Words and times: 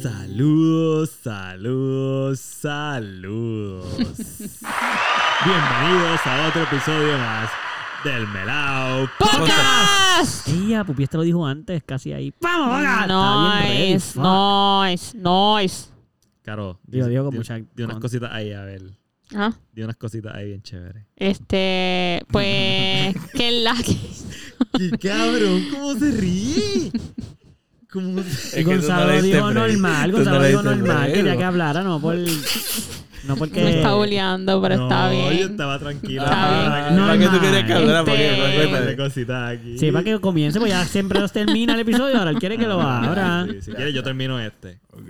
Saludos, 0.00 1.10
saludos, 1.24 2.38
saludos. 2.38 3.84
Bienvenidos 5.44 6.20
a 6.24 6.46
otro 6.48 6.62
episodio 6.62 7.18
más 7.18 7.67
del 8.04 8.26
Melao 8.28 9.08
¡Podcast! 9.18 10.48
Ella, 10.48 10.84
Pupi, 10.84 11.02
este 11.04 11.16
lo 11.16 11.22
dijo 11.22 11.44
antes, 11.46 11.82
casi 11.84 12.12
ahí. 12.12 12.32
¡Vamos, 12.40 12.68
vaga! 12.70 13.64
Nice, 13.64 14.18
nice, 14.18 15.16
nice. 15.16 15.86
Caro, 16.42 16.78
Digo, 16.84 17.06
di- 17.06 17.10
digo 17.10 17.24
con 17.26 17.34
mucha- 17.36 17.58
di 17.58 17.82
unas 17.82 17.98
cositas 17.98 18.30
ahí, 18.32 18.52
a 18.52 18.62
ver. 18.62 18.82
Ah, 19.34 19.52
Di 19.72 19.82
unas 19.82 19.96
cositas 19.96 20.34
ahí 20.34 20.46
bien 20.46 20.62
chéveres. 20.62 21.04
Este, 21.16 22.24
pues, 22.30 23.14
que 23.34 23.50
la 23.62 23.74
¡Qué 23.74 24.90
cabrón! 24.98 25.66
¿Cómo 25.72 25.94
se 25.94 26.10
ríe? 26.12 26.92
¿Cómo 27.92 28.22
se... 28.22 28.60
Y 28.60 28.64
Gonzalo 28.64 29.20
dijo 29.22 29.50
normal, 29.52 30.12
Gonzalo 30.12 30.42
dijo 30.44 30.62
normal, 30.62 31.12
quería 31.12 31.32
que 31.32 31.38
que 31.38 31.44
hablara, 31.44 31.82
no 31.82 32.00
por... 32.00 32.16
No 33.24 33.36
porque... 33.36 33.62
me 33.62 33.76
está 33.76 33.94
bulleando, 33.94 34.60
pero 34.62 34.76
no, 34.76 34.82
está 34.84 35.12
yo 35.12 35.28
bien. 35.30 35.50
estaba 35.50 35.78
tranquila. 35.78 36.24
Está 36.24 36.50
bien. 36.50 36.70
para 36.70 36.90
No, 36.90 37.06
¿Para 37.06 37.18
qué 37.18 37.28
tú 37.28 37.40
querías 37.40 37.64
que 37.64 37.72
hablara? 37.72 37.98
Este- 38.00 38.10
Porque, 38.10 38.30
Un 38.32 38.38
par 38.40 38.50
de 38.50 38.58
recuérdate. 38.62 38.96
cositas 38.96 39.50
aquí. 39.58 39.78
Sí, 39.78 39.92
para 39.92 40.04
que 40.04 40.20
comience, 40.20 40.58
pues 40.58 40.72
ya 40.72 40.84
siempre 40.84 41.20
nos 41.20 41.32
termina 41.32 41.74
el 41.74 41.80
episodio, 41.80 42.18
ahora 42.18 42.30
él 42.30 42.38
quiere 42.38 42.56
que 42.58 42.66
lo 42.66 42.80
abra. 42.80 43.46
Sí, 43.50 43.62
si 43.62 43.72
quieres, 43.72 43.94
yo 43.94 44.02
termino 44.02 44.38
este. 44.40 44.78
Ok. 44.92 45.08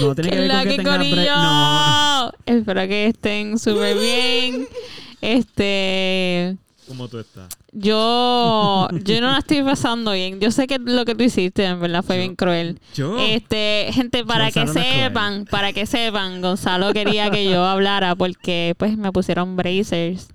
No 0.00 0.14
tiene 0.14 0.30
que 0.30 0.38
ver 0.38 0.50
con 0.50 0.62
que 0.62 0.68
que 0.76 0.76
tenga. 0.84 1.36
No. 1.36 2.32
Espero 2.46 2.80
que 2.88 3.06
estén 3.06 3.58
súper 3.58 3.96
bien. 3.98 4.66
Este, 5.22 6.56
¿Cómo 6.90 7.06
tú 7.06 7.20
estás? 7.20 7.48
yo, 7.70 8.88
yo 9.04 9.20
no 9.20 9.30
la 9.30 9.38
estoy 9.38 9.62
pasando 9.62 10.10
bien. 10.10 10.40
Yo 10.40 10.50
sé 10.50 10.66
que 10.66 10.80
lo 10.80 11.04
que 11.04 11.14
tú 11.14 11.22
hiciste, 11.22 11.64
en 11.64 11.78
verdad, 11.80 12.02
fue 12.02 12.16
Yo- 12.16 12.22
bien 12.22 12.34
cruel. 12.34 12.80
Yo. 12.94 13.16
Este, 13.20 13.90
gente, 13.92 14.24
para 14.24 14.50
que 14.50 14.64
Gonzalo 14.64 14.84
sepan, 14.84 15.44
para 15.44 15.72
que 15.72 15.86
sepan, 15.86 16.42
Gonzalo 16.42 16.92
quería 16.92 17.30
que 17.30 17.44
yo 17.48 17.64
hablara 17.64 18.16
porque 18.16 18.74
pues 18.76 18.96
me 18.98 19.12
pusieron 19.12 19.54
bracers. 19.54 20.30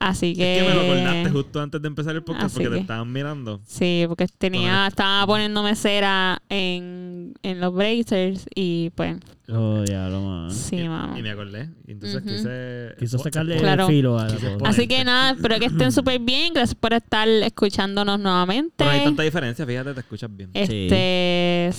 Así 0.00 0.34
que. 0.34 0.56
Es 0.58 0.62
que 0.64 0.68
me 0.70 0.74
lo 0.74 0.80
acordaste 0.80 1.30
justo 1.30 1.60
antes 1.60 1.82
de 1.82 1.88
empezar 1.88 2.16
el 2.16 2.22
podcast 2.24 2.46
Así 2.46 2.54
porque 2.56 2.70
te 2.70 2.80
estaban 2.80 3.12
mirando. 3.12 3.60
Sí, 3.66 4.06
porque 4.08 4.26
tenía, 4.38 4.86
estaba 4.86 5.26
poniéndome 5.26 5.76
cera 5.76 6.40
en, 6.48 7.34
en 7.42 7.60
los 7.60 7.72
bracers 7.74 8.46
y 8.54 8.90
pues, 8.94 9.18
Oh, 9.52 9.84
ya, 9.84 10.08
lo 10.08 10.20
más. 10.22 10.54
sí, 10.54 10.76
y, 10.76 10.88
mamá. 10.88 11.18
y 11.18 11.22
me 11.22 11.30
acordé. 11.30 11.68
Entonces 11.86 12.22
Ujú. 12.22 12.30
quise. 12.30 12.94
Quiso 12.98 13.18
sacarle 13.18 13.58
Claro. 13.58 13.86
el 13.88 13.90
filo 13.92 14.18
a 14.18 14.26
la 14.26 14.32
cosa. 14.34 14.56
Así 14.64 14.88
que 14.88 15.04
nada, 15.04 15.32
espero 15.32 15.58
que 15.58 15.66
estén 15.66 15.92
súper 15.92 16.18
bien. 16.20 16.54
Gracias 16.54 16.74
por 16.76 16.94
estar 16.94 17.28
escuchándonos 17.28 18.18
nuevamente. 18.18 18.72
Pero 18.78 18.90
no 18.90 18.96
hay 18.96 19.04
tanta 19.04 19.22
diferencia, 19.22 19.66
fíjate, 19.66 19.92
te 19.92 20.00
escuchas 20.00 20.30
bien. 20.34 20.50
Este. 20.54 21.70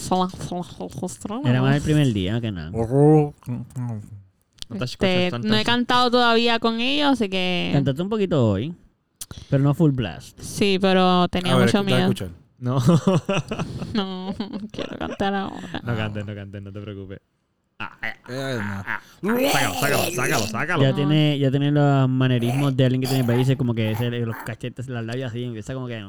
Era 1.43 1.61
más 1.61 1.75
el 1.77 1.81
primer 1.81 2.13
día 2.13 2.39
que 2.39 2.51
nada. 2.51 2.71
No 4.71 4.77
te 4.77 4.85
Este, 4.85 5.31
no 5.39 5.55
he 5.57 5.63
cantado 5.63 6.09
todavía 6.11 6.59
con 6.59 6.79
ellos, 6.79 7.09
así 7.13 7.29
que. 7.29 7.69
Cantaste 7.73 8.01
un 8.01 8.09
poquito 8.09 8.49
hoy, 8.49 8.73
pero 9.49 9.61
no 9.63 9.73
full 9.73 9.91
blast. 9.91 10.39
Sí, 10.39 10.77
pero 10.79 11.27
tenía 11.29 11.53
A 11.53 11.57
ver, 11.57 11.65
mucho 11.67 11.83
miedo. 11.83 11.99
escuchar. 11.99 12.29
No. 12.59 12.79
No, 13.93 14.33
quiero 14.71 14.97
cantar 14.97 15.33
ahora. 15.35 15.81
no 15.83 15.95
cantes, 15.95 16.25
no 16.25 16.33
cantes, 16.35 16.61
no 16.61 16.71
te 16.71 16.79
preocupes. 16.79 17.19
Ah, 17.79 17.97
Eh, 18.29 18.59
no. 19.23 19.35
sácalo, 19.49 19.73
sácalo, 19.73 20.11
sácalo, 20.15 20.47
sácalo. 20.47 20.83
Ya 20.83 20.93
tiene, 20.93 21.39
ya 21.39 21.49
tiene 21.49 21.71
los 21.71 22.07
manerismos 22.07 22.77
de 22.77 22.85
alguien 22.85 23.01
que 23.01 23.07
tiene 23.07 23.23
países 23.23 23.57
como 23.57 23.73
que 23.73 23.95
se 23.95 24.09
le- 24.11 24.23
los 24.25 24.35
cachetes, 24.45 24.87
las 24.87 25.03
labios 25.03 25.31
así, 25.31 25.43
empieza 25.43 25.73
como 25.73 25.87
que... 25.87 26.05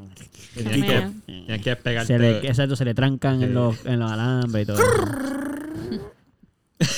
Tienes 0.54 0.84
que, 0.84 1.10
tienes 1.26 1.62
que 1.62 1.76
pegarte. 1.76 2.06
Se 2.08 2.18
le, 2.18 2.46
exacto, 2.46 2.76
se 2.76 2.84
le 2.84 2.92
trancan 2.94 3.38
Sí. 3.38 3.44
en, 3.44 3.54
los, 3.54 3.86
en 3.86 3.98
los 4.00 4.12
alambres 4.12 4.64
y 4.64 4.66
todo. 4.66 4.78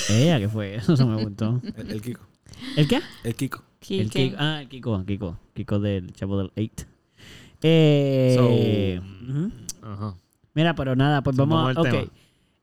Ella, 0.09 0.39
¿qué 0.39 0.49
fue 0.49 0.75
eso? 0.77 0.95
Se 0.95 1.05
me 1.05 1.23
gustó. 1.23 1.61
El, 1.77 1.91
el 1.91 2.01
Kiko. 2.01 2.21
¿El 2.77 2.87
qué? 2.87 3.01
El 3.23 3.35
Kiko. 3.35 3.63
El. 3.89 4.09
Kiko. 4.09 4.35
Ah, 4.39 4.61
el 4.61 4.67
Kiko, 4.69 5.05
Kiko. 5.05 5.39
Kiko 5.53 5.79
del 5.79 6.11
Chavo 6.13 6.37
del 6.39 6.51
8. 6.55 6.85
Eh, 7.61 8.35
So. 8.35 9.87
Ajá. 9.87 10.15
Mira, 10.53 10.73
pero 10.75 10.95
nada, 10.95 11.21
pues 11.21 11.35
vamos, 11.35 11.63
Vamos 11.63 11.77
a... 11.77 11.79
al 11.81 11.85
ok. 11.87 11.91
tema. 11.91 12.11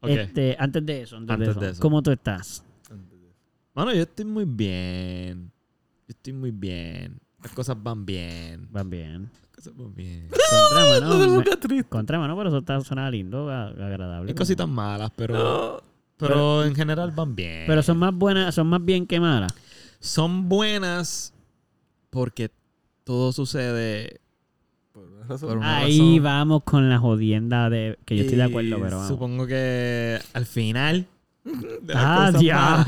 Ok. 0.00 0.10
Este, 0.10 0.56
antes 0.58 0.84
de 0.86 1.02
eso, 1.02 1.16
antes, 1.16 1.28
de, 1.28 1.34
Antes 1.34 1.48
eso, 1.50 1.60
de 1.60 1.70
eso. 1.70 1.80
¿cómo 1.82 2.02
tú 2.02 2.10
estás? 2.10 2.64
Mano, 3.74 3.92
yo 3.94 4.02
estoy 4.02 4.24
muy 4.24 4.44
bien. 4.44 5.50
Yo 6.08 6.12
estoy 6.12 6.32
muy 6.32 6.50
bien. 6.50 7.18
Las 7.42 7.52
cosas 7.52 7.76
van 7.82 8.04
bien. 8.04 8.68
Van 8.70 8.88
bien. 8.90 9.30
Las 9.40 9.50
cosas 9.56 9.72
van 9.76 9.94
bien. 9.94 10.28
Contra, 10.28 11.00
No 11.00 11.18
mano. 11.28 11.42
te 11.42 11.56
triste. 11.56 11.88
Contra, 11.88 12.18
mano, 12.18 12.36
pero 12.36 12.48
eso 12.48 12.58
está, 12.58 12.80
suena 12.80 13.10
lindo, 13.10 13.50
agradable. 13.50 14.30
Hay 14.30 14.34
cositas 14.34 14.68
malas, 14.68 15.10
pero. 15.16 15.82
Pero 16.28 16.64
en 16.64 16.74
general 16.74 17.10
van 17.12 17.34
bien. 17.34 17.64
Pero 17.66 17.82
son 17.82 17.98
más 17.98 18.14
buenas, 18.14 18.54
son 18.54 18.66
más 18.68 18.84
bien 18.84 19.06
que 19.06 19.20
malas. 19.20 19.52
Son 20.00 20.48
buenas 20.48 21.32
porque 22.10 22.50
todo 23.04 23.32
sucede. 23.32 24.20
Por 24.92 25.04
una 25.04 25.26
razón. 25.26 25.48
Por 25.48 25.58
una 25.58 25.76
Ahí 25.78 25.98
razón. 25.98 26.22
vamos 26.24 26.62
con 26.64 26.88
la 26.90 26.98
jodienda 26.98 27.70
de 27.70 27.98
que 28.04 28.16
yo 28.16 28.22
estoy 28.22 28.36
de 28.38 28.44
acuerdo, 28.44 28.76
pero 28.80 28.96
vamos. 28.96 29.08
Supongo 29.08 29.46
que 29.46 30.18
al 30.32 30.46
final. 30.46 31.06
de 31.44 31.94
las 31.94 31.96
Ah, 32.04 32.26
cosas 32.26 32.42
ya. 32.42 32.86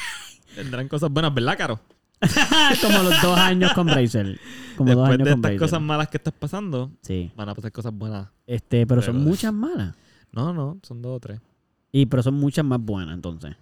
Tendrán 0.54 0.88
cosas 0.88 1.10
buenas, 1.10 1.32
¿verdad, 1.34 1.56
Caro? 1.56 1.80
como 2.82 2.98
los 3.02 3.20
dos 3.22 3.38
años 3.38 3.72
con 3.72 3.86
Bracer. 3.86 4.38
Como 4.76 4.94
dos 4.94 5.08
Después 5.08 5.08
años 5.08 5.18
de 5.18 5.24
con 5.24 5.28
estas 5.28 5.40
Bracer. 5.40 5.58
cosas 5.58 5.80
malas 5.82 6.08
que 6.08 6.16
estás 6.18 6.34
pasando, 6.38 6.90
Sí. 7.02 7.32
van 7.36 7.48
a 7.48 7.54
pasar 7.54 7.72
cosas 7.72 7.92
buenas. 7.94 8.28
Este, 8.46 8.86
pero 8.86 9.02
son 9.02 9.14
Pero- 9.16 9.28
muchas 9.28 9.52
malas. 9.52 9.94
No, 10.30 10.52
no, 10.52 10.78
son 10.82 11.02
dos 11.02 11.16
o 11.16 11.20
tres. 11.20 11.40
Y 11.92 12.06
pero 12.06 12.22
son 12.22 12.34
muchas 12.34 12.64
más 12.64 12.80
buenas 12.80 13.14
entonces. 13.14 13.54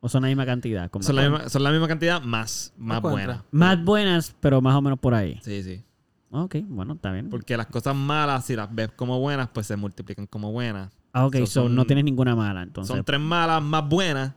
O 0.00 0.08
son 0.08 0.22
la 0.22 0.28
misma 0.28 0.44
cantidad. 0.46 0.90
Como 0.90 1.02
Son 1.02 1.16
la, 1.16 1.22
misma, 1.22 1.48
son 1.48 1.62
la 1.62 1.70
misma 1.70 1.88
cantidad, 1.88 2.20
más, 2.22 2.72
más 2.76 3.00
buenas. 3.00 3.40
Más 3.50 3.82
buenas, 3.82 4.34
pero 4.40 4.60
más 4.60 4.74
o 4.74 4.82
menos 4.82 4.98
por 4.98 5.14
ahí. 5.14 5.40
Sí, 5.42 5.62
sí. 5.62 5.82
Ok, 6.30 6.56
bueno, 6.68 6.94
está 6.94 7.10
bien. 7.10 7.30
Porque 7.30 7.56
las 7.56 7.66
cosas 7.66 7.94
malas, 7.96 8.44
si 8.44 8.54
las 8.54 8.72
ves 8.74 8.90
como 8.94 9.18
buenas, 9.18 9.48
pues 9.52 9.66
se 9.66 9.76
multiplican 9.76 10.26
como 10.26 10.52
buenas. 10.52 10.90
Ah, 11.12 11.24
ok, 11.26 11.36
so 11.36 11.46
so, 11.46 11.62
son- 11.62 11.74
no 11.74 11.84
tienes 11.86 12.04
ninguna 12.04 12.34
mala 12.36 12.62
entonces. 12.62 12.94
son 12.94 13.04
tres 13.04 13.20
malas 13.20 13.62
más 13.62 13.88
buenas. 13.88 14.32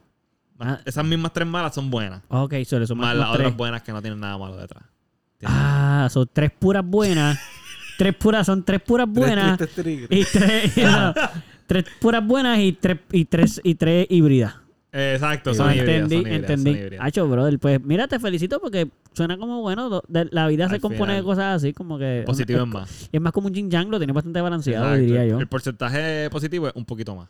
Más- 0.58 0.78
Ah. 0.80 0.81
Esas 0.86 1.06
mismas 1.06 1.34
tres 1.34 1.48
malas 1.48 1.75
son 1.75 1.90
buenas. 1.90 2.22
Ok, 2.30 2.54
so 2.66 2.86
son 2.88 2.98
Más 2.98 3.16
las 3.16 3.28
tres. 3.34 3.40
otras 3.48 3.58
buenas 3.58 3.81
que 3.84 3.92
no 3.92 4.02
tienen 4.02 4.19
nada 4.19 4.38
malo 4.38 4.56
detrás. 4.58 4.84
¿Entiendes? 5.34 5.59
Ah, 5.62 6.08
son 6.12 6.30
tres 6.31 6.52
puras 6.58 6.84
buenas. 6.86 7.40
tres 7.98 8.16
puras, 8.16 8.46
son 8.46 8.64
tres 8.64 8.81
puras 8.81 9.08
buenas. 9.09 9.58
Tres 9.58 10.08
y 10.09 10.24
tres, 10.24 10.78
no, 10.84 11.14
tres 11.67 11.85
puras 12.00 12.25
buenas 12.25 12.57
y 12.59 12.72
tres, 12.73 12.97
y 13.11 13.25
tres, 13.25 13.61
y 13.63 13.75
tres 13.75 14.07
híbridas. 14.09 14.55
Exacto, 14.91 15.53
So, 15.53 15.63
son 15.63 15.73
híbridas, 15.75 15.89
entendí, 16.03 16.16
son 16.16 16.28
híbridas, 16.33 16.50
entendí. 16.50 16.97
Hacho, 17.00 17.28
brother, 17.28 17.59
pues 17.59 17.83
mira, 17.83 18.07
te 18.07 18.19
felicito 18.19 18.59
porque 18.59 18.89
suena 19.13 19.38
como 19.38 19.61
bueno. 19.61 20.01
La 20.07 20.47
vida 20.47 20.69
se 20.69 20.79
compone 20.79 21.16
de 21.16 21.23
cosas 21.23 21.57
así, 21.57 21.73
como 21.73 22.00
que. 22.00 22.23
Positivo 22.25 22.59
es, 22.59 22.66
es 22.67 22.73
más. 22.73 23.09
es 23.11 23.22
más 23.22 23.33
como 23.33 23.47
un 23.47 23.53
yin 23.53 23.69
yang, 23.69 23.89
lo 23.91 23.97
tiene 24.00 24.13
bastante 24.13 24.41
balanceado, 24.41 24.85
Exacto. 24.85 25.01
diría 25.06 25.25
yo. 25.27 25.39
El 25.39 25.47
porcentaje 25.47 26.29
positivo 26.31 26.67
es 26.69 26.73
un 26.75 26.85
poquito 26.85 27.16
más. 27.16 27.29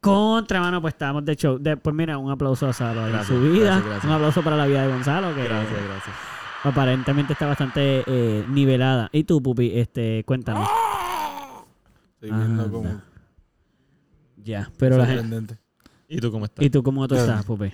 Contra, 0.00 0.60
mano, 0.60 0.82
pues 0.82 0.92
estamos 0.94 1.24
de 1.24 1.36
show. 1.36 1.58
De- 1.58 1.76
pues 1.78 1.94
mira, 1.96 2.18
un 2.18 2.30
aplauso 2.30 2.66
a 2.68 2.72
Salo 2.72 3.06
en 3.08 3.24
su 3.24 3.40
vida. 3.40 3.64
gracias, 3.64 3.84
gracias. 3.86 4.04
Un 4.04 4.10
aplauso 4.10 4.42
para 4.42 4.56
la 4.56 4.66
vida 4.66 4.82
de 4.82 4.88
Gonzalo, 4.92 5.34
que 5.34 5.44
Gracias, 5.44 5.84
gracias. 5.88 6.16
aparentemente 6.64 7.32
está 7.32 7.46
bastante 7.46 8.02
eh, 8.06 8.44
nivelada. 8.50 9.08
¿Y 9.12 9.24
tú, 9.24 9.40
Pupi? 9.42 9.72
Este, 9.78 10.22
cuéntanos. 10.26 10.68
Estoy 12.20 12.30
viendo 12.30 12.70
como. 12.70 13.00
Ya, 14.46 14.70
pero 14.78 14.96
la 14.96 15.06
gente. 15.06 15.20
sorprendente. 15.22 15.58
¿Y 16.08 16.20
tú 16.20 16.30
cómo 16.30 16.44
estás? 16.44 16.64
¿Y 16.64 16.70
tú 16.70 16.82
cómo 16.82 17.08
tú 17.08 17.14
Claro. 17.16 17.30
estás, 17.32 17.44
Pupi? 17.44 17.66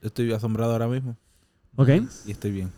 Yo 0.00 0.06
estoy 0.06 0.32
asombrado 0.32 0.72
ahora 0.72 0.86
mismo. 0.88 1.16
¿Ok? 1.76 1.88
Y 2.26 2.30
estoy 2.30 2.52
bien. 2.52 2.70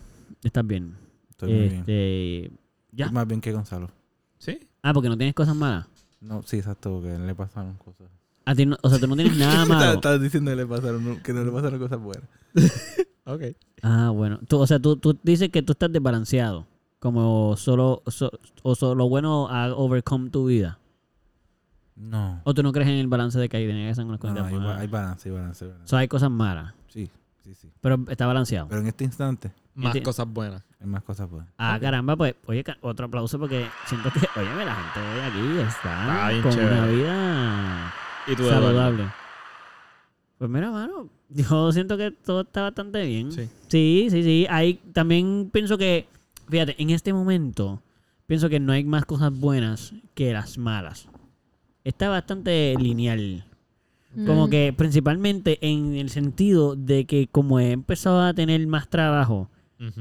Estás 0.42 0.66
bien. 0.66 0.96
Estoy 1.30 1.52
muy 1.52 1.68
bien. 1.68 1.80
este, 1.80 2.50
Ya. 2.92 3.04
Estoy 3.06 3.14
más 3.14 3.26
bien 3.26 3.40
que 3.40 3.52
Gonzalo. 3.52 3.90
¿Sí? 4.38 4.58
Ah, 4.82 4.92
porque 4.94 5.08
no 5.08 5.16
tienes 5.16 5.34
cosas 5.34 5.54
malas. 5.54 5.86
No, 6.20 6.42
sí, 6.44 6.56
exacto, 6.56 6.90
porque 7.00 7.18
le 7.18 7.34
pasaron 7.34 7.74
cosas. 7.74 8.08
A 8.44 8.54
ti 8.54 8.64
no- 8.66 8.76
o 8.82 8.88
sea, 8.90 8.98
tú 8.98 9.06
no 9.06 9.14
tienes 9.16 9.36
nada 9.38 9.66
malo. 9.66 9.92
Estabas 9.94 10.20
diciendo 10.22 10.50
que 10.50 10.56
le 10.56 10.66
pasaron, 10.66 11.20
que 11.20 11.32
no 11.32 11.44
le 11.44 11.52
pasaron 11.52 11.78
cosas 11.78 12.00
buenas. 12.00 12.28
Ok. 13.24 13.42
Ah, 13.82 14.10
bueno. 14.10 14.40
Tú, 14.48 14.58
o 14.58 14.66
sea, 14.66 14.80
tú, 14.80 14.96
tú 14.96 15.16
dices 15.22 15.48
que 15.50 15.62
tú 15.62 15.72
estás 15.72 15.92
desbalanceado. 15.92 16.66
Como 16.98 17.56
solo, 17.56 18.02
so- 18.08 18.32
o 18.64 18.74
solo 18.74 19.08
bueno 19.08 19.46
ha 19.48 19.72
overcome 19.74 20.30
tu 20.30 20.46
vida. 20.46 20.78
No. 22.02 22.40
¿O 22.44 22.52
tú 22.54 22.62
no 22.62 22.72
crees 22.72 22.88
en 22.88 22.96
el 22.96 23.06
balance 23.06 23.38
de 23.38 23.48
que 23.48 23.56
hay 23.58 23.66
que 23.66 23.94
ser 23.94 24.04
unas 24.04 24.18
No, 24.18 24.28
cosas 24.28 24.36
no, 24.36 24.44
hay, 24.44 24.54
malas? 24.56 24.80
hay 24.80 24.86
balance, 24.88 25.28
hay 25.28 25.34
balance, 25.34 25.64
hay 25.64 25.68
O 25.68 25.72
balance. 25.72 25.90
sea, 25.90 25.98
hay 26.00 26.08
cosas 26.08 26.30
malas. 26.30 26.74
Sí, 26.88 27.10
sí, 27.44 27.54
sí. 27.54 27.70
Pero 27.80 27.98
está 28.08 28.26
balanceado. 28.26 28.68
Pero 28.68 28.80
en 28.80 28.86
este 28.88 29.04
instante 29.04 29.52
Más 29.74 29.96
cosas 30.00 30.26
buenas. 30.28 30.62
hay 30.80 30.86
más 30.86 31.02
cosas 31.02 31.30
buenas. 31.30 31.48
Ah, 31.58 31.78
caramba, 31.80 32.16
pues, 32.16 32.34
oye, 32.46 32.64
otro 32.80 33.06
aplauso 33.06 33.38
porque 33.38 33.66
siento 33.86 34.10
que, 34.10 34.18
oye, 34.40 34.64
la 34.64 34.74
gente 34.74 35.00
hoy 35.00 35.20
aquí 35.60 35.68
está 35.68 36.30
con 36.42 36.52
chévere. 36.52 36.72
una 36.78 36.86
vida 36.86 37.92
¿Y 38.26 38.36
tú, 38.36 38.42
Eduardo? 38.42 38.66
saludable. 38.66 39.04
Pues 40.38 40.50
mira, 40.50 40.70
mano, 40.72 41.08
yo 41.28 41.70
siento 41.72 41.96
que 41.96 42.10
todo 42.10 42.40
está 42.42 42.62
bastante 42.62 43.04
bien. 43.06 43.30
Sí. 43.30 43.48
Sí, 43.68 44.08
sí, 44.10 44.22
sí. 44.24 44.46
Hay, 44.50 44.74
también 44.92 45.50
pienso 45.52 45.78
que, 45.78 46.08
fíjate, 46.48 46.74
en 46.82 46.90
este 46.90 47.12
momento, 47.12 47.80
pienso 48.26 48.48
que 48.48 48.58
no 48.58 48.72
hay 48.72 48.82
más 48.84 49.04
cosas 49.04 49.32
buenas 49.32 49.94
que 50.14 50.32
las 50.32 50.58
malas. 50.58 51.08
Está 51.84 52.08
bastante 52.08 52.74
lineal. 52.78 53.44
Como 54.26 54.46
Mm. 54.46 54.50
que 54.50 54.74
principalmente 54.76 55.58
en 55.62 55.94
el 55.96 56.10
sentido 56.10 56.76
de 56.76 57.06
que 57.06 57.28
como 57.32 57.58
he 57.60 57.70
empezado 57.72 58.20
a 58.20 58.34
tener 58.34 58.66
más 58.66 58.88
trabajo, 58.88 59.48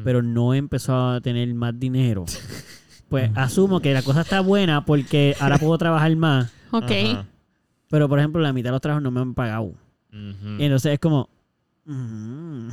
pero 0.04 0.22
no 0.22 0.54
he 0.54 0.57
empezado 0.57 1.12
a 1.12 1.22
tener 1.22 1.51
más 1.56 1.80
dinero, 1.80 2.25
pues 3.10 3.31
asumo 3.36 3.80
que 3.80 3.94
la 3.94 4.01
cosa 4.04 4.22
está 4.22 4.42
buena 4.42 4.86
porque 4.86 5.36
ahora 5.39 5.57
puedo 5.57 5.78
trabajar 5.78 6.16
más. 6.18 6.51
Ok. 6.72 6.92
Pero 7.89 8.07
por 8.10 8.19
ejemplo, 8.19 8.42
la 8.42 8.54
mitad 8.54 8.69
de 8.69 8.74
los 8.74 8.81
trabajos 8.81 9.01
no 9.04 9.12
me 9.12 9.22
han 9.22 9.33
pagado. 9.33 9.74
Y 10.12 10.63
entonces 10.66 10.94
es 10.94 11.00
como... 11.00 11.30
mm, 11.86 12.68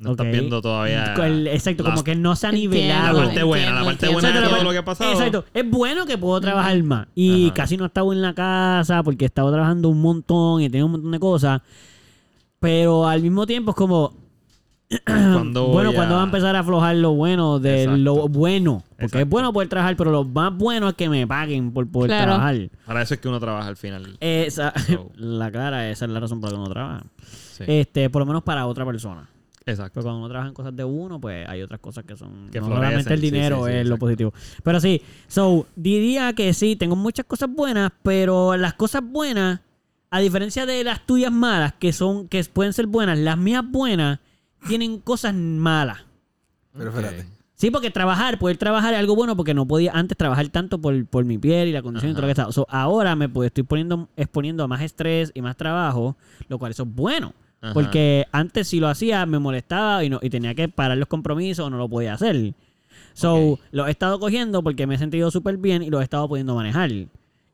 No 0.00 0.10
estás 0.12 0.26
viendo 0.30 0.60
todavía. 0.60 1.14
El- 1.14 1.46
exacto, 1.48 1.84
como 1.84 2.04
que 2.04 2.14
no 2.14 2.36
se 2.36 2.46
ha 2.46 2.50
Entiendo, 2.50 2.76
nivelado. 2.76 3.18
La 3.20 3.24
parte 3.26 3.42
buena, 3.42 3.72
la 3.72 3.84
parte 3.84 4.08
buena 4.08 4.28
de 4.28 4.34
Exacto, 4.34 4.48
todo 4.50 4.58
la 4.58 4.64
lo 4.64 4.70
que 4.72 4.78
ha 4.78 4.84
pasado. 4.84 5.12
Exacto. 5.12 5.44
Es 5.54 5.70
bueno 5.70 6.06
que 6.06 6.18
puedo 6.18 6.40
trabajar 6.40 6.82
más. 6.82 7.06
Y 7.14 7.46
Ajá. 7.46 7.54
casi 7.54 7.76
no 7.76 7.84
he 7.84 7.86
estado 7.88 8.12
en 8.12 8.22
la 8.22 8.34
casa 8.34 9.02
porque 9.02 9.24
he 9.24 9.28
estado 9.28 9.50
trabajando 9.52 9.88
un 9.88 10.00
montón 10.02 10.60
y 10.60 10.66
he 10.66 10.70
tenido 10.70 10.86
un 10.86 10.92
montón 10.92 11.10
de 11.12 11.18
cosas. 11.20 11.62
Pero 12.60 13.06
al 13.08 13.22
mismo 13.22 13.46
tiempo 13.46 13.70
es 13.72 13.76
como... 13.76 14.20
Cuando 15.06 15.68
bueno, 15.68 15.94
cuando 15.94 16.16
va 16.16 16.20
a 16.20 16.24
empezar 16.24 16.54
a 16.54 16.58
aflojar 16.58 16.94
lo 16.96 17.12
bueno 17.14 17.58
de 17.58 17.84
Exacto. 17.84 17.98
lo 18.02 18.28
bueno. 18.28 18.84
Porque 19.00 19.22
es 19.22 19.28
bueno 19.28 19.50
poder 19.50 19.70
trabajar, 19.70 19.96
pero 19.96 20.10
lo 20.10 20.22
más 20.24 20.54
bueno 20.54 20.90
es 20.90 20.94
que 20.96 21.08
me 21.08 21.26
paguen 21.26 21.72
por 21.72 21.88
poder 21.90 22.10
Claro. 22.10 22.24
trabajar. 22.34 22.68
Para 22.84 23.00
eso 23.00 23.14
es 23.14 23.20
que 23.20 23.28
uno 23.28 23.40
trabaja 23.40 23.68
al 23.68 23.76
final. 23.78 24.18
Esa, 24.20 24.74
So. 24.86 25.10
la 25.16 25.50
cara, 25.50 25.88
esa 25.88 26.04
es 26.04 26.10
la 26.10 26.20
razón 26.20 26.42
por 26.42 26.50
la 26.50 26.56
que 26.56 26.60
uno 26.62 26.70
trabaja. 26.70 27.04
Sí. 27.64 27.72
Este, 27.72 28.10
por 28.10 28.20
lo 28.20 28.26
menos 28.26 28.42
para 28.42 28.66
otra 28.66 28.84
persona. 28.84 29.28
Exacto. 29.66 29.94
Pero 29.94 30.04
cuando 30.04 30.18
uno 30.20 30.28
trabaja 30.28 30.48
en 30.48 30.54
cosas 30.54 30.76
de 30.76 30.84
uno, 30.84 31.20
pues 31.20 31.48
hay 31.48 31.62
otras 31.62 31.80
cosas 31.80 32.04
que 32.04 32.16
son. 32.16 32.48
Que 32.50 32.60
no 32.60 32.66
solamente 32.66 33.14
el 33.14 33.20
dinero 33.20 33.66
sí, 33.66 33.72
sí, 33.72 33.78
es 33.78 33.86
lo 33.86 33.96
positivo. 33.96 34.32
Pero 34.62 34.80
sí, 34.80 35.02
so, 35.28 35.66
diría 35.76 36.32
que 36.32 36.52
sí, 36.54 36.76
tengo 36.76 36.96
muchas 36.96 37.26
cosas 37.26 37.48
buenas, 37.50 37.92
pero 38.02 38.56
las 38.56 38.74
cosas 38.74 39.02
buenas, 39.04 39.60
a 40.10 40.20
diferencia 40.20 40.66
de 40.66 40.84
las 40.84 41.06
tuyas 41.06 41.32
malas, 41.32 41.74
que 41.74 41.92
son, 41.92 42.28
que 42.28 42.42
pueden 42.44 42.72
ser 42.72 42.86
buenas, 42.86 43.18
las 43.18 43.38
mías 43.38 43.64
buenas 43.66 44.18
tienen 44.66 44.98
cosas 44.98 45.34
malas. 45.34 45.98
Pero 46.72 46.90
espérate. 46.90 47.26
Sí, 47.54 47.70
porque 47.70 47.92
trabajar, 47.92 48.40
poder 48.40 48.56
trabajar 48.56 48.92
es 48.94 48.98
algo 48.98 49.14
bueno 49.14 49.36
porque 49.36 49.54
no 49.54 49.68
podía 49.68 49.92
antes 49.92 50.18
trabajar 50.18 50.48
tanto 50.48 50.80
por, 50.80 51.06
por 51.06 51.24
mi 51.24 51.38
piel 51.38 51.68
y 51.68 51.72
la 51.72 51.80
condición 51.80 52.10
y 52.10 52.14
todo 52.14 52.22
lo 52.22 52.26
que 52.26 52.32
Ajá. 52.32 52.48
estaba. 52.48 52.52
So, 52.52 52.66
ahora 52.68 53.14
me 53.14 53.28
pues, 53.28 53.46
estoy 53.46 53.62
poniendo, 53.62 54.08
exponiendo 54.16 54.64
a 54.64 54.66
más 54.66 54.80
estrés 54.80 55.30
y 55.32 55.42
más 55.42 55.56
trabajo, 55.56 56.16
lo 56.48 56.58
cual 56.58 56.72
eso 56.72 56.82
es 56.82 56.92
bueno. 56.92 57.34
Ajá. 57.62 57.72
Porque 57.72 58.26
antes 58.32 58.68
si 58.68 58.80
lo 58.80 58.88
hacía 58.88 59.24
me 59.24 59.38
molestaba 59.38 60.04
y, 60.04 60.10
no, 60.10 60.18
y 60.20 60.28
tenía 60.28 60.54
que 60.54 60.68
parar 60.68 60.98
los 60.98 61.08
compromisos 61.08 61.64
o 61.66 61.70
no 61.70 61.78
lo 61.78 61.88
podía 61.88 62.12
hacer. 62.14 62.52
So, 63.14 63.34
Ok. 63.52 63.60
lo 63.70 63.86
he 63.86 63.90
estado 63.90 64.18
cogiendo 64.18 64.62
porque 64.62 64.86
me 64.86 64.96
he 64.96 64.98
sentido 64.98 65.30
súper 65.30 65.56
bien 65.56 65.82
y 65.82 65.88
lo 65.90 66.00
he 66.00 66.04
estado 66.04 66.28
pudiendo 66.28 66.54
manejar. 66.54 66.90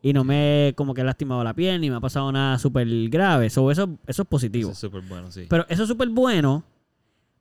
Y 0.01 0.13
no 0.13 0.25
me 0.25 0.69
he 0.69 0.75
como 0.75 0.95
que 0.95 1.01
he 1.03 1.05
lastimado 1.05 1.43
la 1.45 1.53
piel 1.55 1.81
ni 1.81 1.91
me 1.91 1.97
ha 1.97 2.01
pasado 2.01 2.31
nada 2.33 2.59
súper 2.59 2.89
grave. 3.09 3.51
So, 3.51 3.71
eso, 3.71 3.91
eso 4.07 4.23
es 4.23 4.29
positivo. 4.29 4.71
Eso 4.71 4.87
es 4.87 4.93
súper 4.93 5.03
bueno, 5.09 5.31
sí. 5.31 5.47
Pero 5.49 5.67
eso 5.69 5.83
es 5.83 5.89
súper 5.89 6.09
bueno. 6.09 6.65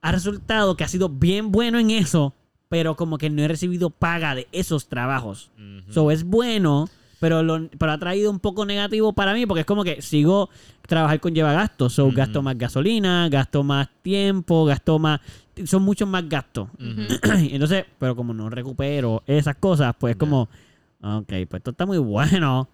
Ha 0.02 0.12
resultado 0.12 0.76
que 0.76 0.84
ha 0.84 0.88
sido 0.88 1.10
bien 1.10 1.52
bueno 1.52 1.80
en 1.80 1.92
eso, 1.92 2.34
pero 2.70 2.96
como 2.96 3.18
que 3.18 3.30
no 3.30 3.42
he 3.44 3.48
recibido 3.48 3.90
paga 3.92 4.36
de 4.36 4.48
esos 4.52 4.88
trabajos. 4.88 5.52
So 5.90 6.12
es 6.12 6.24
bueno, 6.24 6.90
pero, 7.20 7.44
lo, 7.44 7.68
pero 7.78 7.92
ha 7.92 7.98
traído 7.98 8.30
un 8.32 8.40
poco 8.40 8.66
negativo 8.66 9.14
para 9.14 9.34
mí 9.34 9.46
porque 9.46 9.62
es 9.62 9.66
como 9.66 9.84
que 9.84 10.02
sigo 10.02 10.50
trabajar 10.88 11.20
con 11.20 11.34
lleva 11.36 11.54
gastos. 11.54 11.94
So 11.94 12.12
gasto 12.12 12.42
más 12.42 12.58
gasolina, 12.58 13.30
gasto 13.30 13.64
más 13.64 13.88
tiempo, 14.02 14.66
gasto 14.66 14.98
más. 14.98 15.20
Son 15.66 15.84
muchos 15.84 16.08
más 16.08 16.28
gastos. 16.28 16.70
Entonces, 16.80 17.86
pero 18.00 18.16
como 18.16 18.34
no 18.34 18.50
recupero 18.50 19.22
esas 19.28 19.56
cosas, 19.58 19.94
pues 20.00 20.12
es 20.12 20.16
Ya. 20.16 20.20
como. 20.20 20.50
Ok, 21.02 21.28
pues 21.28 21.60
esto 21.60 21.72
está 21.72 21.86
muy 21.86 22.00
bueno. 22.00 22.68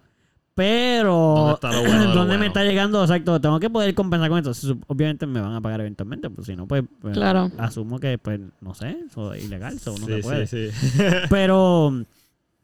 Pero. 0.54 1.34
¿Dónde 1.36 1.54
está 1.54 1.72
lo 1.72 1.80
bueno 1.80 2.00
de 2.00 2.06
lo 2.06 2.14
¿dónde 2.14 2.38
me 2.38 2.46
está 2.46 2.62
llegando? 2.62 3.02
Exacto, 3.02 3.40
tengo 3.40 3.58
que 3.58 3.68
poder 3.68 3.92
compensar 3.94 4.30
con 4.30 4.38
esto. 4.46 4.76
Obviamente 4.86 5.26
me 5.26 5.40
van 5.40 5.52
a 5.54 5.60
pagar 5.60 5.80
eventualmente, 5.80 6.30
pues 6.30 6.46
si 6.46 6.54
no, 6.54 6.68
pues, 6.68 6.84
pues, 7.00 7.14
Claro. 7.14 7.50
asumo 7.58 7.98
que, 7.98 8.18
pues, 8.18 8.40
no 8.60 8.72
sé, 8.72 8.96
eso 9.10 9.34
es 9.34 9.44
ilegal, 9.44 9.74
eso 9.74 9.90
no 9.98 10.06
sí, 10.06 10.12
se 10.12 10.18
puede. 10.20 10.46
sí, 10.46 10.70
sí. 10.70 11.02
Pero, 11.28 11.90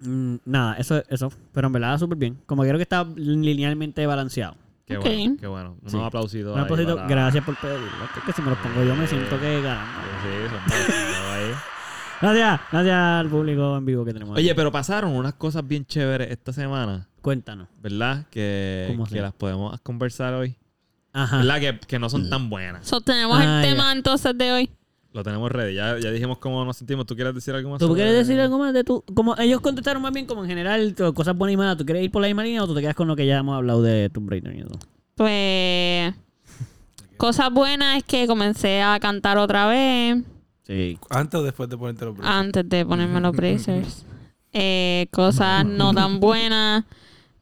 mm, 0.00 0.34
nada, 0.44 0.76
eso, 0.76 1.02
eso. 1.08 1.32
Pero 1.52 1.66
en 1.66 1.72
verdad, 1.72 1.98
súper 1.98 2.16
bien. 2.16 2.38
Como 2.46 2.62
creo 2.62 2.76
que 2.76 2.82
está 2.84 3.04
linealmente 3.16 4.06
balanceado. 4.06 4.54
Qué 4.90 4.98
bueno, 4.98 5.36
qué 5.40 5.46
bueno. 5.46 5.76
Unos 5.80 5.92
Sí. 5.92 5.98
aplausitos. 6.02 6.54
Un 6.54 6.60
aplausito, 6.60 6.96
para- 6.96 7.08
gracias 7.08 7.44
por 7.44 7.56
pedirlo. 7.56 7.88
Porque 8.14 8.32
si 8.32 8.42
me 8.42 8.50
los 8.50 8.58
pongo 8.58 8.82
yo 8.84 8.94
me 8.96 9.06
siento 9.06 9.38
que 9.40 9.60
ganando. 9.62 10.00
Sí, 10.22 10.92
ahí. 11.32 11.52
Gracias, 12.20 12.60
gracias 12.70 12.96
al 12.96 13.28
público 13.30 13.76
en 13.78 13.84
vivo 13.86 14.04
que 14.04 14.12
tenemos. 14.12 14.36
Oye, 14.36 14.54
pero 14.54 14.70
pasaron 14.70 15.12
unas 15.12 15.34
cosas 15.34 15.66
bien 15.66 15.86
chéveres 15.86 16.30
esta 16.30 16.52
semana, 16.52 17.08
cuéntanos. 17.22 17.68
¿verdad? 17.80 18.26
Que, 18.30 18.86
¿Cómo 18.88 19.06
que 19.06 19.20
las 19.22 19.32
podemos 19.32 19.80
conversar 19.80 20.34
hoy. 20.34 20.56
Ajá. 21.12 21.38
¿Verdad? 21.38 21.60
Que, 21.60 21.80
que 21.86 21.98
no 21.98 22.08
son 22.10 22.28
tan 22.30 22.50
buenas. 22.50 22.86
So, 22.86 23.00
tenemos 23.00 23.38
Ah, 23.40 23.42
el 23.42 23.48
ya. 23.64 23.70
tema 23.70 23.92
entonces 23.92 24.36
de 24.36 24.52
hoy. 24.52 24.70
Lo 25.12 25.22
tenemos 25.24 25.50
ready. 25.50 25.74
Ya, 25.74 25.98
ya 25.98 26.10
dijimos 26.12 26.38
cómo 26.38 26.64
nos 26.64 26.76
sentimos. 26.76 27.04
¿Tú 27.06 27.14
quieres 27.16 27.34
decir 27.34 27.52
algo 27.54 27.70
más? 27.70 27.78
¿Tú 27.80 27.86
sobre- 27.88 28.02
quieres 28.02 28.26
decir 28.26 28.40
algo 28.40 28.58
más 28.58 28.72
de 28.72 28.84
tu...? 28.84 29.02
Como 29.14 29.36
ellos 29.38 29.60
contestaron 29.60 30.00
más 30.02 30.12
bien 30.12 30.24
como 30.26 30.42
en 30.44 30.48
general 30.48 30.94
cosas 31.14 31.36
buenas 31.36 31.54
y 31.54 31.56
malas. 31.56 31.76
¿Tú 31.76 31.84
quieres 31.84 32.04
ir 32.04 32.10
por 32.12 32.22
la 32.22 32.28
misma 32.28 32.44
línea 32.44 32.62
o 32.62 32.66
tú 32.66 32.74
te 32.74 32.80
quedas 32.80 32.94
con 32.94 33.08
lo 33.08 33.16
que 33.16 33.26
ya 33.26 33.38
hemos 33.38 33.56
hablado 33.56 33.82
de 33.82 34.08
tu 34.10 34.20
Raider 34.28 34.54
y 34.54 34.60
eso? 34.60 34.78
Pues. 35.16 36.14
Cosas 37.16 37.52
buenas 37.52 37.98
es 37.98 38.04
que 38.04 38.26
comencé 38.26 38.82
a 38.82 38.98
cantar 39.00 39.36
otra 39.38 39.66
vez 39.66 40.22
Sí. 40.66 40.96
Antes 41.10 41.40
o 41.40 41.42
después 41.42 41.68
de 41.68 41.76
ponerte 41.76 42.04
los 42.04 42.16
brazos. 42.16 42.32
antes 42.32 42.68
de 42.68 42.86
ponerme 42.86 43.20
los 43.20 43.34
bracers. 43.36 44.04
Eh, 44.52 45.06
cosas 45.12 45.64
no 45.64 45.94
tan 45.94 46.18
buenas. 46.18 46.84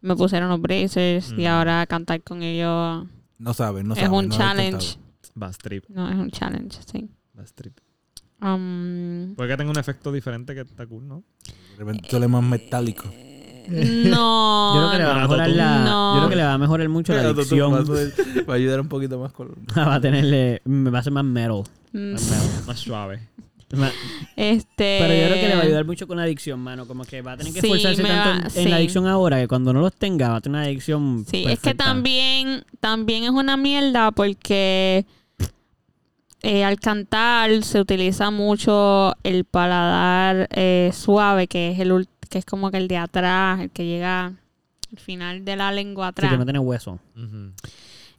Me 0.02 0.14
pusieron 0.14 0.50
los 0.50 0.60
bracers 0.60 1.32
y 1.38 1.44
Mm. 1.44 1.46
ahora 1.46 1.86
cantar 1.86 2.22
con 2.22 2.42
ellos 2.42 3.06
No 3.38 3.54
sabes, 3.54 3.82
no 3.84 3.94
es 3.94 4.00
sabes. 4.00 4.18
un 4.18 4.28
no 4.28 4.36
challenge. 4.36 4.98
Bass 5.34 5.56
trip. 5.56 5.84
No, 5.88 6.06
es 6.10 6.16
un 6.16 6.30
challenge, 6.30 6.78
sí. 6.92 7.08
Bass 7.38 7.54
trip. 7.54 7.78
Um, 8.42 9.34
Puede 9.36 9.50
que 9.50 9.56
tenga 9.56 9.70
un 9.70 9.78
efecto 9.78 10.12
diferente 10.12 10.54
que 10.54 10.60
está 10.62 10.86
cool, 10.86 11.06
¿no? 11.08 11.22
De 11.72 11.84
repente 11.84 12.08
suele 12.10 12.28
más 12.28 12.42
metálico. 12.42 13.04
no. 13.68 14.74
Yo 14.74 14.80
creo 14.80 14.92
que 14.92 14.98
le 14.98 15.04
va 15.04 15.16
a 15.16 15.20
mejorar 15.22 15.50
la... 15.50 15.78
no. 15.84 16.14
Yo 16.14 16.20
creo 16.20 16.28
que 16.30 16.36
le 16.36 16.42
va 16.42 16.52
a 16.54 16.58
mejorar 16.58 16.88
mucho 16.88 17.12
la 17.14 17.20
adicción. 17.22 17.72
Va 18.48 18.52
a 18.54 18.56
ayudar 18.56 18.80
un 18.80 18.88
poquito 18.88 19.18
más 19.18 19.32
con... 19.32 19.54
va 19.76 19.94
a 19.94 20.00
tenerle... 20.00 20.62
Me 20.64 20.90
va 20.90 20.98
a 20.98 21.00
hacer 21.00 21.12
más 21.12 21.24
metal. 21.24 21.62
Mm, 21.92 22.12
Más 22.12 22.22
metal. 22.30 22.48
Más 22.66 22.78
suave. 22.78 23.20
Este. 24.36 24.98
Pero 25.00 25.12
yo 25.14 25.26
creo 25.26 25.34
que 25.34 25.48
le 25.48 25.54
va 25.54 25.60
a 25.60 25.64
ayudar 25.64 25.84
mucho 25.84 26.06
con 26.06 26.16
la 26.16 26.22
adicción, 26.22 26.58
mano. 26.60 26.86
Como 26.86 27.04
que 27.04 27.20
va 27.20 27.32
a 27.32 27.36
tener 27.36 27.52
que 27.52 27.60
Sí, 27.60 27.66
esforzarse 27.66 28.02
tanto 28.02 28.48
va- 28.48 28.62
en, 28.62 28.70
la 28.70 28.76
adicción 28.76 29.06
ahora 29.06 29.38
que 29.40 29.48
cuando 29.48 29.72
no 29.74 29.80
los 29.82 29.92
tenga 29.94 30.30
va 30.30 30.36
a 30.36 30.40
tener 30.40 30.58
una 30.58 30.66
adicción 30.66 31.26
Sí, 31.30 31.44
es 31.46 31.58
que 31.60 31.74
también, 31.74 32.64
también 32.80 33.24
es 33.24 33.30
una 33.30 33.56
mierda 33.58 34.10
porque 34.12 35.04
eh, 36.42 36.64
al 36.64 36.78
cantar 36.78 37.62
se 37.62 37.80
utiliza 37.80 38.30
mucho 38.30 39.14
el 39.24 39.44
paladar 39.44 40.48
eh, 40.52 40.90
suave, 40.94 41.46
que 41.48 41.72
es 41.72 41.80
el 41.80 42.08
que 42.30 42.38
es 42.38 42.44
como 42.44 42.70
que 42.70 42.76
el 42.76 42.88
de 42.88 42.96
atrás, 42.98 43.60
el 43.60 43.70
que 43.70 43.86
llega 43.86 44.26
al 44.26 44.98
final 44.98 45.44
de 45.44 45.56
la 45.56 45.72
lengua 45.72 46.06
Sí, 46.06 46.10
atrás. 46.10 46.30
que 46.32 46.38
no 46.38 46.44
tiene 46.44 46.58
hueso. 46.58 46.98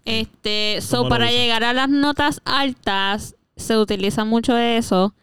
Este, 0.05 0.75
¿Cómo 0.79 1.03
so 1.03 1.09
para 1.09 1.25
usa? 1.25 1.33
llegar 1.35 1.63
a 1.63 1.73
las 1.73 1.89
notas 1.89 2.41
altas 2.45 3.35
se 3.55 3.77
utiliza 3.77 4.25
mucho 4.25 4.57
eso. 4.57 5.13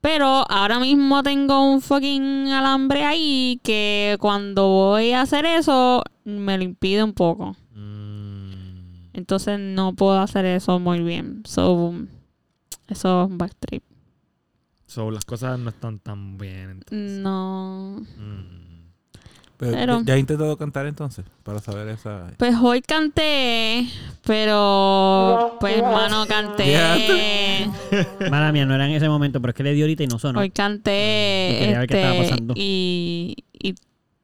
Pero 0.00 0.44
ahora 0.50 0.78
mismo 0.78 1.22
tengo 1.22 1.72
un 1.72 1.80
fucking 1.80 2.48
alambre 2.48 3.04
ahí 3.04 3.60
que 3.64 4.16
cuando 4.20 4.68
voy 4.68 5.12
a 5.12 5.22
hacer 5.22 5.44
eso 5.46 6.02
me 6.24 6.56
lo 6.58 6.64
impide 6.64 7.02
un 7.02 7.12
poco. 7.12 7.56
Mm. 7.74 9.08
Entonces 9.14 9.58
no 9.58 9.94
puedo 9.94 10.18
hacer 10.20 10.44
eso 10.44 10.78
muy 10.78 11.00
bien. 11.00 11.42
So, 11.44 11.94
eso 12.88 13.24
es 13.24 13.30
un 13.30 13.38
backtrip. 13.38 13.82
So, 14.86 15.10
las 15.10 15.24
cosas 15.24 15.58
no 15.58 15.70
están 15.70 15.98
tan 15.98 16.38
bien. 16.38 16.70
entonces. 16.70 17.18
No. 17.20 18.02
Mm. 18.16 18.66
Pero, 19.58 19.72
Pero- 19.72 20.02
¿Ya 20.04 20.14
has 20.14 20.20
intentado 20.20 20.56
cantar 20.58 20.86
entonces? 20.86 21.24
Para 21.42 21.60
saber 21.60 21.88
esa... 21.88 22.26
Pues 22.36 22.54
hoy 22.60 22.82
canté, 22.82 23.88
pero 24.24 25.56
pues 25.58 25.78
hermano 25.78 26.26
canté. 26.26 27.66
Mala 28.30 28.52
mía, 28.52 28.66
no 28.66 28.74
era 28.74 28.86
en 28.86 28.92
ese 28.94 29.08
momento, 29.08 29.40
pero 29.40 29.52
es 29.52 29.56
que 29.56 29.62
le 29.62 29.72
dio 29.72 29.84
ahorita 29.86 30.02
y 30.02 30.06
no 30.08 30.18
sonó. 30.18 30.40
Hoy 30.40 30.50
canté 30.50 31.52
Y 31.54 31.58
quería 31.60 31.78
ver 31.78 31.88
qué 31.88 31.94
estaba 31.96 32.14
este, 32.16 32.28
pasando. 32.30 32.54
y, 32.54 33.44
y 33.54 33.74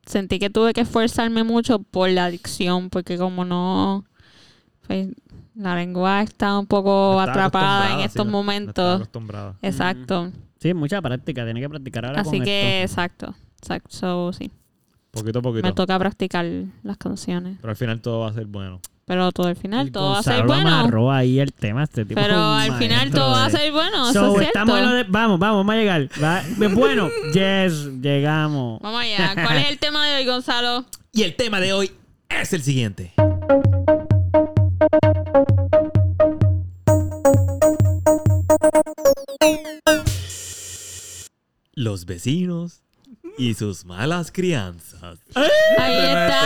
sentí 0.05 0.39
que 0.39 0.51
tuve 0.51 0.75
que 0.75 0.83
esforzarme 0.83 1.45
mucho 1.45 1.79
por 1.79 2.11
la 2.11 2.27
adicción, 2.27 2.91
porque 2.91 3.17
como 3.17 3.47
no, 3.47 4.05
pues, 4.87 5.09
la 5.55 5.75
lengua 5.77 6.23
está 6.23 6.59
un 6.59 6.67
poco 6.67 7.21
atrapada 7.21 7.95
en 7.95 8.01
estos 8.01 8.25
sí, 8.27 8.31
momentos. 8.33 8.97
acostumbrada. 8.97 9.55
Exacto. 9.63 10.31
Sí, 10.61 10.73
mucha 10.75 11.03
práctica, 11.03 11.45
tiene 11.45 11.61
que 11.61 11.69
practicar 11.69 12.07
ahora 12.07 12.21
Así 12.21 12.37
con 12.37 12.45
que, 12.45 12.83
esto. 12.85 12.93
exacto. 12.93 13.35
Exacto. 13.61 13.89
So, 13.91 14.33
sí. 14.33 14.51
Poquito 15.11 15.41
a 15.41 15.43
poquito. 15.43 15.67
Me 15.67 15.73
toca 15.73 15.99
practicar 15.99 16.47
las 16.83 16.97
canciones. 16.97 17.59
Pero 17.61 17.71
al 17.71 17.77
final 17.77 18.01
todo 18.01 18.21
va 18.21 18.29
a 18.29 18.33
ser 18.33 18.47
bueno. 18.47 18.81
Pero 19.05 19.31
todo 19.33 19.49
al 19.49 19.57
final, 19.57 19.91
todo 19.91 20.13
va 20.13 20.21
a 20.21 20.23
ser 20.23 20.47
Gonzalo 20.47 20.63
bueno. 20.63 20.77
amarró 20.79 21.13
ahí 21.13 21.41
el 21.41 21.53
tema. 21.53 21.83
Este 21.83 22.05
tipo 22.05 22.19
Pero 22.21 22.37
al 22.41 22.73
final 22.79 23.11
todo 23.11 23.33
va 23.33 23.47
a 23.47 23.51
ser 23.51 23.71
bueno, 23.73 24.09
eso 24.11 24.33
So, 24.35 24.41
es 24.41 24.47
estamos 24.47 24.79
en 24.79 24.85
lo 24.85 24.91
cierto. 24.93 25.07
de- 25.07 25.13
Vamos, 25.13 25.39
vamos, 25.41 25.59
vamos 25.67 25.75
a 25.75 25.77
llegar. 25.77 26.09
Va- 26.23 26.43
Bueno, 26.73 27.09
yes, 27.35 27.91
llegamos. 28.01 28.81
Vamos 28.81 29.03
allá. 29.03 29.35
¿Cuál 29.35 29.59
es 29.59 29.71
el 29.71 29.79
tema 29.81 30.07
de 30.07 30.17
hoy, 30.17 30.27
Gonzalo? 30.27 30.85
Y 31.13 31.23
el 31.25 31.35
tema 31.35 31.61
de 31.61 31.73
hoy 31.73 31.91
es 32.31 32.53
el 32.53 32.63
siguiente. 32.63 33.13
Los 41.75 42.05
vecinos 42.07 42.83
y 43.39 43.55
sus 43.55 43.85
malas 43.85 44.31
crianzas. 44.31 45.19
Ahí 45.35 45.95
Ese 45.95 46.13
está. 46.13 46.39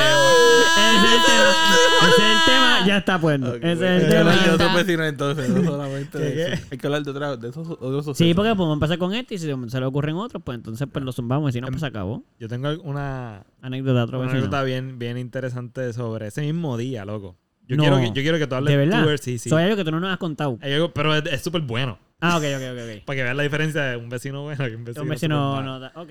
es 0.92 1.12
el 1.12 1.24
tema. 1.26 1.50
Ese 2.06 2.22
es 2.22 2.30
el 2.30 2.44
tema. 2.46 2.86
Ya 2.86 2.96
está 2.98 3.18
bueno. 3.18 3.48
Ok, 3.50 3.56
Ese 3.56 3.72
es 3.72 3.80
el 3.80 3.86
Hay 3.88 4.00
que 4.00 4.06
tema. 4.08 4.20
hablar 4.20 4.34
de 4.36 4.40
Está. 4.52 4.54
otros 4.54 4.74
vecinos 4.86 5.06
entonces, 5.06 5.48
no 5.50 5.64
solamente 5.64 6.18
de 6.18 6.34
¿Qué, 6.34 6.52
eso. 6.54 6.66
Hay 6.70 6.78
que 6.78 6.86
hablar 6.86 7.02
de, 7.02 7.10
otra, 7.10 7.36
de 7.36 7.48
esos 7.48 7.68
otros 7.68 8.16
Sí, 8.16 8.34
porque 8.34 8.54
podemos 8.54 8.74
empezar 8.76 8.98
con 8.98 9.14
este 9.14 9.34
y 9.34 9.38
si 9.38 9.46
se 9.68 9.80
le 9.80 9.86
ocurren 9.86 10.16
otros, 10.16 10.42
pues 10.44 10.56
entonces 10.56 10.86
pues 10.90 11.04
lo 11.04 11.12
zumbamos 11.12 11.50
y 11.50 11.52
si 11.54 11.60
no, 11.60 11.66
pues 11.68 11.80
se 11.80 11.86
acabó. 11.86 12.22
Yo 12.38 12.48
tengo 12.48 12.70
una, 12.82 13.44
Anécdota 13.60 13.98
de 13.98 14.04
otro 14.04 14.20
una 14.20 14.30
anécdota 14.30 14.62
bien, 14.62 14.98
bien 14.98 15.18
interesante 15.18 15.92
sobre 15.92 16.28
ese 16.28 16.42
mismo 16.42 16.76
día, 16.76 17.04
loco. 17.04 17.36
Yo, 17.68 17.76
No. 17.76 17.82
quiero, 17.82 17.98
que, 17.98 18.06
yo 18.06 18.22
quiero 18.22 18.38
que 18.38 18.46
tú 18.46 18.54
hables 18.54 18.70
¿De 18.70 18.76
verdad? 18.76 19.02
tú, 19.04 19.18
sí, 19.20 19.38
sí. 19.38 19.48
Soy 19.50 19.64
algo 19.64 19.74
que 19.74 19.82
tú 19.84 19.90
no 19.90 19.98
nos 19.98 20.10
has 20.12 20.18
contado. 20.18 20.56
Hay 20.62 20.72
algo- 20.74 20.92
pero 20.94 21.12
es 21.16 21.24
es 21.26 21.42
súper 21.42 21.62
bueno. 21.62 21.98
Ah, 22.20 22.36
ok, 22.36 22.44
ok, 22.56 22.62
ok. 22.72 22.78
ok. 22.98 23.04
Para 23.06 23.16
que 23.16 23.22
veas 23.22 23.36
la 23.36 23.42
diferencia 23.42 23.82
de 23.82 23.96
un 23.96 24.08
vecino 24.08 24.42
bueno 24.42 24.68
y 24.68 24.74
un 24.74 24.84
vecino, 24.84 25.02
Un 25.02 25.08
vecino 25.08 25.62
no, 25.62 25.86
ok. 25.94 26.10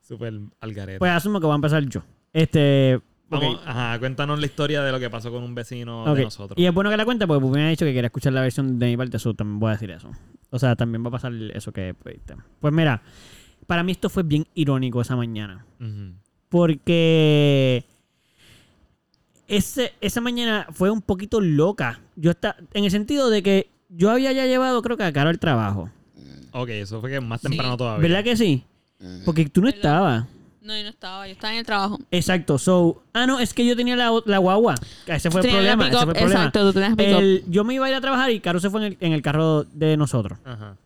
súper 0.00 0.34
al 0.60 0.74
garete. 0.74 0.98
Pues 0.98 1.12
asumo 1.12 1.40
que 1.40 1.46
voy 1.46 1.54
a 1.54 1.56
empezar 1.56 1.84
yo. 1.86 2.02
Este. 2.32 2.96
ok. 2.96 3.02
Vamos, 3.28 3.60
ajá, 3.64 3.98
cuéntanos 3.98 4.38
la 4.38 4.46
historia 4.46 4.82
de 4.82 4.92
lo 4.92 5.00
que 5.00 5.10
pasó 5.10 5.30
con 5.32 5.42
un 5.42 5.54
vecino 5.54 6.14
de 6.14 6.24
nosotros. 6.24 6.58
Y 6.58 6.66
es 6.66 6.72
bueno 6.72 6.90
que 6.90 6.96
la 6.96 7.04
cuente 7.04 7.26
porque 7.26 7.40
Pupi 7.40 7.56
me 7.56 7.66
ha 7.66 7.68
dicho 7.70 7.84
que 7.84 7.92
quería 7.92 8.06
escuchar 8.06 8.32
la 8.32 8.42
versión 8.42 8.78
de 8.78 8.86
mi 8.86 8.96
parte, 8.96 9.16
eso 9.16 9.34
también 9.34 9.58
voy 9.58 9.70
a 9.70 9.72
decir 9.72 9.90
eso. 9.90 10.10
O 10.50 10.58
sea, 10.58 10.76
también 10.76 11.02
va 11.04 11.08
a 11.08 11.12
pasar 11.12 11.32
eso 11.54 11.72
que 11.72 11.94
pediste. 11.94 12.36
Pues 12.60 12.72
mira, 12.72 13.02
para 13.66 13.82
mí 13.82 13.92
esto 13.92 14.08
fue 14.08 14.22
bien 14.22 14.46
irónico 14.54 15.00
esa 15.00 15.16
mañana. 15.16 15.66
Porque 16.48 17.84
ese, 19.48 19.92
esa 20.00 20.20
mañana 20.20 20.66
fue 20.70 20.90
un 20.90 21.02
poquito 21.02 21.40
loca. 21.40 22.00
Yo 22.14 22.30
está, 22.30 22.56
en 22.74 22.84
el 22.84 22.90
sentido 22.90 23.30
de 23.30 23.42
que 23.42 23.70
yo 23.96 24.10
había 24.10 24.32
ya 24.32 24.46
llevado, 24.46 24.82
creo 24.82 24.96
que 24.96 25.04
a 25.04 25.12
Caro 25.12 25.30
al 25.30 25.38
trabajo. 25.38 25.90
Ok, 26.52 26.68
eso 26.70 27.00
fue 27.00 27.10
que 27.10 27.20
más 27.20 27.40
temprano 27.40 27.76
todavía. 27.76 28.02
¿Verdad 28.08 28.24
que 28.24 28.36
sí? 28.36 28.62
Porque 29.24 29.46
tú 29.48 29.60
no 29.60 29.66
¿Verdad? 29.66 29.76
estabas. 29.78 30.24
No, 30.62 30.76
yo 30.76 30.82
no 30.82 30.88
estaba. 30.88 31.26
Yo 31.28 31.32
estaba 31.34 31.52
en 31.52 31.58
el 31.60 31.66
trabajo. 31.66 31.98
Exacto. 32.10 32.58
So, 32.58 33.02
ah, 33.12 33.26
no, 33.26 33.38
es 33.38 33.54
que 33.54 33.64
yo 33.64 33.76
tenía 33.76 33.94
la, 33.94 34.10
la 34.24 34.38
guagua. 34.38 34.74
Ese 35.06 35.30
fue 35.30 35.42
el 35.42 35.46
la 35.46 35.52
problema. 35.52 35.84
Ese 35.84 35.90
pick-up, 35.92 36.02
fue 36.04 36.12
el 36.12 36.18
problema. 36.18 36.40
Exacto, 36.40 36.66
tú 36.66 36.72
tenías 36.72 36.96
pick-up. 36.96 37.18
El- 37.20 37.44
yo 37.48 37.62
me 37.64 37.74
iba 37.74 37.86
a 37.86 37.90
ir 37.90 37.94
a 37.94 38.00
trabajar 38.00 38.30
y 38.32 38.40
Caro 38.40 38.58
se 38.58 38.68
fue 38.70 38.80
en 38.80 38.86
el, 38.92 38.96
en 39.00 39.12
el 39.12 39.22
carro 39.22 39.64
de 39.64 39.96
nosotros. 39.96 40.38
Ajá. 40.44 40.76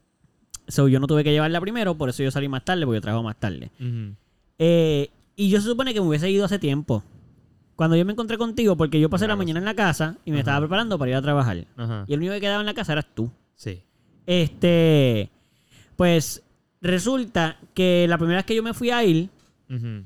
So, 0.68 0.86
yo 0.88 1.00
no 1.00 1.06
tuve 1.06 1.24
que 1.24 1.32
llevarla 1.32 1.60
primero, 1.60 1.94
por 1.96 2.10
eso 2.10 2.22
yo 2.22 2.30
salí 2.30 2.46
más 2.48 2.64
tarde, 2.64 2.84
porque 2.84 2.98
yo 2.98 3.00
trabajo 3.02 3.22
más 3.24 3.36
tarde. 3.36 3.70
Ujú. 3.80 4.14
Eh, 4.58 5.08
y 5.34 5.48
yo 5.48 5.60
se 5.60 5.68
supone 5.68 5.94
que 5.94 6.00
me 6.00 6.06
hubiese 6.08 6.30
ido 6.30 6.44
hace 6.44 6.58
tiempo. 6.58 7.02
Cuando 7.80 7.96
yo 7.96 8.04
me 8.04 8.12
encontré 8.12 8.36
contigo, 8.36 8.76
porque 8.76 9.00
yo 9.00 9.08
pasé 9.08 9.26
la 9.26 9.36
mañana 9.36 9.58
en 9.58 9.64
la 9.64 9.72
casa 9.74 10.18
y 10.26 10.32
me 10.32 10.36
Ajá. 10.36 10.40
estaba 10.40 10.58
preparando 10.60 10.98
para 10.98 11.12
ir 11.12 11.16
a 11.16 11.22
trabajar. 11.22 11.66
Ajá. 11.78 12.04
Y 12.06 12.12
el 12.12 12.18
único 12.18 12.34
que 12.34 12.40
quedaba 12.42 12.60
en 12.60 12.66
la 12.66 12.74
casa 12.74 12.92
eras 12.92 13.06
tú. 13.14 13.32
Sí. 13.54 13.82
Este, 14.26 15.30
pues 15.96 16.42
resulta 16.82 17.56
que 17.72 18.04
la 18.06 18.18
primera 18.18 18.40
vez 18.40 18.44
que 18.44 18.54
yo 18.54 18.62
me 18.62 18.74
fui 18.74 18.90
a 18.90 19.02
ir, 19.02 19.30
Ujú. 19.70 20.04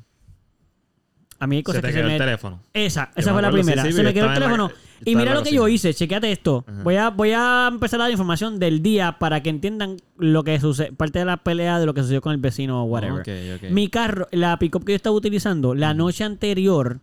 a 1.40 1.46
mí 1.48 1.56
hay 1.56 1.60
Se 1.62 1.64
cosas 1.64 1.82
te 1.82 1.88
que 1.88 1.92
se 1.94 1.98
quedó 1.98 2.06
me... 2.06 2.14
el 2.14 2.20
teléfono. 2.20 2.60
Esa, 2.72 3.06
Yo 3.06 3.12
esa 3.16 3.30
me 3.30 3.34
fue 3.34 3.42
la 3.42 3.48
acuerdo, 3.48 3.64
sí, 3.64 3.70
primera. 3.72 3.82
sí, 3.90 3.92
se 3.96 4.02
me 4.04 4.14
quedó 4.14 4.26
el 4.26 4.30
estaba 4.34 4.46
en 4.46 4.52
la- 4.60 4.66
teléfono. 4.68 4.80
y 5.04 5.10
estaba 5.10 5.24
mira 5.24 5.34
lo 5.34 5.42
que 5.42 5.50
yo 5.52 5.60
cocina. 5.62 5.74
hice, 5.74 5.94
chequéate 5.94 6.30
esto. 6.30 6.64
Ajá. 6.68 6.82
Voy 6.84 6.94
a, 6.96 7.10
voy 7.10 7.32
a 7.32 7.68
empezar 7.72 8.00
a 8.00 8.04
dar 8.04 8.12
información 8.12 8.60
del 8.60 8.82
día 8.82 9.18
para 9.18 9.42
que 9.42 9.50
entiendan 9.50 9.96
lo 10.16 10.44
que 10.44 10.60
sucede, 10.60 10.92
parte 10.92 11.18
de 11.18 11.24
la 11.24 11.38
pelea 11.38 11.80
de 11.80 11.86
lo 11.86 11.92
que 11.94 12.02
sucedió 12.02 12.20
con 12.20 12.32
el 12.32 12.38
vecino 12.38 12.82
o 12.82 12.84
whatever. 12.84 13.20
Ok, 13.20 13.64
ok. 13.64 13.70
Mi 13.72 13.88
carro, 13.88 14.28
la 14.30 14.56
pick-up 14.60 14.84
que 14.84 14.92
yo 14.92 14.96
estaba 14.96 15.16
utilizando, 15.16 15.74
la 15.74 15.92
noche 15.92 16.22
anterior, 16.24 17.00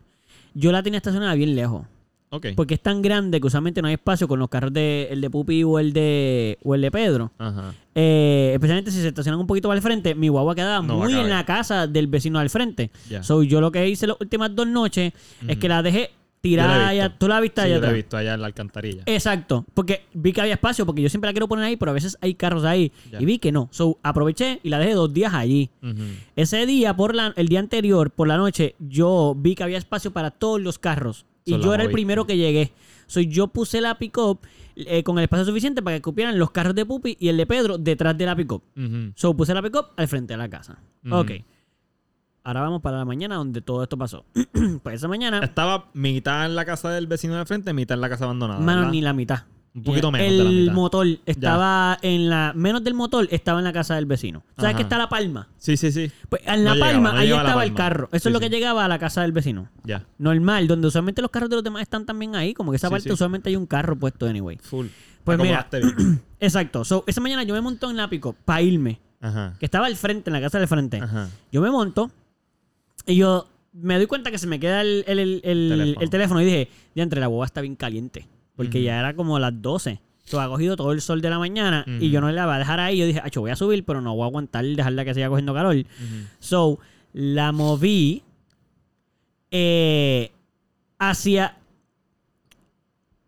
yo 0.53 0.71
la 0.71 0.83
tenía 0.83 0.97
estacionada 0.97 1.33
bien 1.35 1.55
lejos. 1.55 1.85
Ok. 2.33 2.47
Porque 2.55 2.75
es 2.75 2.79
tan 2.81 3.01
grande 3.01 3.41
que 3.41 3.47
usualmente 3.47 3.81
no 3.81 3.89
hay 3.89 3.95
espacio 3.95 4.25
con 4.25 4.39
los 4.39 4.47
carros 4.47 4.71
de 4.71 5.09
el 5.11 5.19
de 5.19 5.29
Pupi 5.29 5.63
o 5.65 5.79
el 5.79 5.91
de 5.91 6.57
o 6.63 6.75
el 6.75 6.81
de 6.81 6.89
Pedro. 6.89 7.31
Ajá. 7.37 7.73
Eh, 7.93 8.51
especialmente 8.53 8.89
si 8.89 9.01
se 9.01 9.09
estacionan 9.09 9.41
un 9.41 9.47
poquito 9.47 9.69
al 9.69 9.81
frente, 9.81 10.15
mi 10.15 10.29
guagua 10.29 10.55
quedaba 10.55 10.85
No 10.85 10.95
muy 10.95 11.13
en 11.13 11.29
la 11.29 11.45
casa 11.45 11.87
del 11.87 12.07
vecino 12.07 12.39
al 12.39 12.49
frente. 12.49 12.89
Ya. 13.09 13.21
So, 13.21 13.43
yo 13.43 13.59
lo 13.59 13.69
que 13.73 13.89
hice 13.89 14.07
las 14.07 14.15
últimas 14.21 14.55
dos 14.55 14.65
noches 14.65 15.11
es 15.45 15.57
que 15.57 15.67
la 15.67 15.83
dejé 15.83 16.11
tirada 16.41 16.73
visto. 16.77 16.89
allá. 16.89 17.17
¿Tú 17.17 17.27
la 17.27 17.39
viste 17.39 17.61
Sí, 17.61 17.65
allá 17.67 17.75
yo 17.75 17.81
la 17.81 17.89
he 17.91 17.93
visto 17.93 18.17
allá 18.17 18.33
en 18.33 18.41
la 18.41 18.47
alcantarilla. 18.47 19.03
Exacto, 19.05 19.65
porque 19.73 20.05
vi 20.13 20.33
que 20.33 20.41
había 20.41 20.53
espacio, 20.55 20.85
porque 20.85 21.01
yo 21.01 21.09
siempre 21.09 21.29
la 21.29 21.33
quiero 21.33 21.47
poner 21.47 21.65
ahí, 21.65 21.77
pero 21.77 21.91
a 21.91 21.93
veces 21.93 22.17
hay 22.21 22.33
carros 22.35 22.63
ahí. 22.65 22.91
Ya. 23.11 23.21
Y 23.21 23.25
vi 23.25 23.39
que 23.39 23.51
no. 23.51 23.69
So, 23.71 23.99
aproveché 24.03 24.59
y 24.63 24.69
la 24.69 24.79
dejé 24.79 24.93
dos 24.93 25.13
días 25.13 25.33
allí. 25.33 25.69
Ese 26.35 26.65
día, 26.65 26.95
por 26.95 27.15
la, 27.15 27.33
el 27.37 27.47
día 27.47 27.59
anterior, 27.59 28.11
por 28.11 28.27
la 28.27 28.37
noche, 28.37 28.75
yo 28.79 29.35
vi 29.37 29.55
que 29.55 29.63
había 29.63 29.77
espacio 29.77 30.11
para 30.11 30.31
todos 30.31 30.59
los 30.59 30.79
carros. 30.79 31.25
Y 31.45 31.51
So, 31.51 31.59
yo 31.59 31.73
era 31.73 31.83
el 31.83 31.91
primero 31.91 32.25
que 32.25 32.37
llegué. 32.37 32.71
So, 33.07 33.19
yo 33.19 33.47
puse 33.47 33.81
la 33.81 33.97
pick-up 33.97 34.39
eh, 34.75 35.03
con 35.03 35.17
el 35.17 35.23
espacio 35.23 35.45
suficiente 35.45 35.81
para 35.81 35.97
que 35.97 36.01
cupieran 36.01 36.39
los 36.39 36.51
carros 36.51 36.75
de 36.75 36.85
Pupi 36.85 37.17
y 37.19 37.27
el 37.27 37.37
de 37.37 37.45
Pedro 37.45 37.77
detrás 37.77 38.17
de 38.17 38.25
la 38.25 38.35
pick-up. 38.35 38.63
So, 39.15 39.35
puse 39.35 39.53
la 39.53 39.61
pick-up 39.61 39.87
al 39.97 40.07
frente 40.07 40.33
de 40.33 40.37
la 40.37 40.49
casa. 40.49 40.79
Ujú. 41.05 41.15
Ok. 41.15 41.31
Ahora 42.43 42.61
vamos 42.61 42.81
para 42.81 42.97
la 42.97 43.05
mañana 43.05 43.35
donde 43.35 43.61
todo 43.61 43.83
esto 43.83 43.97
pasó. 43.97 44.25
pues 44.83 44.95
esa 44.95 45.07
mañana, 45.07 45.39
Estaba 45.43 45.89
mitad 45.93 46.45
en 46.45 46.55
la 46.55 46.65
casa 46.65 46.89
del 46.89 47.07
vecino 47.07 47.35
de 47.37 47.45
frente, 47.45 47.71
mitad 47.73 47.95
en 47.95 48.01
la 48.01 48.09
casa 48.09 48.23
abandonada. 48.25 48.59
mano, 48.59 48.79
¿verdad? 48.81 48.91
ni 48.91 49.01
la 49.01 49.13
mitad. 49.13 49.43
Un 49.73 49.83
poquito 49.83 50.11
menos 50.11 50.27
el 50.27 50.37
de 50.37 50.43
la 50.43 50.49
mitad. 50.49 50.73
motor 50.73 51.07
estaba 51.25 51.97
en 52.01 52.29
la... 52.29 52.51
Menos 52.55 52.83
del 52.83 52.93
motor 52.93 53.27
estaba 53.31 53.59
en 53.59 53.63
la 53.63 53.71
casa 53.71 53.95
del 53.95 54.05
vecino. 54.05 54.43
¿Sabes 54.57 54.75
que 54.75 54.81
está 54.81 54.97
la 54.97 55.07
palma? 55.07 55.47
Sí, 55.57 55.77
sí, 55.77 55.93
sí. 55.93 56.11
Pues 56.27 56.41
en 56.45 56.65
la 56.65 56.71
No 56.71 56.75
llegaba, 56.75 56.91
palma, 56.91 57.11
no 57.13 57.19
ahí 57.19 57.31
estaba 57.31 57.63
el 57.63 57.73
carro. 57.73 58.09
Eso 58.11 58.23
Sí, 58.23 58.29
es 58.29 58.33
lo 58.33 58.39
sí. 58.39 58.45
que 58.45 58.49
llegaba 58.49 58.83
a 58.83 58.87
la 58.89 58.99
casa 58.99 59.21
del 59.21 59.31
vecino. 59.31 59.69
Ya. 59.85 60.03
Normal, 60.17 60.67
donde 60.67 60.87
usualmente 60.87 61.21
los 61.21 61.31
carros 61.31 61.49
de 61.49 61.55
los 61.55 61.63
demás 61.63 61.83
están 61.83 62.05
también 62.05 62.35
ahí. 62.35 62.53
Como 62.53 62.71
que 62.71 62.75
esa 62.77 62.87
Sí, 62.87 62.91
parte 62.91 63.13
usualmente 63.13 63.47
hay 63.47 63.55
un 63.55 63.65
carro 63.65 63.95
puesto 63.95 64.25
anyway. 64.27 64.57
Full. 64.57 64.87
Pues 65.23 65.39
mira. 65.39 65.65
Bien. 65.71 66.21
Exacto. 66.41 66.83
So, 66.83 67.05
esa 67.07 67.21
mañana 67.21 67.43
yo 67.43 67.53
me 67.53 67.61
monto 67.61 67.89
en 67.89 67.95
la 67.95 68.09
pico 68.09 68.35
para 68.43 68.61
irme. 68.63 68.99
Ajá. 69.21 69.53
Que 69.57 69.65
estaba 69.65 69.85
al 69.85 69.95
frente, 69.95 70.29
en 70.31 70.33
la 70.33 70.41
casa 70.41 70.57
del 70.59 70.67
frente. 70.67 70.97
Ajá. 70.97 71.29
Yo 71.51 71.61
me 71.61 71.71
monto 71.71 72.11
y 73.05 73.15
yo 73.15 73.47
me 73.73 73.95
doy 73.97 74.05
cuenta 74.07 74.31
que 74.31 74.37
se 74.37 74.47
me 74.47 74.59
queda 74.59 74.81
el, 74.81 75.03
el, 75.07 75.19
el- 75.19 75.41
el- 75.43 75.69
Teléfono. 75.69 76.01
el 76.01 76.09
teléfono 76.09 76.41
y 76.41 76.45
dije, 76.45 76.67
ya 76.95 77.03
entre 77.03 77.19
la 77.21 77.27
boba 77.27 77.45
está 77.45 77.61
bien 77.61 77.75
caliente. 77.75 78.27
Porque 78.55 78.83
ya 78.83 78.99
era 78.99 79.15
como 79.15 79.39
las 79.39 79.59
12. 79.61 80.01
So, 80.23 80.39
ha 80.39 80.47
cogido 80.47 80.75
todo 80.75 80.91
el 80.91 81.01
sol 81.01 81.21
de 81.21 81.29
la 81.29 81.39
mañana 81.39 81.83
y 81.99 82.09
yo 82.11 82.21
no 82.21 82.31
la 82.31 82.45
voy 82.45 82.55
a 82.55 82.59
dejar 82.59 82.79
ahí. 82.79 82.97
Yo 82.97 83.05
dije, 83.07 83.19
acho, 83.23 83.41
voy 83.41 83.49
a 83.51 83.55
subir, 83.55 83.83
pero 83.85 84.01
no 84.01 84.13
voy 84.15 84.23
a 84.23 84.27
aguantar 84.27 84.63
dejarla 84.65 85.03
que 85.03 85.13
siga 85.13 85.29
cogiendo 85.29 85.53
calor. 85.53 85.75
So, 86.39 86.79
la 87.13 87.51
moví 87.51 88.21
eh, 89.51 90.31
hacia... 90.99 91.57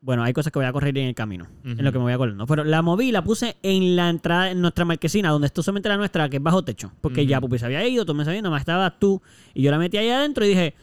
Bueno, 0.06 0.22
hay 0.22 0.34
cosas 0.34 0.52
que 0.52 0.60
voy 0.60 0.66
a 0.66 0.74
correr 0.74 0.98
en 0.98 1.08
el 1.08 1.16
camino, 1.16 1.48
en 1.64 1.82
lo 1.82 1.94
que 1.94 1.98
me 1.98 2.04
voy 2.04 2.12
acordando. 2.12 2.46
Pero 2.46 2.66
la 2.66 2.82
moví 2.82 3.08
y 3.08 3.12
la 3.14 3.24
puse 3.24 3.56
en 3.64 3.96
la 3.96 4.10
entrada, 4.10 4.52
en 4.52 4.60
nuestra 4.60 4.84
marquesina, 4.84 5.30
donde 5.30 5.48
esto 5.48 5.64
solamente 5.64 5.88
era 5.88 5.96
nuestra, 5.96 6.28
que 6.28 6.38
es 6.38 6.44
bajo 6.44 6.62
techo. 6.62 6.92
Porque 7.00 7.26
ya 7.26 7.40
Pupi 7.40 7.58
se 7.58 7.66
había 7.68 7.88
ido, 7.88 8.06
tú 8.06 8.14
me 8.14 8.26
sabías, 8.26 8.44
nada 8.44 8.52
más 8.52 8.60
estabas 8.60 9.00
tú. 9.00 9.22
Y 9.54 9.62
yo 9.62 9.72
la 9.72 9.78
metí 9.78 9.96
ahí 9.96 10.10
adentro 10.10 10.44
y 10.44 10.50
dije, 10.50 10.74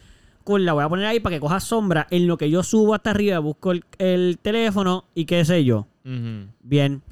cool, 0.43 0.65
la 0.65 0.73
voy 0.73 0.83
a 0.83 0.89
poner 0.89 1.05
ahí 1.05 1.19
para 1.19 1.35
que 1.35 1.39
coja 1.39 1.59
sombra. 1.59 2.07
En 2.09 2.25
lo 2.25 2.35
que 2.39 2.49
yo 2.49 2.63
subo 2.63 2.95
hasta 2.95 3.11
arriba, 3.11 3.37
busco 3.37 3.71
el, 3.71 3.83
el 3.99 4.39
teléfono 4.41 5.05
y 5.13 5.25
qué 5.25 5.45
sé 5.45 5.63
yo. 5.63 5.85
Bien. 6.63 7.03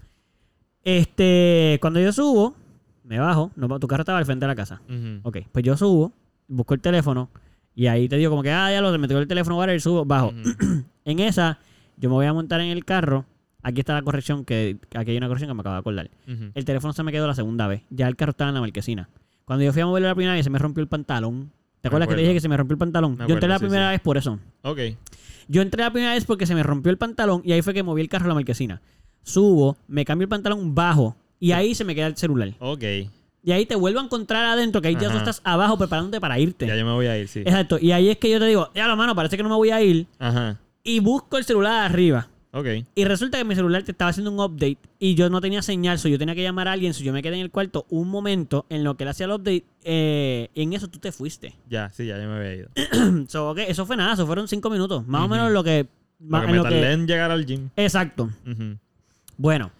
Este, 0.83 1.77
cuando 1.79 1.99
yo 1.99 2.11
subo, 2.11 2.55
me 3.03 3.19
bajo. 3.19 3.51
No, 3.55 3.79
tu 3.79 3.87
carro 3.87 4.01
estaba 4.01 4.17
al 4.17 4.25
frente 4.25 4.45
de 4.45 4.47
la 4.47 4.55
casa. 4.55 4.81
Ok, 5.21 5.37
pues 5.51 5.63
yo 5.63 5.77
subo, 5.77 6.11
busco 6.47 6.73
el 6.73 6.81
teléfono 6.81 7.29
y 7.75 7.85
ahí 7.85 8.09
te 8.09 8.17
digo 8.17 8.31
como 8.31 8.41
que, 8.41 8.51
ah, 8.51 8.71
ya 8.71 8.81
lo, 8.81 8.97
me 8.97 9.07
tengo 9.07 9.21
el 9.21 9.27
teléfono, 9.27 9.57
whatever, 9.57 9.77
y 9.77 9.79
subo, 9.79 10.05
bajo. 10.05 10.33
En 11.05 11.19
esa, 11.19 11.57
yo 11.99 12.09
me 12.09 12.15
voy 12.15 12.25
a 12.25 12.33
montar 12.33 12.61
en 12.61 12.69
el 12.69 12.85
carro. 12.85 13.25
Aquí 13.61 13.81
está 13.81 13.93
la 13.93 14.01
corrección, 14.01 14.45
que 14.45 14.77
aquí 14.95 15.11
hay 15.11 15.17
una 15.17 15.27
corrección 15.27 15.49
que 15.49 15.53
me 15.53 15.61
acabo 15.61 15.75
de 15.75 15.79
acordar. 15.79 16.09
El 16.55 16.65
teléfono 16.65 16.93
se 16.93 17.03
me 17.03 17.11
quedó 17.11 17.27
la 17.27 17.35
segunda 17.35 17.67
vez. 17.67 17.83
Ya 17.89 18.07
el 18.07 18.15
carro 18.15 18.31
estaba 18.31 18.49
en 18.49 18.55
la 18.55 18.61
marquesina. 18.61 19.09
Cuando 19.43 19.65
yo 19.65 19.73
fui 19.73 19.81
a 19.81 19.85
moverlo 19.85 20.07
la 20.07 20.15
primera 20.15 20.33
vez, 20.33 20.43
se 20.43 20.49
me 20.49 20.59
rompió 20.59 20.81
el 20.81 20.87
pantalón. 20.87 21.51
¿Te 21.81 21.87
acuerdas 21.87 22.07
que 22.09 22.15
te 22.15 22.21
dije 22.21 22.33
que 22.33 22.39
se 22.39 22.49
me 22.49 22.55
rompió 22.57 22.73
el 22.75 22.79
pantalón? 22.79 23.17
Yo 23.27 23.33
entré 23.33 23.49
la 23.49 23.57
sí, 23.57 23.65
primera 23.65 23.87
sí. 23.87 23.91
vez 23.91 24.01
por 24.01 24.17
eso. 24.17 24.39
Ok. 24.63 24.79
Yo 25.47 25.61
entré 25.61 25.83
la 25.83 25.91
primera 25.91 26.13
vez 26.13 26.25
porque 26.25 26.45
se 26.45 26.55
me 26.55 26.63
rompió 26.63 26.91
el 26.91 26.97
pantalón 26.97 27.41
y 27.43 27.51
ahí 27.51 27.61
fue 27.61 27.73
que 27.73 27.83
moví 27.83 28.01
el 28.01 28.09
carro 28.09 28.25
a 28.25 28.27
la 28.29 28.33
marquesina. 28.35 28.81
Subo, 29.23 29.77
me 29.87 30.05
cambio 30.05 30.25
el 30.25 30.29
pantalón 30.29 30.75
bajo 30.75 31.15
y 31.39 31.51
ahí 31.51 31.75
se 31.75 31.83
me 31.83 31.95
queda 31.95 32.07
el 32.07 32.15
celular. 32.15 32.53
Ok. 32.59 32.83
Y 33.41 33.51
ahí 33.51 33.65
te 33.65 33.75
vuelvo 33.75 33.99
a 33.99 34.03
encontrar 34.03 34.45
adentro, 34.45 34.81
que 34.81 34.89
ahí 34.89 34.93
ya 34.95 35.07
tú 35.07 35.07
Ajá. 35.07 35.17
estás 35.17 35.41
abajo 35.43 35.77
preparándote 35.77 36.19
para 36.19 36.37
irte. 36.37 36.67
Ya 36.67 36.75
yo 36.75 36.85
me 36.85 36.91
voy 36.91 37.07
a 37.07 37.17
ir, 37.17 37.27
sí. 37.27 37.39
Exacto. 37.39 37.79
Y 37.79 37.91
ahí 37.91 38.09
es 38.09 38.17
que 38.17 38.29
yo 38.29 38.39
te 38.39 38.45
digo, 38.45 38.69
ya 38.75 38.87
lo 38.87 38.95
mano, 38.95 39.15
parece 39.15 39.37
que 39.37 39.43
no 39.43 39.49
me 39.49 39.55
voy 39.55 39.71
a 39.71 39.81
ir. 39.81 40.07
Ajá. 40.19 40.59
Y 40.89 40.99
busco 40.99 41.37
el 41.37 41.43
celular 41.43 41.85
arriba. 41.85 42.27
Ok. 42.51 42.65
Y 42.95 43.05
resulta 43.05 43.37
que 43.37 43.43
mi 43.43 43.53
celular 43.53 43.83
te 43.83 43.91
estaba 43.91 44.09
haciendo 44.09 44.31
un 44.31 44.39
update 44.39 44.79
y 44.97 45.13
yo 45.13 45.29
no 45.29 45.39
tenía 45.39 45.61
señal, 45.61 45.99
so 45.99 46.07
yo 46.07 46.17
tenía 46.17 46.33
que 46.33 46.41
llamar 46.41 46.67
a 46.67 46.71
alguien, 46.71 46.95
so 46.95 47.03
yo 47.03 47.13
me 47.13 47.21
quedé 47.21 47.35
en 47.35 47.41
el 47.41 47.51
cuarto 47.51 47.85
un 47.89 48.07
momento 48.09 48.65
en 48.69 48.83
lo 48.83 48.97
que 48.97 49.03
él 49.03 49.09
hacía 49.09 49.27
el 49.27 49.33
update 49.33 49.65
eh, 49.83 50.49
y 50.55 50.63
en 50.63 50.73
eso 50.73 50.87
tú 50.87 50.97
te 50.97 51.11
fuiste. 51.11 51.53
Ya, 51.69 51.91
sí, 51.91 52.07
ya 52.07 52.17
yo 52.19 52.27
me 52.27 52.37
había 52.37 52.55
ido. 52.55 52.69
so, 53.27 53.51
ok, 53.51 53.59
eso 53.67 53.85
fue 53.85 53.97
nada, 53.97 54.13
eso 54.13 54.25
fueron 54.25 54.47
cinco 54.47 54.71
minutos. 54.71 55.05
Más 55.07 55.21
o 55.21 55.27
menos 55.27 55.51
lo 55.51 55.63
que 55.63 55.77
en 55.79 55.87
que 56.19 56.27
lo 56.27 56.47
me 56.47 56.53
que- 56.57 56.63
tardé 56.63 56.91
en 56.93 57.05
llegar 57.07 57.29
al 57.29 57.45
gym. 57.45 57.69
Exacto. 57.75 58.31
Bueno, 59.37 59.71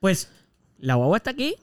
pues 0.00 0.30
la 0.78 0.94
guagua 0.94 1.16
está 1.16 1.30
aquí, 1.30 1.56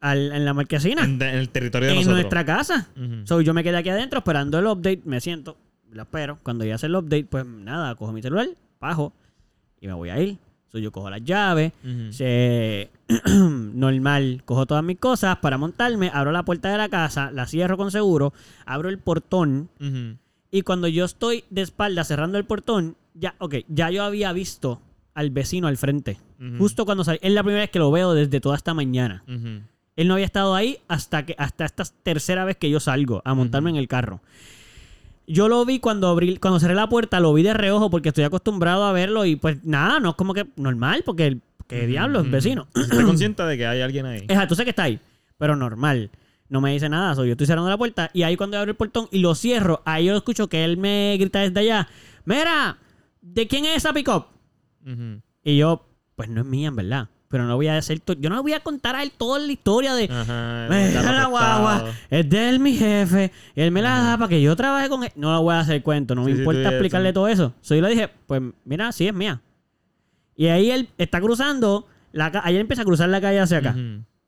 al- 0.00 0.32
en 0.32 0.44
la 0.46 0.54
marquesina, 0.54 1.04
en, 1.04 1.20
en 1.20 1.36
el 1.36 1.48
territorio 1.50 1.88
de 1.88 1.92
en 1.92 1.98
nosotros. 1.98 2.16
nuestra 2.20 2.44
casa. 2.46 2.88
Ujú. 2.96 3.26
So, 3.26 3.40
yo 3.42 3.52
me 3.52 3.62
quedé 3.62 3.76
aquí 3.76 3.90
adentro 3.90 4.20
esperando 4.20 4.58
el 4.58 4.66
update, 4.66 5.02
me 5.04 5.20
siento, 5.20 5.58
lo 5.92 6.02
espero. 6.02 6.38
Cuando 6.42 6.64
ya 6.64 6.74
hace 6.76 6.86
el 6.86 6.96
update, 6.96 7.24
pues 7.24 7.46
nada, 7.46 7.94
cojo 7.94 8.12
mi 8.12 8.22
celular, 8.22 8.48
bajo 8.80 9.12
y 9.80 9.86
me 9.86 9.92
voy 9.92 10.10
a 10.10 10.20
ir. 10.20 10.38
So, 10.68 10.78
yo 10.78 10.90
cojo 10.90 11.10
las 11.10 11.22
llaves, 11.22 11.72
Ujú. 11.84 12.12
se... 12.12 12.90
normal, 13.74 14.42
cojo 14.44 14.64
todas 14.66 14.82
mis 14.82 14.98
cosas 14.98 15.36
para 15.38 15.58
montarme, 15.58 16.10
abro 16.12 16.32
la 16.32 16.44
puerta 16.44 16.70
de 16.70 16.78
la 16.78 16.88
casa, 16.88 17.30
la 17.30 17.46
cierro 17.46 17.76
con 17.76 17.90
seguro, 17.90 18.32
abro 18.64 18.88
el 18.88 18.98
portón 18.98 19.68
y 20.50 20.62
cuando 20.62 20.88
yo 20.88 21.04
estoy 21.04 21.44
de 21.50 21.62
espalda 21.62 22.04
cerrando 22.04 22.38
el 22.38 22.44
portón, 22.44 22.96
ya, 23.14 23.34
ok, 23.38 23.56
ya 23.68 23.90
yo 23.90 24.02
había 24.02 24.32
visto 24.32 24.80
al 25.14 25.30
vecino 25.30 25.66
al 25.66 25.76
frente. 25.76 26.18
Justo 26.58 26.84
cuando 26.84 27.04
salí. 27.04 27.18
Es 27.22 27.32
la 27.32 27.42
primera 27.42 27.62
vez 27.62 27.70
que 27.70 27.78
lo 27.78 27.90
veo 27.90 28.14
desde 28.14 28.40
toda 28.40 28.56
esta 28.56 28.74
mañana. 28.74 29.24
Él 29.96 30.08
no 30.08 30.14
había 30.14 30.26
estado 30.26 30.54
ahí 30.54 30.78
hasta 30.88 31.24
que 31.26 31.34
hasta 31.38 31.64
esta 31.66 31.84
tercera 32.02 32.44
vez 32.44 32.56
que 32.56 32.70
yo 32.70 32.80
salgo 32.80 33.22
a 33.24 33.34
montarme 33.34 33.70
en 33.70 33.76
el 33.76 33.88
carro. 33.88 34.20
Yo 35.32 35.48
lo 35.48 35.64
vi 35.64 35.78
cuando 35.78 36.08
abrí, 36.08 36.36
cuando 36.36 36.60
cerré 36.60 36.74
la 36.74 36.90
puerta, 36.90 37.18
lo 37.18 37.32
vi 37.32 37.42
de 37.42 37.54
reojo 37.54 37.88
porque 37.88 38.10
estoy 38.10 38.24
acostumbrado 38.24 38.84
a 38.84 38.92
verlo 38.92 39.24
y 39.24 39.36
pues 39.36 39.64
nada, 39.64 39.98
no 39.98 40.10
es 40.10 40.14
como 40.14 40.34
que 40.34 40.46
normal 40.56 41.02
porque 41.06 41.38
qué 41.66 41.86
diablo, 41.86 42.20
es 42.20 42.30
vecino. 42.30 42.68
Estoy 42.74 43.04
consciente 43.04 43.42
de 43.42 43.56
que 43.56 43.66
hay 43.66 43.80
alguien 43.80 44.04
ahí. 44.04 44.18
Exacto, 44.18 44.54
sé 44.54 44.64
que 44.64 44.70
está 44.70 44.82
ahí, 44.82 45.00
pero 45.38 45.56
normal. 45.56 46.10
No 46.50 46.60
me 46.60 46.74
dice 46.74 46.90
nada, 46.90 47.14
so, 47.14 47.24
yo 47.24 47.32
estoy 47.32 47.46
cerrando 47.46 47.70
la 47.70 47.78
puerta 47.78 48.10
y 48.12 48.24
ahí 48.24 48.36
cuando 48.36 48.58
abro 48.58 48.72
el 48.72 48.76
portón 48.76 49.08
y 49.10 49.20
lo 49.20 49.34
cierro, 49.34 49.80
ahí 49.86 50.04
yo 50.04 50.16
escucho 50.16 50.50
que 50.50 50.64
él 50.64 50.76
me 50.76 51.16
grita 51.18 51.40
desde 51.40 51.60
allá, 51.60 51.88
mira, 52.26 52.76
¿de 53.22 53.48
quién 53.48 53.64
es 53.64 53.78
esa 53.78 53.94
pick-up? 53.94 54.26
Y 55.42 55.56
yo, 55.56 55.88
pues 56.14 56.28
no 56.28 56.42
es 56.42 56.46
mía, 56.46 56.68
en 56.68 56.76
verdad. 56.76 57.08
Pero 57.32 57.46
no 57.46 57.56
voy 57.56 57.66
a 57.66 57.80
to- 57.80 58.12
yo 58.12 58.28
no 58.30 58.40
voy 58.42 58.52
a 58.52 58.60
contar 58.60 58.94
a 58.94 59.02
él 59.02 59.10
toda 59.16 59.38
la 59.40 59.50
historia 59.50 59.94
de, 59.94 60.04
Ajá. 60.04 60.68
"Mira 60.70 60.92
carro 61.02 61.16
la 61.16 61.24
guagua, 61.26 61.84
es 62.10 62.28
de 62.28 62.48
él 62.50 62.60
mi 62.60 62.74
jefe, 62.74 63.32
él 63.56 63.70
me 63.70 63.80
la 63.80 64.00
da 64.02 64.18
para 64.18 64.28
que 64.28 64.40
yo 64.42 64.54
trabaje 64.54 64.88
con 64.90 65.02
él. 65.02 65.10
No 65.16 65.32
lo 65.32 65.42
voy 65.42 65.54
a 65.54 65.60
hacer 65.60 65.82
cuento, 65.82 66.14
no 66.14 66.24
me 66.24 66.32
Sí, 66.32 66.38
importa 66.38 66.68
explicarle 66.68 67.12
todo 67.14 67.26
eso. 67.28 67.54
So, 67.62 67.74
yo 67.74 67.80
le 67.80 67.88
dije, 67.88 68.10
pues 68.26 68.42
mira, 68.66 68.92
sí 68.92 69.08
es 69.08 69.14
mía. 69.14 69.40
Y 70.36 70.46
ahí 70.48 70.70
él 70.70 70.88
está 70.98 71.20
cruzando, 71.22 71.86
la 72.12 72.30
ahí 72.44 72.54
él 72.54 72.60
empieza 72.60 72.82
a 72.82 72.84
cruzar 72.84 73.08
la 73.08 73.20
calle 73.20 73.40
hacia 73.40 73.58
acá. 73.58 73.74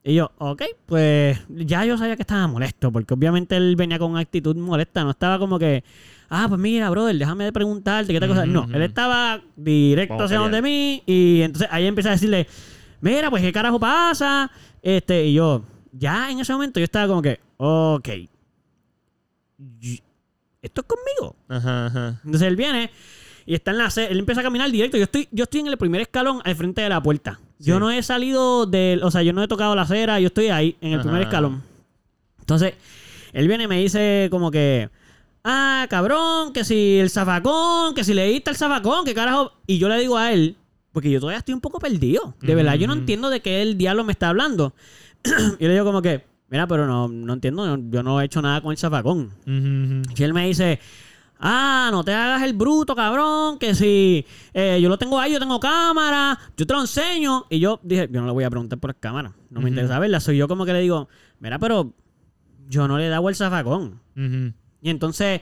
Y 0.06 0.14
yo, 0.14 0.32
ok, 0.38 0.62
pues 0.86 1.38
ya 1.48 1.84
yo 1.84 1.96
sabía 1.96 2.16
que 2.16 2.22
estaba 2.22 2.46
molesto, 2.46 2.90
porque 2.92 3.14
obviamente 3.14 3.54
él 3.56 3.74
venía 3.76 3.98
con 3.98 4.16
actitud 4.16 4.54
molesta, 4.56 5.02
no 5.02 5.10
estaba 5.10 5.38
como 5.38 5.58
que, 5.58 5.82
ah, 6.28 6.44
pues 6.46 6.60
mira, 6.60 6.90
brother, 6.90 7.16
déjame 7.16 7.44
de 7.44 7.52
preguntarte 7.52 8.12
qué 8.12 8.20
tal 8.20 8.28
cosa. 8.28 8.44
No, 8.44 8.66
él 8.74 8.82
estaba 8.82 9.40
directo 9.56 10.14
Vamos 10.14 10.26
hacia 10.30 10.38
donde 10.40 10.60
mí, 10.60 11.02
y 11.06 11.40
entonces 11.40 11.68
ahí 11.70 11.86
empieza 11.86 12.10
a 12.10 12.12
decirle, 12.12 12.46
mira, 13.04 13.30
pues 13.30 13.42
qué 13.42 13.52
carajo 13.52 13.78
pasa. 13.78 14.50
Este, 14.82 15.26
y 15.26 15.34
yo, 15.34 15.62
ya 15.92 16.30
en 16.30 16.40
ese 16.40 16.52
momento 16.52 16.80
yo 16.80 16.84
estaba 16.84 17.06
como 17.06 17.20
que, 17.22 17.38
ok, 17.58 18.08
esto 20.62 20.80
es 20.80 20.86
conmigo. 20.86 21.36
Ajá, 21.48 21.86
ajá. 21.86 22.20
Entonces 22.24 22.48
él 22.48 22.56
viene 22.56 22.90
y 23.46 23.54
está 23.54 23.72
en 23.72 23.78
la 23.78 23.92
él 23.96 24.18
empieza 24.18 24.40
a 24.40 24.44
caminar 24.44 24.70
directo. 24.70 24.96
Yo 24.96 25.04
estoy, 25.04 25.28
yo 25.30 25.44
estoy 25.44 25.60
en 25.60 25.66
el 25.66 25.76
primer 25.76 26.00
escalón 26.00 26.40
al 26.44 26.56
frente 26.56 26.80
de 26.80 26.88
la 26.88 27.02
puerta. 27.02 27.40
Yo 27.58 27.78
no 27.78 27.90
he 27.90 28.02
salido 28.02 28.66
del, 28.66 29.02
o 29.02 29.10
sea, 29.10 29.22
yo 29.22 29.32
no 29.32 29.42
he 29.42 29.48
tocado 29.48 29.74
la 29.74 29.82
acera, 29.82 30.18
yo 30.20 30.26
estoy 30.26 30.48
ahí, 30.48 30.76
en 30.80 30.92
el 30.92 31.00
primer 31.00 31.22
escalón. 31.22 31.62
Entonces, 32.40 32.74
él 33.32 33.48
viene 33.48 33.64
y 33.64 33.68
me 33.68 33.80
dice 33.80 34.28
como 34.30 34.50
que, 34.50 34.90
ah, 35.44 35.86
cabrón, 35.88 36.52
que 36.52 36.64
si 36.64 36.98
el 36.98 37.10
zafacón, 37.10 37.94
que 37.94 38.04
si 38.04 38.12
le 38.12 38.26
diste 38.26 38.50
el 38.50 38.56
zafacón, 38.56 39.04
que 39.04 39.14
carajo. 39.14 39.52
Y 39.66 39.78
yo 39.78 39.88
le 39.88 39.98
digo 39.98 40.18
a 40.18 40.32
él, 40.32 40.56
porque 40.94 41.10
yo 41.10 41.20
todavía 41.20 41.40
estoy 41.40 41.52
un 41.52 41.60
poco 41.60 41.78
perdido. 41.78 42.34
De 42.40 42.54
verdad, 42.54 42.74
yo 42.76 42.86
no 42.86 42.94
entiendo 43.00 43.28
de 43.28 43.42
qué 43.42 43.60
el 43.60 43.76
diablo 43.76 44.02
me 44.04 44.12
está 44.12 44.30
hablando. 44.30 44.74
y 45.58 45.64
le 45.66 45.72
digo 45.74 45.84
como 45.84 46.00
que, 46.00 46.24
mira, 46.48 46.66
pero 46.66 46.86
no, 46.86 47.08
no 47.08 47.32
entiendo, 47.34 47.76
yo- 47.90 48.02
no 48.02 48.20
he 48.20 48.24
hecho 48.24 48.40
nada 48.40 48.62
con 48.62 48.70
el 48.72 48.78
zafacón. 48.78 49.30
Y 50.16 50.22
él 50.22 50.32
me 50.32 50.46
dice, 50.46 50.78
ah, 51.40 51.88
no 51.90 52.04
te 52.04 52.12
hagas 52.14 52.42
el 52.42 52.52
bruto, 52.54 52.94
cabrón, 52.94 53.58
que 53.58 53.74
si 53.74 54.24
eh, 54.54 54.78
yo 54.80 54.88
lo 54.88 54.96
tengo 54.96 55.18
ahí, 55.18 55.32
yo 55.32 55.38
tengo 55.40 55.58
cámara, 55.60 56.38
yo 56.56 56.66
te 56.66 56.72
lo 56.72 56.80
enseño. 56.80 57.44
Y 57.50 57.58
yo 57.58 57.80
dije, 57.82 58.08
yo 58.10 58.20
no 58.20 58.26
le 58.28 58.32
voy 58.32 58.44
a 58.44 58.50
preguntar 58.50 58.78
por 58.78 58.90
las 58.90 58.96
cámaras, 59.00 59.32
no 59.50 59.60
me 59.60 59.68
interesa 59.70 59.98
verla. 59.98 60.20
Soy 60.20 60.36
yo 60.36 60.46
como 60.48 60.64
que 60.64 60.72
le 60.72 60.80
digo, 60.80 61.08
mira, 61.40 61.58
pero 61.58 61.92
yo 62.68 62.86
no 62.88 62.96
le 62.98 63.06
he 63.06 63.08
dado 63.08 63.28
el 63.28 63.34
zafacón. 63.34 64.00
Y 64.80 64.90
entonces 64.90 65.40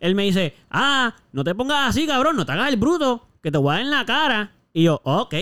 él 0.00 0.14
me 0.14 0.22
dice, 0.24 0.54
ah, 0.70 1.14
no 1.32 1.42
te 1.44 1.54
pongas 1.54 1.88
así, 1.90 2.06
cabrón, 2.06 2.36
no 2.36 2.46
te 2.46 2.52
hagas 2.52 2.68
el 2.68 2.76
bruto, 2.76 3.28
que 3.42 3.50
te 3.50 3.58
voy 3.58 3.70
a 3.70 3.72
dar 3.74 3.82
en 3.82 3.90
la 3.90 4.04
cara. 4.06 4.52
Y 4.76 4.82
yo, 4.82 5.00
ok. 5.04 5.34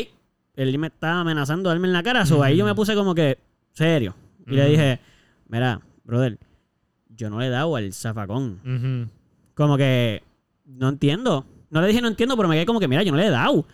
Él 0.54 0.78
me 0.78 0.86
estaba 0.86 1.22
amenazando 1.22 1.68
de 1.68 1.74
darme 1.74 1.88
en 1.88 1.92
la 1.92 2.04
cara, 2.04 2.24
so 2.24 2.40
ahí 2.40 2.56
yo 2.56 2.64
me 2.64 2.72
puse 2.72 2.94
como 2.94 3.16
que, 3.16 3.36
serio. 3.72 4.14
Y 4.46 4.52
le 4.54 4.68
dije, 4.68 5.00
mira, 5.48 5.80
brother, 6.04 6.38
yo 7.08 7.28
no 7.30 7.40
le 7.40 7.48
he 7.48 7.50
dado 7.50 7.76
el 7.76 7.92
zafacón. 7.92 9.10
Como 9.54 9.76
que 9.76 10.22
no 10.66 10.88
entiendo. 10.88 11.44
No 11.68 11.80
le 11.80 11.88
dije 11.88 12.00
no 12.00 12.06
entiendo, 12.06 12.36
pero 12.36 12.48
me 12.48 12.54
quedé 12.54 12.64
como 12.64 12.78
que, 12.78 12.86
mira, 12.86 13.02
yo 13.02 13.10
no 13.10 13.18
le 13.18 13.26
he 13.26 13.30
dado. 13.30 13.66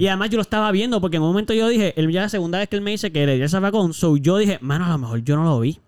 Y 0.00 0.08
además 0.08 0.30
yo 0.30 0.38
lo 0.38 0.42
estaba 0.42 0.72
viendo 0.72 1.00
porque 1.00 1.18
en 1.18 1.22
un 1.22 1.28
momento 1.28 1.54
yo 1.54 1.68
dije, 1.68 1.94
él 1.96 2.10
ya 2.10 2.22
la 2.22 2.28
segunda 2.28 2.58
vez 2.58 2.68
que 2.68 2.74
él 2.74 2.82
me 2.82 2.90
dice 2.90 3.12
que 3.12 3.26
le 3.26 3.36
di 3.36 3.42
el 3.42 3.48
zafacón, 3.48 3.94
so 3.94 4.16
yo 4.16 4.38
dije, 4.38 4.58
mano, 4.60 4.86
a 4.86 4.88
lo 4.88 4.98
mejor 4.98 5.22
yo 5.22 5.36
no 5.36 5.44
lo 5.44 5.60
vi. 5.60 5.78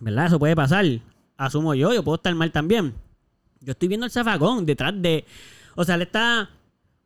¿Verdad? 0.00 0.26
Eso 0.26 0.38
puede 0.38 0.54
pasar. 0.54 0.84
Asumo 1.38 1.74
yo, 1.74 1.94
yo 1.94 2.04
puedo 2.04 2.16
estar 2.16 2.34
mal 2.34 2.52
también. 2.52 2.92
Yo 3.62 3.70
estoy 3.70 3.88
viendo 3.88 4.04
el 4.04 4.12
zafacón 4.12 4.66
detrás 4.66 4.92
de. 5.00 5.24
O 5.76 5.84
sea, 5.84 5.94
él 5.94 6.02
está 6.02 6.50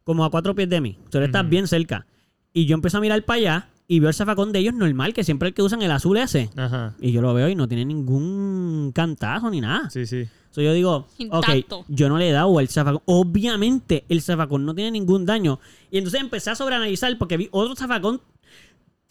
como 0.05 0.25
a 0.25 0.31
cuatro 0.31 0.55
pies 0.55 0.69
de 0.69 0.81
mí. 0.81 0.99
O 1.07 1.11
sea, 1.13 1.21
él 1.21 1.27
está 1.27 1.41
Ujú. 1.41 1.51
bien 1.51 1.67
cerca. 1.69 2.07
Y 2.53 2.67
yo 2.67 2.75
empiezo 2.75 2.99
a 2.99 3.01
mirar 3.01 3.23
para 3.25 3.39
allá 3.39 3.69
y 3.89 4.01
veo 4.01 4.09
el 4.09 4.15
zafacón 4.15 4.53
de 4.53 4.59
ellos 4.61 4.75
normal, 4.75 5.13
que 5.15 5.25
siempre 5.25 5.49
el 5.49 5.55
que 5.55 5.63
usan 5.63 5.83
el 5.83 5.91
azul 5.91 6.17
ese. 6.17 6.51
Ajá. 6.57 6.95
Y 7.01 7.13
yo 7.13 7.21
lo 7.23 7.33
veo 7.35 7.49
y 7.49 7.55
no 7.55 7.69
tiene 7.69 7.85
ningún 7.85 8.93
cantazo 8.95 9.51
ni 9.51 9.61
nada. 9.61 9.91
Sí, 9.91 10.07
sí. 10.07 10.27
So, 10.51 10.61
yo 10.61 10.73
digo, 10.75 11.07
Intacto. 11.17 11.79
ok, 11.79 11.87
yo 11.89 12.11
no 12.11 12.19
le 12.19 12.29
he 12.29 12.33
dado 12.33 12.59
al 12.59 12.69
zafacón. 12.69 13.01
Obviamente, 13.07 14.05
el 14.11 14.21
zafacón 14.21 14.67
no 14.67 14.75
tiene 14.75 14.91
ningún 14.91 15.25
daño. 15.25 15.61
Y 15.91 15.99
entonces 15.99 16.21
empecé 16.21 16.51
a 16.51 16.55
sobreanalizar 16.55 17.17
porque 17.19 17.39
vi 17.39 17.49
otro 17.53 17.75
zafacón, 17.75 18.21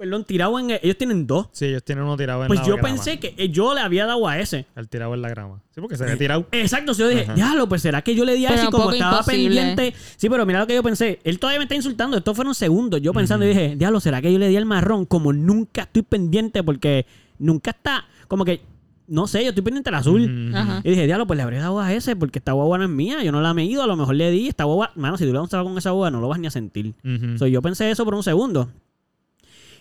perdón, 0.02 0.26
tirado 0.26 0.58
en... 0.60 0.72
el- 0.72 0.80
ellos 0.82 0.98
tienen 0.98 1.28
dos. 1.28 1.48
Sí, 1.52 1.66
ellos 1.66 1.84
tienen 1.84 2.04
uno 2.04 2.18
tirado 2.18 2.42
en 2.42 2.48
Pues 2.48 2.60
la 2.62 2.66
yo 2.66 2.74
grama. 2.74 2.90
pensé 2.90 3.20
que 3.20 3.36
eh, 3.38 3.50
yo 3.50 3.76
le 3.76 3.82
había 3.82 4.08
dado 4.08 4.28
a 4.28 4.40
ese. 4.40 4.66
El 4.76 4.90
tirado 4.90 5.14
en 5.14 5.22
la 5.22 5.30
grama. 5.30 5.62
Sí, 5.76 5.80
porque 5.80 5.96
se 5.96 6.04
había 6.04 6.18
tirado. 6.18 6.48
Exacto, 6.52 6.94
so 6.96 7.04
yo 7.04 7.10
dije, 7.10 7.22
Ajá. 7.24 7.34
diablo, 7.36 7.70
pues 7.70 7.84
será 7.84 8.02
que 8.02 8.16
yo 8.16 8.26
le 8.26 8.34
di 8.34 8.46
a 8.46 8.50
Pero 8.50 8.62
ese 8.64 8.72
como 8.72 8.86
poco 8.86 8.94
estaba 8.96 9.20
imposible. 9.20 9.56
pendiente. 9.62 9.94
Sí, 10.18 10.28
pero 10.30 10.46
mira 10.48 10.60
lo 10.60 10.66
que 10.68 10.74
yo 10.74 10.82
pensé. 10.82 11.20
Él 11.24 11.38
todavía 11.38 11.60
me 11.60 11.66
está 11.66 11.76
insultando. 11.76 12.18
Estos 12.18 12.36
fueron 12.36 12.56
segundos. 12.56 13.00
Yo 13.02 13.14
pensando 13.14 13.46
y 13.46 13.50
dije, 13.50 13.76
diablo, 13.76 14.00
será 14.00 14.22
que 14.24 14.34
yo 14.34 14.40
le 14.40 14.48
di 14.48 14.58
al 14.58 14.66
marrón. 14.66 15.06
Como 15.06 15.34
nunca 15.34 15.84
estoy 15.84 16.02
pendiente 16.02 16.64
porque 16.64 17.06
nunca 17.38 17.70
está. 17.72 18.06
Como 18.28 18.44
que, 18.44 18.62
no 19.08 19.28
sé, 19.28 19.44
yo 19.44 19.50
estoy 19.50 19.64
pendiente 19.64 19.90
al 19.90 19.96
azul. 19.96 20.52
Y 20.84 20.90
dije, 20.90 21.06
diablo, 21.06 21.28
pues 21.28 21.38
le 21.38 21.44
habría 21.44 21.60
dado 21.60 21.80
a 21.80 21.94
ese 21.94 22.16
porque 22.16 22.40
esta 22.40 22.54
guagua 22.54 22.80
no 22.80 22.86
es 22.86 22.90
mía. 22.90 23.24
Yo 23.24 23.32
no 23.32 23.40
la 23.40 23.52
he 23.52 23.54
medido. 23.54 23.84
A 23.84 23.88
lo 23.88 23.96
mejor 23.96 24.16
le 24.16 24.32
di. 24.32 24.48
Esta 24.48 24.64
guagua, 24.64 24.92
mano, 24.96 25.16
si 25.18 25.26
tú 25.26 25.32
le 25.32 25.38
das 25.40 25.54
un 25.54 25.64
con 25.64 25.78
esa 25.78 25.92
guagua, 25.92 26.10
no 26.10 26.22
lo 26.22 26.28
vas 26.28 26.40
ni 26.40 26.48
a 26.48 26.52
sentir. 26.52 26.96
So, 27.38 27.46
yo 27.46 27.62
pensé 27.62 27.92
eso 27.92 28.04
por 28.04 28.16
un 28.16 28.24
segundo. 28.24 28.70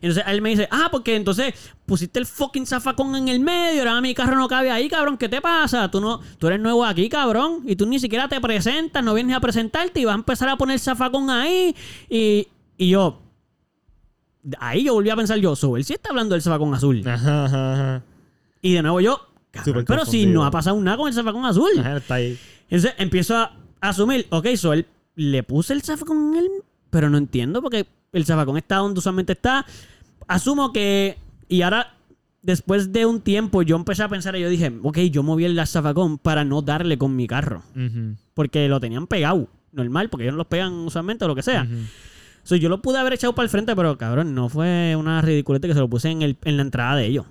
Entonces 0.02 0.24
él 0.26 0.40
me 0.40 0.50
dice, 0.50 0.68
ah, 0.70 0.88
porque 0.90 1.14
entonces 1.14 1.52
pusiste 1.84 2.18
el 2.18 2.26
fucking 2.26 2.66
zafacón 2.66 3.14
en 3.16 3.28
el 3.28 3.40
medio, 3.40 3.80
ahora 3.80 4.00
mi 4.00 4.14
carro 4.14 4.36
no 4.36 4.48
cabe 4.48 4.70
ahí, 4.70 4.88
cabrón, 4.88 5.18
¿qué 5.18 5.28
te 5.28 5.40
pasa? 5.40 5.90
Tú 5.90 6.00
no, 6.00 6.20
tú 6.38 6.46
eres 6.46 6.60
nuevo 6.60 6.84
aquí, 6.84 7.08
cabrón, 7.08 7.62
y 7.66 7.76
tú 7.76 7.86
ni 7.86 7.98
siquiera 7.98 8.26
te 8.26 8.40
presentas, 8.40 9.04
no 9.04 9.12
vienes 9.12 9.36
a 9.36 9.40
presentarte 9.40 10.00
y 10.00 10.04
vas 10.06 10.14
a 10.14 10.18
empezar 10.18 10.48
a 10.48 10.56
poner 10.56 10.78
zafacón 10.78 11.28
ahí. 11.28 11.76
Y, 12.08 12.48
y 12.78 12.88
yo, 12.88 13.20
ahí 14.58 14.84
yo 14.84 14.94
volví 14.94 15.10
a 15.10 15.16
pensar 15.16 15.38
yo, 15.38 15.54
so, 15.54 15.76
él 15.76 15.84
sí 15.84 15.92
está 15.92 16.10
hablando 16.10 16.34
del 16.34 16.42
zafacón 16.42 16.72
azul. 16.74 17.06
Ajá, 17.06 17.44
ajá, 17.44 17.72
ajá. 17.74 18.02
Y 18.62 18.72
de 18.72 18.82
nuevo 18.82 19.00
yo, 19.00 19.20
cabrón, 19.50 19.84
pero 19.86 20.06
si 20.06 20.24
no 20.24 20.44
ha 20.46 20.50
pasado 20.50 20.80
nada 20.80 20.96
con 20.96 21.08
el 21.08 21.14
zafacón 21.14 21.44
azul. 21.44 21.70
Ajá, 21.78 21.98
está 21.98 22.14
ahí. 22.14 22.38
Entonces 22.70 22.94
empiezo 22.96 23.36
a 23.36 23.52
asumir, 23.80 24.26
ok, 24.30 24.46
so 24.56 24.72
él 24.72 24.86
le 25.14 25.42
puse 25.42 25.74
el 25.74 25.82
zafacón 25.82 26.32
en 26.32 26.38
él, 26.38 26.50
pero 26.88 27.10
no 27.10 27.18
entiendo 27.18 27.60
porque 27.60 27.86
el 28.12 28.24
zafacón 28.24 28.56
está 28.56 28.76
donde 28.76 28.98
usualmente 28.98 29.32
está. 29.32 29.64
Asumo 30.28 30.72
que, 30.72 31.18
y 31.48 31.62
ahora, 31.62 31.94
después 32.42 32.92
de 32.92 33.06
un 33.06 33.20
tiempo, 33.20 33.62
yo 33.62 33.76
empecé 33.76 34.02
a 34.02 34.08
pensar 34.08 34.36
y 34.36 34.40
yo 34.40 34.48
dije, 34.48 34.72
ok, 34.82 34.98
yo 35.10 35.22
moví 35.22 35.44
el 35.44 35.66
zafacón 35.66 36.18
para 36.18 36.44
no 36.44 36.62
darle 36.62 36.98
con 36.98 37.16
mi 37.16 37.26
carro, 37.26 37.62
porque 38.34 38.68
lo 38.68 38.80
tenían 38.80 39.06
pegado, 39.06 39.48
normal, 39.72 40.08
porque 40.08 40.24
ellos 40.24 40.34
no 40.34 40.38
los 40.38 40.46
pegan 40.46 40.72
usualmente 40.72 41.24
o 41.24 41.28
lo 41.28 41.34
que 41.34 41.42
sea. 41.42 41.62
Ujú. 41.64 41.82
So, 42.42 42.56
yo 42.56 42.68
lo 42.70 42.80
pude 42.80 42.98
haber 42.98 43.12
echado 43.12 43.34
para 43.34 43.44
el 43.44 43.50
frente, 43.50 43.76
pero 43.76 43.98
cabrón, 43.98 44.34
no 44.34 44.48
fue 44.48 44.96
una 44.96 45.20
ridiculez 45.20 45.60
que 45.60 45.74
se 45.74 45.78
lo 45.78 45.90
puse 45.90 46.08
en, 46.10 46.22
el, 46.22 46.36
en 46.44 46.56
la 46.56 46.62
entrada 46.62 46.96
de 46.96 47.04
ellos. 47.06 47.26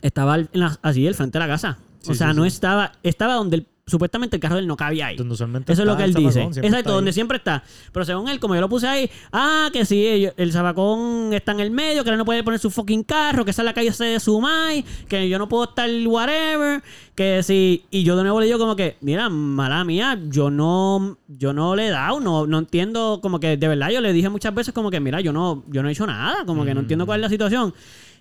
Estaba 0.00 0.36
en 0.38 0.48
la- 0.52 0.78
así, 0.82 1.06
al 1.06 1.14
frente 1.14 1.38
de 1.38 1.44
la 1.44 1.48
casa. 1.52 1.78
o 2.08 2.14
sea, 2.14 2.30
sí, 2.30 2.36
no 2.36 2.42
sí. 2.44 2.48
estaba, 2.48 2.92
estaba 3.02 3.34
donde 3.34 3.56
él 3.56 3.66
supuestamente 3.86 4.36
el 4.36 4.40
carro 4.40 4.54
de 4.54 4.62
él 4.62 4.66
no 4.66 4.76
cabía 4.76 5.06
ahí. 5.08 5.16
Donde 5.16 5.34
usualmente 5.34 5.72
Eso 5.72 5.82
es 5.82 5.86
lo 5.86 5.96
que 5.96 6.04
él 6.04 6.14
dice. 6.14 6.40
zapacón, 6.40 6.64
Exacto, 6.64 6.92
donde 6.92 7.10
ahí. 7.10 7.12
siempre 7.12 7.36
está. 7.36 7.62
Pero 7.92 8.04
según 8.04 8.28
él, 8.28 8.40
como 8.40 8.54
yo 8.54 8.60
lo 8.60 8.68
puse 8.68 8.88
ahí, 8.88 9.10
ah, 9.32 9.68
que 9.72 9.84
sí, 9.84 10.28
el 10.36 10.52
zabacón 10.52 11.32
está 11.32 11.52
en 11.52 11.60
el 11.60 11.70
medio, 11.70 12.02
que 12.02 12.10
él 12.10 12.16
no 12.16 12.24
puede 12.24 12.42
poner 12.42 12.58
su 12.60 12.70
fucking 12.70 13.02
carro, 13.02 13.44
que 13.44 13.50
esa 13.50 13.62
es 13.62 13.66
la 13.66 13.74
calle 13.74 13.92
C 13.92 14.04
de 14.04 14.20
Sumay, 14.20 14.84
que 15.08 15.28
yo 15.28 15.38
no 15.38 15.48
puedo 15.48 15.64
estar 15.64 15.88
whatever, 16.06 16.82
que 17.14 17.42
sí. 17.42 17.84
Y 17.90 18.04
yo 18.04 18.16
de 18.16 18.22
nuevo 18.22 18.40
le 18.40 18.46
digo 18.46 18.58
como 18.58 18.74
que, 18.74 18.96
mira, 19.00 19.28
mala 19.28 19.84
mía, 19.84 20.18
yo 20.28 20.50
no, 20.50 21.18
yo 21.28 21.52
no 21.52 21.76
le 21.76 21.88
he 21.88 21.90
dado, 21.90 22.20
no, 22.20 22.46
no 22.46 22.58
entiendo, 22.58 23.20
como 23.22 23.38
que 23.38 23.56
de 23.56 23.68
verdad 23.68 23.90
yo 23.90 24.00
le 24.00 24.12
dije 24.12 24.28
muchas 24.30 24.54
veces 24.54 24.72
como 24.72 24.90
que, 24.90 25.00
mira, 25.00 25.20
yo 25.20 25.32
no, 25.32 25.62
yo 25.68 25.82
no 25.82 25.88
he 25.88 25.92
hecho 25.92 26.06
nada, 26.06 26.44
como 26.46 26.64
que 26.64 26.72
no 26.74 26.80
entiendo 26.80 27.04
cuál 27.06 27.20
es 27.20 27.22
la 27.22 27.28
situación. 27.28 27.74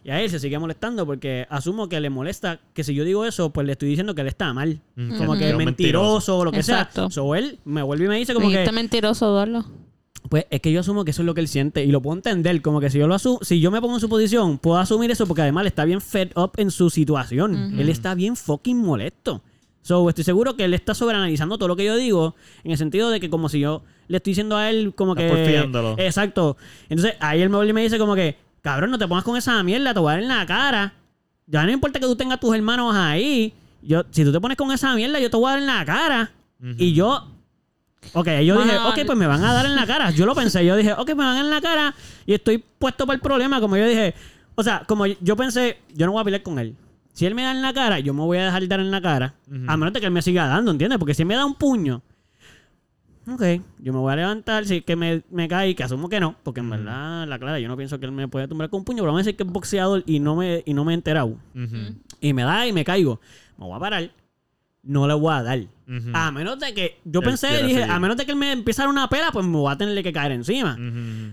Y 0.06 0.10
a 0.10 0.20
él 0.22 0.30
se 0.30 0.38
sigue 0.40 0.60
molestando 0.60 1.06
porque 1.06 1.48
asumo 1.50 1.88
que 1.88 2.00
le 2.02 2.10
molesta 2.10 2.60
que 2.74 2.84
si 2.84 2.94
yo 2.94 3.06
digo 3.06 3.24
eso, 3.26 3.52
pues 3.52 3.66
le 3.66 3.72
estoy 3.74 3.88
diciendo 3.90 4.14
que 4.14 4.22
él 4.22 4.28
está 4.28 4.54
mal. 4.54 4.82
Mm, 4.96 5.18
Como 5.18 5.38
que 5.38 5.50
es 5.50 5.56
mentiroso 5.56 6.40
o 6.40 6.46
lo 6.46 6.52
que 6.52 6.58
Exacto. 6.60 7.04
sea. 7.04 7.10
So 7.10 7.36
él 7.36 7.60
me 7.64 7.82
vuelve 7.84 8.06
y 8.06 8.08
me 8.10 8.18
dice 8.18 8.34
como 8.34 8.50
que... 8.50 8.70
mentiroso, 8.72 9.28
Eduardo. 9.28 9.66
Pues 10.30 10.46
es 10.50 10.62
que 10.62 10.72
yo 10.72 10.80
asumo 10.82 11.06
que 11.06 11.12
eso 11.12 11.22
es 11.22 11.26
lo 11.26 11.34
que 11.34 11.42
él 11.42 11.48
siente 11.48 11.84
y 11.86 11.88
lo 11.92 12.02
puedo 12.02 12.16
entender. 12.18 12.62
Como 12.62 12.82
que 12.82 12.90
si 12.90 12.98
yo 13.00 13.08
lo 13.08 13.16
asu- 13.16 13.40
si 13.44 13.60
yo 13.62 13.72
me 13.72 13.80
pongo 13.82 13.94
en 13.96 14.00
su 14.02 14.10
posición, 14.10 14.58
puedo 14.58 14.78
asumir 14.78 15.10
eso 15.12 15.26
porque 15.26 15.42
además 15.44 15.62
él 15.62 15.68
está 15.68 15.86
bien 15.86 16.02
fed 16.02 16.32
up 16.36 16.52
en 16.58 16.72
su 16.72 16.90
situación. 16.90 17.80
Él 17.80 17.88
está 17.90 18.14
bien 18.16 18.36
fucking 18.36 18.78
molesto. 18.78 19.42
So, 19.84 20.08
estoy 20.10 20.24
seguro 20.24 20.56
que 20.56 20.64
él 20.64 20.74
está 20.74 20.94
sobreanalizando 20.96 21.58
todo 21.58 21.68
lo 21.68 21.76
que 21.76 21.84
yo 21.84 21.98
digo 21.98 22.36
en 22.64 22.72
el 22.72 22.78
sentido 22.78 23.10
de 23.10 23.20
que 23.20 23.30
como 23.30 23.50
si 23.50 23.60
yo 23.60 23.84
le 24.08 24.18
estoy 24.18 24.32
diciendo 24.32 24.56
a 24.56 24.70
él 24.70 24.94
como 24.96 25.14
que... 25.14 25.28
Exacto. 25.98 26.56
Entonces 26.90 27.16
ahí 27.20 27.42
él 27.42 27.50
me 27.50 27.58
vuelve 27.58 27.72
y 27.72 27.74
me 27.74 27.84
dice 27.84 27.98
como 27.98 28.16
que, 28.16 28.38
cabrón, 28.64 28.90
no 28.90 28.98
te 28.98 29.08
pongas 29.08 29.24
con 29.24 29.38
esa 29.38 29.62
mierda, 29.62 29.94
te 29.94 30.00
voy 30.00 30.10
a 30.10 30.14
dar 30.14 30.24
en 30.24 30.30
la 30.30 30.46
cara. 30.48 30.94
Ya 31.46 31.64
no 31.64 31.72
importa 31.72 32.00
que 32.00 32.08
tú 32.08 32.16
tengas 32.16 32.40
tus 32.40 32.56
hermanos 32.56 32.96
ahí. 32.96 33.54
Yo, 33.84 34.04
si 34.10 34.24
tú 34.24 34.32
te 34.32 34.40
pones 34.40 34.58
con 34.58 34.72
esa 34.72 34.96
mierda, 34.96 35.20
yo 35.20 35.30
te 35.30 35.38
voy 35.38 35.48
a 35.48 35.50
dar 35.52 35.60
en 35.60 35.68
la 35.68 35.86
cara. 35.86 36.32
Y 36.78 36.94
yo 36.94 37.28
Ok, 38.14 38.28
yo 38.46 38.62
dije, 38.62 38.78
ok, 38.78 39.00
pues 39.06 39.18
me 39.18 39.28
van 39.28 39.44
a 39.44 39.54
dar 39.54 39.66
en 39.66 39.76
la 39.76 39.86
cara. 39.86 40.12
Yo 40.12 40.26
lo 40.26 40.36
pensé, 40.36 40.66
yo 40.66 40.76
dije, 40.76 40.94
ok, 40.94 41.10
me 41.10 41.16
van 41.16 41.28
a 41.28 41.34
dar 41.36 41.46
en 41.46 41.52
la 41.52 41.62
cara 41.62 41.96
y 42.26 42.34
estoy 42.34 42.64
puesto 42.80 43.06
para 43.06 43.16
el 43.16 43.22
problema. 43.22 43.62
Como 43.62 43.78
yo 43.78 43.88
dije, 43.88 44.14
o 44.56 44.64
sea, 44.64 44.84
como 44.86 45.06
yo 45.06 45.36
pensé, 45.36 45.80
yo 45.94 46.06
no 46.06 46.12
voy 46.12 46.22
a 46.22 46.26
pelear 46.26 46.44
con 46.44 46.60
él. 46.60 46.76
Si 47.14 47.26
él 47.26 47.36
me 47.36 47.44
da 47.44 47.52
en 47.52 47.62
la 47.62 47.74
cara, 47.74 48.00
yo 48.00 48.14
me 48.14 48.22
voy 48.22 48.40
a 48.40 48.46
dejar 48.46 48.68
dar 48.68 48.80
en 48.80 48.92
la 48.92 49.02
cara. 49.02 49.36
A 49.68 49.78
menos 49.78 49.94
de 49.94 50.00
que 50.00 50.08
él 50.08 50.12
me 50.12 50.22
siga 50.22 50.48
dando, 50.48 50.72
¿entiendes? 50.72 51.00
Porque 51.00 51.14
si 51.14 51.22
él 51.22 51.28
me 51.28 51.36
da 51.36 51.46
un 51.46 51.56
puño, 51.56 52.02
ok, 53.28 53.44
yo 53.80 53.94
me 53.94 54.00
voy 54.00 54.14
a 54.14 54.16
levantar. 54.16 54.66
Si 54.66 54.78
es 54.78 54.84
que 54.84 54.96
me, 54.96 55.24
me 55.30 55.48
cae, 55.48 55.76
que 55.76 55.84
asumo 55.84 56.10
que 56.10 56.20
no, 56.20 56.36
porque 56.44 56.60
en 56.60 56.70
verdad, 56.70 57.28
la 57.28 57.40
clara, 57.40 57.60
yo 57.60 57.68
no 57.68 57.78
pienso 57.78 58.00
que 58.00 58.06
él 58.06 58.12
me 58.12 58.28
puede 58.28 58.48
tumbar 58.48 58.70
con 58.70 58.80
un 58.80 58.86
puño, 58.86 58.98
pero 58.98 59.08
vamos 59.08 59.20
a 59.20 59.24
decir 59.24 59.36
que 59.36 59.44
es 59.44 59.50
boxeador 59.50 60.04
y 60.06 60.20
no 60.20 60.36
me, 60.36 60.64
y 60.66 60.74
no 60.74 60.84
me 60.86 60.94
he 60.94 60.96
enterado. 60.96 61.38
Y 62.20 62.34
me 62.34 62.44
da 62.44 62.68
y 62.68 62.74
me 62.74 62.84
caigo. 62.84 63.20
Me 63.58 63.66
voy 63.66 63.76
a 63.76 63.80
parar. 63.80 64.12
No 64.84 65.08
le 65.08 65.14
voy 65.14 65.34
a 65.34 65.44
dar. 65.44 65.60
A 66.14 66.32
menos 66.32 66.60
de 66.60 66.74
que. 66.74 67.00
Yo 67.06 67.22
Él 67.22 67.26
pensé, 67.26 67.48
dije, 67.64 67.82
seguir. 67.82 67.92
a 67.92 68.00
menos 68.00 68.18
de 68.18 68.26
que 68.26 68.32
él 68.32 68.38
me 68.38 68.52
empiece 68.52 68.82
a 68.82 68.86
dar 68.86 68.90
una 68.90 69.08
pela, 69.10 69.32
pues 69.32 69.46
me 69.46 69.58
voy 69.58 69.72
a 69.72 69.78
tenerle 69.78 70.04
que 70.04 70.12
caer 70.12 70.34
encima. 70.34 70.78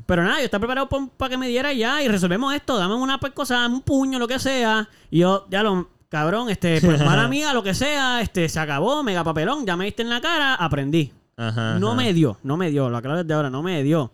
Pero 0.06 0.22
nada, 0.22 0.38
yo 0.38 0.44
estaba 0.44 0.60
preparado 0.60 0.88
para 1.16 1.30
que 1.30 1.36
me 1.36 1.48
diera 1.48 1.72
ya 1.72 2.02
y 2.02 2.08
resolvemos 2.08 2.54
esto. 2.54 2.76
Dame 2.76 2.94
una 2.94 3.18
pues, 3.18 3.32
cosa, 3.32 3.66
un 3.66 3.82
puño, 3.82 4.18
lo 4.18 4.28
que 4.28 4.38
sea. 4.38 4.88
Y 5.10 5.20
yo, 5.20 5.46
ya 5.50 5.62
lo. 5.62 5.88
Cabrón, 6.08 6.50
este, 6.50 6.80
pues 6.80 7.04
mala 7.04 7.28
mía, 7.28 7.54
lo 7.54 7.62
que 7.62 7.72
sea, 7.72 8.20
este, 8.20 8.48
se 8.48 8.58
acabó, 8.58 9.04
mega 9.04 9.22
papelón, 9.22 9.64
ya 9.64 9.76
me 9.76 9.84
diste 9.84 10.02
en 10.02 10.10
la 10.10 10.20
cara, 10.20 10.56
aprendí. 10.56 11.12
Ajá, 11.36 11.78
No 11.78 11.88
ajá. 11.88 11.96
me 11.96 12.12
dio, 12.12 12.38
no 12.42 12.56
me 12.56 12.70
dio, 12.70 12.90
lo 12.90 12.96
aclaro 12.96 13.18
desde 13.22 13.32
ahora, 13.34 13.50
no 13.50 13.62
me 13.62 13.82
dio. 13.82 14.12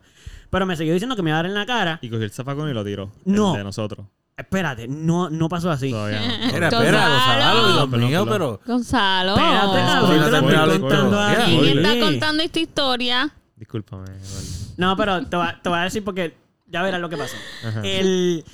Pero 0.51 0.65
me 0.67 0.77
siguió 0.77 0.93
diciendo 0.93 1.17
que 1.17 1.23
me 1.23 1.31
iba 1.31 1.39
a 1.39 1.43
dar 1.43 1.47
en 1.51 1.55
la 1.55 1.67
cara. 1.67 1.99
Y 2.03 2.09
cogió 2.09 2.25
el 2.25 2.31
zafacón 2.31 2.69
y 2.71 2.73
lo 2.73 2.85
tiró. 2.85 3.11
No. 3.25 3.53
El 3.53 3.59
de 3.59 3.65
nosotros. 3.65 4.07
Espérate, 4.37 4.87
no, 4.87 5.29
no 5.31 5.49
pasó 5.49 5.71
así. 5.71 5.91
Todavía 5.91 6.21
no. 6.21 6.27
Espera, 6.47 6.71
Gonzalo. 6.71 6.85
espera, 6.87 7.09
Gonzalo, 7.09 7.87
Dios 7.87 8.01
mío, 8.11 8.27
pero... 8.29 8.61
Gonzalo. 8.67 9.35
Espérate, 9.35 9.79
cabrón, 9.79 10.11
te 10.11 10.17
lo 10.21 10.73
estoy 10.73 10.81
contando. 10.81 11.19
¿Quién 11.63 11.79
está 11.87 12.01
contando 12.07 12.43
esta 12.43 12.61
historia? 12.61 13.35
Discúlpame. 13.57 14.05
No, 14.77 14.97
pero 14.97 15.27
te 15.27 15.37
voy, 15.37 15.47
a- 15.47 15.61
te 15.63 15.69
voy 15.71 15.79
a 15.79 15.83
decir 15.83 16.05
porque 16.05 16.37
ya 16.67 16.83
verás 16.83 17.01
lo 17.01 17.09
que 17.09 17.17
pasó. 17.17 17.37
Ajá. 17.67 17.81
El, 17.83 18.45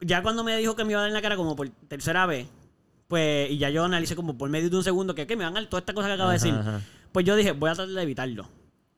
ya 0.00 0.22
cuando 0.22 0.44
me 0.44 0.56
dijo 0.56 0.76
que 0.76 0.84
me 0.84 0.92
iba 0.92 1.00
a 1.00 1.02
dar 1.02 1.08
en 1.08 1.14
la 1.14 1.22
cara 1.22 1.36
como 1.36 1.56
por 1.56 1.68
tercera 1.88 2.24
vez, 2.26 2.46
pues, 3.08 3.50
y 3.50 3.58
ya 3.58 3.70
yo 3.70 3.84
analicé 3.84 4.14
como 4.14 4.38
por 4.38 4.48
medio 4.48 4.70
de 4.70 4.76
un 4.76 4.84
segundo 4.84 5.14
que, 5.14 5.26
que 5.26 5.36
me 5.36 5.42
van 5.44 5.56
a 5.56 5.60
dar 5.60 5.68
toda 5.68 5.80
esta 5.80 5.92
cosa 5.92 6.06
que 6.08 6.14
acabo 6.14 6.28
de 6.30 6.34
decir. 6.34 6.54
Pues 7.18 7.26
yo 7.26 7.36
dije, 7.36 7.52
voy 7.52 7.70
a 7.70 7.74
tratar 7.74 7.92
de 7.94 8.02
evitarlo. 8.02 8.48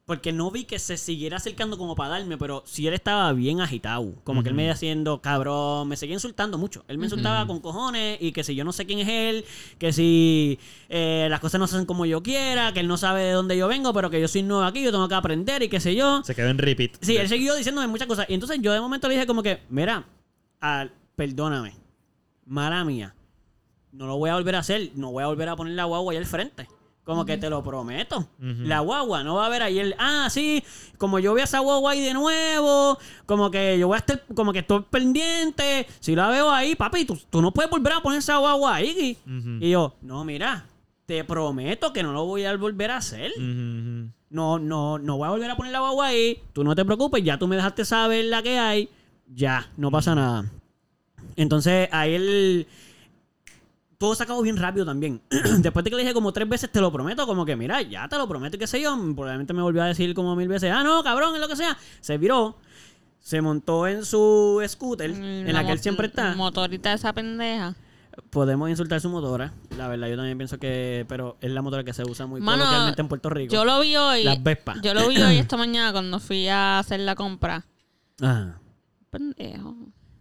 Porque 0.05 0.33
no 0.33 0.51
vi 0.51 0.65
que 0.65 0.81
se 0.81 0.97
siguiera 0.97 1.37
acercando 1.37 1.79
como 1.79 1.95
para 1.95 2.11
darme, 2.19 2.37
pero 2.37 2.65
si 2.67 2.85
él 2.89 2.95
estaba 2.95 3.33
bien 3.33 3.61
agitado. 3.61 4.17
Como 4.25 4.43
que 4.43 4.49
él 4.49 4.57
me 4.57 4.65
iba 4.65 4.73
haciendo, 4.73 5.21
cabrón, 5.23 5.87
me 5.87 5.97
seguía 5.97 6.15
insultando 6.15 6.59
mucho. 6.59 6.85
Él 6.89 6.99
me 6.99 7.05
insultaba 7.07 7.47
con 7.47 7.61
cojones 7.61 8.19
y 8.21 8.33
que 8.33 8.43
si 8.43 8.57
yo 8.57 8.65
no 8.65 8.73
sé 8.73 8.87
quién 8.87 8.99
es 8.99 9.09
él, 9.09 9.45
que 9.79 9.93
si 9.93 10.59
eh, 10.89 11.29
las 11.31 11.39
cosas 11.39 11.61
no 11.61 11.67
se 11.69 11.77
hacen 11.77 11.87
como 11.87 12.07
yo 12.07 12.23
quiera, 12.25 12.73
que 12.73 12.81
él 12.81 12.89
no 12.89 12.97
sabe 12.97 13.23
de 13.23 13.31
dónde 13.33 13.57
yo 13.57 13.69
vengo, 13.69 13.93
pero 13.95 14.11
que 14.11 14.21
yo 14.21 14.27
soy 14.27 14.43
nuevo 14.43 14.65
aquí, 14.65 14.83
yo 14.83 14.91
tengo 14.91 15.07
que 15.09 15.15
aprender 15.15 15.63
y 15.63 15.69
qué 15.69 15.79
sé 15.79 15.95
yo. 15.95 16.23
Se 16.25 16.35
quedó 16.35 16.49
en 16.49 16.59
repeat. 16.59 16.97
Sí, 17.01 17.17
él 17.17 17.29
siguió 17.29 17.55
diciéndome 17.55 17.87
muchas 17.87 18.09
cosas. 18.09 18.27
Y 18.29 18.35
entonces 18.35 18.59
yo 18.61 18.73
de 18.73 18.81
momento 18.81 19.07
le 19.07 19.15
dije 19.15 19.27
como 19.29 19.45
que, 19.45 19.61
mira, 19.71 20.05
al- 20.59 20.93
perdóname, 21.15 21.75
mala 22.47 22.85
mía, 22.85 23.15
no 23.93 24.07
lo 24.09 24.17
voy 24.17 24.31
a 24.31 24.35
volver 24.35 24.57
a 24.57 24.59
hacer, 24.59 24.91
no 24.97 25.13
voy 25.13 25.23
a 25.23 25.29
volver 25.29 25.49
a 25.49 25.55
poner 25.55 25.75
la 25.75 25.85
guagua 25.85 26.13
ahí 26.13 26.19
al 26.19 26.27
frente. 26.27 26.67
Como 27.11 27.27
que 27.27 27.37
te 27.39 27.51
lo 27.51 27.61
prometo. 27.61 28.29
La 28.39 28.79
guagua 28.79 29.25
no 29.25 29.35
va 29.35 29.43
a 29.43 29.47
haber 29.47 29.65
ahí 29.65 29.81
el, 29.81 29.97
ah, 29.99 30.29
sí, 30.31 30.63
como 30.97 31.19
yo 31.19 31.35
veo 31.35 31.43
a 31.43 31.45
esa 31.45 31.59
guagua 31.59 31.91
ahí 31.91 32.01
de 32.01 32.15
nuevo, 32.15 32.97
como 33.27 33.51
que 33.51 33.77
yo 33.81 33.89
voy 33.89 33.97
a 33.97 33.99
estar, 33.99 34.23
como 34.33 34.53
que 34.53 34.61
estoy 34.61 34.85
pendiente, 34.89 35.89
si 35.99 36.15
la 36.15 36.29
veo 36.29 36.53
ahí, 36.53 36.77
papi, 36.77 37.05
tú, 37.05 37.19
tú 37.29 37.43
no 37.43 37.51
puedes 37.53 37.69
volver 37.69 37.95
a 37.95 38.01
poner 38.01 38.21
esa 38.21 38.37
guagua 38.37 38.77
ahí. 38.77 39.19
Ujú. 39.27 39.59
Y 39.61 39.71
yo, 39.71 39.97
no, 40.03 40.25
mira, 40.25 40.67
te 41.05 41.25
prometo 41.25 41.93
que 41.93 42.05
no 42.05 42.13
lo 42.13 42.27
voy 42.27 42.45
a 42.45 42.57
volver 42.57 42.93
a 42.93 42.99
hacer. 42.99 43.33
No, 43.37 44.61
no, 44.61 44.97
no 45.01 45.17
voy 45.17 45.27
a 45.27 45.31
volver 45.31 45.51
a 45.51 45.57
poner 45.57 45.73
la 45.73 45.81
guagua 45.81 46.07
ahí. 46.07 46.39
Tú 46.53 46.63
no 46.63 46.77
te 46.77 46.85
preocupes, 46.85 47.25
ya 47.25 47.41
tú 47.41 47.49
me 47.49 47.57
dejaste 47.57 47.85
saber 47.85 48.27
la 48.27 48.41
que 48.41 48.57
hay. 48.57 48.89
Ya, 49.27 49.69
no 49.77 49.91
pasa 49.91 50.15
nada. 50.15 50.49
Entonces, 51.35 51.89
ahí 51.91 52.15
él. 52.15 52.69
Todo 54.01 54.15
se 54.15 54.23
acabó 54.23 54.41
bien 54.41 54.57
rápido 54.57 54.87
también. 54.87 55.21
Después 55.59 55.85
de 55.85 55.91
que 55.91 55.97
le 55.97 56.03
dije 56.03 56.15
como 56.15 56.33
tres 56.33 56.49
veces, 56.49 56.73
te 56.73 56.81
lo 56.81 56.91
prometo, 56.91 57.27
como 57.27 57.45
que, 57.45 57.55
mira, 57.55 57.83
ya 57.83 58.09
te 58.09 58.17
lo 58.17 58.27
prometo, 58.27 58.57
y 58.57 58.59
qué 58.59 58.67
sé 58.67 58.81
yo. 58.81 58.97
Probablemente 59.15 59.53
me 59.53 59.61
volvió 59.61 59.83
a 59.83 59.87
decir 59.89 60.15
como 60.15 60.35
mil 60.35 60.49
veces, 60.49 60.73
ah, 60.73 60.83
no, 60.83 61.05
cabrón, 61.05 61.35
es 61.35 61.41
lo 61.43 61.49
que 61.49 61.55
sea. 61.55 61.77
Se 62.01 62.17
viró, 62.17 62.57
se 63.19 63.43
montó 63.43 63.87
en 63.87 64.07
su 64.07 64.65
scooter, 64.67 65.11
en 65.11 65.53
la 65.53 65.67
que 65.67 65.73
él 65.73 65.81
siempre 65.81 66.07
está. 66.07 66.35
Motorita 66.35 66.95
esa 66.95 67.13
pendeja. 67.13 67.75
Podemos 68.31 68.71
insultar 68.71 69.03
su 69.03 69.11
motora. 69.11 69.53
La 69.77 69.87
verdad, 69.89 70.09
yo 70.09 70.17
también 70.17 70.39
pienso 70.39 70.59
que. 70.59 71.05
Pero 71.07 71.37
es 71.43 71.51
la 71.51 71.61
motora 71.61 71.85
que 71.85 71.93
se 71.93 72.03
usa 72.03 72.25
muy 72.25 72.41
Mano, 72.41 72.63
coloquialmente 72.63 73.03
en 73.03 73.09
Puerto 73.09 73.29
Rico. 73.29 73.53
Yo 73.53 73.67
lo 73.67 73.81
vi 73.81 73.97
hoy. 73.97 74.25
Las 74.25 74.43
Vespa. 74.43 74.77
Yo 74.83 74.95
lo 74.95 75.09
vi 75.09 75.21
hoy 75.21 75.37
esta 75.39 75.59
mañana 75.59 75.93
cuando 75.93 76.19
fui 76.21 76.49
a 76.49 76.79
hacer 76.79 77.01
la 77.01 77.15
compra. 77.15 77.67
Ajá. 78.23 78.59
Pendejo. 79.11 79.77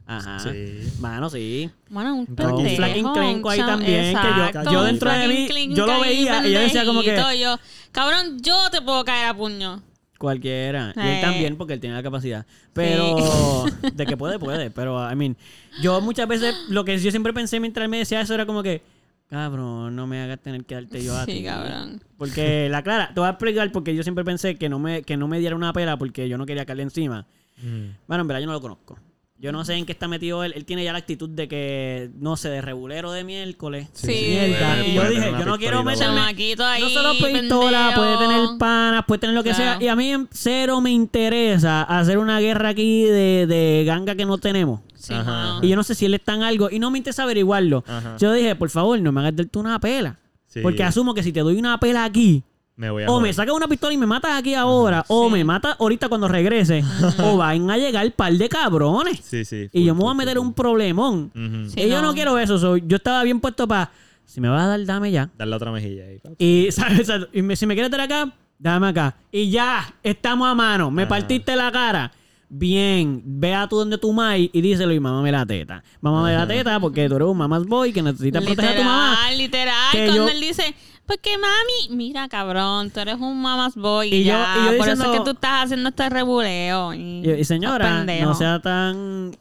Ajá. 0.10 0.40
Sí. 0.40 0.90
Mano, 1.00 1.30
sí. 1.30 1.70
Bueno, 1.90 2.16
un 2.16 2.26
pendejo. 2.26 2.58
Un 2.58 2.70
flaquín 2.70 3.14
clenco 3.14 3.50
ahí 3.50 3.60
también, 3.60 4.16
que 4.18 4.72
yo- 4.72 4.84
dentro 4.84 5.12
de 5.12 5.28
mí, 5.28 5.48
yo 5.76 5.86
lo 5.86 6.02
veía 6.02 6.48
y 6.48 6.52
yo 6.52 6.60
decía 6.60 6.84
como 6.86 7.02
que- 7.02 7.16
yo, 7.40 7.58
cabrón, 7.92 8.40
yo 8.42 8.70
te 8.72 8.82
puedo 8.82 9.04
caer 9.06 9.28
a 9.28 9.34
puño. 9.36 9.82
Cualquiera. 10.18 10.92
Y 10.98 11.00
él 11.00 11.06
Eh. 11.08 11.22
también, 11.22 11.56
porque 11.58 11.74
él 11.74 11.80
tiene 11.80 11.96
la 11.96 12.04
capacidad. 12.04 12.46
Pero, 12.74 13.16
de 13.94 14.06
que 14.06 14.18
puede, 14.18 14.38
puede. 14.38 14.70
Pero, 14.70 15.10
I 15.10 15.16
mean, 15.16 15.38
yo 15.82 16.02
muchas 16.02 16.28
veces, 16.28 16.54
lo 16.68 16.84
que 16.84 16.98
yo 17.00 17.10
siempre 17.12 17.32
pensé 17.32 17.60
mientras 17.62 17.84
él 17.86 17.90
me 17.90 18.00
decía 18.00 18.20
eso 18.20 18.34
era 18.34 18.46
como 18.46 18.62
que, 18.62 18.82
cabrón, 19.30 19.96
no 19.96 20.08
me 20.08 20.22
hagas 20.22 20.40
tener 20.40 20.66
que 20.66 20.76
darte 20.76 21.02
yo 21.04 21.16
a 21.18 21.24
Sí, 21.26 21.34
ti. 21.38 21.44
cabrón. 21.44 22.04
Porque, 22.18 22.68
la 22.70 22.82
clara, 22.84 23.12
te 23.14 23.20
voy 23.20 23.28
a 23.28 23.30
explicar 23.32 23.72
porque 23.72 23.96
yo 23.96 24.04
siempre 24.04 24.26
pensé 24.26 24.56
que 24.58 24.68
no 24.68 24.78
me, 24.80 25.04
que 25.04 25.16
no 25.16 25.28
me 25.30 25.40
diera 25.40 25.56
una 25.56 25.72
pela 25.72 25.98
porque 25.98 26.28
yo 26.28 26.38
no 26.38 26.46
quería 26.46 26.66
caerle 26.66 26.84
encima. 26.84 27.26
Ujú. 27.60 27.94
Bueno, 28.08 28.22
en 28.24 28.28
verdad 28.28 28.42
yo 28.42 28.48
no 28.48 28.54
lo 28.54 28.62
conozco. 28.62 28.98
Yo 29.42 29.54
no 29.54 29.64
sé 29.64 29.76
en 29.76 29.86
qué 29.86 29.94
está 29.94 30.10
metido 30.10 30.44
él. 30.44 30.52
Él 30.54 30.66
tiene 30.66 30.84
ya 30.84 30.92
la 30.92 31.00
actitud 31.00 31.30
de 31.30 31.48
que, 31.48 32.10
no 32.20 32.36
sé, 32.36 32.50
de 32.50 32.60
regulero 32.62 33.14
de 33.14 33.24
miércoles. 33.24 33.88
Sí. 33.94 34.08
Mierda. 34.32 34.86
Y 34.86 34.94
yo 34.96 35.10
dije, 35.10 35.32
yo 35.32 35.46
no 35.46 35.58
quiero 35.58 35.82
meterme... 35.84 36.20
Ahí, 36.20 36.82
No 36.82 36.90
solo 36.90 37.12
pistola, 37.14 37.92
pendejo. 37.94 38.02
puede 38.02 38.18
tener 38.18 38.58
panas, 38.60 39.06
puede 39.08 39.20
tener 39.20 39.36
lo 39.36 39.44
que 39.44 39.52
Claro. 39.52 39.80
sea. 39.80 39.84
Y 39.84 39.88
a 39.88 39.96
mí 39.96 40.12
en 40.12 40.28
cero 40.32 40.82
me 40.82 40.92
interesa 40.92 41.84
hacer 41.84 42.18
una 42.18 42.40
guerra 42.42 42.70
aquí 42.70 43.04
de, 43.04 43.46
de 43.48 43.84
ganga 43.86 44.14
que 44.16 44.26
no 44.26 44.38
tenemos. 44.40 44.82
Sí, 44.96 45.14
Ajá. 45.14 45.60
Y 45.62 45.70
yo 45.70 45.78
no 45.78 45.84
sé 45.84 45.96
si 45.96 46.06
él 46.06 46.16
está 46.16 46.34
en 46.34 46.44
algo. 46.44 46.70
Y 46.70 46.80
no 46.80 46.92
me 46.92 46.98
interesa 46.98 47.24
averiguarlo. 47.24 47.86
Ajá. 47.88 48.18
Yo 48.20 48.34
dije, 48.34 48.56
por 48.58 48.70
favor, 48.70 49.00
no 49.00 49.14
me 49.14 49.22
hagas 49.22 49.38
darte 49.38 49.58
una 49.58 49.80
pela. 49.80 50.20
Sí. 50.48 50.60
Porque 50.62 50.84
asumo 50.84 51.14
que 51.14 51.24
si 51.24 51.32
te 51.32 51.40
doy 51.40 51.56
una 51.58 51.80
pela 51.80 52.04
aquí, 52.04 52.44
Me 52.80 52.90
voy 52.90 53.04
a 53.04 53.12
o 53.12 53.20
me 53.20 53.34
sacas 53.34 53.54
una 53.54 53.68
pistola 53.68 53.94
y 53.94 53.98
me 53.98 54.06
matas 54.06 54.40
aquí 54.40 54.54
ahora, 54.54 55.04
o 55.10 55.26
Sí. 55.28 55.34
me 55.34 55.44
matas 55.44 55.76
ahorita 55.80 56.08
cuando 56.08 56.30
regrese, 56.30 56.82
o 57.22 57.36
van 57.36 57.70
a 57.70 57.78
llegar 57.78 58.06
un 58.06 58.12
par 58.14 58.32
de 58.32 58.48
cabrones. 58.48 59.20
Sí, 59.22 59.44
sí. 59.44 59.68
Y 59.74 59.84
yo 59.84 59.94
me 59.94 60.00
voy 60.02 60.12
a 60.12 60.14
meter 60.14 60.38
full, 60.38 60.46
un 60.48 60.54
problemón. 60.54 61.30
Sí, 61.76 61.82
y 61.82 61.90
yo 61.90 62.02
no 62.02 62.14
quiero 62.14 62.40
eso. 62.40 62.58
so, 62.58 62.78
yo 62.78 62.96
estaba 62.96 63.22
bien 63.24 63.42
puesto 63.42 63.68
para. 63.68 63.92
Si 64.24 64.40
me 64.40 64.48
vas 64.48 64.64
a 64.64 64.68
dar, 64.68 64.86
dame 64.86 65.12
ya. 65.12 65.30
Darle 65.38 65.56
otra 65.58 65.72
mejilla 65.74 66.04
ahí. 66.06 66.22
Y, 66.38 66.72
¿sabes? 66.72 67.00
Exacto. 67.00 67.28
Y 67.34 67.42
me- 67.42 67.58
si 67.58 67.66
me 67.66 67.74
quieres 67.74 67.92
dar 67.92 68.00
acá, 68.02 68.32
dame 68.58 68.88
acá. 68.88 69.14
Y 69.30 69.50
ya, 69.50 69.94
estamos 70.02 70.48
a 70.48 70.56
mano. 70.56 70.90
Me 70.90 71.02
Ajá. 71.02 71.10
partiste 71.10 71.56
la 71.58 71.72
cara. 71.74 72.12
Bien, 72.52 73.22
ve 73.26 73.54
a 73.54 73.68
tú 73.68 73.76
donde 73.78 73.98
tu 74.00 74.12
mai 74.12 74.50
y 74.54 74.62
díselo 74.62 74.92
y 74.94 75.00
mámame 75.00 75.32
la 75.32 75.46
teta. 75.46 75.84
Mámame 76.02 76.34
la 76.34 76.48
teta 76.48 76.80
porque 76.80 77.08
tú 77.08 77.16
eres 77.18 77.28
un 77.28 77.38
mamás 77.38 77.64
boy 77.66 77.94
que 77.94 78.02
necesitas 78.02 78.44
proteger 78.44 78.72
a 78.72 78.78
tu 78.78 78.84
mamá. 78.84 79.32
Literal, 79.32 79.38
literal. 79.38 79.92
Cuando 79.92 80.16
yo- 80.16 80.28
él 80.30 80.42
dice, 80.42 80.74
Porque 81.10 81.32
mami, 81.40 81.98
mira 81.98 82.30
cabrón, 82.30 82.92
tú 82.92 83.00
eres 83.00 83.16
un 83.16 83.42
mamas 83.42 83.76
boy. 83.76 84.10
Y 84.10 84.18
Y 84.18 84.24
yo- 84.26 84.34
y 84.34 84.36
yo 84.36 84.78
Por 84.78 84.88
eso 84.88 84.96
diciendo- 84.96 85.12
es 85.14 85.18
que 85.20 85.24
tú 85.26 85.32
estás 85.32 85.64
haciendo 85.66 85.90
este 85.90 86.08
rebuleo. 86.10 86.94
Y, 86.94 87.28
Y, 87.28 87.44
señora, 87.44 88.06
no 88.06 88.36
sea 88.36 88.60
tan. 88.62 89.36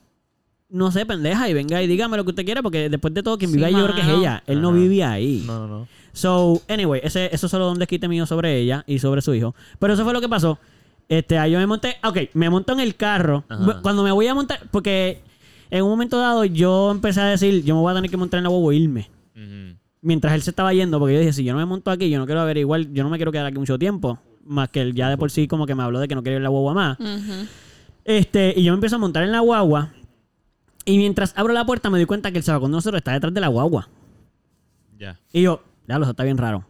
No 0.71 0.91
sé, 0.93 1.05
pendeja, 1.07 1.49
y 1.49 1.55
venga 1.55 1.83
y 1.83 1.87
dígame 1.87 2.17
lo 2.17 2.25
que 2.25 2.31
usted 2.31 2.45
quiera, 2.45 2.63
porque 2.63 2.89
después 2.91 3.13
de 3.15 3.23
todo, 3.23 3.39
quien 3.39 3.51
Sí, 3.51 3.57
vive 3.57 3.67
ahí 3.69 3.73
yo 3.75 3.85
creo 3.85 3.95
que 3.95 4.01
es 4.03 4.09
ella. 4.09 4.43
Él 4.47 4.61
no 4.63 4.73
vivía 4.73 5.11
ahí. 5.13 5.43
No, 5.47 5.61
no, 5.61 5.67
no. 5.81 5.89
So, 6.13 6.61
anyway, 6.69 7.01
ese, 7.05 7.27
eso 7.33 7.47
es 7.47 7.51
solo 7.51 7.71
un 7.71 7.79
desquite 7.79 8.09
mío 8.09 8.27
sobre 8.27 8.57
ella 8.59 8.83
y 8.87 8.99
sobre 8.99 9.21
su 9.23 9.35
hijo. 9.35 9.55
Pero 9.79 9.93
eso 9.95 10.05
fue 10.05 10.13
lo 10.13 10.21
que 10.21 10.29
pasó. 10.29 10.59
Este, 11.09 11.39
ahí 11.39 11.53
yo 11.53 11.59
me 11.59 11.67
monté, 11.67 11.97
ok, 12.05 12.19
me 12.35 12.51
monto 12.51 12.73
en 12.75 12.81
el 12.81 12.97
carro. 12.97 13.45
Ajá. 13.49 13.81
Cuando 13.83 14.03
me 14.03 14.11
voy 14.13 14.27
a 14.27 14.35
montar, 14.35 14.61
porque 14.71 15.23
en 15.71 15.85
un 15.85 15.89
momento 15.91 16.19
dado 16.19 16.45
yo 16.45 16.91
empecé 16.91 17.21
a 17.23 17.27
decir, 17.27 17.63
yo 17.65 17.75
me 17.75 17.81
voy 17.81 17.93
a 17.93 17.95
tener 17.95 18.11
que 18.11 18.17
montar 18.19 18.39
en 18.39 18.45
la 18.45 18.51
huevo 18.51 18.71
e 18.73 18.77
irme. 18.77 19.11
Ujú. 19.35 19.78
Mientras 20.01 20.33
él 20.35 20.43
se 20.43 20.51
estaba 20.51 20.73
yendo, 20.73 20.99
porque 20.99 21.15
yo 21.15 21.21
dije, 21.21 21.33
si 21.33 21.45
yo 21.45 21.53
no 21.53 21.59
me 21.59 21.65
monto 21.67 21.91
aquí, 21.91 22.09
yo 22.09 22.19
no 22.19 22.27
quiero 22.27 22.41
averiguar, 22.41 22.83
yo 22.93 23.03
no 23.03 23.11
me 23.11 23.17
quiero 23.17 23.33
quedar 23.33 23.47
aquí 23.47 23.59
mucho 23.59 23.79
tiempo. 23.79 24.19
Más 24.45 24.69
que 24.71 24.81
él 24.81 24.95
ya 24.95 25.11
de 25.11 25.19
por 25.19 25.31
sí 25.31 25.47
como 25.49 25.67
que 25.67 25.75
me 25.75 25.83
habló 25.83 25.99
de 26.01 26.09
que 26.09 26.15
no 26.15 26.23
quería 26.23 26.37
ir 26.37 26.41
a 26.41 26.45
la 26.45 26.49
guagua 26.49 26.75
más. 26.75 27.01
Ujú. 27.01 27.47
Este, 28.05 28.55
y 28.57 28.63
yo 28.65 28.73
me 28.73 28.77
empiezo 28.77 28.97
a 28.97 28.99
montar 28.99 29.25
en 29.25 29.33
la 29.33 29.41
guagua. 29.41 29.93
Y 30.85 30.97
mientras 30.97 31.35
abro 31.37 31.53
la 31.53 31.67
puerta 31.67 31.91
me 31.91 31.99
doy 31.99 32.07
cuenta 32.07 32.33
que 32.33 32.39
el 32.39 32.45
sabacón 32.45 32.71
de 32.71 32.77
nosotros 32.77 32.99
está 33.01 33.13
detrás 33.13 33.35
de 33.35 33.41
la 33.41 33.49
guagua. 33.49 33.89
Ya. 34.99 35.21
Y 35.33 35.43
yo, 35.43 35.63
ya 35.87 35.99
lo 35.99 36.05
eso 36.05 36.13
está 36.13 36.25
bien 36.25 36.39
raro. 36.39 36.67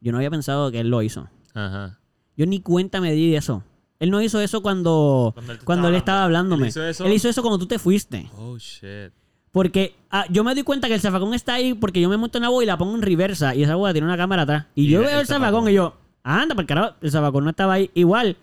Yo 0.00 0.12
no 0.12 0.18
había 0.18 0.30
pensado 0.30 0.70
que 0.70 0.80
él 0.80 0.88
lo 0.88 1.02
hizo. 1.02 1.28
Ajá. 1.54 1.98
Yo 2.36 2.46
ni 2.46 2.60
cuenta 2.60 3.00
me 3.00 3.12
di 3.12 3.30
de 3.32 3.36
eso. 3.36 3.62
Él 3.98 4.10
no 4.10 4.22
hizo 4.22 4.40
eso 4.40 4.62
cuando, 4.62 5.32
Cuando 5.34 5.52
él 5.52 5.58
cuando 5.64 5.88
estaba 5.88 5.88
él 5.88 5.94
estaba 5.96 6.24
hablando. 6.24 6.54
hablándome. 6.54 6.66
¿Él 6.66 6.70
hizo 6.70 6.84
eso? 6.84 7.04
Él 7.04 7.12
hizo 7.12 7.28
eso 7.28 7.42
cuando 7.42 7.58
tú 7.58 7.66
te 7.66 7.78
fuiste. 7.78 8.30
Oh, 8.38 8.56
shit. 8.56 9.12
Porque 9.50 9.96
ah, 10.10 10.24
yo 10.30 10.44
me 10.44 10.54
di 10.54 10.62
cuenta 10.62 10.88
que 10.88 10.94
el 10.94 11.00
zafacón 11.00 11.34
está 11.34 11.54
ahí 11.54 11.74
porque 11.74 12.00
yo 12.00 12.08
me 12.08 12.16
monto 12.16 12.38
en 12.38 12.42
la 12.42 12.48
boa 12.48 12.62
y 12.62 12.66
la 12.66 12.76
pongo 12.78 12.94
en 12.94 13.02
reversa. 13.02 13.54
Y 13.54 13.62
esa 13.62 13.74
boa 13.76 13.92
tiene 13.92 14.06
una 14.06 14.16
cámara 14.16 14.42
atrás. 14.42 14.66
Y, 14.74 14.84
Y 14.84 14.88
yo 14.88 15.00
ve 15.00 15.06
veo 15.06 15.20
el 15.20 15.26
zafacón 15.26 15.68
y 15.68 15.74
yo, 15.74 15.94
anda, 16.22 16.54
por 16.54 16.66
carajo, 16.66 16.94
el 17.00 17.10
zafacón 17.10 17.44
no 17.44 17.50
estaba 17.50 17.74
ahí. 17.74 17.90
Igual, 17.94 18.36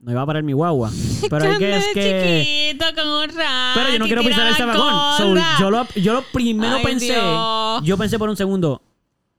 no 0.00 0.10
iba 0.12 0.22
a 0.22 0.26
parar 0.26 0.42
mi 0.42 0.52
guagua. 0.52 0.90
Pero 1.30 1.44
hay 1.44 1.58
que 1.58 1.76
es 1.76 1.86
que... 1.94 2.70
chiquito 2.72 2.86
con 2.96 3.08
un 3.08 3.28
rack 3.28 3.74
Pero 3.74 3.92
yo 3.92 3.98
no 3.98 4.06
quiero 4.06 4.22
pisar 4.22 4.48
el 4.48 4.54
zafacón. 4.54 4.92
So, 5.16 5.34
yo, 5.60 5.70
lo, 5.70 5.86
yo 5.94 6.12
lo 6.14 6.22
primero 6.32 6.76
Ay, 6.76 6.84
pensé, 6.84 7.12
Dios. 7.14 7.82
yo 7.84 7.96
pensé 7.96 8.18
por 8.18 8.28
un 8.28 8.36
segundo, 8.36 8.82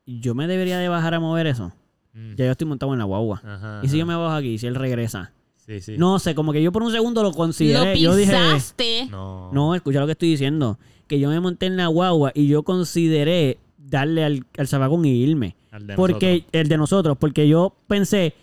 yo 0.06 0.34
me 0.34 0.46
debería 0.46 0.78
de 0.78 0.88
bajar 0.88 1.14
a 1.14 1.20
mover 1.20 1.46
eso. 1.46 1.72
Mm. 2.14 2.34
Ya 2.36 2.46
yo 2.46 2.52
estoy 2.52 2.66
montado 2.66 2.92
en 2.92 2.98
la 2.98 3.04
guagua. 3.04 3.42
Ajá, 3.44 3.80
Y 3.82 3.88
si 3.88 3.98
yo 3.98 4.06
me 4.06 4.14
bajo 4.14 4.34
aquí, 4.34 4.56
si 4.58 4.66
él 4.66 4.74
regresa. 4.74 5.32
Sí, 5.66 5.80
sí. 5.80 5.96
No 5.98 6.18
sé, 6.18 6.34
como 6.34 6.52
que 6.52 6.62
yo 6.62 6.72
por 6.72 6.82
un 6.82 6.92
segundo 6.92 7.22
lo 7.22 7.30
Lo 7.30 7.34
consideré. 7.34 7.98
yo 7.98 8.14
dije, 8.14 8.32
pisaste. 8.32 9.08
No. 9.10 9.50
no, 9.52 9.74
escucha 9.74 9.98
lo 10.00 10.06
que 10.06 10.12
estoy 10.12 10.28
diciendo. 10.30 10.78
Que 11.14 11.20
yo 11.20 11.28
me 11.28 11.38
monté 11.38 11.66
en 11.66 11.76
la 11.76 11.86
guagua 11.86 12.32
y 12.34 12.48
yo 12.48 12.64
consideré 12.64 13.58
darle 13.78 14.24
al, 14.24 14.44
al 14.58 14.66
zafacón 14.66 15.04
y 15.04 15.10
irme. 15.10 15.54
Al 15.70 15.86
de 15.86 15.94
porque 15.94 16.44
el 16.50 16.66
de 16.66 16.76
nosotros, 16.76 17.16
porque 17.20 17.46
yo 17.46 17.76
pensé, 17.86 18.34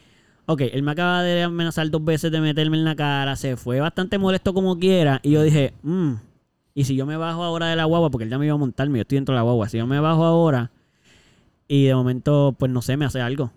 ok, 0.45 0.61
él 0.71 0.81
me 0.81 0.91
acaba 0.91 1.21
de 1.21 1.43
amenazar 1.43 1.89
dos 1.89 2.01
veces 2.05 2.31
de 2.31 2.39
meterme 2.39 2.77
en 2.77 2.85
la 2.85 2.95
cara, 2.95 3.35
se 3.35 3.57
fue 3.57 3.81
bastante 3.81 4.17
molesto 4.17 4.53
como 4.53 4.79
quiera, 4.79 5.19
y 5.21 5.31
yo 5.31 5.43
dije, 5.43 5.73
mmm, 5.83 6.13
y 6.73 6.85
si 6.85 6.95
yo 6.95 7.05
me 7.05 7.17
bajo 7.17 7.43
ahora 7.43 7.67
de 7.67 7.75
la 7.75 7.83
guagua, 7.83 8.09
porque 8.09 8.23
él 8.23 8.29
ya 8.29 8.37
me 8.37 8.45
iba 8.45 8.55
a 8.55 8.57
montarme, 8.57 8.99
yo 8.99 9.01
estoy 9.01 9.17
dentro 9.17 9.35
de 9.35 9.39
la 9.39 9.43
guagua, 9.43 9.67
si 9.67 9.77
yo 9.77 9.85
me 9.85 9.99
bajo 9.99 10.23
ahora 10.23 10.71
y 11.67 11.87
de 11.87 11.93
momento, 11.93 12.55
pues 12.57 12.71
no 12.71 12.81
sé, 12.81 12.95
me 12.95 13.03
hace 13.03 13.19
algo. 13.19 13.51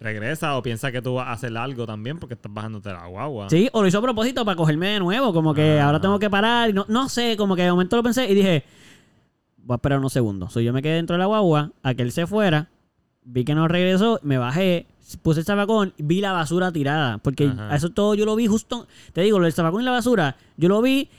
Regresa 0.00 0.56
o 0.56 0.62
piensa 0.62 0.90
que 0.90 1.02
tú 1.02 1.14
vas 1.14 1.28
a 1.28 1.32
hacer 1.32 1.54
algo 1.58 1.86
también 1.86 2.18
porque 2.18 2.32
estás 2.32 2.52
bajándote 2.52 2.90
la 2.90 3.06
guagua. 3.06 3.50
Sí, 3.50 3.68
o 3.72 3.82
lo 3.82 3.88
hizo 3.88 3.98
a 3.98 4.02
propósito 4.02 4.46
para 4.46 4.56
cogerme 4.56 4.88
de 4.88 4.98
nuevo, 4.98 5.34
como 5.34 5.52
que 5.52 5.78
ahora 5.78 6.00
tengo 6.00 6.18
que 6.18 6.30
parar, 6.30 6.70
y 6.70 6.72
no, 6.72 6.86
no 6.88 7.10
sé, 7.10 7.36
como 7.36 7.54
que 7.54 7.62
de 7.62 7.70
momento 7.70 7.96
lo 7.96 8.02
pensé 8.02 8.24
y 8.30 8.34
dije, 8.34 8.64
voy 9.58 9.74
a 9.74 9.76
esperar 9.76 9.98
unos 9.98 10.14
segundos. 10.14 10.54
So, 10.54 10.60
yo 10.60 10.72
me 10.72 10.80
quedé 10.80 10.94
dentro 10.94 11.14
de 11.14 11.18
la 11.18 11.26
guagua, 11.26 11.72
a 11.82 11.92
que 11.92 12.02
él 12.02 12.12
se 12.12 12.26
fuera, 12.26 12.70
vi 13.22 13.44
que 13.44 13.54
no 13.54 13.68
regresó, 13.68 14.20
me 14.22 14.38
bajé, 14.38 14.86
puse 15.20 15.40
el 15.40 15.46
zabacón, 15.46 15.92
vi 15.98 16.22
la 16.22 16.32
basura 16.32 16.72
tirada, 16.72 17.18
porque 17.18 17.48
Ajá. 17.48 17.76
eso 17.76 17.90
todo 17.90 18.14
yo 18.14 18.24
lo 18.24 18.36
vi 18.36 18.46
justo, 18.46 18.86
te 19.12 19.20
digo, 19.20 19.38
lo 19.38 19.44
del 19.44 19.52
zabacón 19.52 19.82
y 19.82 19.84
la 19.84 19.90
basura, 19.90 20.36
yo 20.56 20.70
lo 20.70 20.80
vi 20.80 21.10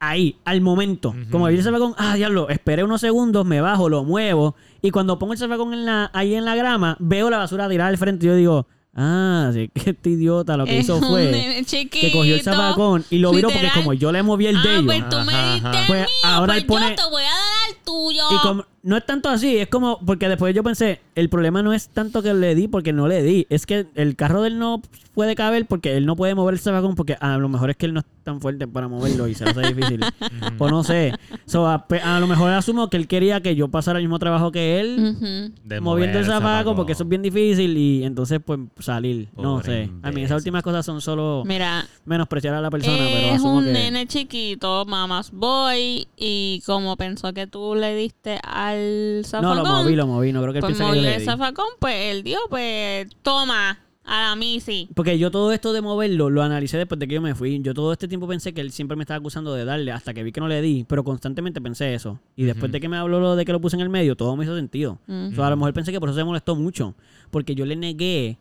ahí, 0.00 0.36
al 0.44 0.60
momento. 0.60 1.14
Como 1.30 1.46
vi 1.46 1.56
el 1.56 1.62
zabacón, 1.62 1.94
ah, 1.98 2.14
diablo, 2.14 2.48
esperé 2.48 2.84
unos 2.84 3.00
segundos, 3.00 3.44
me 3.46 3.60
bajo, 3.60 3.88
lo 3.88 4.04
muevo, 4.04 4.54
y 4.82 4.90
cuando 4.90 5.18
pongo 5.18 5.32
el 5.32 5.38
zabacón 5.38 5.72
en 5.74 5.84
la, 5.86 6.10
ahí 6.14 6.34
en 6.34 6.44
la 6.44 6.54
grama, 6.54 6.96
veo 7.00 7.30
la 7.30 7.38
basura 7.38 7.68
tirada 7.68 7.88
al 7.90 7.98
frente 7.98 8.26
y 8.26 8.28
yo 8.28 8.34
digo, 8.36 8.66
ah, 8.94 9.50
sí, 9.52 9.68
que 9.74 9.90
este 9.90 10.10
idiota 10.10 10.56
lo 10.56 10.64
que 10.64 10.78
Es 10.78 10.84
hizo 10.84 11.00
fue 11.00 11.62
chiquito. 11.66 12.06
que 12.06 12.12
cogió 12.12 12.34
el 12.34 12.42
zapacón 12.42 13.04
y 13.10 13.18
lo 13.18 13.32
viró 13.32 13.48
porque 13.50 13.70
como 13.74 13.92
yo 13.92 14.12
le 14.12 14.22
moví 14.22 14.46
el 14.46 14.56
ah, 14.56 14.62
de 14.62 14.72
ellos. 14.74 14.84
pues 14.86 15.08
tú 15.08 15.16
me 15.18 15.52
diste 15.52 15.68
ajá. 15.68 15.80
el 15.80 15.86
Pues 15.86 16.00
mío, 16.00 16.08
ahora 16.24 16.46
pues 16.52 16.58
él 16.60 16.66
pone- 16.66 16.90
yo 16.90 16.94
te 16.96 17.10
voy 17.10 17.22
a 17.22 17.26
dar 17.26 17.68
al 17.68 17.84
tuyo. 17.84 18.22
Y 18.30 18.38
como 18.42 18.64
no 18.82 18.96
es 18.96 19.04
tanto 19.04 19.28
así, 19.28 19.56
es 19.56 19.68
como 19.68 19.98
porque 20.04 20.28
después 20.28 20.54
yo 20.54 20.62
pensé, 20.62 21.00
el 21.14 21.28
problema 21.28 21.62
no 21.62 21.72
es 21.72 21.88
tanto 21.88 22.22
que 22.22 22.32
le 22.34 22.54
di 22.54 22.68
porque 22.68 22.92
no 22.92 23.08
le 23.08 23.22
di, 23.22 23.46
es 23.50 23.66
que 23.66 23.86
el 23.94 24.16
carro 24.16 24.42
de 24.42 24.48
él 24.48 24.58
no 24.58 24.82
puede 25.14 25.34
caber 25.34 25.66
porque 25.66 25.96
él 25.96 26.06
no 26.06 26.14
puede 26.14 26.34
mover 26.34 26.54
el 26.54 26.60
zapacón 26.60 26.94
porque 26.94 27.16
a 27.20 27.36
lo 27.38 27.48
mejor 27.48 27.70
es 27.70 27.76
que 27.76 27.86
él 27.86 27.94
no 27.94 28.00
es 28.00 28.06
tan 28.22 28.40
fuerte 28.40 28.68
para 28.68 28.86
moverlo 28.86 29.26
y 29.26 29.34
se 29.34 29.44
hace 29.44 29.60
difícil. 29.72 30.00
pues 30.58 30.70
no 30.70 30.84
sé. 30.84 31.12
So, 31.44 31.66
a, 31.66 31.86
a 32.04 32.20
lo 32.20 32.26
mejor 32.28 32.50
asumo 32.52 32.88
que 32.88 32.96
él 32.96 33.08
quería 33.08 33.40
que 33.40 33.56
yo 33.56 33.68
pasara 33.68 33.98
el 33.98 34.04
mismo 34.04 34.18
trabajo 34.18 34.52
que 34.52 34.78
él. 34.78 35.16
Ujú. 35.16 35.54
De 35.64 35.80
moviendo 35.80 36.20
el 36.20 36.24
zapaco 36.24 36.76
porque 36.76 36.92
eso 36.92 37.02
es 37.02 37.08
bien 37.08 37.22
difícil 37.22 37.76
y 37.76 38.04
entonces 38.04 38.38
pues 38.44 38.60
salir, 38.78 39.28
no 39.36 39.60
sé. 39.62 39.90
A 40.02 40.12
mí 40.12 40.22
esas 40.22 40.36
últimas 40.36 40.62
cosas 40.62 40.86
son 40.86 41.00
solo 41.00 41.42
Mira, 41.44 41.84
menospreciar 42.04 42.54
a 42.54 42.60
la 42.60 42.70
persona, 42.70 42.96
pero 42.96 43.26
es 43.26 43.34
asumo 43.34 43.58
un 43.58 43.64
que 43.64 43.72
nene 43.72 44.06
chiquito, 44.06 44.84
mamás 44.84 45.32
boy, 45.32 46.06
y 46.16 46.62
como 46.64 46.96
pensó 46.96 47.32
que 47.32 47.46
tú 47.46 47.74
le 47.74 47.96
diste 47.96 48.38
al 48.70 49.22
No, 49.42 49.54
lo 49.54 49.64
moví, 49.64 49.96
lo 49.96 50.06
moví. 50.06 50.32
No 50.32 50.40
creo 50.42 50.52
que 50.52 50.58
él 50.58 50.62
pues 50.62 50.76
piense 50.76 50.82
que 50.82 50.88
yo 50.88 50.88
movió 50.88 51.02
le 51.02 51.14
el 51.14 51.20
di. 51.20 51.24
zafacón, 51.26 51.66
pues 51.78 51.94
él 52.12 52.22
dio, 52.22 52.38
pues 52.48 53.08
toma, 53.22 53.78
a 54.08 54.30
la 54.30 54.36
misi. 54.36 54.88
Porque 54.94 55.18
yo 55.18 55.30
todo 55.30 55.52
esto 55.52 55.72
de 55.72 55.82
moverlo 55.82 56.30
lo 56.30 56.42
analicé 56.42 56.78
después 56.78 56.98
de 56.98 57.06
que 57.06 57.14
yo 57.14 57.20
me 57.20 57.34
fui. 57.34 57.60
Yo 57.60 57.74
todo 57.74 57.92
este 57.92 58.08
tiempo 58.08 58.26
pensé 58.26 58.54
que 58.54 58.60
él 58.60 58.72
siempre 58.72 58.96
me 58.96 59.02
estaba 59.02 59.18
acusando 59.18 59.52
de 59.52 59.64
darle 59.64 59.92
hasta 59.92 60.14
que 60.14 60.22
vi 60.22 60.32
que 60.32 60.40
no 60.40 60.48
le 60.48 60.60
di. 60.62 60.84
Pero 60.88 61.04
constantemente 61.04 61.60
pensé 61.60 61.94
eso. 61.94 62.18
Y 62.34 62.44
después 62.44 62.72
de 62.72 62.80
que 62.80 62.88
me 62.88 62.96
habló 62.96 63.20
lo 63.20 63.36
de 63.36 63.44
que 63.44 63.52
lo 63.52 63.60
puse 63.60 63.76
en 63.76 63.82
el 63.82 63.90
medio, 63.90 64.16
todo 64.16 64.34
me 64.34 64.44
hizo 64.44 64.56
sentido. 64.56 64.98
Mm. 65.06 65.28
O 65.32 65.34
sea, 65.34 65.46
a 65.46 65.50
lo 65.50 65.56
mejor 65.56 65.74
pensé 65.74 65.92
que 65.92 66.00
por 66.00 66.08
eso 66.08 66.18
se 66.18 66.24
molestó 66.24 66.56
mucho. 66.56 66.94
Porque 67.30 67.54
yo 67.54 67.66
le 67.66 67.76
negué. 67.76 68.38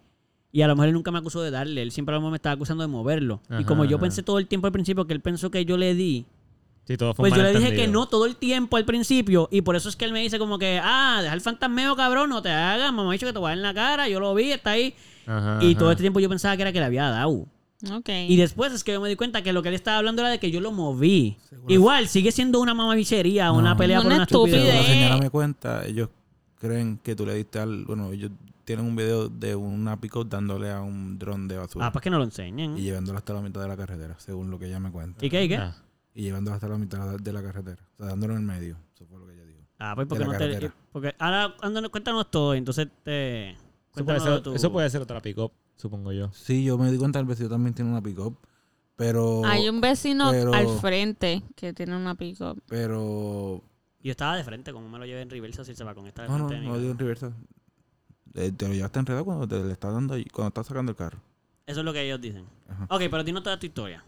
Y 0.53 0.61
a 0.61 0.67
lo 0.67 0.75
mejor 0.75 0.87
él 0.87 0.93
nunca 0.93 1.11
me 1.11 1.19
acusó 1.19 1.41
de 1.41 1.51
darle. 1.51 1.81
Él 1.81 1.91
siempre 1.91 2.13
a 2.13 2.17
lo 2.17 2.21
mejor 2.21 2.31
me 2.31 2.37
estaba 2.37 2.53
acusando 2.53 2.81
de 2.81 2.87
moverlo. 2.87 3.41
y 3.59 3.65
como 3.65 3.83
yo 3.83 3.97
ajá. 3.97 4.03
pensé 4.03 4.23
todo 4.23 4.39
el 4.39 4.47
tiempo 4.47 4.67
al 4.67 4.73
principio 4.73 5.05
que 5.05 5.13
él 5.13 5.21
pensó 5.21 5.51
que 5.51 5.65
yo 5.65 5.75
le 5.77 5.93
di, 5.93 6.25
Sí, 6.87 6.95
todo 6.97 7.13
fue 7.13 7.23
un 7.27 7.29
pues 7.29 7.37
yo 7.37 7.43
le 7.51 7.59
dije 7.59 7.75
que 7.75 7.87
no 7.87 8.07
todo 8.07 8.25
el 8.25 8.37
tiempo 8.37 8.77
al 8.77 8.85
principio. 8.85 9.49
Y 9.51 9.61
por 9.61 9.75
eso 9.75 9.89
es 9.89 9.95
que 9.97 10.05
él 10.05 10.13
me 10.13 10.21
dice 10.21 10.39
como 10.39 10.57
que, 10.57 10.79
ah, 10.81 11.19
deja 11.21 11.33
el 11.33 11.41
fantasmeo, 11.41 11.95
cabrón, 11.97 12.29
no 12.29 12.41
te 12.41 12.49
hagas. 12.49 12.93
Mamá 12.93 13.09
ha 13.09 13.13
dicho 13.13 13.25
que 13.27 13.33
te 13.33 13.39
va 13.39 13.49
a 13.49 13.51
dar 13.51 13.57
en 13.57 13.63
la 13.63 13.73
cara. 13.73 14.07
Yo 14.07 14.19
lo 14.21 14.33
vi, 14.33 14.51
está 14.53 14.71
ahí. 14.71 14.93
Ajá, 15.25 15.59
Y 15.61 15.71
ajá. 15.71 15.79
todo 15.79 15.91
este 15.91 16.03
tiempo 16.03 16.19
yo 16.21 16.29
pensaba 16.29 16.55
que 16.55 16.61
era 16.61 16.71
que 16.71 16.79
le 16.79 16.85
había 16.85 17.09
dado. 17.09 17.45
Ok. 17.91 18.09
Y 18.27 18.37
después 18.37 18.71
es 18.71 18.83
que 18.83 18.93
yo 18.93 19.01
me 19.01 19.09
di 19.09 19.15
cuenta 19.17 19.43
que 19.43 19.51
lo 19.53 19.61
que 19.61 19.67
él 19.69 19.75
estaba 19.75 19.97
hablando 19.97 20.21
era 20.21 20.31
de 20.31 20.39
que 20.39 20.49
yo 20.49 20.61
lo 20.61 20.71
moví. 20.71 21.37
Seguro. 21.49 21.73
Igual, 21.73 22.07
sigue 22.07 22.31
siendo 22.31 22.59
una 22.61 22.73
mamabichería, 22.73 23.51
una 23.51 23.71
No. 23.71 23.77
pelea 23.77 23.97
por 23.97 24.05
Una 24.07 24.15
una 24.15 24.23
estupidez. 24.23 24.85
señora 24.87 25.17
me 25.17 25.29
cuenta, 25.29 25.85
ellos 25.85 26.09
creen 26.59 26.97
que 27.03 27.15
tú 27.15 27.25
le 27.25 27.35
diste 27.35 27.59
al... 27.59 27.83
Bueno, 27.85 28.11
ellos 28.13 28.31
tienen 28.63 28.85
un 28.85 28.95
video 28.95 29.29
de 29.29 29.55
una 29.55 29.99
pick 29.99 30.13
dándole 30.25 30.71
a 30.71 30.81
un 30.81 31.19
dron 31.19 31.47
de 31.47 31.57
basura 31.57 31.85
Ah, 31.85 31.91
pues 31.91 32.01
que 32.01 32.09
no 32.09 32.17
lo 32.17 32.23
enseñen. 32.23 32.77
y 32.77 32.81
llevándolo 32.81 33.17
hasta 33.17 33.33
la 33.33 33.41
mitad 33.41 33.61
de 33.61 33.67
la 33.67 33.77
carretera, 33.77 34.15
según 34.19 34.49
lo 34.49 34.57
que 34.57 34.65
ella 34.67 34.79
me 34.79 34.89
cuenta. 34.91 35.23
¿Y 35.25 35.29
qué? 35.29 35.43
¿Y 35.43 35.49
qué? 35.49 35.57
Ah. 35.57 35.75
Y 36.17 36.23
llevándolo 36.23 36.55
hasta 36.55 36.67
la 36.67 36.79
mitad 36.79 37.19
de 37.19 37.31
la 37.31 37.43
carretera. 37.43 37.79
O 37.93 37.97
sea, 37.97 38.07
dándolo 38.07 38.33
en 38.33 38.39
el 38.39 38.45
medio. 38.45 38.75
Eso 38.95 39.05
fue 39.05 39.19
lo 39.19 39.27
que 39.27 39.33
ella 39.35 39.45
dijo. 39.45 39.59
Ah, 39.77 39.93
pues 39.93 40.07
porque 40.07 40.25
no 40.25 40.31
te... 40.31 40.37
carretera. 40.39 40.73
Porque 40.91 41.15
ahora, 41.19 41.53
cuéntanos 41.91 42.31
todo, 42.31 42.55
y 42.55 42.57
entonces 42.57 42.87
te... 43.03 43.51
Eso 43.51 44.03
puede, 44.03 44.19
ser, 44.19 44.41
tú. 44.41 44.55
eso 44.55 44.71
puede 44.71 44.89
ser 44.89 45.01
otra 45.03 45.21
pick-up, 45.21 45.51
supongo 45.75 46.11
yo. 46.11 46.31
Sí, 46.33 46.63
yo 46.63 46.75
me 46.79 46.91
di 46.91 46.97
cuenta, 46.97 47.19
el 47.19 47.25
vecino 47.25 47.49
también 47.49 47.75
tiene 47.75 47.91
una 47.91 48.01
pick 48.01 48.17
pero... 48.95 49.45
Hay 49.45 49.69
un 49.69 49.79
vecino 49.79 50.31
pero- 50.31 50.55
al 50.55 50.67
frente 50.79 51.43
que 51.55 51.71
tiene 51.73 51.95
una 51.95 52.15
pick-up. 52.15 52.63
Pero... 52.67 53.61
Yo 54.01 54.09
estaba 54.09 54.37
de 54.37 54.43
frente, 54.43 54.73
como 54.73 54.89
me 54.89 54.97
lo 54.97 55.05
llevé 55.05 55.21
en 55.21 55.29
reversa 55.29 55.63
si 55.63 55.75
se 55.75 55.83
va 55.83 55.93
con 55.93 56.07
esta 56.07 56.23
de 56.23 56.29
No, 56.29 56.39
no, 56.39 56.47
frente 56.47 56.65
mi 56.65 56.71
no 56.71 56.79
digo 56.79 56.93
carro. 56.93 56.93
en 56.93 56.97
reversa. 56.99 57.31
Eh, 58.33 58.51
Te 58.53 58.67
lo 58.67 58.73
llevaste 58.73 58.97
enredado 58.99 59.23
cuando 59.23 59.47
te 59.47 59.63
le 59.63 59.71
estás 59.71 59.93
dando 59.93 60.15
ahí, 60.15 60.25
cuando 60.25 60.47
estás 60.47 60.65
sacando 60.65 60.91
el 60.91 60.95
carro. 60.95 61.19
Eso 61.67 61.81
es 61.81 61.85
lo 61.85 61.93
que 61.93 62.01
ellos 62.01 62.19
dicen. 62.19 62.45
Ajá. 62.67 62.85
Ok, 62.89 63.01
pero 63.11 63.23
dinos 63.23 63.43
toda 63.43 63.59
tu 63.59 63.67
historia. 63.67 64.03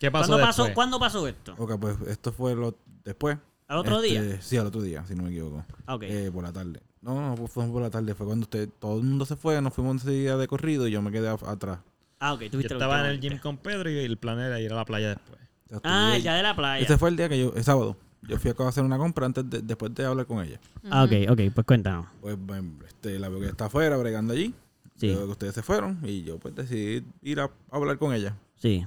¿Qué 0.00 0.10
pasó 0.10 0.28
¿Cuándo 0.28 0.36
después? 0.46 0.56
pasó, 0.66 0.74
¿Cuándo 0.74 0.98
pasó 0.98 1.28
esto? 1.28 1.54
Ok, 1.58 1.78
pues 1.78 1.96
esto 2.08 2.32
fue 2.32 2.56
lo 2.56 2.74
después. 3.04 3.36
¿Al 3.68 3.78
otro 3.78 4.02
Este, 4.02 4.20
día? 4.28 4.42
Sí, 4.42 4.56
al 4.56 4.66
otro 4.66 4.80
día, 4.82 5.04
si 5.06 5.14
no 5.14 5.22
me 5.24 5.28
equivoco. 5.30 5.64
Ah, 5.86 5.94
Ok. 5.94 6.02
Eh, 6.04 6.30
por 6.32 6.42
la 6.42 6.52
tarde. 6.52 6.80
No, 7.02 7.14
no, 7.36 7.46
fue- 7.46 7.66
por 7.68 7.82
la 7.82 7.90
tarde. 7.90 8.14
Fue 8.14 8.26
cuando 8.26 8.44
usted, 8.44 8.68
todo 8.80 8.96
el 8.96 9.04
mundo 9.04 9.24
se 9.26 9.36
fue, 9.36 9.60
nos 9.60 9.72
fuimos 9.74 9.96
ese 10.02 10.10
día 10.10 10.36
de 10.36 10.48
corrido 10.48 10.88
y 10.88 10.90
yo 10.90 11.02
me 11.02 11.12
quedé 11.12 11.28
a- 11.28 11.34
atrás. 11.46 11.78
ah, 12.18 12.32
ok. 12.32 12.40
Yo 12.50 12.60
estaba 12.60 13.00
en 13.00 13.06
el 13.06 13.20
gym 13.20 13.38
con 13.38 13.58
Pedro 13.58 13.90
y 13.90 13.98
el 13.98 14.16
plan 14.16 14.40
era 14.40 14.58
ir 14.58 14.72
a 14.72 14.76
la 14.76 14.84
playa 14.86 15.10
después. 15.10 15.38
Ah, 15.84 16.14
el 16.16 16.22
día 16.22 16.34
de 16.34 16.42
la 16.42 16.56
playa. 16.56 16.82
Ese 16.84 16.96
fue 16.98 17.10
el 17.10 17.16
día 17.16 17.28
que 17.28 17.38
yo, 17.38 17.52
el 17.54 17.62
sábado. 17.62 17.96
Yo 18.22 18.38
fui 18.38 18.52
a 18.58 18.68
hacer 18.68 18.84
una 18.84 18.98
compra 18.98 19.26
antes 19.26 19.48
de, 19.48 19.62
después 19.62 19.94
de 19.94 20.04
hablar 20.04 20.26
con 20.26 20.42
ella. 20.44 20.58
Ah, 20.90 21.04
ok, 21.04 21.12
ok. 21.30 21.40
Pues 21.54 21.66
cuéntanos. 21.66 22.06
Pues 22.20 22.36
bueno, 22.38 22.72
este, 22.86 23.18
la 23.18 23.28
veo 23.28 23.40
que 23.40 23.46
está 23.46 23.66
afuera 23.66 23.96
bregando 23.98 24.32
allí. 24.34 24.54
Sí. 24.96 25.08
Veo 25.08 25.24
que 25.26 25.32
ustedes 25.32 25.54
se 25.54 25.62
fueron 25.62 26.00
y 26.02 26.22
yo 26.22 26.38
pues 26.38 26.54
decidí 26.54 27.02
ir 27.22 27.40
a, 27.40 27.44
a 27.44 27.50
hablar 27.76 27.96
con 27.98 28.12
ella. 28.12 28.36
Sí. 28.56 28.86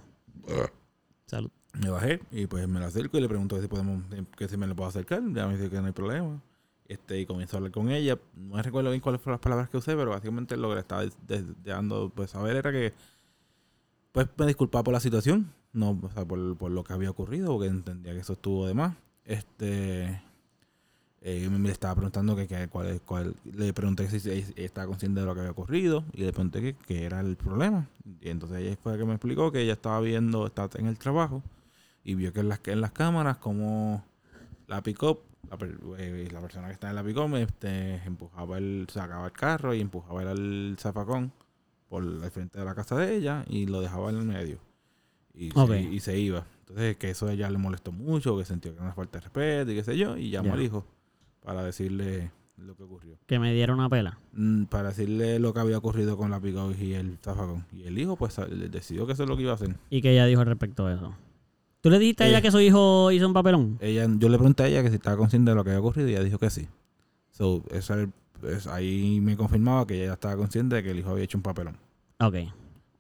Me 1.80 1.90
bajé 1.90 2.22
y 2.32 2.46
pues 2.46 2.68
me 2.68 2.80
la 2.80 2.88
acerco 2.88 3.18
y 3.18 3.22
le 3.22 3.28
pregunto 3.28 3.60
si 3.60 3.68
podemos, 3.68 4.04
que 4.38 4.48
si 4.48 4.58
me 4.58 4.68
le 4.68 4.76
puedo 4.76 4.90
acercar. 4.90 5.22
Ya 5.34 5.48
me 5.48 5.58
dice 5.58 5.70
que 5.70 5.80
no 5.80 5.88
hay 5.88 5.94
problema. 5.94 6.42
Este, 6.88 7.20
y 7.20 7.26
comienzo 7.26 7.56
a 7.56 7.60
hablar 7.60 7.72
con 7.72 7.90
ella. 7.90 8.18
No 8.36 8.62
recuerdo 8.62 8.90
bien 8.90 9.02
cuáles 9.02 9.22
fueron 9.22 9.36
las 9.36 9.42
palabras 9.42 9.70
que 9.70 9.78
usé, 9.78 9.96
pero 9.96 10.12
básicamente 10.12 10.58
lo 10.58 10.70
que 10.70 10.76
le 10.76 10.82
estaba 10.82 11.04
dando 11.64 12.12
pues, 12.14 12.32
saber 12.32 12.58
era 12.58 12.72
que 12.72 12.94
pues 14.12 14.28
me 14.38 14.46
disculpaba 14.46 14.84
por 14.84 14.94
la 14.94 15.00
situación, 15.00 15.52
no, 15.74 16.00
o 16.00 16.10
sea, 16.12 16.24
por, 16.24 16.56
por 16.56 16.70
lo 16.70 16.84
que 16.84 16.94
había 16.94 17.10
ocurrido, 17.10 17.48
porque 17.48 17.68
entendía 17.68 18.14
que 18.14 18.20
eso 18.20 18.34
estuvo 18.34 18.68
de 18.68 18.76
más. 18.76 18.96
Este, 19.26 20.22
eh, 21.26 21.48
me, 21.50 21.72
estaba 21.72 21.96
preguntando 21.96 22.36
que, 22.36 22.48
que 22.48 22.68
cuál, 22.68 23.00
cuál, 23.06 23.34
le 23.46 23.72
pregunté 23.72 24.10
si, 24.10 24.20
si 24.20 24.54
estaba 24.58 24.88
consciente 24.88 25.22
de 25.22 25.26
lo 25.26 25.34
que 25.34 25.40
había 25.40 25.52
ocurrido 25.52 26.04
y 26.12 26.24
le 26.24 26.34
pregunté 26.34 26.60
que, 26.60 26.74
que 26.74 27.06
era 27.06 27.22
el 27.22 27.38
problema. 27.38 27.88
Y 28.20 28.30
entonces 28.30 28.60
ella 28.60 28.76
fue 28.84 28.92
la 28.92 28.98
que 28.98 29.06
me 29.06 29.14
explicó 29.14 29.50
que 29.50 29.62
ella 29.62 29.72
estaba 29.72 30.02
viendo, 30.02 30.46
estaba 30.46 30.70
en 30.76 30.88
el 30.88 30.98
trabajo 30.98 31.42
y 32.04 32.16
vio 32.16 32.34
que 32.34 32.42
en 32.42 32.50
las, 32.50 32.60
que 32.60 32.74
en 32.74 32.82
las 32.82 32.92
cámaras 32.92 33.38
como 33.38 34.04
la 34.68 34.84
pick-up, 34.84 35.20
la, 35.50 35.58
eh, 35.98 36.28
la 36.30 36.42
persona 36.42 36.68
que 36.68 36.74
está 36.74 36.90
en 36.90 36.96
la 36.96 37.04
pick-up 37.06 37.34
este, 37.38 38.04
empujaba 38.04 38.58
el, 38.58 38.88
sacaba 38.92 39.28
el 39.28 39.32
carro 39.32 39.74
y 39.74 39.80
empujaba 39.80 40.24
el, 40.24 40.76
zafacón 40.78 41.32
por 41.88 42.04
el 42.04 42.20
frente 42.32 42.60
de 42.60 42.66
la 42.66 42.76
casa 42.76 42.98
de 42.98 43.16
ella 43.16 43.46
y 43.48 43.66
lo 43.66 43.80
dejaba 43.80 44.10
en 44.10 44.18
el 44.18 44.26
medio. 44.26 44.58
Y, 45.34 45.52
se, 45.52 45.82
y 45.82 46.00
se 46.02 46.20
iba. 46.20 46.46
Entonces 46.60 46.98
que 46.98 47.12
eso 47.12 47.28
a 47.28 47.32
ella 47.32 47.50
le 47.50 47.58
molestó 47.58 47.94
mucho, 47.94 48.38
que 48.38 48.44
sintió 48.44 48.72
que 48.72 48.76
era 48.76 48.88
una 48.88 48.94
falta 48.94 49.20
de 49.20 49.22
respeto 49.22 49.72
y 49.72 49.76
qué 49.76 49.84
sé 49.86 49.98
yo, 49.98 50.18
y 50.18 50.30
llamó 50.30 50.52
al 50.52 50.62
hijo 50.62 50.86
para 51.44 51.64
decirle 51.64 52.32
lo 52.58 52.76
que 52.76 52.84
ocurrió. 52.84 53.18
Que 53.26 53.40
me 53.40 53.54
diera 53.54 53.74
una 53.74 53.90
pela. 53.90 54.18
Mm, 54.34 54.66
Para 54.66 54.90
decirle 54.90 55.40
lo 55.40 55.54
que 55.54 55.60
había 55.60 55.78
ocurrido 55.78 56.18
con 56.18 56.32
la 56.32 56.40
pick-up 56.40 56.76
y 56.80 56.94
el 56.94 57.18
zafacón. 57.22 57.66
Y 57.74 57.84
el 57.84 57.98
hijo 57.98 58.16
pues 58.16 58.36
decidió 58.72 59.06
que 59.06 59.14
eso 59.14 59.24
es 59.24 59.30
lo 59.30 59.36
que 59.36 59.44
iba 59.44 59.52
a 59.52 59.56
hacer. 59.56 59.76
¿Y 59.90 60.02
que 60.02 60.12
ella 60.12 60.26
dijo 60.26 60.42
al 60.42 60.48
respecto 60.48 60.88
de 60.88 60.96
eso? 60.96 61.16
¿Tú 61.82 61.90
le 61.90 62.00
dijiste 62.00 62.24
a 62.24 62.28
ella 62.28 62.38
Eh. 62.38 62.42
que 62.42 62.52
su 62.52 62.60
hijo 62.62 63.12
hizo 63.12 63.28
un 63.28 63.34
papelón? 63.34 63.78
Ella, 63.82 64.08
yo 64.18 64.30
le 64.30 64.38
pregunté 64.38 64.64
a 64.64 64.68
ella 64.68 64.84
que 64.84 64.90
si 64.90 64.96
estaba 64.96 65.18
consciente 65.18 65.52
de 65.52 65.56
lo 65.56 65.64
que 65.64 65.72
había 65.72 65.82
ocurrido 65.82 66.08
y 66.08 66.12
ella 66.14 66.24
dijo 66.24 66.38
que 66.40 66.50
sí. 66.50 66.68
So, 67.32 67.64
eso 67.72 67.94
era 67.94 68.04
el- 68.04 68.14
pues, 68.40 68.68
ahí 68.68 69.20
me 69.22 69.36
confirmaba 69.36 69.86
que 69.88 70.04
ella 70.04 70.14
estaba 70.14 70.38
consciente 70.38 70.76
de 70.78 70.84
que 70.84 70.92
el 70.92 71.00
hijo 71.00 71.10
había 71.10 71.24
hecho 71.26 71.38
un 71.38 71.42
papelón. 71.44 71.76
Ok. 72.20 72.36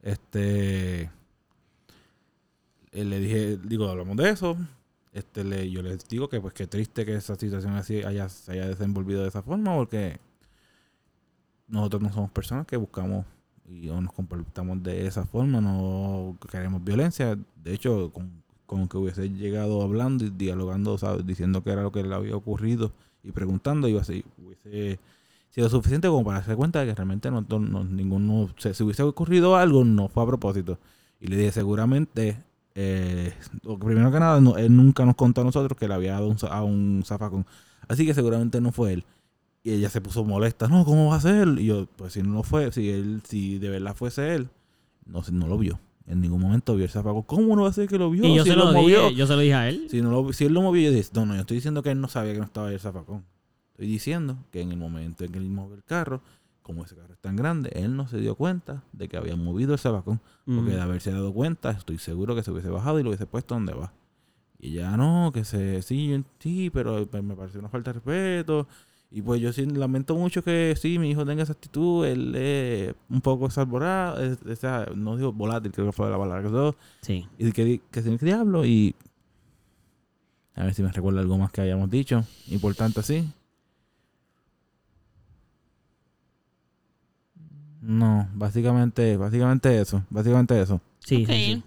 Este. 0.01 1.09
eh, 2.91 3.03
le 3.05 3.19
dije, 3.19 3.57
digo, 3.63 3.87
hablamos 3.89 4.17
de 4.17 4.29
eso. 4.29 4.57
Este, 5.13 5.43
le, 5.43 5.69
yo 5.71 5.81
les 5.83 6.07
digo 6.09 6.27
que 6.29 6.41
pues 6.41 6.53
qué 6.53 6.67
triste 6.67 7.05
que 7.05 7.15
esa 7.15 7.35
situación 7.35 7.75
así 7.75 8.03
haya, 8.03 8.27
se 8.29 8.51
haya 8.53 8.67
desenvolvido 8.67 9.21
de 9.21 9.29
esa 9.29 9.43
forma, 9.43 9.75
porque 9.75 10.19
nosotros 11.67 12.01
no 12.01 12.11
somos 12.13 12.31
personas 12.31 12.65
que 12.67 12.77
buscamos 12.77 13.25
y 13.67 13.89
o 13.89 13.99
nos 14.01 14.13
comportamos 14.13 14.83
de 14.83 15.07
esa 15.07 15.25
forma, 15.25 15.61
no 15.61 16.37
queremos 16.51 16.83
violencia. 16.83 17.37
De 17.63 17.73
hecho, 17.73 18.11
con, 18.11 18.43
con 18.65 18.87
que 18.87 18.97
hubiese 18.97 19.29
llegado 19.29 19.81
hablando 19.81 20.25
y 20.25 20.29
dialogando, 20.29 20.97
¿sabes? 20.97 21.25
diciendo 21.25 21.63
que 21.63 21.71
era 21.71 21.81
lo 21.83 21.91
que 21.91 22.03
le 22.03 22.13
había 22.13 22.35
ocurrido 22.35 22.91
y 23.23 23.31
preguntando, 23.31 23.87
iba 23.87 24.01
a 24.01 24.03
ser, 24.03 24.23
hubiese 24.37 24.99
sido 25.49 25.69
suficiente 25.69 26.07
como 26.09 26.25
para 26.25 26.39
darse 26.39 26.55
cuenta 26.55 26.81
de 26.81 26.87
que 26.87 26.95
realmente 26.95 27.31
no- 27.31 27.41
no- 27.59 27.83
ninguno, 27.85 28.49
se, 28.57 28.73
si 28.73 28.83
hubiese 28.83 29.03
ocurrido 29.03 29.55
algo, 29.55 29.83
no 29.85 30.09
fue 30.09 30.23
a 30.23 30.27
propósito. 30.27 30.77
Y 31.21 31.27
le 31.27 31.37
dije, 31.37 31.51
seguramente, 31.53 32.43
eh, 32.75 33.33
primero 33.79 34.11
que 34.11 34.19
nada, 34.19 34.39
no- 34.41 34.57
él 34.57 34.75
nunca 34.75 35.05
nos 35.05 35.15
contó 35.15 35.41
a 35.41 35.43
nosotros 35.43 35.77
que 35.77 35.87
le 35.87 35.93
había 35.93 36.13
dado 36.13 36.27
un, 36.27 36.37
a 36.49 36.63
un 36.63 37.03
zafacón. 37.05 37.45
Así 37.87 38.05
que 38.05 38.13
seguramente 38.13 38.61
no 38.61 38.71
fue 38.71 38.93
él. 38.93 39.05
Y 39.63 39.71
ella 39.71 39.89
se 39.89 40.01
puso 40.01 40.23
molesta, 40.25 40.67
no, 40.67 40.83
¿cómo 40.83 41.09
va 41.09 41.15
a 41.17 41.21
ser? 41.21 41.47
Y 41.57 41.65
yo, 41.65 41.87
pues 41.95 42.13
si 42.13 42.21
no 42.23 42.33
lo 42.33 42.43
fue, 42.43 42.71
si 42.71 42.89
él, 42.89 43.21
si 43.27 43.59
de 43.59 43.69
verdad 43.69 43.95
fuese 43.95 44.35
él, 44.35 44.49
no, 45.05 45.21
no 45.31 45.47
lo 45.47 45.57
vio. 45.57 45.79
En 46.05 46.19
ningún 46.19 46.41
momento 46.41 46.75
vio 46.75 46.83
el 46.83 46.91
zafacón. 46.91 47.21
¿Cómo 47.23 47.55
no 47.55 47.61
va 47.63 47.69
a 47.69 47.73
ser 47.73 47.87
que 47.87 47.97
lo 47.97 48.09
vio? 48.09 48.25
y 48.25 48.35
yo 48.35 48.43
Si 48.43 48.49
se 48.49 48.55
lo, 48.57 48.73
movió. 48.73 49.03
dije, 49.03 49.15
yo 49.15 49.25
se 49.27 49.33
lo 49.33 49.39
dije 49.39 49.53
a 49.53 49.69
él. 49.69 49.87
Si, 49.89 50.01
no 50.01 50.11
lo, 50.11 50.33
si 50.33 50.43
él 50.45 50.53
lo 50.53 50.61
movió, 50.61 50.89
yo 50.89 50.95
dije, 50.95 51.09
no, 51.13 51.25
no, 51.25 51.35
yo 51.35 51.41
estoy 51.41 51.55
diciendo 51.55 51.81
que 51.81 51.91
él 51.91 52.01
no 52.01 52.09
sabía 52.09 52.33
que 52.33 52.39
no 52.39 52.45
estaba 52.45 52.67
ahí 52.67 52.73
el 52.73 52.79
zafacón. 52.81 53.23
Estoy 53.71 53.87
diciendo 53.87 54.37
que 54.51 54.59
en 54.61 54.71
el 54.71 54.77
momento 54.77 55.23
en 55.23 55.31
que 55.31 55.39
él 55.39 55.45
movió 55.49 55.75
el 55.75 55.83
carro, 55.83 56.21
como 56.63 56.83
ese 56.85 56.95
carro 56.95 57.13
es 57.13 57.19
tan 57.19 57.35
grande, 57.35 57.69
él 57.75 57.95
no 57.95 58.07
se 58.07 58.17
dio 58.17 58.35
cuenta 58.35 58.83
de 58.93 59.07
que 59.09 59.17
había 59.17 59.35
movido 59.35 59.75
el. 59.75 60.19
Porque 60.45 60.61
Mm. 60.61 60.65
de 60.75 60.81
haberse 60.81 61.11
dado 61.11 61.33
cuenta, 61.33 61.71
estoy 61.71 61.97
seguro 61.99 62.35
que 62.35 62.43
se 62.43 62.51
hubiese 62.51 62.69
bajado 62.69 62.99
y 62.99 63.03
lo 63.03 63.09
hubiese 63.09 63.25
puesto 63.27 63.53
donde 63.55 63.73
va. 63.73 63.93
Y 64.59 64.71
ya 64.71 64.95
no, 64.97 65.31
que 65.33 65.43
se, 65.43 65.81
sí, 65.81 66.23
sí, 66.39 66.69
pero 66.69 67.05
pues, 67.05 67.21
me 67.23 67.35
pareció 67.35 67.59
una 67.59 67.69
falta 67.69 67.91
de 67.91 67.95
respeto. 67.99 68.67
Y 69.11 69.21
pues 69.21 69.39
yo 69.41 69.53
sí 69.53 69.65
lamento 69.67 70.15
mucho 70.15 70.43
que 70.43 70.73
sí, 70.75 70.97
mi 70.97 71.11
hijo 71.11 71.23
tenga 71.25 71.43
esa 71.43 71.53
actitud, 71.53 72.03
él 72.05 72.33
es 72.35 72.95
un 73.09 73.21
poco 73.21 73.49
salvorado, 73.51 74.19
es- 74.23 74.41
o 74.41 74.55
sea, 74.55 74.87
no 74.95 75.15
digo 75.17 75.31
volátil, 75.31 75.71
creo 75.71 75.85
que 75.87 75.91
fue 75.91 76.09
la 76.09 76.17
palabra 76.17 76.41
que 76.41 76.47
usó. 76.47 76.75
Sí. 77.01 77.27
Y 77.37 77.51
que, 77.51 77.79
que 77.91 78.01
sin 78.01 78.17
diablo 78.17 78.65
y 78.65 78.95
a 80.55 80.63
ver 80.63 80.73
si 80.73 80.81
me 80.83 80.91
recuerda 80.91 81.19
algo 81.19 81.37
más 81.37 81.51
que 81.51 81.61
hayamos 81.61 81.89
dicho. 81.91 82.23
Importante 82.47 83.01
así. 83.01 83.27
No, 87.85 88.29
básicamente, 88.33 89.17
básicamente 89.17 89.81
eso, 89.81 90.03
básicamente 90.09 90.61
eso. 90.61 90.79
Sí, 90.99 91.25
sí, 91.25 91.33
sí. 91.33 91.63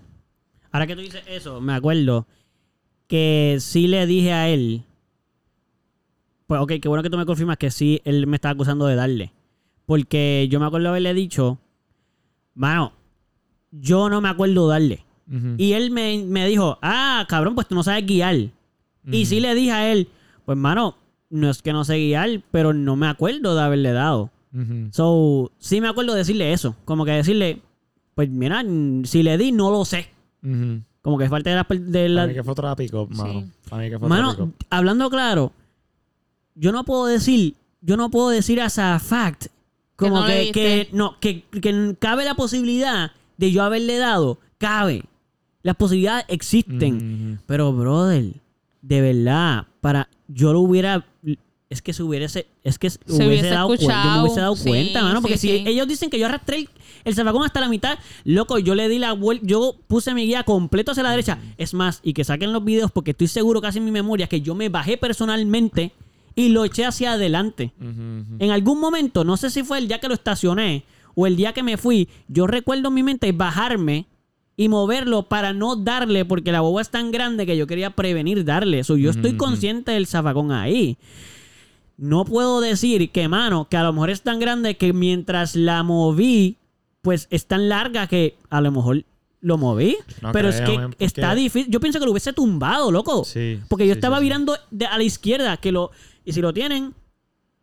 Ahora 0.72 0.86
que 0.86 0.96
tú 0.96 1.02
dices 1.02 1.22
eso, 1.28 1.60
me 1.60 1.74
acuerdo 1.74 2.26
que 3.06 3.58
sí 3.60 3.86
le 3.86 4.06
dije 4.06 4.32
a 4.32 4.48
él. 4.48 4.84
Pues, 6.46 6.58
ok, 6.62 6.72
qué 6.80 6.88
bueno 6.88 7.02
que 7.02 7.10
tú 7.10 7.18
me 7.18 7.26
confirmas 7.26 7.58
que 7.58 7.70
sí, 7.70 8.00
él 8.04 8.26
me 8.26 8.36
estaba 8.36 8.52
acusando 8.52 8.86
de 8.86 8.94
darle. 8.94 9.32
Porque 9.84 10.48
yo 10.50 10.58
me 10.58 10.64
acuerdo 10.64 10.88
haberle 10.88 11.12
dicho, 11.12 11.58
mano, 12.54 12.94
yo 13.70 14.08
no 14.08 14.22
me 14.22 14.30
acuerdo 14.30 14.68
darle. 14.68 15.04
Y 15.58 15.72
él 15.72 15.90
me, 15.90 16.24
me 16.24 16.46
dijo, 16.46 16.78
ah, 16.80 17.26
cabrón, 17.28 17.56
pues 17.56 17.66
tú 17.68 17.74
no 17.74 17.82
sabes 17.82 18.06
guiar. 18.06 18.36
Y 19.10 19.26
sí 19.26 19.40
le 19.40 19.54
dije 19.54 19.72
a 19.72 19.92
él, 19.92 20.08
pues, 20.46 20.56
mano, 20.56 20.96
no 21.28 21.50
es 21.50 21.60
que 21.60 21.74
no 21.74 21.84
sé 21.84 21.98
guiar, 21.98 22.42
pero 22.52 22.72
no 22.72 22.96
me 22.96 23.06
acuerdo 23.06 23.54
de 23.54 23.60
haberle 23.60 23.92
dado. 23.92 24.30
So, 24.90 25.52
sí 25.58 25.80
me 25.80 25.88
acuerdo 25.88 26.14
decirle 26.14 26.52
eso. 26.52 26.76
Como 26.84 27.04
que 27.04 27.12
decirle, 27.12 27.60
pues 28.14 28.28
mira, 28.30 28.64
si 29.04 29.22
le 29.22 29.38
di, 29.38 29.52
no 29.52 29.70
lo 29.70 29.84
sé. 29.84 30.08
Como 31.02 31.18
que 31.18 31.24
es 31.24 31.30
parte 31.30 31.50
de 31.50 31.56
la... 31.56 31.66
De 31.68 32.08
la 32.08 32.22
Para 32.22 32.28
mí 32.28 32.34
que 32.34 32.42
fue 32.42 32.52
otra 32.52 32.76
mano. 33.10 33.40
Sí. 33.40 33.46
Para 33.68 33.82
mí 33.82 33.90
que 33.90 33.98
fue 33.98 34.06
otra 34.06 34.08
Mano, 34.08 34.52
hablando 34.70 35.10
claro, 35.10 35.52
yo 36.54 36.72
no 36.72 36.84
puedo 36.84 37.06
decir, 37.06 37.54
yo 37.80 37.96
no 37.96 38.10
puedo 38.10 38.30
decir 38.30 38.60
as 38.60 38.78
a 38.78 38.98
fact, 38.98 39.46
como 39.94 40.20
no 40.20 40.26
que, 40.26 40.40
diste. 40.40 40.52
que, 40.52 40.88
no, 40.92 41.18
que, 41.20 41.42
que 41.42 41.96
cabe 41.98 42.24
la 42.24 42.34
posibilidad 42.34 43.12
de 43.36 43.52
yo 43.52 43.62
haberle 43.62 43.98
dado, 43.98 44.38
cabe. 44.58 45.04
Las 45.62 45.76
posibilidades 45.76 46.24
existen. 46.28 47.40
Pero, 47.46 47.72
brother, 47.72 48.34
de 48.82 49.00
verdad, 49.00 49.66
para 49.80 50.08
yo 50.28 50.52
lo 50.52 50.60
hubiera. 50.60 51.04
Es 51.68 51.82
que 51.82 51.92
se 51.92 52.02
hubiese. 52.02 52.46
Es 52.62 52.78
que 52.78 52.90
se 52.90 52.98
hubiese, 53.08 53.26
hubiese 53.26 53.48
dado 53.50 53.66
cuenta. 53.68 53.82
Yo 53.84 53.88
me 53.88 53.94
escuchado. 53.94 54.22
hubiese 54.22 54.40
dado 54.40 54.56
Sí, 54.56 54.68
cuenta, 54.68 55.02
mano. 55.02 55.20
Porque 55.20 55.36
sí, 55.36 55.48
si 55.48 55.58
sí. 55.58 55.64
ellos 55.66 55.88
dicen 55.88 56.10
que 56.10 56.18
yo 56.18 56.26
arrastré 56.26 56.58
el, 56.58 56.68
el 57.04 57.14
zafacón 57.14 57.44
hasta 57.44 57.60
la 57.60 57.68
mitad, 57.68 57.98
loco, 58.24 58.58
yo 58.58 58.74
le 58.74 58.88
di 58.88 58.98
la 58.98 59.12
vuelta. 59.12 59.44
Yo 59.46 59.74
puse 59.88 60.14
mi 60.14 60.26
guía 60.26 60.44
completo 60.44 60.92
hacia 60.92 61.02
la 61.02 61.10
derecha. 61.10 61.38
Es 61.58 61.74
más, 61.74 62.00
y 62.04 62.12
que 62.12 62.22
saquen 62.22 62.52
los 62.52 62.64
videos 62.64 62.92
porque 62.92 63.10
estoy 63.10 63.26
seguro 63.26 63.60
casi 63.60 63.78
en 63.78 63.84
mi 63.84 63.90
memoria 63.90 64.28
que 64.28 64.40
yo 64.40 64.54
me 64.54 64.68
bajé 64.68 64.96
personalmente 64.96 65.90
y 66.36 66.50
lo 66.50 66.64
eché 66.64 66.84
hacia 66.84 67.12
adelante. 67.12 67.72
En 67.80 68.50
algún 68.50 68.78
momento, 68.78 69.24
no 69.24 69.36
sé 69.36 69.50
si 69.50 69.64
fue 69.64 69.78
el 69.78 69.88
día 69.88 69.98
que 69.98 70.06
lo 70.08 70.14
estacioné 70.14 70.84
o 71.14 71.26
el 71.26 71.34
día 71.34 71.52
que 71.54 71.62
me 71.62 71.78
fui, 71.78 72.08
yo 72.28 72.46
recuerdo 72.46 72.88
en 72.88 72.94
mi 72.94 73.02
mente 73.02 73.32
bajarme 73.32 74.06
y 74.58 74.68
moverlo 74.68 75.24
para 75.24 75.52
no 75.52 75.76
darle, 75.76 76.24
porque 76.24 76.52
la 76.52 76.60
boba 76.60 76.80
es 76.82 76.90
tan 76.90 77.10
grande 77.10 77.44
que 77.46 77.56
yo 77.56 77.66
quería 77.66 77.90
prevenir 77.90 78.44
darle. 78.44 78.84
So, 78.84 78.96
yo 78.96 79.10
estoy 79.10 79.36
consciente 79.36 79.92
del 79.92 80.06
zafacón 80.06 80.52
ahí. 80.52 80.96
No 81.96 82.24
puedo 82.24 82.60
decir 82.60 83.10
que, 83.10 83.28
mano, 83.28 83.68
que 83.70 83.76
a 83.76 83.82
lo 83.82 83.92
mejor 83.92 84.10
es 84.10 84.22
tan 84.22 84.38
grande 84.38 84.76
que 84.76 84.92
mientras 84.92 85.56
la 85.56 85.82
moví, 85.82 86.58
pues 87.02 87.26
es 87.30 87.46
tan 87.46 87.68
larga 87.68 88.06
que 88.06 88.36
a 88.50 88.60
lo 88.60 88.70
mejor 88.70 89.04
lo 89.40 89.58
moví. 89.58 89.96
No 90.20 90.32
pero 90.32 90.48
es 90.48 90.60
que 90.60 90.76
man, 90.76 90.90
porque- 90.90 91.04
está 91.04 91.34
difícil. 91.34 91.70
Yo 91.70 91.80
pienso 91.80 91.98
que 91.98 92.04
lo 92.04 92.10
hubiese 92.10 92.32
tumbado, 92.32 92.90
loco. 92.90 93.24
Sí. 93.24 93.60
Porque 93.68 93.86
yo 93.86 93.94
sí, 93.94 93.98
estaba 93.98 94.16
sí, 94.16 94.20
sí. 94.20 94.24
virando 94.24 94.56
de- 94.70 94.86
a 94.86 94.96
la 94.98 95.04
izquierda, 95.04 95.56
que 95.56 95.72
lo 95.72 95.90
y 96.24 96.32
si 96.32 96.40
lo 96.40 96.52
tienen, 96.52 96.92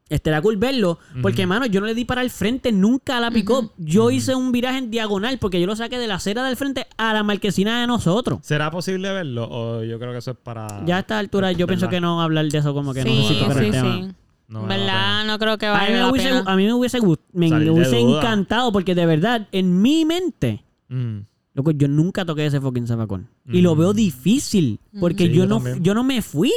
estará 0.10 0.42
cool 0.42 0.58
verlo. 0.58 1.00
Porque, 1.22 1.46
mano, 1.46 1.66
yo 1.66 1.82
no 1.82 1.88
le 1.88 1.94
di 1.94 2.06
para 2.06 2.22
el 2.22 2.30
frente 2.30 2.72
nunca 2.72 3.18
a 3.18 3.20
la 3.20 3.32
pick 3.32 3.50
Yo 3.78 4.12
hice 4.12 4.36
un 4.36 4.52
viraje 4.52 4.78
en 4.78 4.92
diagonal 4.92 5.38
porque 5.40 5.60
yo 5.60 5.68
lo 5.68 5.76
saqué 5.76 5.98
de 6.00 6.08
la 6.08 6.16
acera 6.16 6.44
del 6.46 6.56
frente 6.56 6.88
a 6.98 7.14
la 7.14 7.24
marquesina 7.24 7.82
de 7.82 7.88
nosotros. 7.88 8.40
¿Será 8.44 8.72
posible 8.72 9.12
verlo? 9.12 9.48
O 9.50 9.84
yo 9.84 10.00
creo 10.00 10.12
que 10.12 10.20
eso 10.20 10.32
es 10.32 10.38
para. 10.38 10.86
Ya 10.86 10.98
a 10.98 11.00
esta 11.00 11.20
altura 11.20 11.52
yo 11.52 11.68
pienso 11.68 11.90
que 11.90 12.00
no 12.00 12.22
hablar 12.22 12.48
de 12.48 12.58
eso 12.58 12.74
como 12.74 12.94
que 12.94 13.04
sí, 13.04 13.10
no 13.10 13.54
sí, 13.54 13.60
el 13.66 13.72
tema. 13.72 14.16
No 14.48 14.66
¿Verdad? 14.68 15.26
No 15.26 15.40
creo 15.40 15.58
que 15.58 15.66
A 15.66 15.74
mí, 15.74 15.78
valga 15.80 15.94
me 15.94 16.00
la 16.00 16.10
hubiese, 16.12 16.28
pena. 16.30 16.44
a 16.46 16.56
mí 16.56 16.66
me 16.66 16.74
hubiese, 16.74 17.00
gust- 17.00 17.22
me 17.34 17.48
hubiese 17.72 18.00
encantado 18.00 18.72
porque 18.72 18.94
de 18.96 19.06
verdad, 19.06 19.48
en 19.52 19.82
mi 19.82 20.06
mente, 20.06 20.64
Mm. 20.90 21.20
loco, 21.54 21.72
yo 21.72 21.88
nunca 21.88 22.26
toqué 22.26 22.46
ese 22.46 22.60
fucking 22.62 22.86
zafacón. 22.88 23.28
Y 23.48 23.62
lo 23.62 23.74
Mm. 23.76 23.80
veo 23.80 23.94
difícil 23.94 24.80
porque 25.00 25.26
Sí, 25.28 25.30
yo, 25.34 25.44
yo 25.44 25.46
no, 25.48 25.56
también. 25.56 25.84
yo 25.84 25.94
no 25.94 26.04
me 26.04 26.22
fui. 26.22 26.52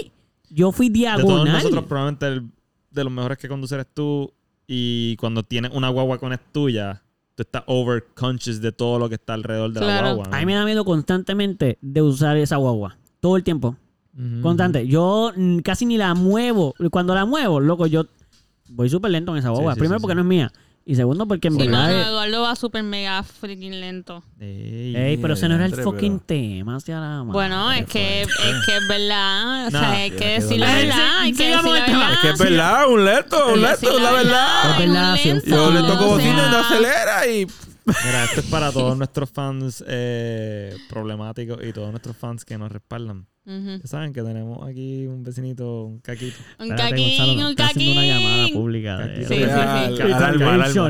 Yo 0.51 0.72
fui 0.72 0.89
De 0.89 1.01
todos 1.01 1.16
diagonal. 1.24 1.53
nosotros, 1.55 1.84
probablemente 1.84 2.26
el- 2.28 2.49
de 2.91 3.05
los 3.05 3.12
mejores 3.12 3.39
que 3.39 3.49
conducir 3.49 3.76
eres 3.76 3.87
tú. 3.95 4.32
Y 4.66 5.16
cuando 5.16 5.43
tienes 5.43 5.70
una 5.74 5.89
guagua 5.89 6.18
con 6.18 6.32
es 6.32 6.41
tuya, 6.53 7.03
tú 7.34 7.43
estás 7.43 7.62
overconscious 7.66 8.61
de 8.61 8.72
todo 8.72 8.99
lo 8.99 9.09
que 9.09 9.14
está 9.16 9.34
alrededor 9.34 9.72
de 9.72 9.80
Claro. 9.80 10.07
la 10.09 10.12
guagua. 10.14 10.37
A 10.37 10.41
mí 10.41 10.47
me 10.47 10.55
da 10.55 10.64
miedo 10.64 10.84
constantemente 10.84 11.78
de 11.80 12.03
usar 12.03 12.37
esa 12.37 12.57
guagua. 12.57 12.97
Todo 13.20 13.37
el 13.37 13.45
tiempo. 13.45 13.76
Constante. 14.42 14.86
Yo 14.86 15.32
mm, 15.36 15.58
casi 15.58 15.86
ni 15.86 15.96
la 15.96 16.14
muevo. 16.14 16.74
Cuando 16.90 17.14
la 17.14 17.24
muevo, 17.26 17.60
loco, 17.60 17.86
yo 17.86 18.06
voy 18.68 18.88
súper 18.88 19.10
lento 19.10 19.32
en 19.32 19.38
esa 19.38 19.50
boba. 19.50 19.74
sí, 19.74 19.80
Primero 19.80 19.98
sí, 19.98 20.02
porque 20.02 20.12
sí. 20.12 20.16
no 20.16 20.22
es 20.22 20.26
mía. 20.26 20.52
Y 20.88 20.94
segundo 20.94 21.26
porque 21.26 21.48
en 21.48 21.54
no, 21.54 21.64
verdad... 21.64 21.88
no, 21.88 22.00
Eduardo 22.10 22.42
va 22.42 22.54
súper 22.54 22.84
mega 22.84 23.20
freaking 23.24 23.80
lento. 23.80 24.22
Ey. 24.38 24.94
Ey, 24.94 25.16
pero 25.16 25.34
ese 25.34 25.48
no 25.48 25.56
era 25.56 25.66
el 25.66 25.74
fucking 25.74 26.20
pero- 26.20 26.26
tema. 26.26 26.76
hacia 26.76 27.00
la 27.00 27.22
Bueno, 27.22 27.72
es 27.72 27.86
que, 27.86 28.22
es 28.22 28.28
que 28.66 28.76
es 28.76 28.88
verdad. 28.88 29.66
O 29.66 29.70
sea, 29.72 29.90
hay 29.90 30.10
que 30.12 30.28
decir 30.28 30.60
la 30.60 30.72
verdad. 30.74 31.18
Hay 31.22 31.32
que 31.32 31.48
decir 31.48 31.64
la 31.64 31.72
verdad. 31.72 32.12
Es 32.12 32.18
que 32.20 32.28
es 32.30 32.38
verdad, 32.38 32.88
un 32.88 33.04
lento, 33.04 33.52
un 33.52 33.62
lento, 33.62 33.98
la 33.98 34.12
verdad. 34.12 34.70
Es 34.70 34.78
verdad, 34.78 35.12
un 35.12 35.18
sí. 35.18 35.28
lento, 35.28 35.48
Yo 35.50 35.70
le 35.72 35.80
toco 35.82 36.06
bocina 36.06 36.46
y 36.46 36.50
no 36.52 36.56
acelera 36.58 37.26
y... 37.26 37.46
Mira, 37.87 38.24
esto 38.24 38.41
es 38.41 38.47
para 38.47 38.72
todos 38.72 38.97
nuestros 38.99 39.30
fans 39.30 39.84
eh, 39.87 40.76
problemáticos 40.89 41.59
y 41.64 41.72
todos 41.72 41.91
nuestros 41.91 42.16
fans 42.16 42.45
que 42.45 42.59
nos 42.59 42.70
respaldan. 42.72 43.26
Ya 43.45 43.87
saben 43.87 44.12
que 44.12 44.22
tenemos 44.22 44.66
aquí 44.68 45.07
un 45.07 45.22
vecinito, 45.22 45.84
un 45.84 46.01
caquito. 46.01 46.37
Un 46.59 46.70
caquín, 46.70 47.41
un 47.45 47.55
haciendo 47.57 47.93
una 47.93 48.05
llamada 48.05 48.39
caquín. 48.43 48.55
pública. 48.55 48.99
de- 48.99 49.26
Sí, 49.28 49.34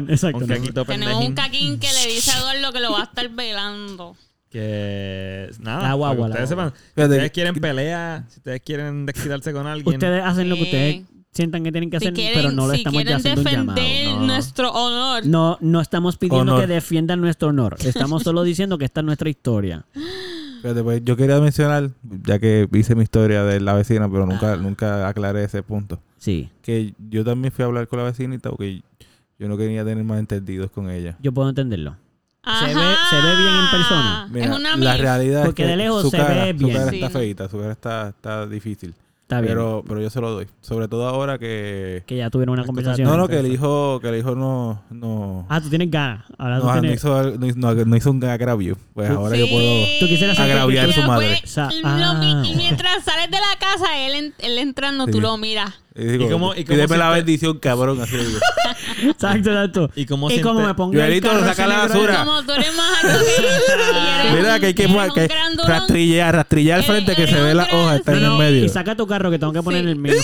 Exacto. 0.08 0.38
Un 0.38 0.46
caquito 0.46 0.84
Tenemos 0.86 1.24
un 1.24 1.34
caquín 1.34 1.78
que 1.78 1.88
le 1.92 2.14
dice 2.14 2.30
a 2.30 2.38
Eduardo 2.38 2.72
que 2.72 2.80
lo 2.80 2.92
va 2.92 3.00
a 3.00 3.04
estar 3.04 3.28
velando. 3.28 4.16
Que 4.48 5.50
nada, 5.60 5.88
la 5.88 6.10
ustedes 6.12 6.48
sepan. 6.48 6.72
Si 6.94 7.02
ustedes 7.02 7.30
quieren 7.30 7.54
pelea, 7.56 8.24
si 8.30 8.38
ustedes 8.38 8.62
quieren 8.62 9.04
desquitarse 9.04 9.52
con 9.52 9.66
alguien, 9.66 9.96
Ustedes 9.96 10.24
hacen 10.24 10.48
lo 10.48 10.54
que 10.56 10.62
ustedes 10.62 11.04
sientan 11.36 11.62
que 11.62 11.70
tienen 11.72 11.90
que 11.90 11.98
Si 12.00 12.06
hacer, 12.06 12.14
quieren, 12.14 12.34
pero 12.34 12.50
no 12.52 12.68
si 12.70 12.78
estamos 12.78 12.98
ya 12.98 13.04
quieren 13.04 13.16
haciendo 13.16 13.40
un 13.42 13.46
llamado. 13.46 13.74
defender 13.80 14.14
No. 14.16 14.26
nuestro 14.26 14.70
honor. 14.72 15.26
No, 15.26 15.58
no 15.60 15.80
estamos 15.80 16.16
pidiendo 16.16 16.54
Honor. 16.54 16.60
que 16.66 16.66
defiendan 16.74 17.20
nuestro 17.20 17.48
honor. 17.48 17.76
Estamos 17.84 18.22
solo 18.22 18.42
diciendo 18.42 18.78
que 18.78 18.84
esta 18.86 19.00
es 19.00 19.06
nuestra 19.06 19.28
historia. 19.28 19.84
Fíjate, 20.62 20.82
pues, 20.82 21.02
yo 21.04 21.16
quería 21.16 21.38
mencionar, 21.40 21.90
ya 22.24 22.38
que 22.38 22.68
hice 22.72 22.94
mi 22.94 23.02
historia 23.02 23.44
de 23.44 23.60
la 23.60 23.74
vecina, 23.74 24.10
pero 24.10 24.26
nunca, 24.26 24.54
Ah. 24.54 24.56
nunca 24.56 25.06
aclaré 25.06 25.44
ese 25.44 25.62
punto. 25.62 26.00
Sí, 26.18 26.48
Que 26.62 26.94
yo 27.10 27.24
también 27.24 27.52
fui 27.52 27.62
a 27.62 27.66
hablar 27.66 27.86
con 27.86 27.98
la 28.00 28.06
vecinita 28.06 28.50
porque 28.50 28.82
yo 29.38 29.48
no 29.48 29.56
quería 29.56 29.84
tener 29.84 30.02
más 30.02 30.18
entendidos 30.18 30.70
con 30.70 30.90
ella. 30.90 31.16
yo 31.20 31.32
puedo 31.32 31.48
entenderlo. 31.48 31.94
Se 32.42 32.66
ve- 32.66 32.72
Ajá. 32.80 32.96
se 33.10 33.16
ve 33.16 33.36
bien 33.36 33.54
en 33.54 33.70
persona. 33.72 34.28
Mira, 34.30 34.44
es 34.46 34.56
una 34.58 34.76
la 34.76 34.96
realidad 34.96 35.44
Porque 35.44 35.62
es 35.62 35.66
que 35.66 35.70
de 35.72 35.76
lejos 35.76 36.02
su 36.02 36.10
se 36.10 36.16
cara, 36.16 36.44
ve 36.44 36.52
su 36.58 36.64
bien. 36.64 36.76
cara 36.78 36.90
Sí, 36.90 36.96
está 36.96 37.10
feita, 37.10 37.48
su 37.48 37.58
cara 37.58 37.72
está, 37.72 38.08
está 38.10 38.46
difícil. 38.46 38.94
Está 39.26 39.40
bien. 39.40 39.54
Pero, 39.54 39.82
pero 39.88 40.00
yo 40.00 40.08
se 40.08 40.20
lo 40.20 40.30
doy. 40.30 40.46
Sobre 40.60 40.86
todo 40.86 41.08
ahora 41.08 41.36
que... 41.36 42.04
que 42.06 42.16
ya 42.16 42.30
tuvieron 42.30 42.52
una 42.52 42.64
conversación. 42.64 43.08
No, 43.08 43.16
no, 43.16 43.26
que 43.26 43.40
el 43.40 43.52
hijo, 43.52 43.98
que 44.00 44.08
el 44.10 44.18
hijo 44.18 44.36
no... 44.36 44.84
no 44.88 45.46
Ah, 45.48 45.60
tú 45.60 45.68
tienes 45.68 45.90
ganas. 45.90 46.24
Ahora 46.38 46.60
tú 46.60 46.66
no, 46.66 46.74
no 46.76 46.80
tienes... 46.80 47.00
hizo, 47.00 47.22
no, 47.36 47.46
hizo- 47.46 47.58
no- 47.58 47.74
no 47.74 47.96
hizo 47.96 48.10
un 48.12 48.22
agravio. 48.24 48.78
Pues 48.94 49.10
ahora 49.10 49.36
yo 49.36 49.48
puedo... 49.48 49.84
Tú 49.98 50.06
quisieras 50.06 50.38
agraviar 50.38 50.86
que- 50.86 50.92
su 50.92 51.02
madre. 51.02 51.38
pues, 51.40 51.42
O 51.42 51.54
sea, 51.54 51.64
lo 51.72 52.14
mi- 52.20 52.32
ah. 52.34 52.42
y 52.46 52.54
mientras 52.54 53.02
sales 53.02 53.28
de 53.28 53.38
la 53.38 53.58
casa, 53.58 53.98
él, 54.06 54.32
él 54.38 54.58
entrando, 54.58 55.06
Sí. 55.06 55.10
tú 55.10 55.20
lo 55.20 55.36
miras. 55.38 55.74
Y 55.98 56.04
digo, 56.04 56.26
¿Y 56.26 56.30
cómo- 56.30 56.54
y 56.54 56.64
cómo 56.64 56.76
pídeme 56.76 56.96
la 56.98 57.10
bendición, 57.10 57.58
cabrón. 57.58 58.00
Así 58.02 58.16
digo. 58.16 58.38
Exacto, 59.10 59.50
exacto. 59.50 59.90
¿Y 59.94 60.06
cómo 60.06 60.30
y 60.30 60.40
como 60.40 60.60
me 60.60 60.74
ponga 60.74 61.06
el 61.06 61.20
carro 61.20 61.40
saca 61.44 61.66
la 61.66 61.78
basura. 61.86 62.24
Como 62.24 62.42
tú 62.44 62.52
eres 62.52 62.74
más 62.74 63.04
Mira 64.34 64.58
que 64.60 64.66
hay 64.66 64.74
que, 64.74 64.86
que 65.14 65.28
rastrillar, 65.66 66.34
rastrillar 66.34 66.78
al 66.78 66.84
frente 66.84 67.14
que 67.16 67.26
se 67.26 67.40
ve 67.40 67.54
la 67.54 67.64
hoja, 67.72 67.96
está 67.96 68.12
en 68.12 68.24
el 68.24 68.30
medio. 68.32 68.64
Y 68.64 68.68
saca 68.68 68.94
tu 68.96 69.06
carro 69.06 69.30
que 69.30 69.38
tengo 69.38 69.52
que 69.52 69.62
poner 69.62 69.84
Sí. 69.84 69.90
el 69.90 69.96
mío. 69.96 70.14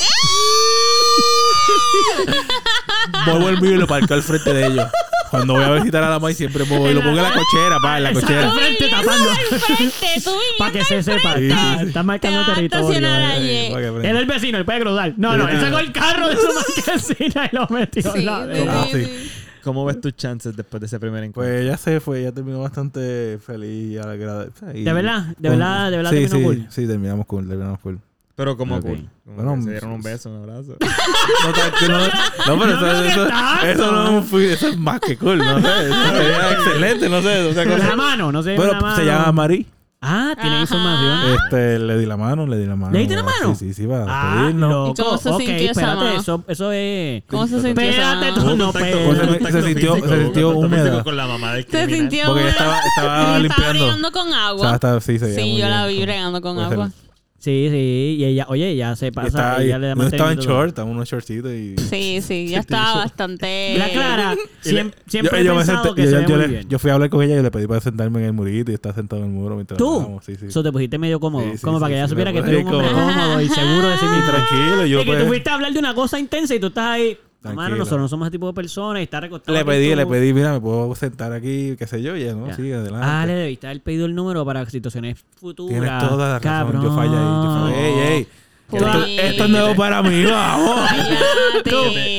Muevo 3.26 3.48
el 3.48 3.60
mío 3.60 3.72
y 3.72 3.76
lo 3.78 3.86
parco 3.86 4.14
al 4.14 4.22
frente 4.22 4.52
de 4.52 4.66
ellos. 4.66 4.86
Cuando 5.32 5.54
voy 5.54 5.64
a 5.64 5.70
visitar 5.72 6.04
a 6.04 6.10
la 6.10 6.18
maíz 6.20 6.36
siempre 6.36 6.60
lo 6.60 6.66
pongo 6.68 6.86
en 6.88 6.94
la 7.16 7.32
cochera, 7.32 7.76
pa, 7.82 7.96
en 7.98 8.04
la 8.04 8.12
cochera. 8.12 8.50
Tú 8.50 8.56
frente, 8.58 8.88
tapando. 8.88 9.28
frente, 9.58 10.06
tú 10.22 10.30
Para 10.58 10.72
que 10.72 10.84
se 10.84 11.02
sepa. 11.02 11.34
Está, 11.34 11.78
sí. 11.80 11.86
está 11.88 12.02
marcando 12.04 12.44
Te 12.46 12.54
territorio. 12.54 13.08
eh. 13.08 13.74
allí. 13.74 14.06
Es 14.06 14.14
el 14.14 14.26
vecino, 14.26 14.58
él 14.58 14.64
puede 14.64 14.80
cruzar. 14.80 15.14
No, 15.16 15.36
no, 15.36 15.46
Sí. 15.48 15.54
él 15.54 15.60
sacó 15.60 15.78
el 15.80 15.92
carro 15.92 16.28
de 16.28 16.36
su 16.36 16.42
marquesina 16.86 17.48
y 17.50 17.56
lo 17.56 17.66
metió 17.68 18.02
Sí, 18.02 18.18
en 18.20 18.26
la 18.26 18.46
sí, 18.54 18.64
Ah, 18.68 18.84
sí, 18.92 18.92
sí. 18.92 19.04
sí. 19.06 19.30
¿Cómo 19.64 19.84
ves 19.84 20.00
tus 20.00 20.14
chances 20.16 20.56
después 20.56 20.80
de 20.80 20.86
ese 20.86 20.98
primer 21.00 21.24
encuentro? 21.24 21.52
Pues 21.54 21.64
ella 21.64 21.76
se 21.76 22.00
fue, 22.00 22.20
ella 22.20 22.32
terminó 22.32 22.60
bastante 22.60 23.38
feliz 23.44 23.92
y 23.92 23.96
agradecida. 23.98 24.72
¿De 24.72 24.92
verdad? 24.92 25.24
¿De 25.38 25.48
verdad? 25.50 25.90
¿De 25.90 25.96
verdad 25.98 26.10
sí, 26.10 26.16
terminó 26.26 26.36
sí, 26.36 26.42
cool? 26.44 26.66
Sí, 26.68 26.86
terminamos 26.86 27.26
cool, 27.26 27.48
terminamos 27.48 27.78
cool. 27.80 28.00
Pero 28.34 28.56
como 28.56 28.76
Ok. 28.76 28.82
cool. 28.82 29.08
Como 29.24 29.36
Bueno, 29.36 29.62
se 29.62 29.70
dieron 29.70 29.90
un 29.92 30.02
beso, 30.02 30.30
un 30.30 30.36
abrazo. 30.38 30.76
No, 32.46 32.58
pero 32.58 32.80
No 32.80 33.02
eso, 33.64 33.92
no 33.92 34.22
fui- 34.22 34.46
eso 34.46 34.68
es 34.68 34.78
más 34.78 35.00
que 35.00 35.16
cool, 35.16 35.38
no 35.38 35.60
sé. 35.60 35.86
Eso 35.86 35.94
sería 36.16 36.52
excelente, 36.52 37.08
no 37.08 37.22
sé. 37.22 37.46
O 37.46 37.52
sea, 37.54 37.64
cosa- 37.64 37.88
la 37.88 37.96
mano, 37.96 38.32
no 38.32 38.42
sé. 38.42 38.56
Bueno, 38.56 38.72
la 38.72 38.80
mano. 38.80 38.96
se 38.96 39.04
llama 39.04 39.32
Marí. 39.32 39.66
Ah, 40.04 40.34
tiene 40.40 40.56
Ajá. 40.56 40.62
información. 40.62 41.38
Este, 41.44 41.78
le 41.78 41.96
di 41.98 42.06
la 42.06 42.16
mano, 42.16 42.44
le 42.44 42.56
di 42.58 42.66
la 42.66 42.74
mano. 42.74 42.92
¿Le 42.92 42.98
diste 43.00 43.14
la 43.14 43.22
mano? 43.22 43.54
Sí, 43.54 43.66
sí, 43.68 43.74
sí, 43.74 43.86
para 43.86 44.04
Ah, 44.08 44.40
pedirnos. 44.40 44.90
¿Y 44.98 45.00
cómo 45.02 45.16
se 45.16 45.28
ok, 45.30 45.38
sintió 45.38 45.56
esa 45.56 45.70
espérate, 45.70 45.96
mano? 46.04 46.20
eso, 46.20 46.44
eso 46.48 46.72
es... 46.72 47.22
¿Cómo 47.28 47.46
se 47.46 47.60
sintió 47.62 47.84
esa 47.84 48.12
Espérate 48.14 48.40
mano? 48.40 48.50
tú, 48.50 48.56
no, 48.56 48.72
pero- 48.72 49.14
Se 49.52 49.62
sintió- 49.62 49.94
físico, 49.94 50.08
se 50.08 50.22
sintió 50.24 50.48
húmeda. 50.50 51.04
con 51.04 51.16
la 51.16 51.26
mamá 51.28 51.52
del 51.54 51.66
Se 51.70 51.86
sintió 51.86 52.26
Porque 52.26 52.48
estaba, 52.48 52.78
estaba 52.80 53.18
Estaba 53.20 53.38
limpiando. 53.38 53.72
bregando 53.78 54.10
con 54.10 54.26
O 54.28 54.30
sea, 54.32 54.46
agua. 54.48 54.74
estaba, 54.74 55.00
sí, 55.00 55.18
se 55.20 55.56
yo 55.56 55.68
la 55.68 55.86
vi 55.86 56.02
bregando 56.02 56.40
con 56.40 56.58
agua. 56.58 56.90
Sí, 57.42 57.66
sí. 57.72 58.16
Y 58.20 58.24
ella, 58.24 58.46
oye, 58.48 58.68
ella 58.70 58.94
se 58.94 59.10
pasa. 59.10 59.56
ahí. 59.56 59.66
ella 59.66 59.78
le 59.80 59.86
da 59.88 59.94
No 59.96 60.06
estaba 60.06 60.30
en 60.30 60.38
short, 60.38 60.68
estaba 60.68 60.88
en 60.88 60.94
unos 60.94 61.08
shortcitos 61.08 61.50
y... 61.52 61.74
Sí, 61.76 62.20
sí, 62.22 62.46
ya 62.46 62.60
estaba 62.60 62.98
bastante... 62.98 63.74
La 63.78 63.88
Clara 63.90 64.36
siempre, 64.60 64.96
siempre 65.08 65.38
yo, 65.38 65.46
yo 65.46 65.52
he 65.52 65.56
pensado 65.56 65.82
senté- 65.82 65.94
que 65.96 66.02
yo- 66.04 66.06
se 66.10 66.12
yo- 66.14 66.20
ve 66.20 66.26
yo 66.28 66.36
muy 66.36 66.42
le- 66.46 66.48
bien. 66.52 66.68
yo 66.68 66.78
fui 66.78 66.90
a 66.90 66.94
hablar 66.94 67.10
con 67.10 67.20
ella 67.24 67.40
y 67.40 67.42
le 67.42 67.50
pedí 67.50 67.66
para 67.66 67.80
sentarme 67.80 68.20
en 68.20 68.26
el 68.26 68.32
murito 68.32 68.70
y 68.70 68.74
estaba 68.74 68.94
sentado 68.94 69.22
en 69.24 69.28
el 69.28 69.34
muro 69.34 69.56
mientras 69.56 69.76
¿Tú? 69.76 69.92
hablábamos, 69.94 70.24
Sí, 70.24 70.36
sí. 70.36 70.46
Eso 70.46 70.62
te 70.62 70.70
pusiste 70.70 70.98
medio 70.98 71.18
cómodo. 71.18 71.42
Sí, 71.50 71.58
sí, 71.58 71.64
como 71.64 71.80
para 71.80 71.88
sí, 71.88 71.92
que 71.94 71.98
ella 71.98 72.08
supiera 72.08 72.32
que 72.32 72.42
tú 72.42 72.48
eres 72.48 72.64
un 72.64 72.74
hombre 72.74 72.88
cómodo. 72.92 73.40
y 73.40 73.48
seguro 73.48 73.88
de 73.88 73.96
sí 73.98 74.04
Y 74.04 74.08
mismo. 74.08 74.30
tranquilo, 74.30 74.86
yo 74.86 75.00
y 75.00 75.04
que 75.04 75.10
tú 75.10 75.16
pues... 75.16 75.26
fuiste 75.28 75.50
a 75.50 75.54
hablar 75.54 75.72
de 75.72 75.78
una 75.80 75.94
cosa 75.94 76.20
intensa 76.20 76.54
y 76.54 76.60
tú 76.60 76.68
estás 76.68 76.84
ahí. 76.86 77.18
Mano, 77.42 77.76
nosotros 77.76 78.00
no 78.00 78.08
somos 78.08 78.26
ese 78.26 78.32
tipo 78.32 78.46
de 78.46 78.52
personas 78.52 79.00
y 79.00 79.04
estar 79.04 79.22
recostado. 79.22 79.56
Le 79.56 79.64
pedí, 79.64 79.94
le 79.94 80.06
pedí, 80.06 80.32
mira, 80.32 80.52
me 80.52 80.60
puedo 80.60 80.94
sentar 80.94 81.32
aquí, 81.32 81.74
qué 81.76 81.86
sé 81.86 82.00
yo, 82.00 82.16
y 82.16 82.22
ella, 82.22 82.34
¿no? 82.34 82.46
Ya. 82.46 82.54
Sí, 82.56 82.72
adelante. 82.72 83.06
Ah, 83.08 83.26
le 83.26 83.34
debiste 83.34 83.66
haber 83.66 83.82
pedido 83.82 84.06
el 84.06 84.14
número 84.14 84.44
para 84.44 84.64
situaciones 84.70 85.24
futuras. 85.40 85.80
Tienes 85.80 86.08
toda 86.08 86.28
la 86.28 86.38
razón, 86.38 86.42
Cabrón. 86.42 86.82
yo 86.82 86.94
fallé 86.94 87.16
ahí. 87.16 87.44
Yo 87.44 87.52
fallé. 87.52 87.86
Ey, 87.86 88.16
ey, 88.18 88.28
esto, 88.76 89.44
es 89.44 89.50
nuevo 89.50 89.74
para 89.74 90.02
mí, 90.02 90.24
vamos. 90.30 90.80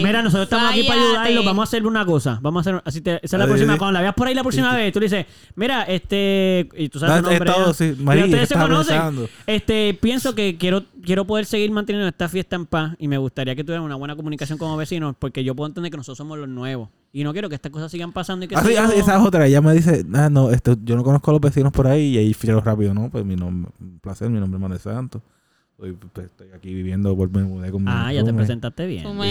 Mira, 0.01 0.21
nosotros 0.21 0.43
estamos 0.43 0.71
aquí 0.71 0.83
para 0.83 0.99
Cállate. 0.99 1.19
ayudarlo. 1.29 1.43
Vamos 1.43 1.61
a 1.61 1.63
hacer 1.63 1.85
una 1.87 2.05
cosa. 2.05 2.39
Vamos 2.41 2.65
a 2.65 2.69
hacer. 2.69 2.81
Así 2.85 3.01
te, 3.01 3.15
esa 3.15 3.19
es 3.23 3.39
la 3.39 3.45
Ah, 3.45 3.47
próxima. 3.47 3.77
Cuando 3.77 3.93
la 3.93 4.01
veas 4.01 4.13
por 4.13 4.27
ahí 4.27 4.33
la 4.35 4.41
próxima 4.43 4.75
vez, 4.75 4.93
tú 4.93 4.99
le 4.99 5.05
dices, 5.05 5.25
mira, 5.55 5.83
este. 5.83 6.67
Y 6.77 6.89
tú 6.89 6.99
sabes 6.99 7.15
No, 7.23 7.29
su 7.29 7.29
nombre. 7.33 7.49
estado, 7.51 7.73
sí, 7.73 7.95
María, 7.99 8.25
ustedes 8.25 8.49
se 8.49 8.55
conocen. 8.55 8.95
pensando. 8.95 9.29
Este, 9.47 9.97
pienso 10.01 10.35
que 10.35 10.57
quiero, 10.57 10.83
quiero 11.03 11.25
poder 11.25 11.45
seguir 11.45 11.71
manteniendo 11.71 12.07
esta 12.07 12.29
fiesta 12.29 12.55
en 12.55 12.65
paz 12.65 12.93
y 12.99 13.07
me 13.07 13.17
gustaría 13.17 13.55
que 13.55 13.63
tuvieran 13.63 13.83
una 13.83 13.95
buena 13.95 14.15
comunicación 14.15 14.57
como 14.57 14.77
vecinos 14.77 15.15
porque 15.17 15.43
yo 15.43 15.55
puedo 15.55 15.67
entender 15.67 15.91
que 15.91 15.97
nosotros 15.97 16.17
somos 16.17 16.37
los 16.37 16.47
nuevos 16.49 16.89
y 17.11 17.23
no 17.23 17.31
quiero 17.33 17.47
que 17.49 17.55
estas 17.55 17.71
cosas 17.71 17.91
sigan 17.91 18.11
pasando 18.11 18.45
y 18.45 18.47
que 18.47 18.55
Ah, 18.55 18.63
sí, 18.65 18.75
ah, 18.75 18.89
esa 18.95 19.17
es 19.19 19.25
otra. 19.25 19.45
Ella 19.45 19.61
me 19.61 19.73
dice, 19.73 20.03
ah, 20.15 20.29
no, 20.31 20.49
esto, 20.51 20.75
yo 20.83 20.95
no 20.95 21.03
conozco 21.03 21.29
a 21.31 21.33
los 21.33 21.41
vecinos 21.41 21.71
por 21.71 21.85
ahí. 21.87 22.15
Y 22.15 22.17
ahí 22.17 22.33
fui 22.33 22.49
rápido, 22.49 22.93
¿no? 22.93 23.09
Pues 23.11 23.23
mi 23.23 23.35
nombre, 23.35 23.71
un 23.79 23.99
placer, 23.99 24.29
mi 24.29 24.39
nombre 24.39 24.57
es 24.57 24.61
Manuel 24.61 24.79
Santos. 24.79 25.21
Hoy 25.79 25.97
pues, 26.13 26.27
estoy 26.27 26.47
aquí 26.55 26.71
viviendo 26.73 27.17
por 27.17 27.29
me 27.31 27.43
mudé 27.43 27.71
con 27.71 27.83
mi 27.83 27.89
Ah, 27.91 28.13
ya 28.13 28.19
te 28.19 28.27
roommate. 28.27 28.37
presentaste 28.37 28.85
bien. 28.85 29.03
Tú 29.03 29.13
me, 29.15 29.27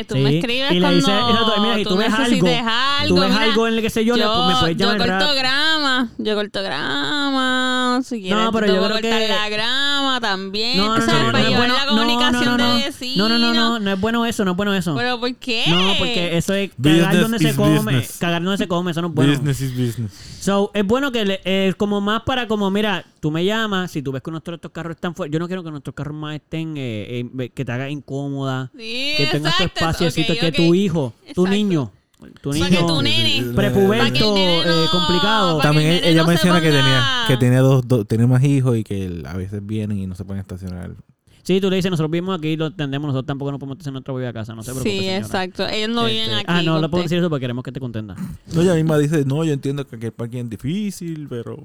sí, 0.00 0.04
tú 0.08 0.14
Sí. 0.14 0.20
me 0.22 0.38
escribes 0.38 0.70
Y 0.72 0.74
le 0.76 0.80
cuando 0.80 0.96
dices, 0.96 1.14
exacto, 1.14 1.60
mira, 1.60 1.74
si 1.76 1.84
tú 1.84 1.96
ves 1.96 2.12
algo, 2.14 2.46
algo. 2.48 3.14
Tú 3.14 3.20
ves 3.20 3.30
mira, 3.30 3.42
algo 3.42 3.68
en 3.68 3.74
el 3.74 3.82
que 3.82 3.90
sé 3.90 4.04
yo, 4.04 4.14
pues, 4.14 4.26
me 4.26 4.60
puedes 4.60 4.76
yo 4.78 4.86
llamar. 4.92 4.98
corto 5.06 5.26
rap- 5.26 5.36
grama, 5.36 6.08
yo 6.16 6.34
corto 6.34 6.62
grama, 6.62 8.00
si 8.02 8.20
quieres 8.22 8.42
No, 8.44 8.52
pero 8.52 8.66
te 8.66 8.72
yo 8.72 8.78
puedo 8.78 8.96
creo 8.96 9.02
que- 9.02 9.10
cortar 9.26 9.38
la 9.38 9.48
grama 9.50 10.20
también, 10.20 10.78
No, 10.78 10.84
tú 10.84 10.88
no, 10.92 10.98
no, 10.98 11.04
sabes, 11.06 11.22
no, 11.26 11.32
para 11.32 11.50
no 11.50 11.56
bueno. 11.58 11.74
la 11.74 11.84
No, 11.84 11.90
comunicación 11.90 12.44
no, 12.44 12.56
no, 12.58 12.74
de 12.76 12.90
no. 13.16 13.16
No, 13.16 13.28
no, 13.28 13.38
no, 13.38 13.54
no, 13.54 13.78
no 13.78 13.92
es 13.92 14.00
bueno 14.00 14.26
eso, 14.26 14.44
no 14.46 14.50
es 14.52 14.56
bueno 14.56 14.74
eso. 14.74 14.94
¿Pero 14.96 15.20
por 15.20 15.34
qué? 15.36 15.64
No, 15.68 15.92
porque 15.98 16.36
eso 16.38 16.54
es 16.54 16.70
cagar 16.82 17.04
Business 17.14 17.20
donde 17.22 17.38
se 17.38 17.54
come. 17.54 17.76
business. 17.78 18.16
Cagar 18.18 18.42
donde 18.42 18.58
se 18.58 18.66
come, 18.68 18.90
eso 18.92 19.02
no 19.02 19.08
es 19.08 19.14
bueno. 19.14 19.32
Business 19.32 19.60
is 19.60 19.76
business. 19.76 20.12
So, 20.40 20.70
es 20.74 20.86
bueno 20.86 21.12
que 21.12 21.24
le- 21.24 21.40
es 21.44 21.74
como 21.76 22.00
más 22.00 22.22
para 22.22 22.46
como, 22.48 22.70
mira, 22.70 23.04
tú 23.20 23.30
me 23.30 23.44
llamas, 23.44 23.90
si 23.90 24.00
tú 24.02 24.12
ves 24.12 24.22
que 24.22 24.30
nuestros 24.30 24.54
estos 24.56 24.70
carros 24.70 24.94
están 24.94 25.14
fuera, 25.14 25.30
yo 25.32 25.38
no 25.38 25.46
quiero 25.48 25.62
que 25.66 25.72
nuestros 25.72 25.94
carros 25.94 26.14
más 26.16 26.34
estén, 26.36 26.74
eh, 26.76 27.28
eh, 27.38 27.50
que 27.50 27.64
te 27.64 27.72
haga 27.72 27.90
incómoda, 27.90 28.70
Sí, 28.76 29.14
que 29.16 29.26
tengas 29.30 29.56
tu 29.58 29.64
ok, 29.64 30.38
que 30.40 30.52
tu 30.52 30.74
hijo, 30.74 31.12
tu 31.34 31.46
Exacto. 31.46 31.50
niño, 31.50 31.92
tu 32.40 32.50
Para 32.50 32.64
que 32.68 32.70
niño 32.76 32.86
tu 32.86 33.02
nene- 33.02 33.54
prepuberto, 33.54 34.04
Para 34.04 34.12
que 34.12 34.18
el 34.28 34.34
nene 34.34 34.64
no- 34.64 34.84
eh, 34.84 34.86
complicado. 34.90 35.58
para 35.58 35.70
que 35.70 35.74
También 35.74 35.90
el 35.90 35.94
nene 36.00 36.10
ella 36.12 36.22
no 36.22 36.28
menciona 36.28 36.60
que 36.60 36.70
tenía, 36.70 37.24
que 37.28 37.36
tenía 37.36 37.60
dos, 37.60 37.86
dos, 37.86 38.06
tenía 38.06 38.26
más 38.26 38.42
hijos 38.44 38.76
y 38.76 38.84
que 38.84 39.22
a 39.26 39.36
veces 39.36 39.60
vienen 39.64 39.98
y 39.98 40.06
no 40.06 40.14
se 40.14 40.24
pueden 40.24 40.40
estacionar. 40.40 40.94
Sí, 41.42 41.60
tú 41.60 41.70
le 41.70 41.76
dices, 41.76 41.92
nosotros 41.92 42.10
vivimos 42.10 42.36
aquí, 42.36 42.56
lo 42.56 42.66
entendemos, 42.66 43.06
nosotros 43.06 43.26
tampoco 43.26 43.52
nos 43.52 43.60
podemos 43.60 43.78
hacer 43.78 43.92
nuestra 43.92 44.12
propia 44.12 44.32
casa, 44.32 44.52
no 44.56 44.64
se 44.64 44.72
preocupe, 44.72 44.90
Sí, 44.90 44.98
señora. 44.98 45.16
exacto. 45.18 45.68
Ellos 45.68 45.90
no 45.90 46.04
viven 46.06 46.22
Este, 46.22 46.34
aquí. 46.34 46.44
Ah, 46.48 46.62
no, 46.62 46.80
lo 46.80 46.90
puedo 46.90 47.04
decir 47.04 47.18
eso 47.18 47.28
porque 47.30 47.42
queremos 47.44 47.62
que 47.62 47.70
te 47.70 47.78
contenta. 47.78 48.16
No, 48.52 48.62
ella 48.62 48.74
misma 48.74 48.98
dice, 48.98 49.24
no, 49.24 49.44
yo 49.44 49.52
entiendo 49.52 49.86
que 49.86 49.94
aquí 49.94 50.06
el 50.06 50.12
parking 50.12 50.38
es 50.44 50.50
difícil, 50.50 51.26
pero 51.28 51.64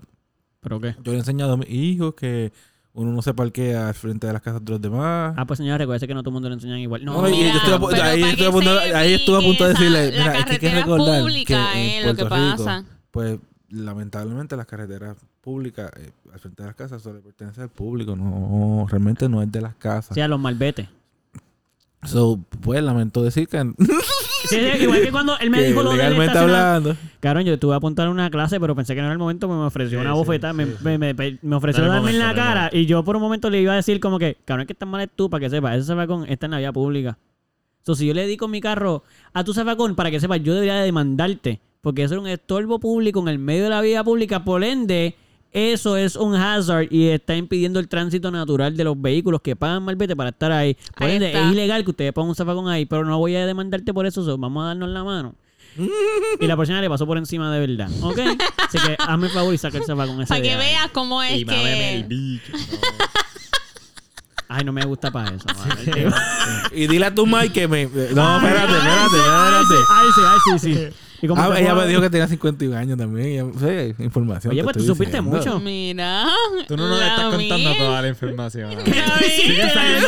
¿Pero 0.59 0.79
qué? 0.79 0.95
yo 1.01 1.11
le 1.13 1.17
he 1.17 1.19
enseñado 1.21 1.53
a 1.53 1.57
mis 1.57 1.69
hijos 1.71 2.13
que 2.13 2.51
uno 2.93 3.11
no 3.11 3.21
se 3.21 3.33
parquea 3.33 3.87
al 3.87 3.93
frente 3.93 4.27
de 4.27 4.33
las 4.33 4.41
casas 4.41 4.63
de 4.65 4.71
los 4.71 4.81
demás. 4.81 5.33
Ah, 5.37 5.45
pues 5.45 5.57
señora, 5.57 5.77
recuerde 5.77 6.05
que 6.07 6.13
no 6.13 6.21
todo 6.23 6.31
el 6.31 6.33
mundo 6.33 6.49
le 6.49 6.55
enseñan 6.55 6.79
igual. 6.79 7.05
No, 7.05 7.13
No, 7.13 7.21
Mira, 7.23 7.37
yo 7.37 7.39
a 7.39 8.05
ahí 8.05 8.23
estuve 8.23 8.47
a 8.47 8.51
punto- 8.51 8.79
sepa 8.81 8.97
ahí 8.99 9.13
estuve 9.13 9.37
a 9.37 9.41
punto 9.41 9.63
de 9.63 9.69
decirle, 9.69 10.11
mira, 10.11 10.25
la 10.25 10.39
es 10.39 10.45
que 10.45 10.51
hay 10.53 10.59
que 10.59 10.69
recordar 10.75 11.21
pública 11.21 11.69
que 11.73 11.79
en 11.79 11.99
es 12.01 12.05
lo 12.05 12.15
que 12.15 12.25
Puerto 12.25 12.35
Rico, 12.51 12.57
pasa. 12.65 12.85
pues 13.11 13.39
lamentablemente 13.69 14.57
las 14.57 14.65
carreteras 14.65 15.15
públicas 15.39 15.89
eh, 15.97 16.11
al 16.33 16.39
frente 16.39 16.63
de 16.63 16.67
las 16.67 16.75
casas 16.75 17.01
suele 17.01 17.19
pertenecer 17.19 17.63
al 17.63 17.69
público, 17.69 18.15
no 18.15 18.85
realmente 18.89 19.29
no 19.29 19.41
es 19.41 19.49
de 19.51 19.61
las 19.61 19.75
casas. 19.75 20.11
O 20.11 20.13
sea, 20.15 20.27
los 20.27 20.39
malbetes. 20.39 20.87
So, 22.03 22.39
pues 22.61 22.83
lamento 22.83 23.21
decir 23.23 23.47
que, 23.47 23.57
igual 24.57 25.01
que 25.01 25.11
cuando 25.11 25.37
él 25.39 25.49
me 25.49 25.59
que 25.59 25.65
dijo 25.67 25.83
lo 25.83 25.91
del 25.91 26.29
hablando. 26.29 26.95
Cabrón, 27.19 27.43
yo 27.45 27.53
estuve 27.53 27.73
a 27.73 27.77
apuntar 27.77 28.09
una 28.09 28.29
clase, 28.29 28.59
pero 28.59 28.75
pensé 28.75 28.93
que 28.95 29.01
no 29.01 29.07
era 29.07 29.13
el 29.13 29.19
momento, 29.19 29.47
pues 29.47 29.59
me 29.59 29.65
ofreció 29.65 29.99
Sí, 29.99 30.01
una 30.05 30.13
sí, 30.13 30.17
bofetada, 30.19 30.53
me, 30.53 30.65
sí, 30.65 30.71
me- 30.83 30.97
me- 30.97 31.13
me 31.41 31.55
ofreció 31.55 31.81
No 31.83 31.85
era 31.87 31.95
darme 31.95 32.11
en 32.11 32.19
la 32.19 32.25
era 32.31 32.35
cara 32.35 32.69
y 32.73 32.85
yo 32.85 33.03
por 33.03 33.15
un 33.15 33.21
momento 33.21 33.49
le 33.49 33.61
iba 33.61 33.73
a 33.73 33.75
decir 33.75 33.99
como 33.99 34.17
que, 34.19 34.37
cabrón, 34.45 34.61
es 34.61 34.67
que 34.67 34.73
estás 34.73 34.87
mal 34.89 35.01
es 35.01 35.09
tú, 35.15 35.29
para 35.29 35.41
que 35.41 35.49
sepas, 35.49 35.77
ese 35.77 35.87
zafacón 35.87 36.25
está 36.27 36.45
en 36.47 36.51
la 36.51 36.57
vía 36.59 36.71
pública. 36.71 37.17
So, 37.83 37.95
si 37.95 38.05
yo 38.07 38.13
le 38.13 38.21
dedico 38.21 38.47
mi 38.47 38.61
carro 38.61 39.03
a 39.33 39.43
tu 39.43 39.53
zafacón, 39.53 39.95
para 39.95 40.11
que 40.11 40.19
sepas, 40.19 40.41
yo 40.43 40.53
debería 40.53 40.75
de 40.75 40.85
demandarte, 40.85 41.59
porque 41.81 42.03
eso 42.03 42.15
es 42.15 42.21
un 42.21 42.27
estorbo 42.27 42.79
público 42.79 43.19
en 43.21 43.27
el 43.27 43.39
medio 43.39 43.63
de 43.63 43.69
la 43.69 43.81
vía 43.81 44.03
pública, 44.03 44.43
por 44.43 44.63
ende, 44.63 45.15
eso 45.53 45.97
es 45.97 46.15
un 46.15 46.35
hazard 46.35 46.87
y 46.89 47.07
está 47.09 47.35
impidiendo 47.35 47.79
el 47.79 47.87
tránsito 47.87 48.31
natural 48.31 48.77
de 48.77 48.83
los 48.83 48.99
vehículos 48.99 49.41
que 49.41 49.55
pagan 49.55 49.83
malvete 49.83 50.15
para 50.15 50.29
estar 50.29 50.51
ahí. 50.51 50.77
Por 50.95 51.07
Ahí 51.07 51.15
ende, 51.15 51.31
es 51.31 51.51
ilegal 51.51 51.83
que 51.83 51.91
ustedes 51.91 52.13
pongan 52.13 52.29
un 52.29 52.35
zafacón 52.35 52.69
ahí, 52.69 52.85
pero 52.85 53.03
no 53.03 53.17
voy 53.17 53.35
a 53.35 53.45
demandarte 53.45 53.93
por 53.93 54.05
eso, 54.05 54.23
so, 54.23 54.37
vamos 54.37 54.63
a 54.63 54.67
darnos 54.67 54.89
la 54.89 55.03
mano. 55.03 55.35
Y 56.39 56.47
la 56.47 56.57
persona 56.57 56.81
le 56.81 56.89
pasó 56.89 57.05
por 57.05 57.17
encima 57.17 57.53
de 57.53 57.65
verdad. 57.65 57.89
¿Ok? 58.01 58.19
Así 58.57 58.77
que 58.77 58.95
hazme 58.99 59.27
el 59.27 59.33
favor 59.33 59.53
y 59.53 59.57
saca 59.57 59.77
el 59.77 59.85
zafacón 59.85 60.21
ese. 60.21 60.29
Para 60.29 60.41
que 60.41 60.55
veas 60.55 60.89
cómo 60.91 61.21
es 61.21 61.31
Y 61.37 61.41
el 61.41 61.45
que... 61.47 62.05
bicho. 62.07 62.51
Ay, 64.53 64.65
no 64.65 64.73
me 64.73 64.83
gusta 64.83 65.11
para 65.11 65.33
eso. 65.33 65.45
Y 66.73 66.87
dile 66.87 67.05
a 67.05 67.15
tu 67.15 67.25
Mike 67.25 67.53
que 67.53 67.67
me. 67.67 67.85
No, 67.85 67.89
espérate, 68.37 68.73
espérate, 68.73 69.17
espérate. 69.17 69.75
Ay, 69.89 70.07
sí, 70.15 70.21
ay, 70.25 70.39
sí, 70.45 70.59
sí. 70.59 70.87
¿Y 71.21 71.27
cómo 71.27 71.41
Ah, 71.41 71.47
ella 71.59 71.71
puedo- 71.73 71.81
me 71.83 71.87
dijo 71.87 72.01
que 72.01 72.09
tenía 72.09 72.27
51 72.27 72.75
años 72.77 72.97
también. 72.97 73.27
ella- 73.27 73.45
sí, 73.95 74.03
información. 74.03 74.51
Oye, 74.51 74.63
pues 74.63 74.77
tú 74.77 74.83
supiste 74.83 75.17
diciendo. 75.17 75.37
mucho. 75.37 75.59
Mira. 75.59 76.25
Tú 76.67 76.75
no 76.77 76.87
nos 76.87 76.99
la 76.99 77.07
estás 77.07 77.25
contando 77.29 77.57
mía. 77.69 77.77
toda 77.77 78.01
la 78.01 78.07
información. 78.07 78.69
¿Qué 78.83 78.93
Siguen 78.93 79.69
saliendo, 79.69 80.07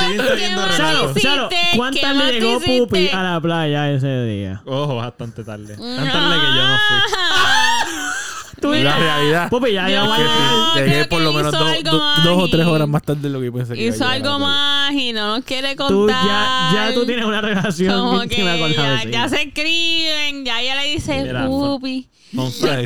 siguen 0.00 0.26
saliendo 0.26 0.62
Chalo? 0.76 1.14
Chalo, 1.14 1.48
¿Qué 1.48 1.56
¿cuántas 1.76 2.14
más 2.16 2.26
le 2.28 2.40
llegó? 2.40 2.60
Pupi 2.60 3.08
a 3.08 3.22
la 3.22 3.40
playa 3.40 3.90
ese 3.92 4.24
día? 4.24 4.62
Ojo, 4.66 4.96
bastante 4.96 5.42
tarde. 5.44 5.74
Tan 5.76 5.96
tarde 6.12 6.34
que 6.40 6.46
yo 6.46 6.66
no 6.68 6.76
fui. 6.88 6.98
Mira. 8.70 8.90
La 8.90 8.98
realidad. 8.98 9.50
Pupi, 9.50 9.72
ya, 9.72 9.88
ya 9.88 10.04
Yo- 10.04 10.74
llegué 10.76 11.04
por 11.06 11.20
lo 11.22 11.32
menos 11.32 11.52
dos, 11.52 11.62
algo 11.62 11.90
dos- 12.24 12.42
o 12.44 12.48
tres 12.48 12.66
horas 12.66 12.88
más 12.88 13.02
tarde 13.02 13.22
de 13.22 13.30
lo 13.30 13.40
que 13.40 13.50
pensé 13.52 13.74
que 13.74 13.86
Hizo 13.86 14.04
a 14.06 14.12
algo 14.12 14.38
más 14.38 14.92
y 14.92 15.12
no 15.12 15.36
nos 15.36 15.44
quiere 15.44 15.76
contar. 15.76 15.96
Tú 15.96 16.08
ya, 16.08 16.70
ya 16.74 16.94
tú 16.94 17.06
tienes 17.06 17.24
una 17.24 17.40
relación 17.40 17.94
Como 17.98 18.20
que 18.22 18.42
con 18.58 18.72
ya, 18.72 19.02
ya 19.10 19.28
se 19.28 19.42
escriben, 19.42 20.44
ya 20.44 20.60
ella 20.60 20.74
le 20.82 20.92
dice, 20.92 21.32
pupi, 21.46 22.08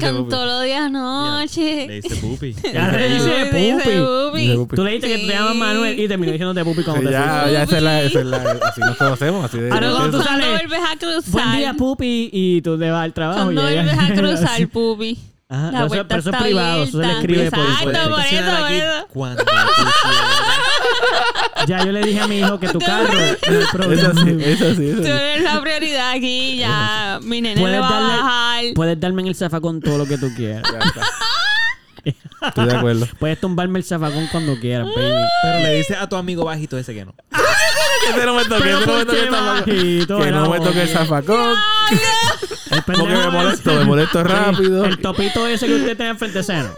cantó 0.01 0.45
los 0.47 0.62
días 0.64 0.91
Le 0.91 0.99
anoche. 0.99 1.89
dice 1.89 2.16
pupi. 2.16 2.55
Ya 2.72 2.89
le 2.93 3.09
dice 3.09 3.26
Le 3.53 3.72
dice 3.72 4.01
pupi. 4.01 4.76
Tú 4.76 4.85
le 4.85 4.91
dijiste 4.93 5.09
que 5.09 5.26
te 5.26 5.33
llamas 5.33 5.57
Manuel 5.57 5.99
y 5.99 6.07
terminó 6.09 6.33
diciéndote 6.33 6.64
Pupi 6.64 6.83
como 6.85 6.99
te 7.03 7.11
ya, 7.11 7.49
ya 7.51 7.62
esa 7.64 7.76
es 7.78 7.83
la, 7.83 8.03
esa 8.03 8.20
es 8.20 8.26
la, 8.26 8.37
así 8.62 8.81
nos 8.81 8.97
conocemos, 8.97 9.45
así 9.45 9.59
de 9.59 9.70
Ahora 9.70 9.91
cuando 9.93 10.18
tú 10.18 10.24
¿Cuándo 10.24 10.45
sales, 10.47 10.61
vuelves 10.68 10.81
a 10.89 10.97
cruzar? 10.99 11.31
Buen 11.33 11.57
día, 11.59 11.74
Pupi, 11.74 12.31
y 12.33 12.62
tú 12.62 12.78
te 12.78 12.91
vas 12.91 13.05
al 13.05 13.12
trabajo. 13.12 13.43
¿Cuándo 13.45 13.62
y 13.68 13.74
llegas- 13.74 13.97
vuelves 13.97 14.11
a 14.11 14.14
cruzar, 14.20 14.68
pupi? 14.68 15.18
Ajá, 15.53 15.64
La 15.64 15.70
pero 15.70 15.78
eso, 15.78 15.88
vuelta 15.88 16.07
pero 16.09 16.20
eso 16.20 16.30
es 16.30 16.36
privado, 16.42 16.82
eso 16.84 17.01
se 17.01 17.07
le 17.07 17.12
escribe 17.12 17.51
por 17.51 17.59
Exacto, 17.59 17.84
por- 17.84 17.92
por 17.92 18.20
eso, 18.20 18.51
por 18.61 18.70
eso. 18.72 19.07
Cuando. 19.12 19.44
Ya 21.66 21.84
yo 21.84 21.92
le 21.92 22.03
dije 22.03 22.20
a 22.20 22.26
mi 22.26 22.38
hijo 22.38 22.59
que 22.59 22.68
tu 22.68 22.78
carro 22.78 23.12
no 23.12 23.18
hay 23.20 23.36
Eso 23.59 23.70
problema. 23.72 24.12
sí, 24.24 24.36
eso 24.44 24.74
sí, 24.74 24.86
eso 24.88 24.96
Tú 24.98 25.03
sí. 25.05 25.09
eres 25.11 25.42
la 25.42 25.61
prioridad 25.61 26.11
aquí, 26.12 26.57
ya. 26.59 27.18
Mi 27.22 27.40
nene 27.40 27.61
le 27.68 27.78
va 27.80 27.88
a 27.88 28.01
bajar. 28.01 28.64
Puedes 28.74 28.98
darme 28.98 29.22
en 29.22 29.28
el 29.28 29.34
zafacón 29.34 29.80
todo 29.80 29.98
lo 29.98 30.07
que 30.07 30.18
tú 30.18 30.32
quieras. 30.34 30.62
Ya 30.72 30.78
está. 30.78 31.03
Estoy 32.48 32.66
de 32.66 32.76
acuerdo. 32.76 33.07
Puedes 33.18 33.38
tumbarme 33.40 33.78
el 33.78 33.84
zafacón 33.84 34.26
cuando 34.32 34.59
quieras, 34.59 34.86
baby. 34.94 35.12
Pero 35.42 35.59
le 35.61 35.74
dices 35.74 35.96
a 36.01 36.09
tu 36.09 36.16
amigo 36.16 36.44
bajito 36.44 36.78
ese 36.78 36.94
que 36.94 37.05
no. 37.05 37.14
Que 38.14 38.26
no 38.26 38.35
me 38.35 38.45
toque, 38.45 38.62
que 38.62 38.70
no 38.70 38.81
me 38.81 38.87
¿por 38.87 39.07
toque 39.07 39.20
el 39.20 39.31
zafacón. 39.31 39.64
Que 39.64 40.31
no 40.31 40.51
me 40.51 40.61
toque 40.61 40.83
el 40.83 40.89
zafacón. 40.89 41.57
Porque 42.87 43.03
me 43.03 43.31
molesto, 43.31 43.72
me 43.74 43.85
molesto 43.85 44.24
rápido. 44.24 44.85
El 44.85 44.99
topito 44.99 45.47
ese 45.47 45.66
que 45.66 45.74
usted 45.74 45.97
tiene 45.97 46.11
enfrente 46.11 46.43
seno. 46.43 46.70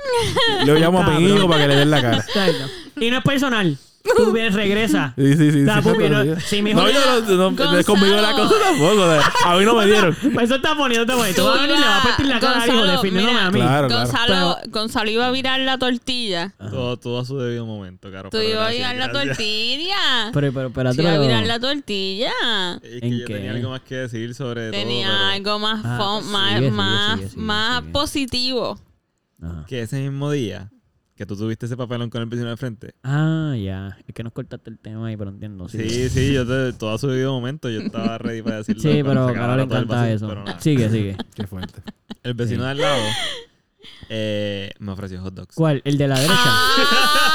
Lo 0.65 0.75
llamo 0.75 1.03
a 1.03 1.21
hijo 1.21 1.49
para 1.49 1.63
que 1.63 1.69
le 1.69 1.77
den 1.77 1.91
la 1.91 2.01
cara. 2.03 2.17
Exacto. 2.19 2.69
Y 3.01 3.11
no 3.11 3.19
es 3.19 3.25
personal. 3.25 3.79
Tú 4.17 4.33
vienes, 4.33 4.55
regresa. 4.55 5.15
Sí, 5.17 5.35
sí, 5.37 5.51
sí. 5.53 5.65
Pupi, 5.83 6.09
no- 6.09 6.23
sí. 6.25 6.31
sí, 6.47 6.63
mi 6.63 6.71
hijo- 6.71 6.81
No, 6.83 6.91
yo 6.91 7.01
no, 7.27 7.51
no, 7.51 7.51
no 7.53 7.79
es 7.79 7.87
conmigo 7.87 8.17
la 8.17 8.33
cosa 8.33 8.55
tampoco. 8.63 9.07
de- 9.09 9.21
A 9.45 9.57
mí 9.57 9.65
no 9.65 9.75
me 9.77 9.87
dieron. 9.93 10.15
Pues 10.35 10.45
eso 10.47 10.57
está 10.57 10.75
bonito, 10.75 11.03
está 11.03 11.15
bonito. 11.15 11.43
Tú 11.43 11.49
vas 11.49 11.59
a 11.59 11.63
venir 11.63 11.77
y 11.77 11.81
le 11.81 11.87
vas 11.87 12.01
a 12.01 12.09
partir 12.09 12.27
la 12.27 12.41
cara 12.41 12.63
al 12.63 12.69
hijo 12.69 12.77
Gonzalo, 12.79 12.93
defendiéndome 13.03 13.33
mira, 13.33 13.47
a 13.47 13.51
mí. 13.51 13.61
Claro, 13.61 13.89
claro. 13.89 14.05
Gonzalo, 14.07 14.57
Gonzalo 14.69 15.11
iba 15.11 15.27
a 15.27 15.31
virar 15.31 15.61
la 15.61 15.79
tortilla. 15.79 16.55
Todo, 16.59 16.97
todo 16.99 17.19
a 17.21 17.25
su 17.25 17.39
debido 17.39 17.65
momento, 17.65 18.11
caro. 18.11 18.31
Tú 18.31 18.39
pero 18.39 18.51
ibas 18.51 18.67
a 18.69 18.71
virar 18.71 18.97
la 18.97 19.13
tortilla. 19.13 19.97
Pero, 20.33 20.53
pero, 20.53 20.67
espérate, 20.69 20.97
Tú 20.97 21.03
ibas 21.03 21.13
a 21.15 21.17
pero- 21.17 21.27
virar 21.29 21.47
la 21.47 21.61
tortilla. 21.61 22.33
Es 22.83 23.01
que 23.01 23.07
¿En 23.07 23.19
yo 23.21 23.27
qué? 23.27 23.35
tenía 23.35 23.51
algo 23.53 23.71
más 23.71 23.81
que 23.83 23.95
decir 23.97 24.35
sobre 24.35 24.71
Tenía 24.73 25.07
todo. 25.09 25.17
pero 25.17 25.29
algo 25.31 25.59
más, 25.61 26.25
más, 26.25 27.37
más, 27.37 27.83
positivo. 27.93 28.79
Que 29.67 29.83
ese 29.83 30.01
mismo 30.01 30.31
día 30.31 30.71
que 31.23 31.27
tú 31.27 31.37
tuviste 31.37 31.67
ese 31.67 31.77
papelón 31.77 32.11
con 32.11 32.21
el 32.21 32.27
vecino 32.29 32.49
de 32.51 32.57
frente. 32.57 32.95
Ah, 33.05 33.55
ya. 33.57 33.97
Es 34.09 34.13
que 34.15 34.25
nos 34.25 34.33
cortaste 34.33 34.71
el 34.71 34.79
tema 34.81 35.07
ahí, 35.07 35.17
pero 35.17 35.31
entiendo. 35.31 35.69
Sí, 35.69 35.79
Sí, 35.89 36.09
sí, 36.09 36.33
yo 36.33 36.45
te, 36.45 36.73
todo 36.77 36.93
a 36.95 36.99
su 36.99 37.07
debido 37.07 37.33
momento 37.33 37.71
yo 37.71 37.81
estaba 37.81 38.19
ready 38.19 38.43
para 38.43 38.57
decirlo. 38.57 38.83
Sí, 38.83 39.03
pero 39.05 39.05
se 39.05 39.11
a 39.11 39.15
Carol 39.15 39.31
acabara 39.37 39.57
le 39.57 39.63
encanta 39.63 39.95
vacío, 39.95 40.15
eso. 40.17 40.29
pero 40.29 40.45
nada. 40.45 40.61
Sigue, 40.61 40.91
sigue. 40.91 41.17
Qué 41.37 41.47
fuerte. 41.47 41.81
El 42.25 42.35
vecino 42.35 42.59
Sí. 42.61 42.65
de 42.65 42.71
al 42.71 42.79
lado 42.79 43.03
eh, 44.09 44.71
me 44.79 44.93
ofreció 44.93 45.21
hot 45.23 45.35
dogs. 45.35 45.55
¿Cuál? 45.55 45.81
¿El 45.85 45.97
de 45.97 46.09
la 46.09 46.17
derecha? 46.17 46.35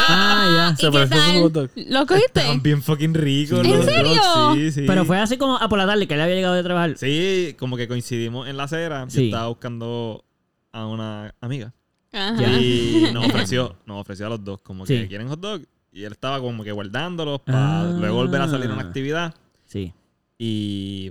Ah, 0.09 0.73
¿Y 0.73 0.75
Se 0.79 0.87
a 0.87 0.91
su 0.91 1.41
hot 1.43 1.51
dog. 1.53 1.69
¿Lo 1.75 2.05
cogiste? 2.05 2.39
Estaban 2.41 2.61
bien 2.61 2.81
fucking 2.81 3.13
ricos 3.13 3.59
¿En 3.65 3.71
los 3.71 3.85
serio? 3.85 4.21
dogs, 4.35 4.55
Sí, 4.55 4.71
sí. 4.71 4.81
ya. 4.81 4.87
Pero 4.87 5.05
fue 5.05 5.17
así 5.19 5.37
como 5.37 5.57
a 5.57 5.67
por 5.69 5.77
la 5.77 5.85
tarde 5.87 6.07
que 6.07 6.13
él 6.13 6.21
había 6.21 6.35
llegado 6.35 6.55
de 6.55 6.63
trabajar. 6.63 6.97
Sí, 6.97 7.55
como 7.57 7.77
que 7.77 7.87
coincidimos 7.87 8.47
en 8.47 8.57
la 8.57 8.63
acera. 8.63 9.03
Yo 9.05 9.09
Sí. 9.11 9.25
estaba 9.25 9.47
buscando 9.47 10.23
a 10.71 10.85
una 10.87 11.33
amiga. 11.41 11.73
Ajá. 12.13 12.59
Y 12.61 13.09
nos 13.13 13.25
ofreció, 13.27 13.75
nos 13.85 14.01
ofreció 14.01 14.27
a 14.27 14.29
los 14.29 14.43
dos, 14.43 14.61
como 14.61 14.85
que 14.85 15.01
Sí. 15.03 15.07
quieren 15.07 15.27
hot 15.27 15.39
dog. 15.39 15.61
Y 15.91 16.03
él 16.03 16.11
estaba 16.13 16.39
como 16.39 16.63
que 16.63 16.71
guardándolos 16.71 17.41
para 17.41 17.81
Ah. 17.81 17.95
luego 17.97 18.17
volver 18.17 18.41
a 18.41 18.47
salir 18.47 18.69
a 18.69 18.73
una 18.73 18.83
actividad. 18.83 19.33
Sí. 19.65 19.93
Y, 20.37 21.09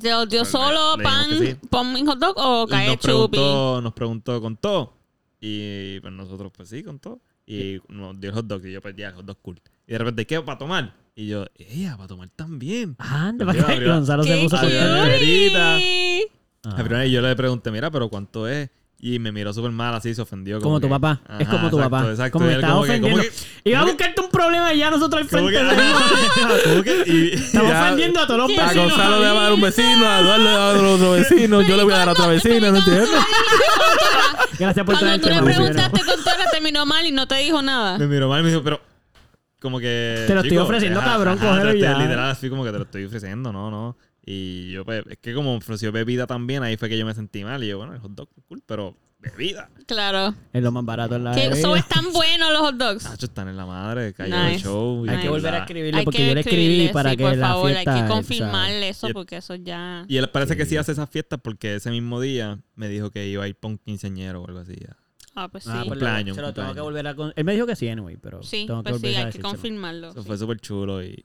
¿Te 0.00 0.10
los 0.10 0.28
dio 0.28 0.40
Le- 0.40 0.44
solo 0.46 0.96
le 0.96 1.02
pan, 1.02 1.28
que 1.30 1.46
sí. 1.52 1.56
pan 1.68 1.96
y 1.96 2.04
hot 2.06 2.18
dog 2.18 2.34
o 2.36 2.64
y 2.68 2.70
cae 2.70 2.86
nos 2.88 2.96
chupi? 2.98 3.06
preguntó, 3.06 3.80
nos 3.82 3.92
preguntó 3.94 4.40
con 4.40 4.56
todo. 4.56 4.92
Y 5.40 5.98
pues 6.00 6.12
nosotros, 6.12 6.52
pues 6.56 6.68
sí, 6.68 6.82
con 6.82 6.98
todo. 6.98 7.20
Y 7.46 7.78
nos 7.88 8.20
dio 8.20 8.30
el 8.30 8.36
hot 8.36 8.46
dog. 8.46 8.64
Y 8.66 8.72
yo, 8.72 8.80
pues 8.82 8.94
ya, 8.96 9.12
hot 9.12 9.24
dog 9.24 9.38
cool. 9.42 9.60
Y 9.86 9.92
de 9.92 9.98
repente, 9.98 10.26
¿qué? 10.26 10.40
¿Para 10.42 10.58
tomar? 10.58 10.94
Y 11.16 11.26
yo, 11.28 11.46
ella, 11.56 11.96
para 11.96 12.06
tomar 12.08 12.28
también. 12.36 12.94
Anda, 12.98 13.44
Pues 13.46 13.56
para 13.56 13.68
sí, 13.68 13.72
que 13.72 13.84
abrió- 13.84 13.94
Gonzalo 13.94 14.22
se 14.22 14.34
¡Qué 14.36 14.42
puso 14.42 14.56
Abrió 14.56 14.80
la 14.80 14.86
contento. 14.86 15.04
neverita. 15.06 15.74
cutie! 15.74 16.22
Ah. 16.64 16.68
La 16.70 16.76
primera 16.76 16.98
vez 17.00 17.10
yo 17.12 17.22
le 17.22 17.34
pregunté, 17.36 17.70
mira, 17.72 17.90
pero 17.90 18.08
¿cuánto 18.08 18.46
es? 18.46 18.70
Y 19.00 19.20
me 19.20 19.30
miró 19.30 19.52
súper 19.52 19.70
mal, 19.70 19.94
así 19.94 20.12
se 20.12 20.20
ofendió. 20.22 20.60
Como 20.60 20.80
tu 20.80 20.88
que- 20.88 20.90
papá. 20.90 21.20
Es 21.38 21.46
como 21.46 21.70
tu 21.70 21.76
exacto, 21.78 21.90
papá. 21.90 22.10
Exacto. 22.10 22.32
Como 22.32 22.44
Y 22.46 22.48
me 22.48 22.54
él 22.54 22.60
estaba 22.60 22.72
como 22.74 22.86
como 22.86 22.92
ofendiendo. 22.92 23.22
que- 23.22 23.70
Iba 23.70 23.78
a 23.78 23.80
como 23.82 23.92
buscarte 23.92 24.20
un 24.22 24.28
problema 24.30 24.74
y 24.74 24.78
ya 24.78 24.90
nosotros 24.90 25.22
al 25.22 25.28
como 25.28 25.48
frente. 25.48 25.66
que- 25.70 26.68
como 26.68 26.82
que- 26.82 27.04
y- 27.06 27.34
Estamos 27.34 27.70
Ya- 27.72 27.82
ofendiendo 27.84 28.20
a 28.20 28.26
todos 28.26 28.40
los 28.40 28.48
¿Qué? 28.48 28.60
A 28.60 28.64
vecinos. 28.66 28.88
Gonzalo 28.90 29.20
le 29.20 29.26
va 29.30 29.38
a 29.38 29.42
dar 29.44 29.52
un 29.52 29.60
vecino, 29.60 30.04
a 30.08 30.18
Eduardo 30.20 30.44
le 30.44 30.50
va 30.50 30.68
a 30.70 30.72
dar 30.72 30.84
otro 30.84 31.12
vecino, 31.12 31.62
yo 31.62 31.76
le 31.76 31.84
voy 31.84 31.92
a 31.92 31.96
dar 31.98 32.08
a 32.08 32.12
otra 32.12 32.26
vecina, 32.26 32.70
¿no 32.72 32.78
entiendes? 32.78 33.08
Gracias 34.58 34.84
por 34.84 34.98
Cuando 34.98 35.20
tú 35.20 35.28
le 35.32 35.42
preguntaste 35.42 36.00
con 36.04 36.24
todo, 36.24 36.34
terminó 36.52 36.84
mal 36.84 37.06
y 37.06 37.12
no 37.12 37.28
te 37.28 37.36
dijo 37.36 37.62
nada. 37.62 37.98
Me 37.98 38.06
miró 38.08 38.28
mal 38.28 38.40
y 38.40 38.42
me 38.44 38.48
dijo, 38.50 38.62
pero 38.64 38.80
como 39.60 39.78
que. 39.78 40.24
Te 40.26 40.34
lo 40.34 40.40
estoy 40.40 40.56
ofreciendo, 40.58 40.98
cabrón, 41.00 41.38
cógelo 41.38 41.72
ya. 41.74 41.96
Literal, 41.98 42.30
así 42.30 42.50
como 42.50 42.64
que 42.64 42.72
te 42.72 42.78
lo 42.78 42.84
estoy 42.84 43.04
ofreciendo, 43.04 43.52
no, 43.52 43.70
no. 43.70 43.96
Y 44.30 44.72
yo, 44.72 44.84
pues, 44.84 45.04
es 45.08 45.16
que 45.18 45.32
como 45.32 45.54
ofreció 45.56 45.90
bebida 45.90 46.26
también, 46.26 46.62
ahí 46.62 46.76
fue 46.76 46.90
que 46.90 46.98
yo 46.98 47.06
me 47.06 47.14
sentí 47.14 47.44
mal. 47.44 47.64
Y 47.64 47.68
yo, 47.68 47.78
bueno, 47.78 47.94
el 47.94 48.00
hot 48.00 48.12
dog, 48.12 48.28
cool, 48.46 48.62
pero 48.66 48.94
bebida. 49.20 49.70
Claro. 49.86 50.34
Es 50.52 50.62
lo 50.62 50.70
más 50.70 50.84
barato 50.84 51.16
en 51.16 51.24
la 51.24 51.32
Que 51.34 51.48
bebida. 51.48 51.62
son 51.62 51.82
tan 51.88 52.12
buenos 52.12 52.50
los 52.52 52.60
hot 52.60 52.74
dogs. 52.76 53.04
Nacho, 53.04 53.24
están 53.24 53.48
en 53.48 53.56
la 53.56 53.64
madre, 53.64 54.12
cayó 54.12 54.36
Nice. 54.36 54.56
el 54.56 54.60
show. 54.62 55.06
Hay 55.08 55.18
que 55.22 55.28
volver 55.30 55.54
a 55.54 55.58
escribirle 55.60 55.98
Hay 56.00 56.04
porque 56.04 56.18
que 56.18 56.28
yo 56.28 56.34
le 56.34 56.40
escribí 56.40 56.62
escribirle, 56.62 56.92
para 56.92 57.10
sí, 57.12 57.16
que 57.16 57.22
por 57.24 57.36
la 57.38 57.46
favor, 57.48 57.70
fiesta... 57.72 57.94
hay 57.94 58.02
que 58.02 58.08
confirmarle 58.08 58.88
eso 58.90 59.08
Y- 59.08 59.12
porque 59.14 59.36
eso 59.38 59.54
ya... 59.54 60.04
Y 60.08 60.18
él 60.18 60.28
parece 60.28 60.58
que 60.58 60.66
sí 60.66 60.76
hace 60.76 60.92
esas 60.92 61.08
fiestas 61.08 61.40
porque 61.42 61.76
ese 61.76 61.90
mismo 61.90 62.20
día 62.20 62.58
me 62.74 62.88
dijo 62.90 63.10
que 63.10 63.26
iba 63.28 63.44
a 63.44 63.48
ir 63.48 63.54
para 63.56 63.72
un 63.72 63.78
quinceañero 63.78 64.42
o 64.42 64.46
algo 64.46 64.58
así. 64.60 64.74
ya. 64.78 64.94
Ah, 65.36 65.48
pues 65.48 65.64
sí. 65.64 65.70
Ah, 65.72 65.76
pues 65.86 65.88
Cumpleaños, 65.98 66.36
se 66.36 66.42
lo 66.42 66.52
tengo 66.52 66.74
que 66.74 66.80
volver 66.82 67.06
a... 67.06 67.14
con- 67.14 67.32
Él 67.34 67.44
me 67.44 67.54
dijo 67.54 67.66
que 67.66 67.76
sí, 67.76 67.88
anyway, 67.88 68.18
pero 68.18 68.42
sí, 68.42 68.66
tengo 68.66 68.82
que 68.82 68.90
pues 68.90 69.00
sí, 69.00 69.06
volver 69.08 69.22
a 69.22 69.26
hay 69.28 69.32
que 69.32 69.40
confirmarlo. 69.40 70.10
Eso 70.10 70.20
sí. 70.22 70.26
fue 70.26 70.36
súper 70.36 70.60
chulo 70.60 71.02
y 71.02 71.24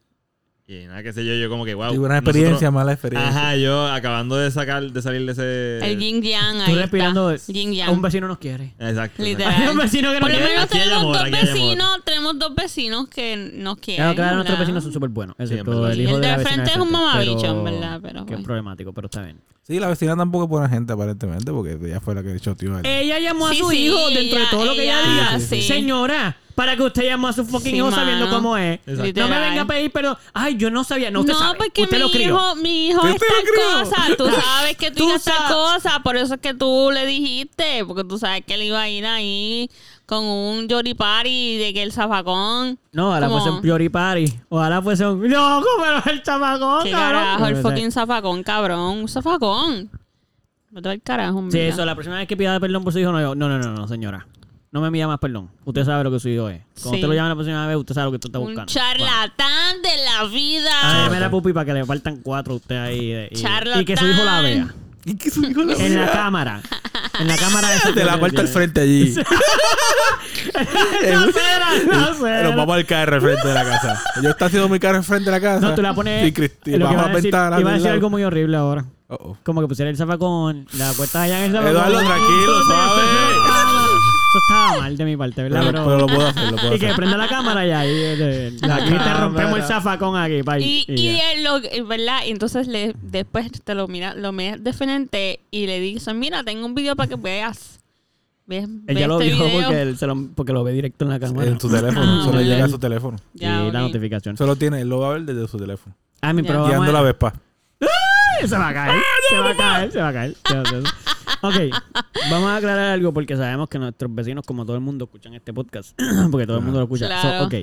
Y 0.66 0.86
nada, 0.86 1.04
qué 1.04 1.12
sé 1.12 1.26
yo, 1.26 1.34
yo 1.34 1.50
como 1.50 1.66
que, 1.66 1.74
wow. 1.76 1.92
Sí, 1.92 1.98
buena 1.98 2.18
experiencia, 2.20 2.52
nosotros- 2.52 2.74
mala 2.74 2.94
experiencia. 2.94 3.30
Ajá, 3.30 3.56
yo 3.58 3.86
acabando 3.88 4.38
de 4.38 4.50
sacar, 4.50 4.82
de 4.94 5.02
salir 5.02 5.26
de 5.26 5.32
ese... 5.34 5.86
El 5.92 6.00
yin 6.00 6.22
yang 6.22 6.56
Tú 6.64 6.72
ahí 6.72 6.76
respirando. 6.76 7.32
está. 7.32 7.52
Yin 7.52 7.70
A 7.72 7.74
yang. 7.74 7.90
un 7.92 8.02
vecino 8.02 8.28
nos 8.30 8.38
quiere. 8.38 8.74
Exacto. 8.80 9.22
Literal. 9.24 9.54
Hay 9.62 9.68
un 9.68 9.78
vecino 9.78 10.14
que 10.14 10.20
nos 10.22 10.30
quiere. 10.30 10.46
menos 10.46 10.64
Aquí 10.64 10.78
hay 10.78 10.84
tenemos 10.86 11.02
amor, 11.04 11.18
dos 11.18 11.26
aquí 11.26 11.36
hay 11.36 11.42
amor. 11.42 11.54
vecinos, 11.54 11.90
tenemos 12.06 12.40
dos 12.40 12.56
vecinos 12.56 13.08
que 13.10 13.52
nos 13.56 13.78
quieren. 13.78 14.04
Claro, 14.04 14.16
claro, 14.16 14.36
nuestros 14.36 14.60
vecinos 14.60 14.84
son 14.86 14.94
súper 14.94 15.10
buenos. 15.10 15.36
Excepto 15.38 15.88
el 15.90 16.00
hijo 16.02 16.16
El 16.16 16.22
de 16.22 16.28
de 16.28 16.32
la 16.32 16.38
vecina 16.38 16.54
frente 16.56 16.72
es 16.72 16.78
un 16.78 16.92
mamabicho, 16.94 17.46
en 17.46 17.64
verdad, 17.66 18.00
pero 18.02 18.14
Que 18.14 18.20
es 18.20 18.38
bueno. 18.38 18.44
problemático, 18.46 18.94
pero 18.94 19.08
está 19.08 19.22
bien. 19.22 19.42
Sí, 19.64 19.80
la 19.82 19.88
vecina 19.90 20.16
tampoco 20.16 20.46
es 20.46 20.50
buena 20.50 20.70
gente, 20.70 20.94
aparentemente, 20.94 21.52
porque 21.52 21.78
ella 21.88 22.00
fue 22.00 22.16
la 22.16 22.24
que 22.24 22.40
choteó 22.40 22.76
a 22.76 22.80
él. 22.80 22.86
Ella 22.86 23.20
llamó 23.20 23.48
a 23.48 23.52
Sí, 23.52 23.60
su 23.60 23.70
sí, 23.70 23.86
hijo 23.88 23.98
dentro 24.10 24.38
de 24.38 24.42
ella- 24.44 24.50
todo 24.50 24.66
lo 24.66 24.74
que 24.76 24.84
ella, 24.84 25.00
ella- 25.02 25.12
diga. 25.38 25.40
sí. 25.40 25.62
Señora, 25.62 26.38
para 26.56 26.76
que 26.76 26.84
usted 26.84 27.04
llamó 27.04 27.28
a 27.28 27.34
su 27.34 27.44
fucking 27.46 27.72
Sí, 27.72 27.78
hijo 27.78 27.92
sabiendo 27.92 28.30
cómo 28.30 28.56
es. 28.58 28.80
Exacto. 28.86 29.22
No 29.22 29.28
me 29.28 29.40
venga 29.40 29.62
a 29.62 29.66
pedir, 29.66 29.92
pero. 29.92 30.18
Ay, 30.34 30.56
yo 30.58 30.70
no 30.70 30.84
sabía. 30.84 31.10
No, 31.12 31.22
usted 31.22 31.34
no, 31.34 31.40
sabe. 31.40 31.58
porque 31.58 31.84
usted 31.84 31.98
mi 31.98 32.04
lo 32.04 32.12
crió. 32.12 32.28
hijo, 32.30 32.56
mi 32.58 32.88
hijo 32.90 33.08
es 33.08 33.14
¿Usted 33.16 33.28
tal 33.28 33.84
cosa. 33.86 34.16
Tú 34.18 34.26
sabes 34.42 34.78
que 34.78 34.92
tú 34.92 34.98
Tú 35.04 35.10
ibas 35.10 35.24
tal 35.24 35.38
sa- 35.38 35.48
cosa. 35.54 36.00
Por 36.04 36.18
eso 36.18 36.36
es 36.36 36.40
que 36.42 36.54
tú 36.54 36.90
le 36.94 37.06
dijiste. 37.06 37.84
Porque 37.86 38.04
tú 38.04 38.18
sabes 38.18 38.44
que 38.46 38.54
él 38.56 38.64
iba 38.64 38.82
a 38.82 38.90
ir 38.90 39.06
ahí 39.06 39.70
con 40.06 40.24
un 40.26 40.68
yoripari 40.68 41.58
de 41.58 41.74
que 41.74 41.82
el 41.84 41.92
zafacón. 41.92 42.78
No, 42.92 43.14
ahora 43.14 43.28
como- 43.28 43.40
fuese 43.40 43.56
un 43.56 43.62
Priori 43.62 43.90
Party. 43.90 44.26
Ojalá 44.50 44.82
fuese 44.82 45.08
un. 45.08 45.28
No, 45.28 45.64
pero 45.82 45.98
el 46.14 46.20
¿Qué 46.20 46.22
cabrón. 46.24 46.90
carajo? 46.92 47.46
El 47.48 47.56
No 47.56 47.62
fucking 47.62 47.92
zafacón, 47.92 48.44
cabrón. 48.44 48.80
Un 49.00 49.08
zafacón. 49.08 49.90
Vete 50.70 50.90
al 50.90 51.02
carajo, 51.04 51.40
Sí, 51.52 51.58
mira. 51.58 51.66
eso, 51.68 51.86
la 51.86 51.94
próxima 51.94 52.18
vez 52.18 52.28
que 52.28 52.36
pida 52.36 52.60
perdón 52.60 52.84
por 52.84 52.92
su 52.94 52.98
hijo, 53.00 53.12
no, 53.12 53.22
yo, 53.22 53.36
no, 53.36 53.48
no, 53.48 53.60
no, 53.60 53.74
no, 53.74 53.88
señora. 53.88 54.26
No 54.74 54.82
me 54.82 54.92
pida 54.92 55.08
más 55.08 55.20
perdón. 55.20 55.50
Usted 55.66 55.86
sabe 55.86 56.04
lo 56.04 56.10
que 56.12 56.20
su 56.20 56.30
hijo 56.30 56.50
es. 56.50 56.62
Cuando 56.82 56.90
Sí. 56.90 56.96
usted 56.96 57.08
lo 57.08 57.14
llame 57.14 57.30
la 57.30 57.36
próxima 57.36 57.68
vez, 57.68 57.78
usted 57.78 57.94
sabe 57.94 58.06
lo 58.06 58.12
que 58.12 58.16
usted 58.16 58.30
está 58.30 58.40
Un 58.40 58.46
buscando. 58.48 58.74
charlatán 58.74 59.82
de 59.84 59.90
la 60.04 60.24
vida. 60.28 60.72
Ah, 60.82 61.08
me 61.12 61.20
la 61.20 61.30
pupi 61.30 61.54
para 61.54 61.66
que 61.66 61.74
le 61.74 61.86
faltan 61.86 62.18
cuatro 62.24 62.54
a 62.54 62.56
usted 62.58 62.76
ahí. 62.78 63.12
eh, 63.12 63.30
Y, 63.32 63.36
Charlatán. 63.36 63.82
y 63.82 63.86
que 63.86 63.96
su 63.96 64.08
hijo 64.08 64.24
la 64.26 64.42
vea. 64.42 64.74
¿Y 65.06 65.16
qué 65.16 65.30
su 65.30 65.44
hijo 65.44 65.64
la 65.64 65.74
En 65.74 65.94
la 65.96 66.02
vea? 66.06 66.12
cámara. 66.12 66.62
En 67.20 67.28
la 67.28 67.36
cámara 67.38 67.68
de 67.70 67.92
De 67.94 68.04
la 68.06 68.18
puerta 68.20 68.42
al 68.42 68.48
frente 68.48 68.82
allí. 68.82 69.14
No 69.14 69.24
sé, 71.26 71.86
no 71.92 72.14
sé. 72.16 72.44
Nos 72.44 72.56
vamos 72.56 72.76
al 72.76 72.86
carro 72.86 73.16
al 73.16 73.22
frente 73.22 73.48
de 73.48 73.54
la 73.54 73.64
casa. 73.66 74.02
Yo 74.24 74.30
está 74.32 74.46
haciendo 74.46 74.70
mi 74.70 74.80
carro 74.80 74.98
al 74.98 75.04
frente 75.04 75.26
de 75.26 75.32
la 75.32 75.42
casa. 75.42 75.60
No, 75.70 75.76
tú 75.76 75.82
la 75.84 75.94
pones. 75.94 76.28
Y 76.28 76.32
Cristi, 76.32 76.72
lo 76.78 76.88
que 76.88 76.94
iba 76.94 77.02
la 77.04 77.08
a 77.10 77.10
decir, 77.10 77.24
ventana. 77.32 77.60
iba 77.60 77.70
a 77.70 77.74
decir 77.74 77.90
algo 77.90 78.10
muy 78.10 78.24
horrible 78.24 78.58
ahora. 78.58 78.86
Oh, 79.10 79.16
oh. 79.20 79.38
Como 79.44 79.62
que 79.62 79.68
pusiera 79.68 79.92
el 79.92 79.98
zafacón, 79.98 80.66
la 80.78 80.92
puerta 80.94 81.22
allá 81.22 81.40
en 81.40 81.46
el 81.46 81.52
zafacón. 81.52 81.72
Eduardo, 81.76 81.98
tranquilo, 82.00 82.64
suave. 82.66 83.02
Eso 84.34 84.40
estaba 84.40 84.80
mal 84.80 84.98
de 84.98 85.06
mi 85.06 85.16
parte, 85.16 85.44
¿verdad? 85.44 85.62
Pero, 85.64 85.86
pero 85.86 85.98
lo 86.00 86.08
puedo 86.08 86.26
hacer, 86.28 86.52
lo 86.52 86.58
puedo 86.58 86.76
Y 86.76 86.80
que 86.80 86.86
hacer. 86.88 86.96
prenda 86.96 87.18
la 87.18 87.28
cámara 87.28 87.68
ya. 87.68 87.86
Y, 87.86 87.90
eh, 87.92 88.58
La 88.62 88.78
aquí 88.78 88.90
te 88.90 89.14
rompemos 89.14 89.60
el 89.60 89.64
zafacón 89.64 90.16
aquí, 90.20 90.42
pa' 90.42 90.60
Y, 90.60 90.86
y 90.88 91.10
y 91.10 91.42
lo, 91.44 91.62
¿verdad? 91.88 92.22
Y 92.26 92.32
entonces 92.32 92.68
le, 92.68 92.96
después 93.04 93.52
te 93.64 93.76
lo 93.76 93.88
mira, 93.88 94.16
lo 94.16 94.32
miras 94.32 94.64
de 94.64 94.74
frente 94.74 95.40
y 95.52 95.68
le 95.68 95.80
dices, 95.80 96.16
mira, 96.16 96.44
tengo 96.44 96.66
un 96.66 96.74
video 96.74 96.96
para 96.96 97.10
que 97.10 97.16
veas. 97.16 97.80
¿Ves, 98.46 98.64
Él 98.88 98.98
ya 98.98 99.02
ves 99.02 99.08
lo 99.08 99.22
este 99.22 99.36
vio 99.36 99.62
porque, 99.62 99.82
él 99.84 99.98
se 99.98 100.08
lo, 100.08 100.28
porque 100.36 100.52
lo 100.52 100.64
ve 100.64 100.74
directo 100.74 101.06
en 101.06 101.12
la 101.12 101.20
cámara. 101.20 101.48
En 101.48 101.60
su 101.60 101.70
teléfono. 101.70 102.02
Ah, 102.02 102.22
solo 102.26 102.42
llega 102.42 102.66
a 102.66 102.70
su 102.70 102.80
teléfono. 102.80 103.18
Ya, 103.34 103.66
y 103.66 103.72
la 103.72 103.82
notificación. 103.82 104.36
Solo 104.36 104.56
tiene, 104.56 104.82
él 104.82 104.90
lo 104.90 105.00
va 105.00 105.10
a 105.10 105.14
ver 105.14 105.22
desde 105.24 105.48
su 105.48 105.58
teléfono. 105.60 105.96
Ah, 106.22 106.34
mi 106.34 106.42
pero 106.42 106.66
Guiando 106.66 106.92
la 106.92 107.02
Vespa. 107.02 107.34
Se 108.46 108.58
va 108.58 108.70
a 108.70 108.74
caer. 108.74 109.02
se 109.30 109.38
va 109.38 109.50
a 109.52 109.56
caer, 109.56 109.92
se 109.92 110.00
va 110.00 110.08
a 110.08 110.14
caer. 110.14 110.36
Se 110.46 110.54
va 110.56 110.60
a 110.62 110.64
caer. 110.64 110.84
Ok, 111.44 111.56
vamos 112.32 112.50
a 112.50 112.56
aclarar 112.56 112.92
algo 112.92 113.14
porque 113.14 113.36
sabemos 113.36 113.68
que 113.68 113.78
nuestros 113.78 114.14
vecinos, 114.16 114.46
como 114.46 114.66
todo 114.66 114.76
el 114.78 114.82
mundo, 114.82 115.06
escuchan 115.06 115.34
este 115.34 115.54
podcast. 115.54 116.00
porque 116.32 116.48
todo 116.48 116.58
el 116.58 116.64
mundo 116.64 116.80
lo 116.80 116.86
escucha. 116.86 117.06
So, 117.22 117.28
Claro. 117.28 117.46
ok. 117.46 117.54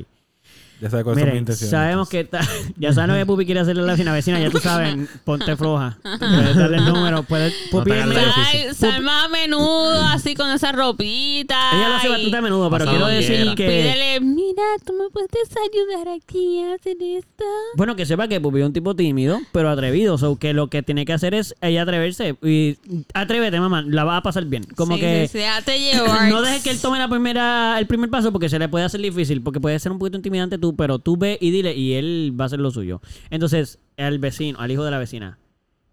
Ya 0.81 0.89
sabes 0.91 1.05
cuáles 1.05 1.05
son 1.05 1.15
mis 1.15 1.25
Miren, 1.27 1.37
intenciones. 1.39 1.71
sabemos 1.71 2.09
que 2.09 2.21
está, 2.21 2.41
ya 2.79 2.93
sabes 2.93 3.09
lo 3.11 3.15
que 3.17 3.27
Pupi 3.27 3.45
quiere 3.45 3.61
hacerle 3.61 3.83
a 3.83 3.87
la 3.87 3.93
vecina. 3.93 4.13
Vecina, 4.13 4.41
ya 4.41 4.51
tú 4.51 4.59
sabes, 4.59 4.97
ponte 5.25 5.57
floja. 5.57 5.99
Puedes 6.03 6.57
darle 6.57 6.77
el 6.79 6.85
número. 6.85 7.23
Puedes, 7.25 7.53
Pupi 7.71 7.91
es 7.93 8.07
la 8.07 8.15
Sal, 8.15 8.75
sal 8.75 9.03
más 9.03 9.27
a 9.27 9.29
menudo, 9.29 10.03
así 10.07 10.35
con 10.35 10.51
esa 10.51 10.73
ropita. 10.73 11.57
Ella 11.73 11.89
lo 11.89 11.95
hace 11.97 12.07
y- 12.09 12.11
bastante 12.11 12.37
a 12.37 12.43
menudo, 12.43 12.71
pero 12.71 12.85
quiero 12.87 13.07
decir 13.07 13.55
que... 13.55 13.67
Pídele, 13.67 14.21
mira, 14.21 14.63
tú 14.85 14.93
me 14.95 15.09
puedes 15.11 15.31
ayudar 15.51 16.15
aquí 16.17 16.63
a 16.63 16.75
hacer 16.75 16.97
esto. 17.01 17.45
Bueno, 17.77 17.95
que 17.97 18.07
sepa 18.07 18.27
que 18.29 18.41
Pupi 18.41 18.61
es 18.61 18.67
un 18.67 18.73
tipo 18.73 18.95
tímido, 18.97 19.39
pero 19.53 19.69
atrevido. 19.71 20.17
So, 20.19 20.37
que 20.39 20.55
lo 20.55 20.69
que 20.69 20.83
tiene 20.83 21.05
que 21.05 21.13
hacer 21.13 21.35
es 21.35 21.55
ella 21.61 21.83
atreverse. 21.83 22.37
Y 22.43 22.79
atrévete, 23.15 23.61
mamá, 23.61 23.83
la 23.87 24.05
vas 24.05 24.19
a 24.19 24.23
pasar 24.23 24.45
bien. 24.47 24.65
Como 24.77 24.95
Sí, 24.95 25.01
que... 25.01 25.29
sí, 25.29 25.39
llevar. 25.79 26.29
No 26.29 26.43
dejes 26.43 26.63
que 26.63 26.71
él 26.71 26.81
tome 26.81 26.99
la 26.99 27.09
primera, 27.09 27.79
el 27.79 27.87
primer 27.87 28.11
paso 28.11 28.33
porque 28.33 28.49
se 28.49 28.59
le 28.59 28.69
puede 28.69 28.85
hacer 28.85 29.01
difícil, 29.01 29.43
porque 29.43 29.61
puede 29.61 29.79
ser 29.79 29.93
un 29.93 29.99
poquito 29.99 30.17
intimidante 30.17 30.59
tú, 30.71 30.77
pero 30.77 30.99
tú 30.99 31.17
ve 31.17 31.39
y 31.41 31.51
dile 31.51 31.75
y 31.75 31.95
él 31.95 32.35
va 32.39 32.45
a 32.45 32.47
hacer 32.47 32.61
lo 32.61 32.71
suyo. 32.71 33.01
Entonces, 33.31 33.79
al 33.97 34.19
vecino, 34.19 34.59
al 34.61 34.71
hijo 34.71 34.85
de 34.85 34.91
la 34.91 34.99
vecina, 34.99 35.39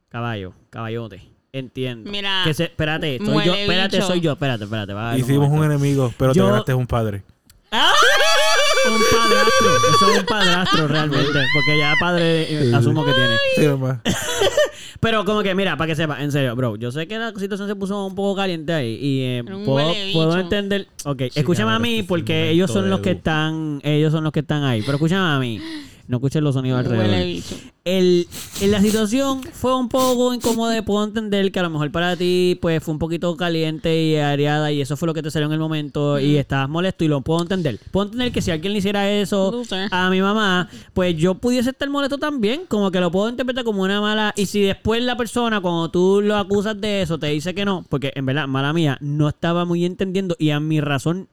caballo, 0.10 0.54
caballote, 0.70 1.22
entiendo. 1.52 2.10
Mira, 2.12 2.42
que 2.44 2.54
se, 2.54 2.66
espérate, 2.66 3.20
soy 3.24 3.46
yo, 3.46 3.56
espérate, 3.56 3.98
bicho. 3.98 4.08
soy 4.08 4.22
yo, 4.22 4.32
espérate, 4.34 4.64
espérate. 4.66 4.94
va 4.94 5.18
Hicimos 5.18 5.50
un 5.50 5.64
enemigo, 5.64 6.14
pero 6.18 6.34
Yo- 6.34 6.46
te 6.46 6.52
ganaste 6.52 6.74
un 6.74 6.88
padre. 6.88 7.24
Un 7.72 9.02
padrastro, 9.12 9.68
eso 9.96 10.12
es 10.12 10.20
un 10.20 10.26
padrastro 10.26 10.88
realmente, 10.88 11.40
porque 11.54 11.78
ya 11.78 11.94
padre 12.00 12.70
eh, 12.70 12.72
asumo 12.74 13.04
que 13.06 13.12
tiene. 13.14 13.36
Sí, 13.58 13.68
mamá. 13.68 14.02
Pero 15.00 15.26
como 15.26 15.44
que, 15.44 15.54
mira, 15.54 15.76
para 15.78 15.90
que 15.90 15.96
sepa, 15.96 16.22
en 16.24 16.32
serio, 16.32 16.56
bro, 16.56 16.76
yo 16.78 16.92
sé 16.92 17.08
que 17.08 17.20
la 17.20 17.32
situación 17.36 17.68
se 17.68 17.76
puso 17.76 18.06
un 18.06 18.16
poco 18.16 18.36
caliente 18.38 18.74
ahí 18.74 18.98
y 19.02 19.22
eh, 19.22 19.44
Era 19.46 19.56
un 19.58 19.66
puedo, 19.66 19.90
huele 19.90 20.14
puedo 20.14 20.28
bicho. 20.30 20.40
entender. 20.40 20.88
Ok, 21.06 21.22
escúchame 21.36 21.72
a 21.72 21.80
mí 21.80 21.90
este 21.90 21.96
es 21.98 22.02
el 22.04 22.08
porque 22.08 22.50
ellos 22.50 22.72
son 22.72 22.90
los 22.90 23.02
que 23.02 23.10
Edu. 23.12 23.18
están, 23.18 23.82
ellos 23.84 24.12
son 24.12 24.24
los 24.24 24.32
que 24.34 24.40
están 24.40 24.64
ahí. 24.64 24.82
Pero 24.82 24.94
escúchame 24.94 25.36
a 25.36 25.40
mí, 25.40 25.62
no 26.08 26.18
escuchen 26.18 26.44
los 26.44 26.56
sonidos 26.56 26.80
alrededor. 26.80 27.44
El, 27.84 28.28
en 28.62 28.72
la 28.72 28.82
situación 28.82 29.42
fue 29.44 29.74
un 29.78 29.88
poco 29.88 30.34
incómoda, 30.34 30.82
puedo 30.84 31.06
entender 31.06 31.52
que 31.52 31.60
a 31.60 31.64
lo 31.64 31.70
mejor 31.70 31.90
para 31.92 32.18
ti 32.18 32.58
pues 32.62 32.84
fue 32.84 32.94
un 32.94 33.00
poquito 33.00 33.36
caliente 33.38 34.04
y 34.04 34.16
areada 34.18 34.72
y 34.72 34.82
eso 34.82 34.98
fue 34.98 35.08
lo 35.08 35.14
que 35.14 35.24
te 35.24 35.32
salió 35.32 35.48
en 35.48 35.54
el 35.54 35.60
momento 35.60 36.20
y 36.20 36.36
estabas 36.36 36.70
molesto 36.70 37.06
y 37.06 37.08
lo 37.08 37.22
puedo 37.22 37.42
entender. 37.42 37.80
Puedo 37.92 38.08
entender 38.08 38.32
que 38.32 38.42
si 38.42 38.52
alguien 38.52 38.74
le 38.74 38.80
hiciera 38.80 39.10
eso 39.10 39.52
Loser. 39.52 39.88
a 39.92 40.10
mi 40.10 40.22
mamá, 40.22 40.70
pues 40.94 41.16
yo 41.16 41.36
pudiese 41.36 41.70
estar 41.70 41.90
molesto 41.90 42.18
también, 42.18 42.66
como 42.68 42.92
que 42.92 43.00
lo 43.00 43.12
puedo 43.12 43.30
interpretar 43.30 43.64
como 43.64 43.84
una 43.84 44.02
mala 44.02 44.34
y 44.36 44.48
si 44.48 44.62
después 44.62 45.02
la 45.04 45.16
persona 45.16 45.62
cuando 45.62 45.90
tú 45.90 46.22
lo 46.22 46.36
acusas 46.36 46.80
de 46.80 47.02
eso 47.02 47.18
te 47.18 47.28
dice 47.28 47.54
que 47.56 47.64
no, 47.64 47.86
porque 47.88 48.12
en 48.16 48.26
verdad, 48.26 48.48
mala 48.48 48.74
mía, 48.74 48.98
no 49.02 49.30
estaba 49.30 49.64
muy 49.64 49.86
entendiendo 49.86 50.36
y 50.40 50.50
a 50.50 50.60
mi 50.60 50.82
razón 50.82 51.30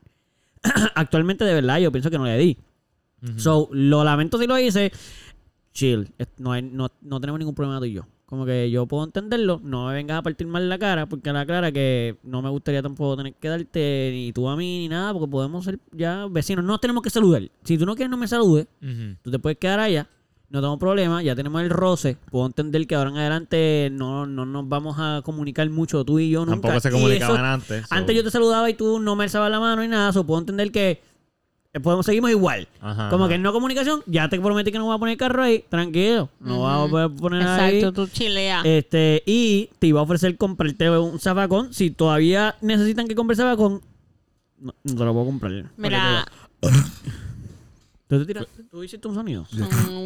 actualmente 0.94 1.44
de 1.44 1.54
verdad 1.54 1.78
yo 1.78 1.90
pienso 1.90 2.10
que 2.10 2.18
no 2.18 2.24
le 2.24 2.38
di. 2.38 2.58
So, 3.36 3.68
lo 3.72 4.04
lamento 4.04 4.38
si 4.38 4.46
lo 4.46 4.58
hice. 4.58 4.92
Chill. 5.72 6.08
No, 6.38 6.52
hay- 6.52 6.62
no, 6.62 6.88
no 7.02 7.20
tenemos 7.20 7.38
ningún 7.38 7.54
problema 7.54 7.78
tú 7.80 7.86
y 7.86 7.92
yo. 7.94 8.06
Como 8.26 8.46
que 8.46 8.70
yo 8.70 8.86
puedo 8.86 9.04
entenderlo. 9.04 9.60
No 9.62 9.86
me 9.88 9.94
vengas 9.94 10.18
a 10.18 10.22
partir 10.22 10.46
mal 10.46 10.68
la 10.68 10.78
cara. 10.78 11.06
Porque 11.06 11.32
la 11.32 11.44
clara 11.46 11.70
que 11.72 12.16
no 12.22 12.42
me 12.42 12.48
gustaría 12.50 12.82
tampoco 12.82 13.16
tener 13.16 13.34
que 13.34 13.48
darte 13.48 14.10
ni 14.12 14.32
tú 14.32 14.48
a 14.48 14.56
mí 14.56 14.78
ni 14.80 14.88
nada. 14.88 15.12
Porque 15.12 15.28
podemos 15.30 15.64
ser 15.64 15.78
ya 15.92 16.26
vecinos. 16.30 16.64
No 16.64 16.78
tenemos 16.78 17.02
que 17.02 17.10
saludar. 17.10 17.42
Si 17.64 17.76
tú 17.78 17.86
no 17.86 17.94
quieres 17.94 18.10
no 18.10 18.16
me 18.16 18.26
saludes. 18.28 18.66
Ujú. 18.82 19.16
Tú 19.22 19.30
te 19.30 19.38
puedes 19.38 19.58
quedar 19.58 19.80
allá. 19.80 20.08
No 20.50 20.60
tengo 20.60 20.78
problema. 20.78 21.22
Ya 21.22 21.34
tenemos 21.34 21.60
el 21.62 21.70
roce. 21.70 22.16
Puedo 22.30 22.46
entender 22.46 22.86
que 22.86 22.94
ahora 22.94 23.10
en 23.10 23.16
adelante 23.16 23.88
no, 23.92 24.26
no 24.26 24.46
nos 24.46 24.68
vamos 24.68 24.96
a 24.98 25.22
comunicar 25.24 25.68
mucho 25.70 26.04
tú 26.04 26.18
y 26.18 26.30
yo 26.30 26.40
nunca. 26.40 26.52
Tampoco 26.60 26.80
se 26.80 26.90
comunicaban 26.90 27.36
eso- 27.36 27.44
antes. 27.44 27.86
so- 27.88 27.94
antes 27.94 28.16
yo 28.16 28.22
te 28.24 28.30
saludaba 28.30 28.70
y 28.70 28.74
tú 28.74 29.00
no 29.00 29.16
me 29.16 29.24
alzabas 29.24 29.50
la 29.50 29.58
mano 29.60 29.82
y 29.82 29.88
nada. 29.88 30.12
So, 30.12 30.24
puedo 30.24 30.40
entender 30.40 30.70
que 30.70 31.02
podemos 31.80 32.06
seguimos 32.06 32.30
igual. 32.30 32.68
Ajá, 32.80 33.08
Como 33.10 33.24
ajá. 33.24 33.30
que 33.30 33.34
en 33.36 33.42
no 33.42 33.52
comunicación, 33.52 34.02
ya 34.06 34.28
te 34.28 34.38
prometí 34.40 34.70
que 34.72 34.78
no 34.78 34.84
voy 34.86 34.94
a 34.94 34.98
poner 34.98 35.12
el 35.12 35.18
carro 35.18 35.42
ahí, 35.42 35.64
tranquilo. 35.68 36.28
No 36.40 36.62
vamos 36.62 37.00
a 37.00 37.08
poner 37.08 37.46
ahí. 37.46 37.78
Exacto, 37.78 37.92
tú 37.92 38.10
chileas. 38.12 38.64
Este, 38.64 39.22
y 39.26 39.70
te 39.78 39.86
iba 39.88 40.00
a 40.00 40.04
ofrecer 40.04 40.36
comprarte 40.36 40.90
un 40.98 41.18
zafacón. 41.18 41.72
Si 41.74 41.90
todavía 41.90 42.54
necesitan 42.60 43.06
que 43.08 43.14
compre 43.14 43.36
zafacón, 43.36 43.80
no, 44.58 44.74
no 44.84 44.94
te 44.94 45.04
lo 45.04 45.12
puedo 45.12 45.26
comprar. 45.26 45.64
Mira, 45.76 46.24
¿Tú, 48.06 48.18
te 48.20 48.26
tiraste? 48.26 48.62
¿Tú 48.70 48.82
hiciste 48.84 49.08
un 49.08 49.14
sonido? 49.14 49.46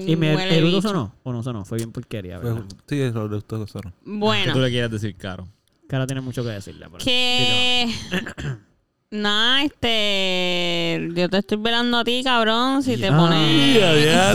¿Y 0.06 0.16
me 0.16 0.56
erudo 0.56 0.80
sonó? 0.80 1.12
¿O 1.24 1.32
no 1.32 1.42
sonó? 1.42 1.64
Fue 1.64 1.78
bien 1.78 1.92
porquería, 1.92 2.38
Fue- 2.40 2.50
¿verdad? 2.52 2.64
Sí, 2.86 3.00
eso 3.00 3.28
de 3.28 3.36
ustedes 3.36 3.70
son. 3.70 3.82
¿Qué 3.82 3.90
Bueno, 4.04 4.52
tú 4.52 4.60
le 4.60 4.70
quieres 4.70 4.90
decir, 4.90 5.14
Caro? 5.16 5.48
Cara 5.88 6.06
tiene 6.06 6.20
mucho 6.20 6.42
que 6.44 6.50
decirle. 6.50 6.86
pero- 6.90 7.04
que... 7.04 7.92
Nada, 9.10 9.62
este... 9.64 11.08
Yo 11.14 11.30
te 11.30 11.38
estoy 11.38 11.56
velando 11.56 11.96
a 11.96 12.04
ti, 12.04 12.20
cabrón, 12.22 12.82
si 12.82 12.98
te 12.98 13.10
pones... 13.10 13.78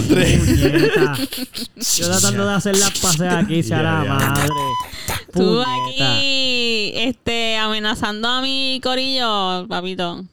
Puñeta. 0.07 1.15
Yo 1.75 2.07
tratando 2.09 2.47
de 2.47 2.53
hacer 2.55 2.77
las 2.77 2.89
pases 2.99 3.31
aquí, 3.33 3.61
Ya, 3.61 3.77
ya. 3.83 4.03
madre. 4.13 4.47
Tú 5.31 5.63
Puñeta. 5.63 6.15
aquí, 6.15 6.91
este, 6.95 7.55
amenazando 7.57 8.27
a 8.27 8.41
mi 8.41 8.79
corillo, 8.83 9.67
papito. 9.67 10.23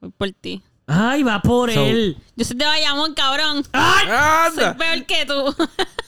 Voy 0.00 0.10
por 0.18 0.30
ti. 0.32 0.60
Ay, 0.88 1.22
va 1.22 1.40
por 1.40 1.72
So- 1.72 1.80
él. 1.86 2.16
Yo 2.34 2.44
soy 2.44 2.56
de 2.56 2.64
Bayamón, 2.66 3.14
cabrón. 3.14 3.62
Soy 3.62 3.70
¡Anda! 4.10 4.76
peor 4.76 5.06
que 5.06 5.24
tú. 5.24 5.54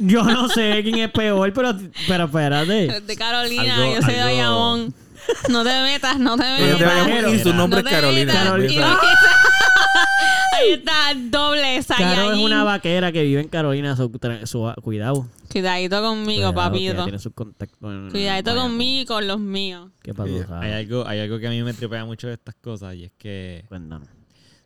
Yo 0.01 0.25
no 0.25 0.49
sé 0.49 0.81
quién 0.83 0.99
es 0.99 1.11
peor, 1.13 1.53
pero, 1.53 1.73
pero 2.09 2.25
espérate. 2.25 3.01
De 3.01 3.17
Carolina, 3.17 3.77
Algo- 3.77 3.95
yo 3.95 4.03
soy 4.03 4.15
de 4.15 4.21
algo- 4.21 4.35
Bayamón. 4.35 4.95
No 5.49 5.65
te 5.65 5.71
metas, 5.83 6.19
no 6.19 6.37
te 6.37 6.43
metas. 6.45 7.33
y 7.33 7.39
su 7.41 7.53
nombre 7.53 7.83
No 7.83 7.89
es 7.89 7.95
Carolina. 7.95 8.33
Ahí 10.53 10.73
está 10.73 11.13
doble 11.15 11.81
Caro 11.87 12.33
es 12.33 12.39
una 12.39 12.65
vaquera 12.65 13.13
que 13.13 13.23
vive 13.23 13.41
en 13.43 13.49
Carolina. 13.49 13.95
so- 13.97 14.11
cuidado. 14.83 15.29
Cuidadito 15.51 16.03
conmigo, 16.03 16.53
Cuidado, 16.53 16.55
papito. 16.55 17.03
Tiene 17.05 17.19
sus 17.19 17.33
contactos 17.35 17.93
en- 17.93 18.11
Cuidadito 18.11 18.55
conmigo 18.55 19.03
y 19.03 19.05
con 19.07 19.27
los 19.27 19.39
míos. 19.39 19.91
¿Qué 20.03 20.15
pasó? 20.15 20.31
Hay 20.61 20.73
algo, 20.73 21.07
hay 21.07 21.21
algo 21.21 21.39
que 21.39 21.47
a 21.47 21.51
mí 21.51 21.63
me 21.63 21.73
tripea 21.75 22.05
mucho 22.05 22.27
de 22.29 22.35
estas 22.35 22.55
cosas 22.57 22.95
y 22.95 23.05
es 23.05 23.13
que 23.19 23.65
Cuéntanos. 23.69 24.09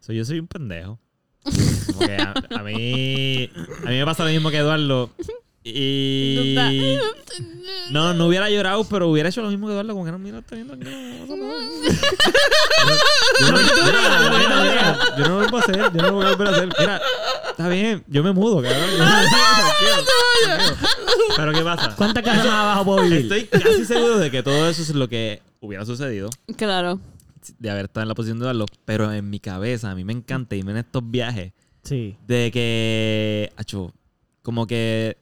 so, 0.01 0.13
yo 0.13 0.25
soy 0.25 0.39
un 0.41 0.47
pendejo. 0.47 0.99
Como 1.87 2.01
que 2.01 2.17
a, 2.17 2.35
a 2.59 2.63
mí 2.63 3.51
a 3.85 3.89
mí 3.89 3.97
me 3.99 4.05
pasa 4.05 4.25
lo 4.25 4.31
mismo 4.31 4.51
que 4.51 4.59
Eduardo. 4.59 5.11
Y 5.63 6.97
no, 7.91 8.15
no 8.15 8.27
hubiera 8.27 8.49
llorado, 8.49 8.85
pero 8.85 9.09
hubiera 9.09 9.29
hecho 9.29 9.43
lo 9.43 9.49
mismo 9.51 9.67
que 9.67 9.73
Eduardo, 9.73 9.93
como 9.93 10.05
que 10.07 10.13
no, 10.13 10.19
mira, 10.19 10.39
está 10.39 10.57
pasa 10.57 10.67
nada. 10.67 10.81
Yo 15.19 15.25
no- 15.25 15.29
lo 15.29 15.35
vuelvo 15.37 15.57
a 15.57 15.61
hacer, 15.61 15.77
yo 15.77 15.91
no 16.03 16.03
lo 16.09 16.13
voy 16.15 16.27
a 16.27 16.31
volver 16.31 16.49
a 16.49 16.51
hacer. 16.53 16.69
Mira, 16.79 17.01
está 17.51 17.69
bien, 17.69 18.05
yo 18.09 18.23
me 18.23 18.33
mudo, 18.33 18.63
cabrón. 18.63 18.89
Pero 21.37 21.53
¿qué 21.53 21.63
pasa? 21.63 21.95
¿Cuántas 21.97 22.23
casas 22.25 22.45
más 22.47 22.55
abajo 22.55 22.85
puedo 22.85 23.03
vivir? 23.03 23.33
Estoy 23.33 23.45
casi 23.61 23.85
seguro 23.85 24.19
de 24.19 24.31
que 24.31 24.43
todo 24.43 24.69
eso 24.69 24.83
es 24.83 24.91
lo 24.95 25.09
que 25.09 25.43
hubiera 25.61 25.85
sucedido 25.85 26.31
Claro. 26.57 27.01
de 27.59 27.71
haber 27.71 27.87
estado 27.87 28.03
en 28.03 28.09
la 28.09 28.15
posición 28.15 28.39
de 28.39 28.47
darlo, 28.47 28.67
pero 28.85 29.13
en 29.13 29.29
mi 29.31 29.41
cabeza 29.41 29.91
a 29.91 29.95
mí 29.95 30.05
me 30.05 30.13
encanta 30.13 30.57
irme 30.57 30.73
en 30.73 30.79
estos 30.79 31.03
viajes 31.11 31.53
Sí. 31.83 32.17
de 32.27 32.51
que, 32.53 33.53
acho, 33.57 33.93
como 34.43 34.67
que 34.67 35.17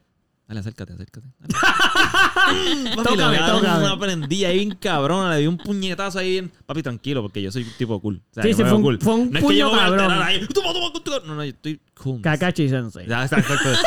dale, 0.49 0.59
acércate, 0.59 0.91
acércate. 0.93 1.27
Dale. 1.39 1.53
Papi, 2.95 3.03
Tócame, 3.09 3.37
tócame. 3.37 3.83
una 3.85 3.99
prendida 3.99 4.47
ahí 4.49 4.57
bien 4.65 4.71
cabrona, 4.79 5.31
le 5.35 5.41
di 5.41 5.47
un 5.47 5.57
puñetazo 5.57 6.19
ahí, 6.19 6.31
bien- 6.31 6.51
papi, 6.65 6.83
tranquilo, 6.83 7.21
porque 7.21 7.41
yo 7.41 7.51
soy 7.51 7.63
tipo 7.77 7.99
cool. 8.01 8.21
O 8.31 8.33
sea, 8.33 8.43
Sí, 8.43 8.49
yo 8.49 8.57
sí, 8.57 8.63
fue 8.63 8.73
un- 8.73 8.99
fue 8.99 9.13
un 9.13 9.31
no 9.31 9.39
es 9.39 9.45
que 9.45 9.55
yo 9.55 9.67
puño 9.67 9.69
voy 9.69 9.79
a 9.79 9.83
cabrón. 9.97 10.21
ahí, 10.23 10.45
toma, 10.47 10.73
toma, 10.73 10.91
toma. 10.93 11.19
No, 11.25 11.35
no, 11.35 11.43
yo 11.45 11.49
estoy 11.51 11.79
cool. 12.01 12.21
Kakashi 12.21 12.67
Sensei. 12.69 13.07
Ya, 13.07 13.23
exacto, 13.23 13.53
exacto. 13.53 13.79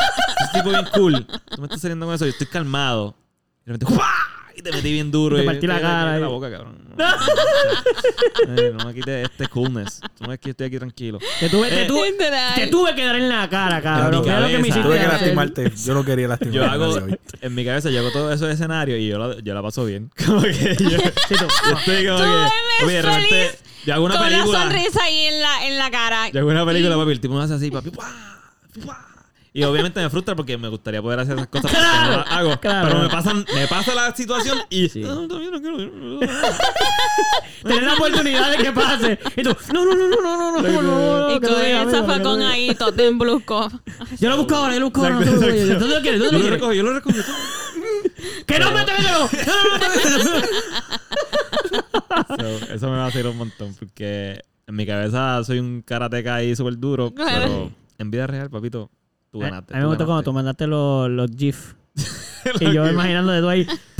Soy 0.51 0.61
tipo 0.61 0.69
bien 0.71 0.85
cool. 0.93 1.27
Tú 1.49 1.61
me 1.61 1.67
estás 1.67 1.81
saliendo 1.81 2.05
con 2.05 2.15
eso, 2.15 2.25
yo 2.25 2.31
estoy 2.31 2.47
calmado. 2.47 3.15
Y 3.65 3.71
de 3.71 3.73
repente. 3.73 3.95
Y 4.55 4.61
te 4.61 4.71
metí 4.71 4.91
bien 4.93 5.09
duro. 5.11 5.35
Te 5.37 5.43
y 5.43 5.45
partí 5.45 5.65
la 5.67 5.81
cara 5.81 6.17
la 6.19 6.27
boca, 6.27 6.49
cabrón. 6.51 6.77
No, 6.95 8.55
Eh, 8.55 8.71
no 8.77 8.85
me 8.85 8.93
quites 8.93 9.29
este 9.29 9.47
coolness. 9.47 9.99
Tú 10.15 10.23
no 10.23 10.29
ves 10.29 10.39
que 10.39 10.51
estoy 10.51 10.67
aquí 10.67 10.77
tranquilo. 10.77 11.17
Te 11.39 11.49
tuve, 11.49 11.69
te, 11.69 11.83
Eh, 11.83 11.85
tuve, 11.87 12.13
te 12.55 12.67
tuve 12.67 12.93
que 12.95 13.03
dar 13.03 13.15
en 13.15 13.29
la 13.29 13.49
cara, 13.49 13.81
cabrón. 13.81 14.21
mi 14.21 14.27
Mira 14.27 14.39
lo 14.41 14.47
que 14.47 14.57
me 14.59 14.67
hiciste 14.67 14.83
Tuve 14.87 14.99
que 14.99 15.07
lastimarte. 15.07 15.71
Yo 15.85 15.93
no 15.95 16.05
quería 16.05 16.27
lastimarte. 16.27 16.57
Yo 16.57 16.65
hago, 16.71 16.89
hoy. 17.05 17.19
en 17.41 17.55
mi 17.55 17.65
cabeza, 17.65 17.89
yo 17.89 17.99
hago 17.99 18.11
todo 18.11 18.31
eso 18.31 18.45
de 18.45 18.53
escenario 18.53 18.95
y 18.97 19.07
yo 19.07 19.17
la, 19.17 19.39
yo 19.41 19.53
la 19.53 19.61
paso 19.61 19.85
bien. 19.85 20.11
Como 20.25 20.41
que 20.43 20.75
yo, 20.79 20.89
yo 20.89 20.97
estoy 20.97 21.37
como 21.37 21.49
Tú 21.49 21.79
que. 21.85 22.11
Oye, 22.11 22.93
de 22.93 23.01
repente, 23.01 23.29
feliz 23.29 23.59
yo 23.85 23.93
hago 23.95 24.05
una 24.05 24.15
Con 24.17 24.23
la 24.23 24.29
película. 24.29 24.61
sonrisa 24.61 25.03
ahí 25.03 25.25
en 25.25 25.41
la, 25.41 25.67
en 25.67 25.77
la 25.77 25.91
cara. 25.91 26.29
Yo 26.29 26.39
hago 26.41 26.49
una 26.49 26.65
película, 26.65 26.95
papi, 26.95 27.11
el 27.11 27.19
tipo 27.19 27.33
me 27.35 27.43
hace 27.43 27.53
así, 27.55 27.71
papi. 27.71 27.89
¡pua! 27.89 28.05
¡pua! 28.83 29.07
Y 29.55 29.63
obviamente 29.63 30.01
me 30.01 30.09
frustra 30.09 30.35
porque 30.35 30.57
me 30.57 30.67
gustaría 30.67 30.99
poder 30.99 31.19
hacer 31.19 31.35
esas 31.35 31.47
cosas 31.47 31.71
porque 31.71 31.85
no 31.85 32.17
las 32.17 32.31
hago. 32.31 32.59
Claro. 32.59 32.87
Pero 32.87 33.03
me 33.03 33.09
pasan, 33.09 33.45
me 33.53 33.67
pasa 33.67 33.93
la 33.93 34.15
situación 34.15 34.57
y. 34.69 34.89
Sí. 34.89 35.01
No, 35.01 35.27
todavía 35.27 35.51
no 35.51 35.61
quiero. 35.61 35.77
Tener 37.63 37.83
la 37.83 37.93
oportunidad 37.93 38.49
de 38.49 38.57
que 38.57 38.71
pase. 38.71 39.19
Y 39.35 39.43
tú, 39.43 39.55
no, 39.71 39.85
no, 39.85 39.93
no, 39.95 40.07
no, 40.07 40.21
no, 40.21 40.37
no, 40.37 40.51
no, 40.59 40.61
no, 40.61 40.81
no. 40.81 41.35
Y 41.35 41.39
tú 41.39 41.51
no 41.51 41.61
en 41.61 41.91
zafacón 41.91 42.39
no 42.39 42.47
ahí, 42.47 42.73
todo 42.73 43.03
en 43.03 43.19
brusco. 43.19 43.69
Yo 44.19 44.29
lo 44.29 44.37
busco 44.37 44.55
ahora, 44.55 44.73
yo 44.73 44.79
lo 44.79 44.85
busco 44.87 45.03
ahora. 45.03 45.19
No. 45.19 45.31
¿Dónde 45.31 45.87
lo 45.87 46.01
quieres? 46.01 46.19
¿Dónde 46.19 46.39
Yo 46.39 46.43
lo 46.43 46.49
recojo, 46.49 46.73
yo 46.73 46.83
lo 46.83 46.93
recojo. 46.93 47.15
¡Que 48.47 48.59
no 48.59 48.71
me 48.71 48.85
te 48.85 48.91
mételo! 48.91 49.29
¡No, 49.45 49.53
no, 49.63 49.77
no, 49.77 50.39
no! 50.39 50.63
So, 52.37 52.73
eso 52.73 52.89
me 52.89 52.97
va 52.97 53.05
a 53.05 53.07
hacer 53.07 53.27
un 53.27 53.37
montón 53.37 53.75
porque 53.75 54.41
en 54.65 54.75
mi 54.75 54.85
cabeza 54.85 55.43
soy 55.43 55.59
un 55.59 55.81
karateca 55.81 56.35
ahí 56.35 56.55
súper 56.55 56.77
duro, 56.77 57.13
pero 57.15 57.71
en 57.97 58.11
vida 58.11 58.27
real, 58.27 58.49
papito, 58.49 58.89
tú 59.33 59.41
A 59.41 59.45
ganaste. 59.47 59.73
mí 59.73 59.79
me 59.81 59.87
gustó 59.87 60.05
cuando 60.05 60.23
tú 60.23 60.31
mandaste 60.31 60.67
los, 60.67 61.09
los 61.09 61.29
GIF. 61.35 61.73
y 62.61 62.71
yo 62.73 62.89
imaginando 62.89 63.31
de 63.33 63.41
tú 63.41 63.49
ahí. 63.49 63.67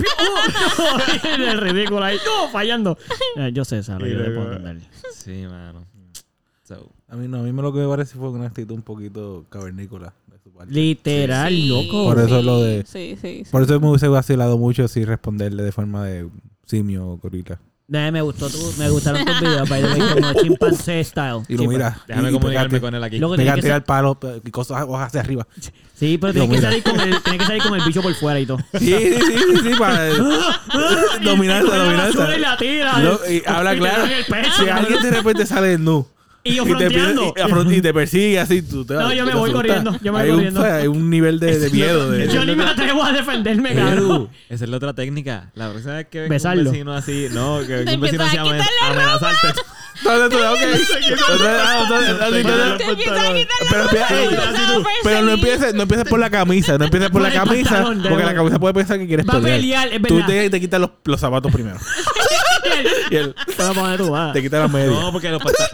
¡Oh, 0.79 0.97
no! 1.39 1.51
el 1.51 1.57
ridículo 1.59 2.03
ahí. 2.03 2.17
¡No! 2.25 2.49
Fallando. 2.49 2.97
Eh, 3.37 3.51
Yo 3.53 3.65
sé, 3.65 3.81
Sara, 3.83 4.07
yo 4.07 4.17
te 4.17 4.23
luego- 4.29 4.43
puedo 4.43 4.55
entender. 4.57 4.87
Sí, 5.13 5.45
mano. 5.49 5.85
So, 6.63 6.89
A 7.09 7.15
mí 7.17 7.27
no, 7.27 7.39
a 7.39 7.43
mí 7.43 7.51
lo 7.51 7.73
que 7.73 7.79
me 7.79 7.87
parece 7.87 8.17
fue 8.17 8.29
una 8.29 8.47
actitud 8.47 8.73
un 8.75 8.81
poquito 8.83 9.45
cavernícola 9.49 10.13
de 10.27 10.39
su 10.39 10.51
parte. 10.51 10.73
Literal, 10.73 11.51
Sí, 11.51 11.67
loco. 11.67 12.05
Por 12.05 12.19
eso 12.19 12.41
lo 12.41 12.61
de- 12.61 12.85
Sí, 12.85 13.17
sí, 13.21 13.41
sí. 13.43 13.51
Por 13.51 13.63
eso 13.63 13.79
me 13.79 13.89
hubiese 13.89 14.07
vacilado 14.07 14.57
mucho 14.57 14.87
si 14.87 15.03
responderle 15.03 15.63
de 15.63 15.71
forma 15.71 16.05
de 16.05 16.29
simio 16.65 17.07
o 17.07 17.17
gorila. 17.17 17.59
Eh, 17.91 18.11
me 18.11 18.21
gustó 18.21 18.49
tu, 18.49 18.73
me 18.77 18.89
gustaron 18.89 19.23
tus 19.25 19.39
videos, 19.41 19.69
by 19.69 19.81
the 19.81 19.87
way, 19.87 20.13
como 20.13 20.33
chimpancé 20.41 21.03
style. 21.03 21.41
Y 21.49 21.53
lo 21.57 21.63
Sí, 21.63 21.67
mira. 21.67 21.97
déjame 22.07 22.29
y, 22.29 22.33
comunicarme 22.33 22.69
pegarte- 22.69 22.81
con 22.81 22.95
él 22.95 23.03
aquí. 23.03 23.17
Luego 23.19 23.35
tiene 23.35 23.51
Pégate 23.51 23.67
que 23.67 23.73
al 23.73 23.83
palo 23.83 24.17
y 24.43 24.51
cosas 24.51 24.83
hojas 24.87 25.07
hacia 25.07 25.19
arriba. 25.19 25.45
Sí, 25.93 26.17
pero 26.17 26.33
Lo 26.33 26.39
tiene 26.39 26.55
que, 26.55 26.61
salir 26.61 26.83
con 26.83 26.99
el, 26.99 27.21
tiene 27.21 27.37
que 27.39 27.45
salir 27.45 27.61
con 27.63 27.75
el 27.75 27.85
bicho 27.85 28.01
por 28.01 28.13
fuera 28.15 28.39
y 28.39 28.45
todo. 28.45 28.57
Sí, 28.79 28.85
sí, 28.87 29.19
sí, 29.19 29.37
sí, 29.37 29.57
sí, 29.63 29.69
para 29.77 30.05
dominarse, 31.23 31.65
Y 31.67 31.69
coge 31.69 31.77
la 31.77 31.83
dominarse. 31.83 32.37
Y 32.37 32.39
la 32.39 32.57
tira. 32.57 32.99
Lo- 32.99 33.19
y 33.29 33.43
habla 33.45 33.75
claro. 33.75 34.03
Si 34.57 34.69
alguien 34.69 35.01
de 35.01 35.11
repente 35.11 35.45
sale 35.45 35.77
nu 35.77 36.07
Y 36.45 36.55
yo 36.55 36.63
y 36.63 36.75
te, 36.75 36.89
pide- 36.89 37.13
fronteando. 37.13 37.71
y, 37.71 37.75
y 37.75 37.81
te 37.81 37.93
persigue 37.93 38.39
así, 38.39 38.61
tú 38.61 38.83
te 38.83 38.95
No, 38.95 39.13
yo 39.13 39.25
me 39.25 39.33
voy 39.33 39.51
corriendo, 39.51 39.91
yo 40.01 40.11
me 40.11 40.19
voy 40.19 40.21
hay 40.21 40.29
corriendo. 40.31 40.59
Un, 40.59 40.65
hay 40.65 40.87
un 40.87 41.09
nivel 41.09 41.39
de, 41.39 41.57
de 41.57 41.69
miedo. 41.69 42.11
De, 42.11 42.27
Yo 42.27 42.43
ni 42.43 42.53
me 42.53 42.65
atrevo 42.65 43.03
a 43.03 43.13
defenderme, 43.13 43.73
cabrón. 43.73 44.29
Esa 44.49 44.65
es 44.65 44.69
la 44.69 44.77
otra 44.77 44.93
técnica. 44.93 45.51
La 45.55 45.69
próxima 45.69 45.95
vez 45.95 46.07
que 46.07 46.19
venga 46.19 46.33
Besarlo. 46.33 46.63
un 46.63 46.71
vecino 46.71 46.93
así, 46.93 47.27
no, 47.31 47.59
que 47.65 47.77
venga 47.77 47.93
un 47.93 48.01
vecino 48.01 48.23
así 48.25 48.37
a 48.37 48.41
amenazarte. 48.41 49.61
Entonces 50.03 50.29
tú, 50.29 50.37
ok. 50.37 50.59
Pero, 55.03 55.21
no 55.21 55.31
empieces, 55.31 55.73
no 55.73 55.83
empieces 55.83 56.07
por 56.09 56.19
la 56.19 56.29
camisa, 56.29 56.77
no 56.77 56.85
empieces 56.85 57.09
por 57.09 57.21
la 57.21 57.31
camisa, 57.31 57.85
porque 58.09 58.23
la 58.25 58.33
camisa 58.35 58.59
puede 58.59 58.73
pensar 58.73 58.99
que 58.99 59.07
quieres 59.07 59.25
pelear. 59.25 59.89
Tú 60.07 60.21
te, 60.25 60.59
quitas 60.59 60.81
los, 61.05 61.19
zapatos 61.19 61.51
primero. 61.53 61.77
y 63.11 63.15
él 63.15 63.35
Te 64.33 64.41
quita 64.41 64.59
la 64.59 64.67
media. 64.67 64.99
No, 64.99 65.11
porque 65.11 65.29
los, 65.29 65.41
panta- 65.41 65.69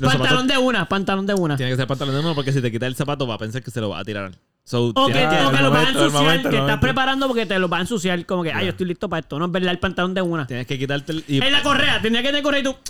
los 0.00 0.12
Pantalón 0.12 0.28
zapatos 0.42 0.46
de 0.48 0.58
una, 0.58 0.88
pantalón 0.88 1.26
de 1.26 1.34
una. 1.34 1.56
tiene 1.56 1.72
que 1.72 1.76
ser 1.76 1.86
pantalón 1.86 2.14
de 2.14 2.20
uno 2.20 2.34
porque 2.34 2.52
si 2.52 2.60
te 2.62 2.70
quitas 2.70 2.86
el 2.88 2.94
zapato 2.96 3.26
va 3.26 3.34
a 3.34 3.38
pensar 3.38 3.62
que 3.62 3.70
se 3.70 3.80
lo 3.80 3.88
va 3.90 3.98
a 4.00 4.04
tirar. 4.04 4.32
So, 4.64 4.92
O 4.94 5.06
que, 5.06 5.12
tienes 5.14 5.30
te- 5.30 5.36
que- 5.38 5.44
o 5.46 5.50
que 5.50 5.56
el 5.56 5.62
lo 5.64 5.70
vas 5.70 5.78
a 5.80 5.82
momento, 5.82 5.98
el 6.00 6.04
ensuciar, 6.04 6.22
momento, 6.22 6.48
el 6.48 6.52
que 6.52 6.56
estás 6.56 6.60
momento. 6.60 6.80
preparando 6.80 7.26
porque 7.26 7.46
te 7.46 7.58
lo 7.58 7.68
va 7.68 7.78
a 7.78 7.80
ensuciar. 7.80 8.26
Como 8.26 8.42
que, 8.42 8.52
ay, 8.52 8.64
yo 8.66 8.70
estoy 8.72 8.86
listo 8.86 9.08
para 9.08 9.20
esto. 9.20 9.38
No 9.38 9.46
es 9.46 9.50
verdad, 9.52 9.70
el 9.70 9.78
pantalón 9.78 10.12
de 10.14 10.20
una. 10.22 10.46
tienes 10.46 10.66
que 10.66 10.78
quitarte 10.78 11.12
el... 11.12 11.24
Y, 11.26 11.42
En 11.42 11.52
la 11.52 11.62
correa, 11.62 12.00
tenía 12.02 12.20
que 12.20 12.28
tener 12.28 12.42
correa 12.42 12.60
y 12.60 12.64
tú. 12.64 12.76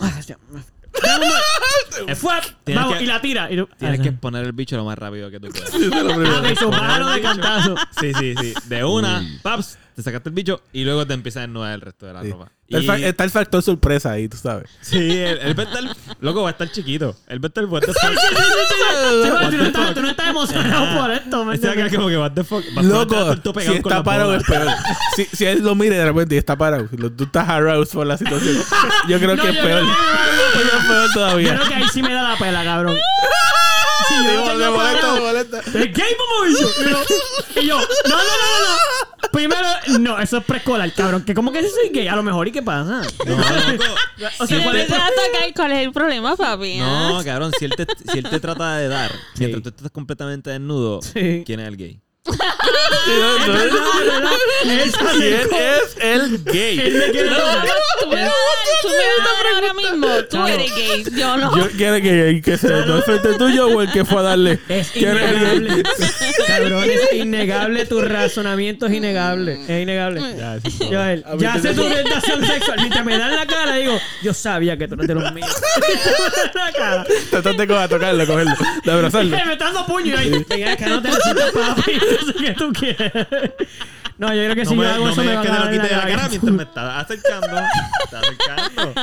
Fue, 2.16 2.32
Tienes 2.64 2.82
vamos, 2.82 2.98
que- 2.98 3.04
y 3.04 3.06
la 3.06 3.20
tira. 3.20 3.50
Y 3.52 3.56
tú, 3.56 3.68
tienes 3.78 4.00
ah, 4.00 4.02
que 4.02 4.08
sí. 4.10 4.16
poner 4.20 4.44
el 4.44 4.52
bicho 4.52 4.76
lo 4.76 4.84
más 4.84 4.98
rápido 4.98 5.30
que 5.30 5.38
tú 5.40 5.48
puedas. 5.52 5.70
Ah, 5.74 6.40
me 6.42 6.52
hizo 6.52 6.70
palo 6.70 7.10
de 7.10 7.20
cantazo. 7.20 7.74
Sí, 8.00 8.12
sí, 8.14 8.34
sí. 8.40 8.54
De 8.66 8.84
una, 8.84 9.22
paps, 9.42 9.78
te 9.94 10.02
sacaste 10.02 10.28
el 10.30 10.34
bicho 10.34 10.62
y 10.72 10.84
luego 10.84 11.06
te 11.06 11.14
empiezas 11.14 11.38
a 11.38 11.46
desnudar 11.46 11.74
el 11.74 11.80
resto 11.80 12.06
de 12.06 12.12
la 12.14 12.22
Sí. 12.22 12.30
ropa. 12.32 12.50
Está, 12.70 12.76
el 12.78 12.84
Y- 12.84 12.86
fa- 12.86 12.98
está 12.98 13.24
el 13.24 13.30
factor 13.30 13.62
sorpresa 13.62 14.10
ahí, 14.12 14.28
tú 14.28 14.36
sabes. 14.36 14.68
Sí, 14.82 14.98
él, 14.98 15.38
él 15.42 15.58
va 15.58 15.62
a 15.62 15.66
estar... 15.66 15.82
Loco, 16.20 16.42
va 16.42 16.48
a 16.48 16.52
estar 16.52 16.70
chiquito. 16.70 17.16
Él 17.26 17.42
va 17.42 17.46
a 17.46 17.48
estar... 17.48 17.64
What 17.64 17.80
the 17.80 17.86
fuck. 17.94 19.50
Tú, 19.50 19.56
no 19.56 19.64
estás, 19.64 19.94
tú 19.94 20.02
no 20.02 20.10
estás 20.10 20.28
emocionado 20.28 21.00
por 21.00 21.10
esto, 21.10 21.44
¿me 21.46 21.54
Ese 21.54 21.68
acá 21.70 21.88
como 21.88 22.08
que 22.08 22.18
what 22.18 22.32
the 22.32 22.44
fuck. 22.44 22.62
Loco, 22.82 23.34
si 23.60 23.72
está 23.72 24.02
parado 24.02 24.34
es 24.34 24.42
peor. 24.44 24.68
Si, 25.16 25.24
si 25.24 25.46
él 25.46 25.62
lo 25.62 25.74
mire 25.74 25.96
de 25.96 26.04
repente 26.04 26.34
y 26.34 26.38
está 26.38 26.56
parado, 26.58 26.86
tú 27.16 27.24
estás 27.24 27.48
aroused 27.48 27.92
por 27.94 28.06
la 28.06 28.18
situación, 28.18 28.56
yo 29.08 29.18
creo 29.18 29.34
No, 29.36 29.42
que 29.42 29.48
es 29.48 29.56
yo 29.56 29.62
peor. 29.62 29.80
creo 29.82 29.86
que- 29.86 30.58
Yo 30.58 30.60
creo 30.60 30.70
que 30.70 30.76
es 30.78 30.84
peor 30.84 31.06
Yo 31.08 31.12
todavía. 31.14 31.54
creo 31.56 31.68
que 31.68 31.74
ahí 31.74 31.84
sí 31.92 32.02
me 32.02 32.12
da 32.12 32.22
la 32.22 32.36
pela, 32.36 32.64
cabrón. 32.64 32.96
Sí, 34.08 34.14
yo 34.34 34.72
molesta, 34.72 35.20
molesta. 35.20 35.60
¿El 35.78 35.92
gay 35.92 36.12
como 36.16 36.44
bicho? 36.48 36.70
Y 36.80 36.90
yo, 36.90 37.62
y 37.62 37.66
yo, 37.66 37.78
no, 37.78 38.16
no, 38.16 38.16
no, 38.16 38.68
no. 38.68 39.28
Primero, 39.32 39.68
no, 40.00 40.18
eso 40.18 40.38
es 40.38 40.44
preescolar, 40.44 40.92
cabrón. 40.94 41.24
Que 41.24 41.34
como 41.34 41.52
que 41.52 41.62
si 41.62 41.68
soy 41.70 41.90
gay, 41.90 42.08
a 42.08 42.16
lo 42.16 42.22
mejor, 42.22 42.48
¿y 42.48 42.52
qué 42.52 42.62
pasa? 42.62 43.02
No, 43.26 43.36
loco. 43.72 43.84
O 44.40 44.46
sea, 44.46 44.58
Si 44.58 44.62
¿cuál 44.64 44.74
te 44.76 44.82
es? 44.82 44.88
empiezas 44.88 44.98
a 45.00 45.06
atacar, 45.06 45.54
¿cuál 45.54 45.72
es 45.72 45.78
el 45.86 45.92
problema, 45.92 46.36
papi? 46.36 46.76
No, 46.78 47.20
cabrón, 47.24 47.52
si 47.58 47.64
él 47.66 47.74
te, 47.76 47.86
si 48.10 48.18
él 48.18 48.28
te 48.28 48.40
trata 48.40 48.76
de 48.78 48.88
dar 48.88 49.12
mientras 49.38 49.62
tú 49.62 49.68
estás 49.70 49.90
completamente 49.90 50.50
desnudo, 50.50 51.00
Sí. 51.02 51.42
¿quién 51.44 51.60
es 51.60 51.68
el 51.68 51.76
gay? 51.76 52.00
Sí, 52.30 53.12
no, 53.20 53.36
Es 53.36 53.46
no, 53.46 53.52
verdad, 53.52 53.66
es 54.00 54.06
verdad. 54.06 54.32
Él 54.64 54.92
se 54.92 54.98
¿Quién 55.18 55.50
es 55.62 55.96
el 56.00 56.44
gay? 56.44 56.76
Tocar. 57.28 57.68
Tú 58.00 58.08
me 58.08 58.22
vas 58.22 58.32
a 58.84 59.24
dar, 59.24 59.54
ahora 59.54 59.74
mismo. 59.74 60.08
Tú 60.30 60.46
eres 60.46 60.74
gay, 60.74 61.04
yo 61.16 61.36
no. 61.36 61.56
Yo 61.56 61.70
quiero 61.76 61.96
que 62.02 62.28
el 62.30 62.42
que 62.42 62.58
se 62.58 62.68
no 62.68 62.98
es 62.98 63.04
frente 63.04 63.34
tuyo 63.34 63.68
o 63.68 63.82
el 63.82 63.90
que 63.90 64.04
fue 64.04 64.20
a 64.20 64.22
darle. 64.22 64.58
Es 64.68 64.90
¿Quién 64.90 65.16
innegable. 65.16 65.82
Cabrón, 66.46 66.84
es 66.90 67.12
innegable. 67.14 67.86
Tu 67.86 68.00
razonamiento 68.02 68.86
es 68.86 68.94
innegable. 68.94 69.60
Es 69.68 69.82
innegable. 69.82 70.20
Ya. 70.36 70.58
Joel, 70.88 71.24
ya 71.38 71.58
sé 71.60 71.74
tu 71.74 71.84
orientación 71.84 72.46
sexual. 72.46 72.78
Mientras 72.78 73.04
me 73.04 73.18
dan 73.18 73.34
la 73.34 73.46
cara, 73.46 73.76
digo, 73.76 73.98
yo 74.22 74.34
sabía 74.34 74.76
que 74.76 74.86
tú 74.88 74.94
eres 74.94 75.08
de 75.08 75.14
los 75.14 75.32
míos. 75.32 75.48
la 76.54 76.72
cara. 76.72 77.06
Trataste 77.30 77.66
de 77.66 77.88
tocarlo, 77.88 78.26
cogerlo, 78.26 78.54
de 78.84 78.92
abrazarlo. 78.92 79.36
Me 79.36 79.52
está 79.52 79.64
dando 79.66 79.86
puño 79.86 80.16
ahí. 80.16 80.44
Que 80.44 80.86
no 80.86 81.02
te 81.02 81.08
necesitas, 81.08 81.52
papi. 81.52 81.98
Eso 82.22 82.32
que 82.34 82.52
tú 82.54 82.72
quieres. 82.72 83.12
No, 84.18 84.28
yo 84.34 84.42
creo 84.42 84.54
que 84.56 84.64
si 84.66 84.74
no 84.74 84.82
me, 84.82 84.88
yo 84.88 84.94
hago 84.94 85.04
no 85.06 85.10
eso 85.12 85.20
me 85.22 85.28
me 85.28 85.34
van 85.36 85.44
que 85.44 85.48
a 85.50 85.52
te 85.52 85.58
lo 85.64 85.70
quite 85.70 85.82
de 85.82 85.88
la 85.96 86.00
cara 86.02 86.16
cara. 86.16 86.28
mientras 86.28 86.52
me 86.54 86.62
estás 86.64 87.04
acercando. 87.04 87.46
Me 87.48 88.04
estás 88.04 88.22
acercando. 88.24 88.94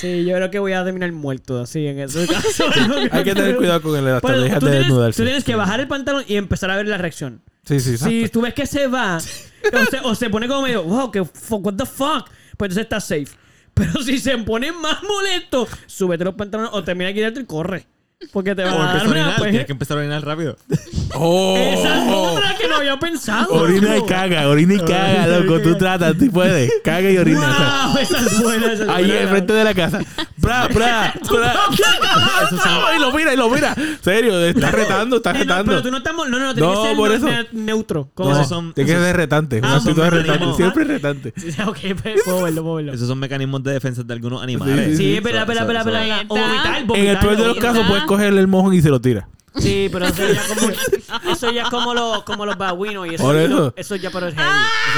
Sí, 0.00 0.24
yo 0.24 0.34
creo 0.36 0.50
que 0.50 0.58
voy 0.58 0.72
a 0.72 0.84
terminar 0.84 1.12
muerto 1.12 1.60
así 1.60 1.86
en 1.86 2.00
ese 2.00 2.26
caso. 2.26 2.64
Hay 3.12 3.24
que 3.24 3.34
tener 3.34 3.56
cuidado 3.56 3.80
con 3.82 3.92
la 3.94 4.18
Bueno, 4.20 4.44
estrategia 4.44 4.58
tú, 4.58 4.66
de 4.66 4.70
tienes, 4.72 4.86
desnudarse. 4.88 5.22
tú 5.22 5.24
tienes 5.26 5.44
que 5.44 5.54
bajar 5.54 5.80
el 5.80 5.88
pantalón 5.88 6.24
y 6.26 6.36
empezar 6.36 6.70
a 6.70 6.76
ver 6.76 6.88
la 6.88 6.98
reacción. 6.98 7.40
Sí, 7.64 7.78
sí, 7.78 7.96
Si 7.96 8.04
exacto. 8.06 8.28
tú 8.32 8.40
ves 8.42 8.54
que 8.54 8.66
se 8.66 8.88
va 8.88 9.18
o 9.18 9.84
se, 9.90 10.00
o 10.02 10.14
se 10.14 10.28
pone 10.28 10.48
como 10.48 10.62
medio, 10.62 10.82
wow, 10.82 11.10
que 11.10 11.20
what 11.50 11.74
the 11.74 11.86
fuck, 11.86 12.28
pues 12.56 12.70
entonces 12.72 12.78
estás 12.82 13.04
safe. 13.04 13.28
Pero 13.74 14.02
si 14.02 14.18
se 14.18 14.36
pone 14.38 14.72
más 14.72 15.02
molesto, 15.04 15.68
súbete 15.86 16.24
los 16.24 16.34
pantalones 16.34 16.72
o 16.74 16.82
termina 16.82 17.08
de 17.08 17.14
quitarte 17.14 17.40
y 17.40 17.44
corre. 17.46 17.86
Porque 18.32 18.54
te 18.54 18.62
va 18.62 18.74
O 18.74 18.82
a 18.82 18.86
dar 18.94 19.08
una 19.08 19.34
pues, 19.38 19.50
Tienes 19.50 19.66
que 19.66 19.72
empezar 19.72 19.96
a 19.96 20.00
orinar 20.00 20.24
rápido. 20.24 20.56
Oh, 21.22 21.56
Esa 21.56 22.04
es 22.06 22.12
otra 22.14 22.56
que 22.56 22.68
no 22.68 22.76
había 22.76 22.96
pensado. 22.96 23.52
Orina 23.52 23.96
y 23.96 23.98
loco. 23.98 24.06
caga, 24.06 24.48
orina 24.48 24.74
y 24.74 24.78
caga, 24.78 25.26
loco. 25.26 25.60
Tú 25.60 25.76
tratas, 25.76 26.16
tú 26.16 26.30
puedes. 26.30 26.70
Caga 26.84 27.10
y 27.10 27.18
orina. 27.18 27.88
Wow, 27.92 27.98
esa 28.00 28.18
es 28.20 28.40
buena, 28.40 28.72
esa 28.72 28.84
es 28.84 28.88
Ahí 28.88 29.06
buena. 29.06 29.20
al 29.22 29.28
frente 29.28 29.52
de 29.52 29.64
la 29.64 29.74
casa. 29.74 29.98
Bra, 30.36 30.68
bra, 30.72 31.12
bra. 31.28 31.54
y 32.96 33.00
lo 33.00 33.12
mira, 33.12 33.34
y 33.34 33.36
lo 33.36 33.50
mira. 33.50 33.74
Serio, 34.02 34.40
está 34.46 34.70
retando, 34.70 35.16
está 35.16 35.30
Eh, 35.30 35.34
no, 35.34 35.40
retando. 35.40 35.64
pero 35.72 35.82
tú 35.82 35.90
no 35.90 35.96
estás... 35.98 36.14
mo- 36.14 36.26
No, 36.26 36.38
no, 36.38 36.46
no, 36.46 36.54
tienes 36.54 36.74
No, 36.74 36.82
que 36.82 36.88
ser 36.88 36.96
por 36.96 37.10
ne- 37.10 37.16
eso. 37.16 37.26
ne- 37.26 37.48
neutro. 37.52 38.08
Como 38.14 38.30
No, 38.30 38.36
Esos 38.36 38.48
son- 38.48 38.72
tiene 38.72 38.86
que 38.86 38.92
esos- 38.94 39.04
ser 39.06 39.16
retante. 39.16 39.58
Un 39.58 39.64
Ah, 39.64 39.74
actitud 39.76 39.94
son 39.96 40.04
de 40.04 40.10
retante. 40.10 40.28
mecanismos. 40.30 40.56
Siempre 40.56 40.84
retante. 40.84 41.34
Sí, 41.36 41.48
ok, 41.66 41.78
pues, 42.02 42.22
puedo 42.24 42.42
verlo, 42.42 42.62
puedo 42.62 42.74
verlo. 42.76 42.92
Esos 42.92 43.08
son 43.08 43.18
mecanismos 43.18 43.62
de 43.64 43.72
defensa 43.72 44.02
de 44.04 44.14
algunos 44.14 44.42
animales. 44.44 44.96
Sí, 44.96 45.16
espera, 45.16 45.40
espera, 45.40 45.60
espera, 45.62 45.80
Eso- 45.80 45.90
eso- 45.90 46.26
vomitar, 46.28 46.76
En 46.78 46.86
vomitar. 46.86 47.08
el 47.14 47.18
peor 47.18 47.32
de 47.32 47.38
los 47.38 47.48
vomitar. 47.48 47.72
casos, 47.72 47.86
puedes 47.88 48.04
cogerle 48.10 48.40
el 48.40 48.48
mojón 48.48 48.74
y 48.74 48.82
se 48.82 48.88
lo 48.88 49.00
tira. 49.00 49.28
Sí, 49.56 49.88
pero 49.92 50.06
eso 50.06 50.22
ya 50.26 50.42
como, 50.48 50.72
eso 51.32 51.52
ya 51.52 51.62
es 51.62 51.68
como 51.68 51.94
los, 51.94 52.24
como 52.24 52.44
los 52.44 52.56
babuinos 52.58 53.06
y 53.06 53.14
eso. 53.14 53.22
Por 53.22 53.36
eso. 53.36 53.72
eso 53.76 53.94
ya 53.94 54.10
pero 54.10 54.26
es 54.26 54.34
heavy. 54.34 54.48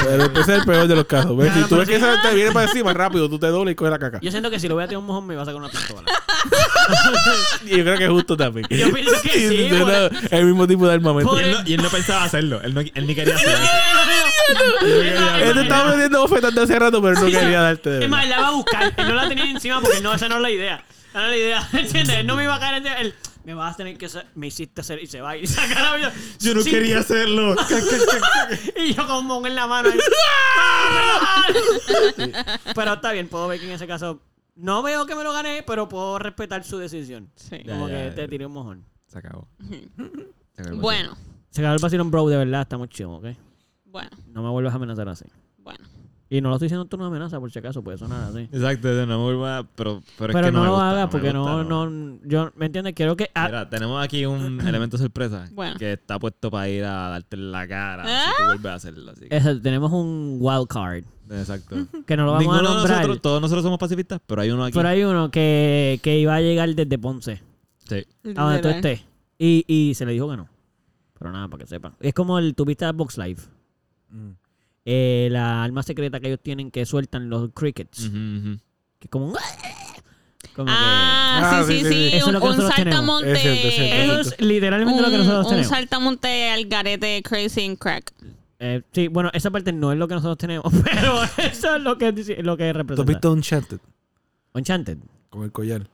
Pero 0.03 0.23
ese 0.25 0.39
es 0.41 0.47
el 0.59 0.65
peor 0.65 0.87
de 0.87 0.95
los 0.95 1.05
casos. 1.05 1.37
¿ves? 1.37 1.51
Claro, 1.51 1.63
Si 1.63 1.69
tú 1.69 1.77
ves 1.77 1.87
que 1.89 1.99
pero 1.99 2.11
ese 2.11 2.27
te 2.27 2.35
viene 2.35 2.51
para 2.51 2.65
encima 2.65 2.91
rápido, 2.91 3.29
tú 3.29 3.37
te 3.37 3.47
dobles 3.47 3.73
y 3.73 3.75
coges 3.75 3.91
la 3.91 3.99
caca. 3.99 4.19
Yo 4.19 4.31
siento 4.31 4.49
que 4.49 4.59
si 4.59 4.67
lo 4.67 4.73
voy 4.73 4.83
a 4.83 4.87
tirar 4.87 4.99
un 4.99 5.05
mojón 5.05 5.27
me 5.27 5.35
va 5.35 5.43
a 5.43 5.45
sacar 5.45 5.61
una 5.61 5.69
pistola. 5.69 6.01
Y 7.65 7.77
yo 7.77 7.83
creo 7.83 7.97
que 7.97 8.03
es 8.03 8.09
justo 8.09 8.35
también. 8.35 8.67
Yo 8.69 8.91
pienso 8.91 9.21
que 9.21 9.29
sí, 9.49 9.69
el 10.31 10.45
mismo 10.45 10.67
tipo 10.67 10.87
de 10.87 10.93
armamento. 10.93 11.31
Por 11.31 11.41
Y 11.41 11.45
él, 11.45 11.51
no, 11.51 11.69
y 11.69 11.73
él 11.75 11.81
no 11.83 11.89
pensaba 11.89 12.23
hacerlo. 12.23 12.61
Él, 12.63 12.73
no, 12.73 12.81
él 12.81 13.07
ni 13.07 13.15
quería 13.15 13.35
hacerlo. 13.35 13.67
Él 15.41 15.53
te 15.53 15.61
estaba 15.61 15.91
metiendo 15.91 16.21
bofetas 16.21 16.53
de 16.53 16.61
hace 16.61 16.79
rato, 16.79 17.01
pero 17.01 17.13
no 17.13 17.25
quería 17.25 17.61
darte 17.61 17.89
de 17.89 18.03
Es 18.05 18.09
más, 18.09 18.23
él 18.23 18.29
la 18.31 18.41
va 18.41 18.47
a 18.47 18.51
buscar. 18.51 18.93
Él 18.97 19.07
no 19.07 19.13
la 19.13 19.29
tenía 19.29 19.45
encima 19.45 19.79
porque 19.81 20.01
no, 20.01 20.13
esa 20.13 20.27
no 20.27 20.35
es 20.35 20.41
la 20.41 20.51
idea. 20.51 20.83
Es 21.13 21.29
la 21.29 21.37
idea. 21.37 21.69
¿Entiendes? 21.73 22.17
Él 22.17 22.27
no 22.27 22.35
me 22.35 22.43
iba 22.43 22.55
a 22.55 22.59
caer 22.59 22.75
encima. 22.77 22.95
Él, 22.95 23.13
me 23.45 23.53
vas 23.53 23.73
a 23.73 23.77
tener 23.77 23.97
que 23.97 24.05
hacer, 24.05 24.25
me 24.35 24.47
hiciste 24.47 24.79
hacer 24.81 25.01
y 25.03 25.07
se 25.07 25.19
va 25.21 25.35
y 25.35 25.45
saca 25.45 25.81
la 25.81 25.95
vida. 25.97 26.13
Yo 26.39 26.55
no 26.55 26.61
Sí. 26.61 26.71
quería 26.71 26.99
hacerlo. 26.99 27.55
Y 28.77 28.93
yo 28.93 29.05
con 29.05 29.17
un 29.17 29.25
mojón 29.27 29.47
en 29.47 29.55
la 29.55 29.67
mano. 29.67 29.89
Pero 32.75 32.93
está 32.93 33.11
bien, 33.11 33.27
puedo 33.27 33.47
ver 33.47 33.59
que 33.59 33.65
en 33.65 33.71
ese 33.73 33.87
caso 33.87 34.21
no 34.55 34.83
veo 34.83 35.05
que 35.05 35.15
me 35.15 35.23
lo 35.23 35.33
gané, 35.33 35.63
pero 35.65 35.89
puedo 35.89 36.19
respetar 36.19 36.63
su 36.63 36.77
decisión. 36.77 37.31
Sí. 37.35 37.63
Como 37.67 37.89
ya, 37.89 37.95
que 37.95 38.09
ya. 38.09 38.15
te 38.15 38.27
tiré 38.27 38.45
un 38.45 38.53
mojón. 38.53 38.85
Se 39.07 39.17
acabó. 39.19 39.47
Se 40.53 40.61
acabó 40.61 40.75
el 40.75 40.81
Bueno, 40.81 41.17
Se 41.49 41.61
acabó 41.61 41.75
el 41.75 41.81
vacilón, 41.81 42.11
bro, 42.11 42.27
de 42.27 42.37
verdad, 42.37 42.61
estamos 42.61 42.89
chidos, 42.89 43.19
¿ok? 43.19 43.35
bueno, 43.85 44.09
No 44.27 44.43
me 44.43 44.49
vuelvas 44.49 44.73
a 44.73 44.77
amenazar 44.77 45.09
así. 45.09 45.25
bueno. 45.57 45.83
Y 46.35 46.41
no 46.41 46.49
lo 46.49 46.55
estoy 46.55 46.65
diciendo 46.65 46.81
en 46.83 46.89
tono 46.89 47.03
de 47.03 47.09
amenaza, 47.09 47.39
por 47.39 47.51
si 47.51 47.59
acaso, 47.59 47.83
puede 47.83 47.97
sonar 47.99 48.23
así. 48.29 48.39
Exacto, 48.51 48.87
no 49.05 49.05
me 49.19 49.23
vuelva 49.23 49.59
a- 49.59 49.63
pero, 49.63 50.01
pero, 50.17 50.33
es 50.39 50.45
que 50.45 50.51
no, 50.51 50.57
no, 50.57 50.59
me 50.61 50.65
lo 50.65 50.71
gusta, 50.71 50.89
hagas 50.89 51.05
me 51.05 51.11
porque 51.11 51.31
gusta, 51.31 51.63
no, 51.63 51.85
no, 51.89 52.19
yo, 52.25 52.51
¿me 52.55 52.65
entiendes? 52.65 52.93
Quiero 52.95 53.15
que... 53.15 53.29
ah, 53.35 53.45
Mira, 53.45 53.69
tenemos 53.69 54.03
aquí 54.03 54.25
un 54.25 54.59
elemento 54.67 54.97
sorpresa 54.97 55.47
Bueno. 55.53 55.77
que 55.77 55.93
está 55.93 56.17
puesto 56.17 56.49
para 56.49 56.67
ir 56.69 56.83
a 56.85 57.09
darte 57.09 57.35
en 57.35 57.51
la 57.51 57.67
cara 57.67 58.03
Ah. 58.07 58.31
si 58.35 58.41
tú 58.41 58.47
vuelves 58.47 58.65
a 58.65 58.73
hacerlo. 58.73 59.11
Así 59.11 59.27
que- 59.29 59.59
tenemos 59.61 59.91
un 59.91 60.37
wild 60.39 60.67
card, 60.67 61.03
exacto. 61.29 61.75
que 62.07 62.17
no 62.17 62.25
lo 62.25 62.31
vamos 62.31 62.41
Ninguno 62.47 62.59
a 62.67 62.71
de 62.71 62.77
nombrar. 62.77 62.97
nosotros, 63.01 63.21
todos 63.21 63.39
nosotros 63.41 63.63
somos 63.63 63.77
pacifistas, 63.77 64.19
pero 64.25 64.41
hay 64.41 64.49
uno 64.49 64.63
aquí. 64.63 64.73
pero 64.75 64.89
hay 64.89 65.03
uno 65.03 65.29
que, 65.29 65.99
que 66.01 66.17
iba 66.17 66.33
a 66.33 66.41
llegar 66.41 66.73
desde 66.73 66.97
Ponce, 66.97 67.43
Sí. 67.87 68.03
a 68.35 68.41
donde 68.43 68.59
tú 68.59 68.69
estés. 68.69 69.05
Y, 69.37 69.65
y 69.67 69.93
se 69.93 70.03
le 70.07 70.13
dijo 70.13 70.27
que 70.31 70.37
no. 70.37 70.47
Pero 71.19 71.31
nada, 71.31 71.47
para 71.47 71.63
que 71.63 71.67
sepan. 71.69 71.93
Es 71.99 72.13
como 72.15 72.39
el, 72.39 72.55
tuviste 72.55 72.85
a 72.85 72.91
Box 72.91 73.19
Live. 73.19 73.41
Mm. 74.09 74.31
Eh, 74.85 75.29
la 75.31 75.63
arma 75.63 75.81
secreta 75.83 76.19
que 76.19 76.27
ellos 76.27 76.39
tienen 76.41 76.69
que 76.71 76.85
sueltan 76.85 77.29
los 77.29 77.51
crickets. 77.53 78.09
Que 78.09 79.05
es 79.07 79.09
como 79.09 79.27
un... 79.27 79.35
Como 80.55 80.69
Ah, 80.69 81.59
Ah, 81.61 81.63
sí, 81.65 81.73
sí, 81.73 81.79
sí, 81.79 81.83
sí, 81.83 81.89
sí. 81.89 82.09
sí. 82.11 82.15
Eso 82.17 82.17
es 82.17 82.27
Un, 82.27 82.33
lo 82.33 82.39
que 82.41 82.45
un 82.47 82.51
tenemos. 82.53 82.75
saltamonte. 82.75 83.31
Es 83.31 83.39
cierto, 83.41 83.67
es 83.67 83.73
que... 83.75 83.81
cierto. 83.81 84.19
Eso 84.21 84.29
es 84.35 84.41
literalmente 84.41 85.01
lo 85.01 85.09
que 85.09 85.17
nosotros 85.17 85.39
un, 85.39 85.45
un 85.45 85.49
tenemos. 85.57 85.67
saltamonte 85.77 86.49
al 86.51 86.65
garete 86.65 87.23
crazy 87.23 87.65
and 87.65 87.77
crack. 87.79 88.13
Eh, 88.59 88.81
sí, 88.91 89.07
bueno, 89.07 89.29
esa 89.33 89.49
parte 89.51 89.73
no 89.73 89.91
es 89.91 89.97
lo 89.97 90.07
que 90.07 90.13
nosotros 90.15 90.37
tenemos, 90.37 90.71
pero 90.83 91.21
eso 91.37 91.75
es 91.75 91.81
lo 91.81 91.97
que, 91.97 92.11
lo 92.43 92.55
que 92.57 92.63
¿Tú 92.65 92.69
has 92.69 92.75
representa. 92.75 93.03
visto 93.11 93.31
Uncharted? 93.31 93.79
Uncharted. 94.53 94.97
Con 95.29 95.43
el 95.43 95.51
collar. 95.51 95.87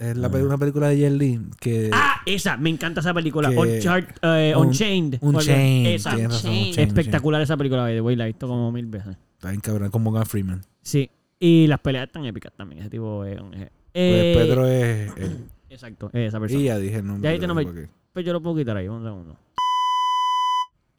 Es 0.00 0.16
la, 0.16 0.28
una 0.28 0.56
película 0.56 0.88
de 0.88 0.96
Jet 0.96 1.12
Li 1.12 1.40
que... 1.60 1.90
Ah, 1.92 2.22
esa, 2.24 2.56
me 2.56 2.70
encanta 2.70 3.00
esa 3.00 3.12
película. 3.12 3.50
Que- 3.50 3.56
Unchart, 3.58 4.18
eh, 4.22 4.54
Un- 4.56 4.68
Unchained. 4.68 5.18
o 5.20 5.26
algo- 5.28 5.38
Unchained. 5.38 5.86
Esa. 5.94 6.10
razón, 6.12 6.24
Unchained. 6.24 6.68
Unchained, 6.68 6.78
Espectacular 6.88 7.42
esa 7.42 7.56
película, 7.56 7.82
by 7.82 7.94
the 7.94 8.00
way, 8.00 8.16
la 8.16 8.24
he 8.24 8.28
visto 8.28 8.48
como 8.48 8.72
mil 8.72 8.86
veces. 8.86 9.16
Está 9.34 9.50
bien 9.50 9.60
cabrón, 9.60 9.90
con 9.90 10.02
Morgan 10.02 10.24
Freeman. 10.26 10.62
Sí. 10.82 11.10
Y 11.38 11.66
las 11.66 11.80
peleas 11.80 12.06
están 12.06 12.24
épicas 12.24 12.52
también. 12.56 12.80
Ese 12.80 12.90
tipo 12.90 13.24
es 13.26 13.38
un... 13.40 13.50
Pues 13.50 13.68
Eh, 13.94 14.34
Pedro 14.36 14.66
es 14.66 15.12
él. 15.18 15.44
Exacto, 15.68 16.10
esa 16.14 16.40
persona. 16.40 16.60
Y 16.62 16.64
ya 16.64 16.78
dije 16.78 16.96
el 16.96 17.06
nombre. 17.06 17.22
Ya 17.24 17.30
ahí 17.30 17.36
te 17.36 17.42
de 17.42 17.46
nombre. 17.46 17.88
Pues 18.12 18.24
yo 18.26 18.32
lo 18.32 18.40
puedo 18.42 18.56
quitar 18.56 18.76
ahí, 18.76 18.88
un 18.88 19.04
segundo. 19.04 19.36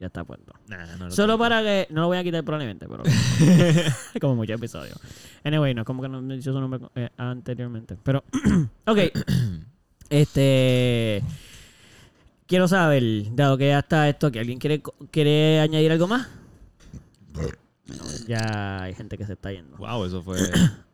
Ya 0.01 0.07
está 0.07 0.23
puesto. 0.23 0.51
Nah, 0.67 0.97
no 0.97 1.05
lo 1.05 1.11
Solo 1.11 1.37
para 1.37 1.61
que... 1.61 1.85
No 1.91 2.01
lo 2.01 2.07
voy 2.07 2.17
a 2.17 2.23
quitar 2.23 2.43
probablemente, 2.43 2.87
pero... 2.87 3.03
como 4.19 4.35
muchos 4.35 4.55
episodios. 4.55 4.99
Anyway, 5.43 5.75
no 5.75 5.81
es 5.81 5.85
como 5.85 6.01
que 6.01 6.09
no 6.09 6.19
no 6.19 6.33
he 6.33 6.37
dicho 6.37 6.51
su 6.51 6.59
nombre 6.59 6.79
eh, 6.95 7.09
anteriormente. 7.17 7.99
Pero... 8.01 8.23
ok. 8.87 8.97
este... 10.09 11.21
Quiero 12.47 12.67
saber, 12.67 13.03
dado 13.35 13.59
que 13.59 13.67
ya 13.67 13.79
está 13.79 14.09
esto 14.09 14.27
aquí, 14.27 14.39
¿alguien 14.39 14.57
quiere, 14.57 14.81
quiere 15.11 15.59
añadir 15.59 15.91
algo 15.91 16.07
más? 16.07 16.27
Bueno, 17.31 17.53
ya 18.27 18.81
hay 18.81 18.95
gente 18.95 19.19
que 19.19 19.25
se 19.25 19.33
está 19.33 19.51
yendo. 19.51 19.77
Wow, 19.77 20.03
eso 20.05 20.23
fue. 20.23 20.37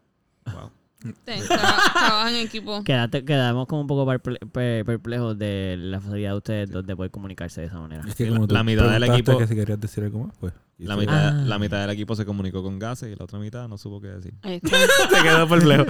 Sí, 1.26 1.48
trabajan 1.48 2.36
en 2.36 2.46
equipo. 2.48 2.84
Quedate- 2.84 3.24
quedamos 3.26 3.68
como 3.68 3.82
un 3.82 3.88
poco 3.88 4.06
perple- 4.06 4.40
per- 4.52 4.86
perplejos 4.86 5.38
de 5.38 5.76
la 5.78 6.00
facilidad 6.00 6.32
de 6.32 6.38
ustedes 6.38 6.70
de- 6.72 6.82
de 6.84 6.96
poder 6.96 7.12
comunicarse 7.12 7.62
de 7.62 7.68
esa 7.68 7.80
manera. 7.80 8.04
Es 8.08 8.16
que 8.16 8.26
La- 8.26 8.32
como 8.36 8.48
tú 8.48 8.54
la 8.56 8.64
mitad 8.64 8.90
del 8.92 9.04
equipo- 9.04 9.38
que 9.38 9.48
si 9.48 9.56
querías 9.56 9.80
decir 9.80 10.04
algo 10.04 10.20
más, 10.26 10.36
pues... 10.40 10.54
La 10.80 10.94
hice- 10.94 11.00
mitad, 11.02 11.28
Ah. 11.30 11.32
la 11.46 11.58
mitad 11.60 11.82
del 11.82 11.90
equipo 11.90 12.16
se 12.16 12.24
comunicó 12.26 12.62
con 12.62 12.78
gases 12.78 13.12
y 13.12 13.16
la 13.16 13.26
otra 13.26 13.40
mitad 13.40 13.68
no 13.68 13.78
supo 13.80 14.00
qué 14.00 14.10
decir. 14.10 14.34
Se 14.44 15.24
quedó 15.24 15.48
perplejo. 15.50 15.86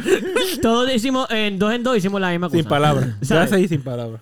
Todos 0.61 0.93
hicimos, 0.93 1.29
en 1.29 1.59
dos 1.59 1.73
en 1.73 1.83
dos 1.83 1.97
hicimos 1.97 2.21
la 2.21 2.29
misma 2.31 2.47
cosa. 2.47 2.59
sin 2.59 2.69
palabras. 2.69 3.09
¿Sabes? 3.21 3.49
seguí 3.49 3.67
sin 3.67 3.81
palabras. 3.81 4.21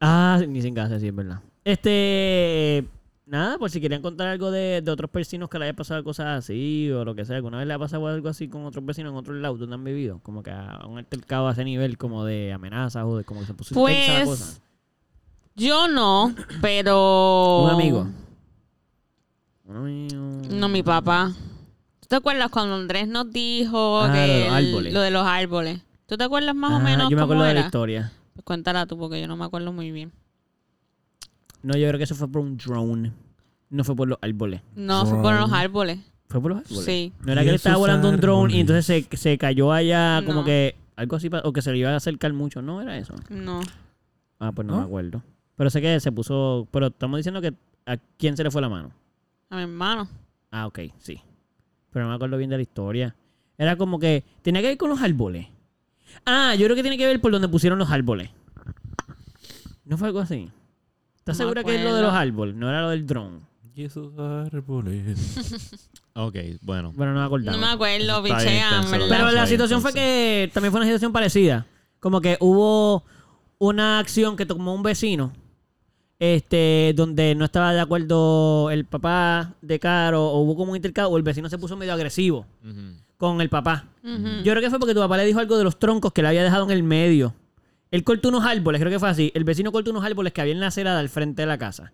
Ah, 0.00 0.38
ni 0.46 0.60
sin 0.60 0.74
casa, 0.74 0.98
sí, 1.00 1.08
es 1.08 1.14
verdad. 1.14 1.40
Este. 1.64 2.84
Nada, 3.32 3.56
por 3.56 3.70
si 3.70 3.80
querían 3.80 4.02
contar 4.02 4.28
algo 4.28 4.50
de, 4.50 4.82
de 4.82 4.90
otros 4.90 5.10
vecinos 5.10 5.48
que 5.48 5.58
le 5.58 5.64
haya 5.64 5.72
pasado 5.74 6.04
cosas 6.04 6.26
así 6.38 6.90
o 6.90 7.02
lo 7.02 7.14
que 7.14 7.24
sea. 7.24 7.36
¿Alguna 7.36 7.56
vez 7.56 7.66
le 7.66 7.72
ha 7.72 7.78
pasado 7.78 8.06
algo 8.06 8.28
así 8.28 8.46
con 8.46 8.66
otros 8.66 8.84
vecinos 8.84 9.10
en 9.12 9.16
otros 9.16 9.38
lados 9.38 9.58
donde 9.58 9.74
han 9.74 9.82
vivido? 9.82 10.18
Como 10.22 10.42
que 10.42 10.50
a 10.50 10.80
un 10.86 10.98
altercado 10.98 11.48
a 11.48 11.52
ese 11.52 11.64
nivel 11.64 11.96
como 11.96 12.26
de 12.26 12.52
amenazas 12.52 13.04
o 13.06 13.16
de 13.16 13.24
como 13.24 13.40
que 13.40 13.46
se 13.46 13.54
puso 13.54 13.74
intensa 13.74 14.18
la 14.18 14.24
Pues, 14.26 14.38
cosa. 14.40 14.60
Yo 15.56 15.88
no, 15.88 16.34
pero. 16.60 17.62
Un 17.64 17.70
amigo. 17.70 18.06
Un 19.64 19.76
amigo. 19.76 20.16
No, 20.54 20.68
mi 20.68 20.82
papá. 20.82 21.32
¿Tú 22.00 22.08
te 22.08 22.16
acuerdas 22.16 22.50
cuando 22.50 22.74
Andrés 22.74 23.08
nos 23.08 23.32
dijo 23.32 24.00
Ah, 24.02 24.08
lo 24.08 24.12
de 24.12 24.18
que 24.28 24.88
el- 24.88 24.92
lo 24.92 25.00
de 25.00 25.10
los 25.10 25.26
árboles? 25.26 25.80
¿Tú 26.04 26.18
te 26.18 26.24
acuerdas 26.24 26.54
más 26.54 26.72
o 26.72 26.76
Ah, 26.76 26.80
menos 26.80 27.08
Yo 27.08 27.16
me 27.16 27.22
cómo 27.22 27.32
acuerdo 27.32 27.44
de 27.44 27.54
la 27.54 27.60
era? 27.60 27.66
historia. 27.66 28.12
Pues 28.34 28.44
cuéntala 28.44 28.84
tú 28.84 28.98
porque 28.98 29.18
yo 29.22 29.26
no 29.26 29.38
me 29.38 29.46
acuerdo 29.46 29.72
muy 29.72 29.90
bien. 29.90 30.12
No, 31.62 31.74
yo 31.78 31.86
creo 31.88 31.96
que 31.96 32.04
eso 32.04 32.14
fue 32.14 32.28
por 32.28 32.42
un 32.42 32.58
drone. 32.58 33.12
No 33.72 33.84
fue 33.84 33.96
por 33.96 34.06
los 34.06 34.18
árboles. 34.20 34.60
No, 34.76 35.06
fue 35.06 35.22
por 35.22 35.34
los 35.34 35.50
árboles. 35.50 35.98
¿Fue 36.28 36.42
por 36.42 36.50
los 36.52 36.60
árboles? 36.60 36.84
Sí. 36.84 37.10
No 37.24 37.32
era 37.32 37.40
que 37.40 37.46
le 37.48 37.54
esos 37.54 37.66
estaba 37.66 37.78
volando 37.78 38.10
un 38.10 38.20
drone 38.20 38.54
y 38.54 38.60
entonces 38.60 38.84
se, 38.84 39.16
se 39.16 39.38
cayó 39.38 39.72
allá 39.72 40.22
como 40.26 40.44
que 40.44 40.76
algo 40.94 41.16
así, 41.16 41.30
o 41.42 41.52
que 41.54 41.62
se 41.62 41.72
le 41.72 41.78
iba 41.78 41.90
a 41.90 41.96
acercar 41.96 42.34
mucho. 42.34 42.60
No 42.60 42.82
era 42.82 42.98
eso. 42.98 43.14
No. 43.30 43.62
Ah, 44.38 44.52
pues 44.52 44.66
no, 44.68 44.74
¿No? 44.74 44.80
me 44.80 44.84
acuerdo. 44.84 45.22
Pero 45.56 45.70
sé 45.70 45.80
que 45.80 45.98
se 46.00 46.12
puso. 46.12 46.68
Pero 46.70 46.88
estamos 46.88 47.16
diciendo 47.16 47.40
que 47.40 47.54
a 47.86 47.96
quién 48.18 48.36
se 48.36 48.44
le 48.44 48.50
fue 48.50 48.60
la 48.60 48.68
mano. 48.68 48.90
A 49.48 49.56
mi 49.56 49.62
hermano. 49.62 50.06
Ah, 50.50 50.66
ok, 50.66 50.80
sí. 50.98 51.18
Pero 51.90 52.04
no 52.04 52.10
me 52.10 52.16
acuerdo 52.16 52.36
bien 52.36 52.50
de 52.50 52.56
la 52.56 52.62
historia. 52.62 53.16
Era 53.56 53.76
como 53.76 53.98
que. 53.98 54.22
Tenía 54.42 54.60
que 54.60 54.68
ver 54.68 54.76
con 54.76 54.90
los 54.90 55.00
árboles. 55.00 55.46
Ah, 56.26 56.54
yo 56.56 56.66
creo 56.66 56.76
que 56.76 56.82
tiene 56.82 56.98
que 56.98 57.06
ver 57.06 57.22
por 57.22 57.32
donde 57.32 57.48
pusieron 57.48 57.78
los 57.78 57.90
árboles. 57.90 58.28
¿No 59.86 59.96
fue 59.96 60.08
algo 60.08 60.20
así? 60.20 60.50
¿Estás 61.16 61.38
No 61.38 61.44
segura 61.44 61.64
que 61.64 61.74
es 61.76 61.84
lo 61.84 61.94
de 61.94 62.02
los 62.02 62.12
árboles? 62.12 62.54
No 62.54 62.68
era 62.68 62.82
lo 62.82 62.90
del 62.90 63.06
drone. 63.06 63.40
Y 63.74 63.84
esos 63.84 64.12
árboles. 64.18 65.18
Ok, 66.14 66.36
bueno. 66.60 66.92
Bueno, 66.94 67.14
no 67.14 67.20
me 67.20 67.26
acordaba. 67.26 67.56
No 67.56 67.66
me 67.66 67.72
acuerdo, 67.72 68.22
¿verdad? 68.22 68.84
Pero 69.08 69.30
la 69.30 69.46
situación 69.46 69.80
fue 69.80 69.92
que 69.94 70.50
también 70.52 70.70
fue 70.70 70.80
una 70.80 70.86
situación 70.86 71.12
parecida. 71.12 71.66
Como 72.00 72.20
que 72.20 72.36
hubo 72.40 73.04
una 73.58 73.98
acción 73.98 74.36
que 74.36 74.44
tomó 74.44 74.74
un 74.74 74.82
vecino, 74.82 75.32
este, 76.18 76.92
donde 76.94 77.34
no 77.34 77.44
estaba 77.46 77.72
de 77.72 77.80
acuerdo 77.80 78.70
el 78.70 78.84
papá 78.84 79.54
de 79.62 79.78
Caro, 79.78 80.26
o 80.26 80.40
hubo 80.40 80.56
como 80.56 80.72
un 80.72 80.76
intercambio, 80.76 81.14
o 81.14 81.16
el 81.16 81.22
vecino 81.22 81.48
se 81.48 81.58
puso 81.58 81.76
medio 81.76 81.94
agresivo. 81.94 82.44
Con 83.16 83.40
el 83.40 83.48
papá. 83.48 83.86
Yo 84.02 84.52
creo 84.52 84.60
que 84.60 84.68
fue 84.68 84.80
porque 84.80 84.94
tu 84.94 85.00
papá 85.00 85.16
le 85.16 85.24
dijo 85.24 85.38
algo 85.38 85.56
de 85.56 85.64
los 85.64 85.78
troncos 85.78 86.12
que 86.12 86.22
le 86.22 86.28
había 86.28 86.42
dejado 86.42 86.64
en 86.64 86.72
el 86.72 86.82
medio. 86.82 87.34
Él 87.92 88.02
cortó 88.04 88.30
unos 88.30 88.44
árboles, 88.44 88.80
creo 88.80 88.90
que 88.90 88.98
fue 88.98 89.08
así. 89.10 89.30
El 89.34 89.44
vecino 89.44 89.70
cortó 89.70 89.90
unos 89.92 90.02
árboles 90.04 90.32
que 90.32 90.40
había 90.40 90.52
en 90.54 90.58
la 90.60 90.66
acera 90.68 90.96
del 90.96 91.08
frente 91.08 91.42
de 91.42 91.46
la 91.46 91.58
casa. 91.58 91.92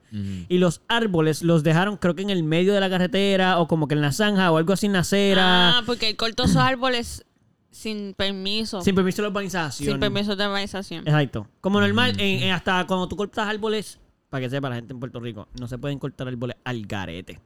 Y 0.48 0.56
los 0.58 0.80
árboles 0.88 1.42
los 1.42 1.62
dejaron, 1.62 1.96
creo 1.98 2.14
que 2.14 2.22
en 2.22 2.30
el 2.30 2.42
medio 2.44 2.72
de 2.72 2.80
la 2.80 2.88
carretera 2.88 3.58
o 3.58 3.68
como 3.68 3.86
que 3.88 3.94
en 3.94 4.00
la 4.00 4.12
zanja 4.12 4.50
o 4.50 4.56
algo 4.56 4.72
así 4.72 4.86
en 4.86 4.94
la 4.94 5.00
acera. 5.00 5.78
Ah, 5.78 5.82
porque 5.84 6.08
él 6.08 6.16
cortó 6.16 6.44
esos 6.44 6.56
árboles 6.56 7.26
sin 7.70 8.14
permiso. 8.14 8.80
sin 8.80 8.94
permiso 8.94 9.16
de 9.18 9.22
la 9.24 9.28
urbanización. 9.30 9.90
Sin 9.90 10.00
permiso 10.00 10.34
de 10.36 10.46
urbanización. 10.46 11.00
Exacto. 11.06 11.46
Como 11.60 11.80
normal, 11.80 12.12
en- 12.18 12.42
en 12.44 12.52
hasta 12.52 12.86
cuando 12.86 13.06
tú 13.08 13.16
cortas 13.16 13.46
árboles, 13.46 13.98
para 14.30 14.42
que 14.42 14.50
sepa 14.50 14.68
la 14.68 14.76
gente 14.76 14.92
en 14.92 15.00
Puerto 15.00 15.20
Rico, 15.20 15.48
no 15.60 15.66
se 15.68 15.78
pueden 15.78 15.98
cortar 15.98 16.28
árboles 16.28 16.56
al 16.64 16.86
garete. 16.86 17.40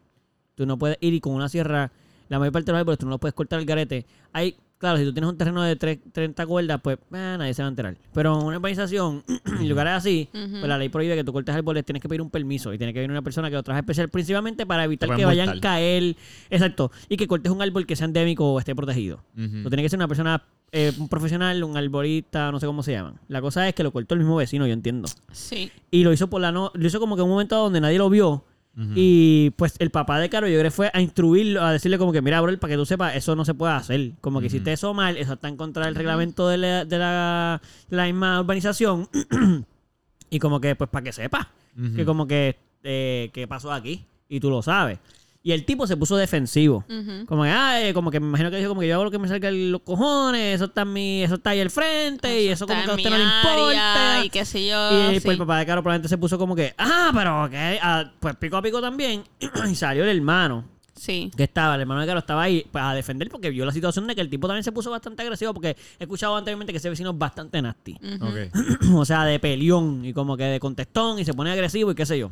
Tú 0.55 0.67
no 0.67 0.79
puedes 0.79 0.99
ir 1.01 1.15
y 1.15 1.21
con 1.21 1.33
una 1.33 1.49
sierra, 1.49 1.91
la 2.29 2.39
mayor 2.39 2.53
parte 2.53 2.67
de 2.67 2.73
los 2.73 2.81
árboles 2.81 2.99
tú 2.99 3.07
no 3.07 3.11
los 3.13 3.21
puedes 3.21 3.35
cortar 3.35 3.59
al 3.59 3.65
garete. 3.65 4.05
Hay, 4.33 4.57
claro, 4.83 4.99
si 4.99 5.05
tú 5.05 5.13
tienes 5.15 5.31
un 5.31 5.39
terreno 5.39 5.63
de 5.63 5.77
tres- 5.77 6.01
30 6.13 6.45
cuerdas, 6.47 6.81
pues 6.83 6.99
eh, 6.99 7.37
nadie 7.39 7.55
se 7.55 7.63
va 7.63 7.69
a 7.69 7.71
enterar. 7.71 7.97
Pero 8.13 8.39
en 8.39 8.47
una 8.47 8.57
urbanización, 8.59 9.23
en 9.61 9.69
lugares 9.69 9.93
así, 9.95 10.29
pues 10.33 10.65
la 10.67 10.77
ley 10.77 10.89
prohíbe 10.89 11.15
que 11.15 11.25
tú 11.25 11.33
cortes 11.33 11.55
árboles, 11.55 11.85
tienes 11.85 12.03
que 12.03 12.09
pedir 12.09 12.21
un 12.21 12.31
permiso 12.31 12.75
y 12.75 12.79
tiene 12.79 12.93
que 12.93 12.99
venir 12.99 13.13
una 13.13 13.23
persona 13.23 13.49
que 13.49 13.55
lo 13.57 13.63
traje 13.63 13.81
especial, 13.81 14.09
principalmente 14.09 14.67
para 14.67 14.85
evitar 14.85 15.15
que 15.17 15.25
vayan 15.25 15.49
a 15.49 15.61
caer. 15.61 16.17
Exacto. 16.51 16.91
Y 17.09 17.17
que 17.17 17.27
cortes 17.29 17.51
un 17.53 17.63
árbol 17.63 17.87
que 17.87 17.97
sea 17.97 18.07
endémico 18.07 18.53
o 18.53 18.59
esté 18.59 18.75
protegido. 18.75 19.23
Ujú. 19.37 19.57
No 19.59 19.71
tiene 19.71 19.83
que 19.83 19.89
ser 19.89 19.99
una 19.99 20.09
persona, 20.09 20.43
eh, 20.73 20.93
un 20.99 21.09
profesional, 21.09 21.63
un 21.65 21.77
arborista, 21.77 22.51
no 22.51 22.59
sé 22.59 22.67
cómo 22.67 22.83
se 22.83 22.93
llaman. 22.93 23.21
La 23.29 23.41
cosa 23.41 23.69
es 23.69 23.75
que 23.75 23.83
lo 23.83 23.93
cortó 23.93 24.15
el 24.15 24.21
mismo 24.21 24.37
vecino, 24.37 24.67
yo 24.67 24.73
entiendo. 24.73 25.09
Sí. 25.31 25.71
Y 25.91 26.03
lo 26.05 26.13
hizo 26.13 26.29
por 26.29 26.41
la 26.41 26.51
no, 26.51 26.73
lo 26.75 26.87
hizo 26.87 26.99
como 26.99 27.15
que 27.17 27.21
en 27.23 27.27
un 27.27 27.31
momento 27.31 27.57
donde 27.57 27.81
nadie 27.81 27.99
lo 27.99 28.11
vio. 28.11 28.45
Y 28.95 29.51
pues 29.51 29.75
el 29.81 29.91
papá 29.91 30.19
de 30.19 30.31
Caro, 30.31 30.49
yo 30.49 30.55
creo 30.55 30.71
que 30.71 30.75
fue 30.75 30.91
a 30.95 31.01
instruirlo, 31.01 31.63
a 31.63 31.73
decirle 31.73 31.99
como 31.99 32.11
que, 32.11 32.23
mira, 32.23 32.41
bro, 32.41 32.59
para 32.59 32.73
que 32.73 32.77
tú 32.77 32.87
sepas, 32.87 33.15
eso 33.15 33.37
no 33.37 33.45
se 33.45 33.53
puede 33.53 33.75
hacer. 33.75 34.13
Como 34.21 34.41
que 34.41 34.47
Ujú. 34.47 34.57
hiciste 34.57 34.73
eso 34.73 34.95
mal, 34.95 35.17
eso 35.19 35.35
está 35.35 35.49
en 35.49 35.57
contra 35.57 35.85
del 35.85 35.95
reglamento 35.95 36.49
de 36.49 36.57
la, 36.57 36.85
de 36.87 36.99
la, 36.99 37.61
de 37.89 37.97
la 37.97 38.05
misma 38.05 38.41
urbanización. 38.41 39.09
y 40.31 40.39
como 40.39 40.61
que, 40.61 40.75
pues 40.75 40.89
para 40.89 41.05
que 41.05 41.13
sepas, 41.13 41.47
que 41.95 42.05
como 42.07 42.27
que, 42.27 42.57
eh, 42.83 43.31
¿qué 43.35 43.47
pasó 43.47 43.73
aquí? 43.73 44.05
Y 44.29 44.41
tú 44.41 44.49
lo 44.49 44.63
sabes. 44.63 44.99
Y 45.45 45.51
el 45.51 45.65
tipo 45.65 45.89
se 45.89 45.97
puso 45.97 46.17
defensivo. 46.17 46.85
Como 47.27 47.43
que, 47.43 47.89
eh, 47.89 47.95
como 47.95 48.11
que 48.13 48.21
me 48.21 48.29
imagino 48.29 48.51
que 48.51 48.59
dijo 48.59 48.69
como 48.69 48.81
que 48.81 48.87
yo 48.87 48.95
hago 48.95 49.05
lo 49.05 49.11
que 49.11 49.19
me 49.19 49.27
salga 49.27 49.51
de 49.51 49.57
los 49.71 49.81
cojones, 49.83 50.55
eso 50.55 50.67
está 50.67 50.83
en 50.83 50.93
mi, 50.93 51.23
eso 51.25 51.35
está 51.35 51.51
ahí 51.51 51.61
al 51.61 51.71
frente, 51.71 52.43
y 52.43 52.49
eso 52.49 52.67
como 52.67 52.81
que 52.85 52.91
a 52.91 52.95
usted 52.95 53.11
no 53.11 53.19
le 53.19 53.25
importa. 53.25 54.25
Y 54.25 54.31
qué 54.31 54.45
sé 54.45 54.67
yo. 54.69 55.11
Y 55.11 55.15
sí. 55.17 55.21
pues 55.21 55.35
el 55.35 55.39
papá 55.39 55.59
de 55.59 55.67
Caro 55.67 55.83
probablemente 55.83 56.09
se 56.09 56.17
puso 56.17 56.39
como 56.39 56.55
que, 56.55 56.75
ah, 56.79 57.11
pero 57.13 57.51
que, 57.51 57.79
ah, 57.83 58.13
pues 58.21 58.37
pico 58.37 58.57
a 58.57 58.63
pico 58.63 58.81
también. 58.81 59.25
y 59.71 59.75
salió 59.75 60.05
el 60.05 60.17
hermano, 60.17 60.65
Sí. 60.95 61.33
que 61.37 61.43
estaba, 61.43 61.75
el 61.75 61.81
hermano 61.81 62.03
de 62.03 62.07
Caro 62.07 62.21
estaba 62.21 62.43
ahí 62.43 62.65
pues, 62.71 62.85
a 62.85 62.95
defender 62.95 63.29
porque 63.29 63.51
vio 63.51 63.65
la 63.65 63.73
situación 63.73 64.07
de 64.07 64.15
que 64.15 64.21
el 64.21 64.31
tipo 64.31 64.47
también 64.47 64.63
se 64.63 64.71
puso 64.71 64.93
bastante 64.93 65.23
agresivo 65.23 65.53
porque 65.53 65.77
he 65.99 66.05
escuchado 66.05 66.37
anteriormente 66.37 66.73
que 66.73 66.77
ese 66.77 66.89
vecino 66.89 67.11
es 67.11 67.19
bastante 67.19 67.61
nasty. 67.61 67.99
Ok. 68.21 68.93
o 68.95 69.05
sea, 69.05 69.25
de 69.25 69.41
peleón 69.41 70.05
y 70.05 70.13
como 70.13 70.37
que 70.37 70.45
de 70.45 70.61
contestón 70.61 71.19
y 71.19 71.25
se 71.25 71.35
pone 71.35 71.51
agresivo 71.51 71.91
y 71.91 71.95
qué 71.97 72.07
sé 72.07 72.19
yo. 72.21 72.31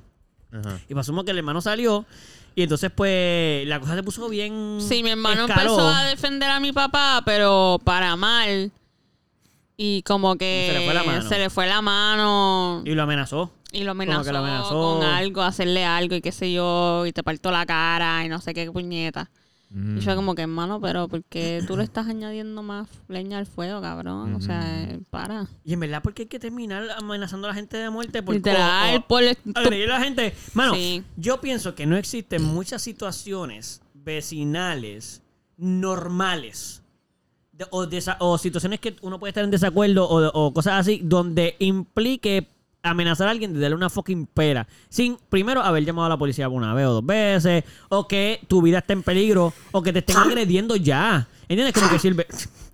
Ajá. 0.53 0.79
Y 0.89 0.95
pasamos 0.95 1.25
que 1.25 1.31
el 1.31 1.39
hermano 1.39 1.61
salió 1.61 2.05
y 2.55 2.63
entonces 2.63 2.91
pues 2.95 3.67
la 3.67 3.81
cosa 3.81 3.95
se 3.95 4.03
puso 4.03 4.29
bien... 4.29 4.79
Sí, 4.81 5.03
mi 5.03 5.11
hermano 5.11 5.47
escaló. 5.47 5.71
empezó 5.71 5.89
a 5.89 6.05
defender 6.05 6.51
a 6.51 6.61
mi 6.61 6.73
papá, 6.73 7.23
pero 7.25 7.79
para 7.85 8.17
mal. 8.17 8.71
Y 9.77 10.03
como 10.03 10.37
que 10.37 10.69
Se 10.73 10.79
le 10.79 10.85
fue 10.85 10.95
la 10.95 11.03
mano. 11.05 11.29
se 11.29 11.39
le 11.39 11.51
fue 11.51 11.67
la 11.67 11.81
mano 11.81 12.83
Y 12.85 12.91
lo 12.95 13.03
amenazó. 13.03 13.51
y 13.73 13.83
lo 13.85 13.93
amenazó, 13.93 14.31
lo 14.33 14.39
amenazó. 14.39 14.99
con 14.99 15.03
algo, 15.05 15.43
hacerle 15.43 15.85
algo 15.87 16.15
y 16.17 16.21
qué 16.21 16.33
sé 16.33 16.53
yo, 16.53 17.07
y 17.07 17.13
te 17.13 17.23
parto 17.23 17.51
la 17.51 17.65
cara 17.65 18.25
y 18.25 18.29
no 18.29 18.41
sé 18.41 18.53
qué 18.53 18.71
puñeta. 18.71 19.31
Mm. 19.73 19.99
Y 19.99 20.01
yo 20.01 20.17
como 20.17 20.35
que, 20.35 20.43
hermano, 20.43 20.81
pero 20.81 21.07
¿por 21.07 21.23
qué 21.25 21.63
tú 21.67 21.77
le 21.77 21.85
estás 21.85 22.09
añadiendo 22.09 22.61
más 22.63 22.89
leña 23.07 23.39
al 23.39 23.47
fuego, 23.47 23.81
cabrón? 23.81 24.35
O 24.35 24.41
sea, 24.41 24.83
eh, 24.83 25.01
para. 25.11 25.47
Y 25.65 25.73
en 25.75 25.81
verdad, 25.81 26.03
¿por 26.03 26.13
qué 26.13 26.23
hay 26.23 26.29
que 26.29 26.41
terminar 26.41 26.89
amenazando 26.99 27.47
a 27.47 27.51
la 27.51 27.55
gente 27.55 27.77
de 27.77 27.89
muerte? 27.89 28.21
Por, 28.23 28.35
Literal, 28.35 28.95
o- 28.95 28.99
o- 28.99 29.07
por 29.07 29.23
agredir 29.55 29.91
a 29.93 29.99
la 29.99 30.05
gente. 30.05 30.35
Mano, 30.55 30.75
Sí. 30.75 31.05
yo 31.17 31.41
pienso 31.41 31.75
que 31.77 31.87
no 31.87 31.97
existen 31.97 32.43
muchas 32.43 32.83
situaciones 32.83 33.81
vecinales 33.95 35.23
normales 35.57 36.83
de- 37.53 37.67
o, 37.71 37.87
o 38.21 38.39
situaciones 38.39 38.81
que 38.81 38.97
uno 39.03 39.19
puede 39.21 39.31
estar 39.31 39.45
en 39.45 39.51
desacuerdo 39.51 40.09
o, 40.09 40.27
o 40.47 40.53
cosas 40.53 40.81
así 40.81 41.01
donde 41.05 41.57
implique 41.59 42.49
amenazar 42.83 43.29
a 43.29 43.31
alguien 43.33 43.53
de 43.53 43.61
darle 43.61 43.77
una 43.77 43.91
fucking 43.91 44.27
pera 44.27 44.67
sin 44.89 45.19
primero 45.29 45.61
haber 45.63 45.85
llamado 45.85 46.07
a 46.07 46.09
la 46.11 46.17
policía 46.19 46.49
una 46.49 46.73
vez 46.75 46.87
o 46.87 46.93
dos 46.95 47.07
veces 47.07 47.65
o 47.89 48.09
que 48.09 48.41
tu 48.49 48.63
vida 48.63 48.79
esté 48.79 48.95
en 48.95 49.03
peligro 49.03 49.53
o 49.73 49.83
que 49.83 49.93
te 49.93 49.99
estén 50.01 50.17
agrediendo 50.17 50.77
ya 50.77 51.29
¿entiendes? 51.49 51.75
como 51.75 51.91
que 51.91 51.99
si 51.99 52.09
el, 52.09 52.15
ve- 52.15 52.27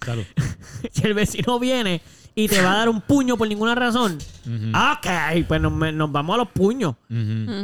Salud. 0.05 0.25
si 0.93 1.07
el 1.07 1.15
vecino 1.15 1.59
viene 1.59 2.01
y 2.37 2.49
te 2.49 2.61
va 2.63 2.75
a 2.75 2.77
dar 2.77 2.89
un 2.91 3.01
puño 3.01 3.37
por 3.37 3.49
ninguna 3.49 3.75
razón 3.75 4.19
Ujú. 4.45 4.71
ok 4.77 5.47
pues 5.49 5.61
nos, 5.61 5.73
nos 5.73 6.13
vamos 6.13 6.35
a 6.35 6.39
los 6.39 6.49
puños 6.51 6.95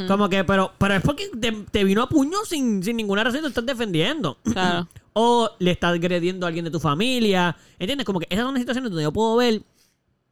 como 0.09 0.29
que, 0.29 0.43
pero, 0.45 0.73
pero 0.79 0.95
es 0.95 1.03
porque 1.03 1.29
te, 1.41 1.53
te 1.53 1.85
vino 1.85 2.03
a 2.03 2.09
puño 2.09 2.39
sin, 2.45 2.83
sin 2.83 2.97
ninguna 2.97 3.23
razón 3.23 3.39
y 3.41 3.43
te 3.43 3.49
estás 3.49 3.67
defendiendo. 3.67 4.39
Claro. 4.43 4.89
O 5.15 5.51
le 5.59 5.73
estás 5.73 5.93
agrediendo 5.93 6.47
a 6.47 6.49
alguien 6.49 6.65
de 6.65 6.71
tu 6.71 6.81
familia. 6.81 7.55
¿Entiendes? 7.79 8.07
Como 8.07 8.19
que 8.19 8.27
esas 8.31 8.47
son 8.47 8.55
las 8.55 8.63
situaciones 8.63 8.91
donde 8.91 9.03
yo 9.03 9.13
puedo 9.13 9.37
ver 9.37 9.61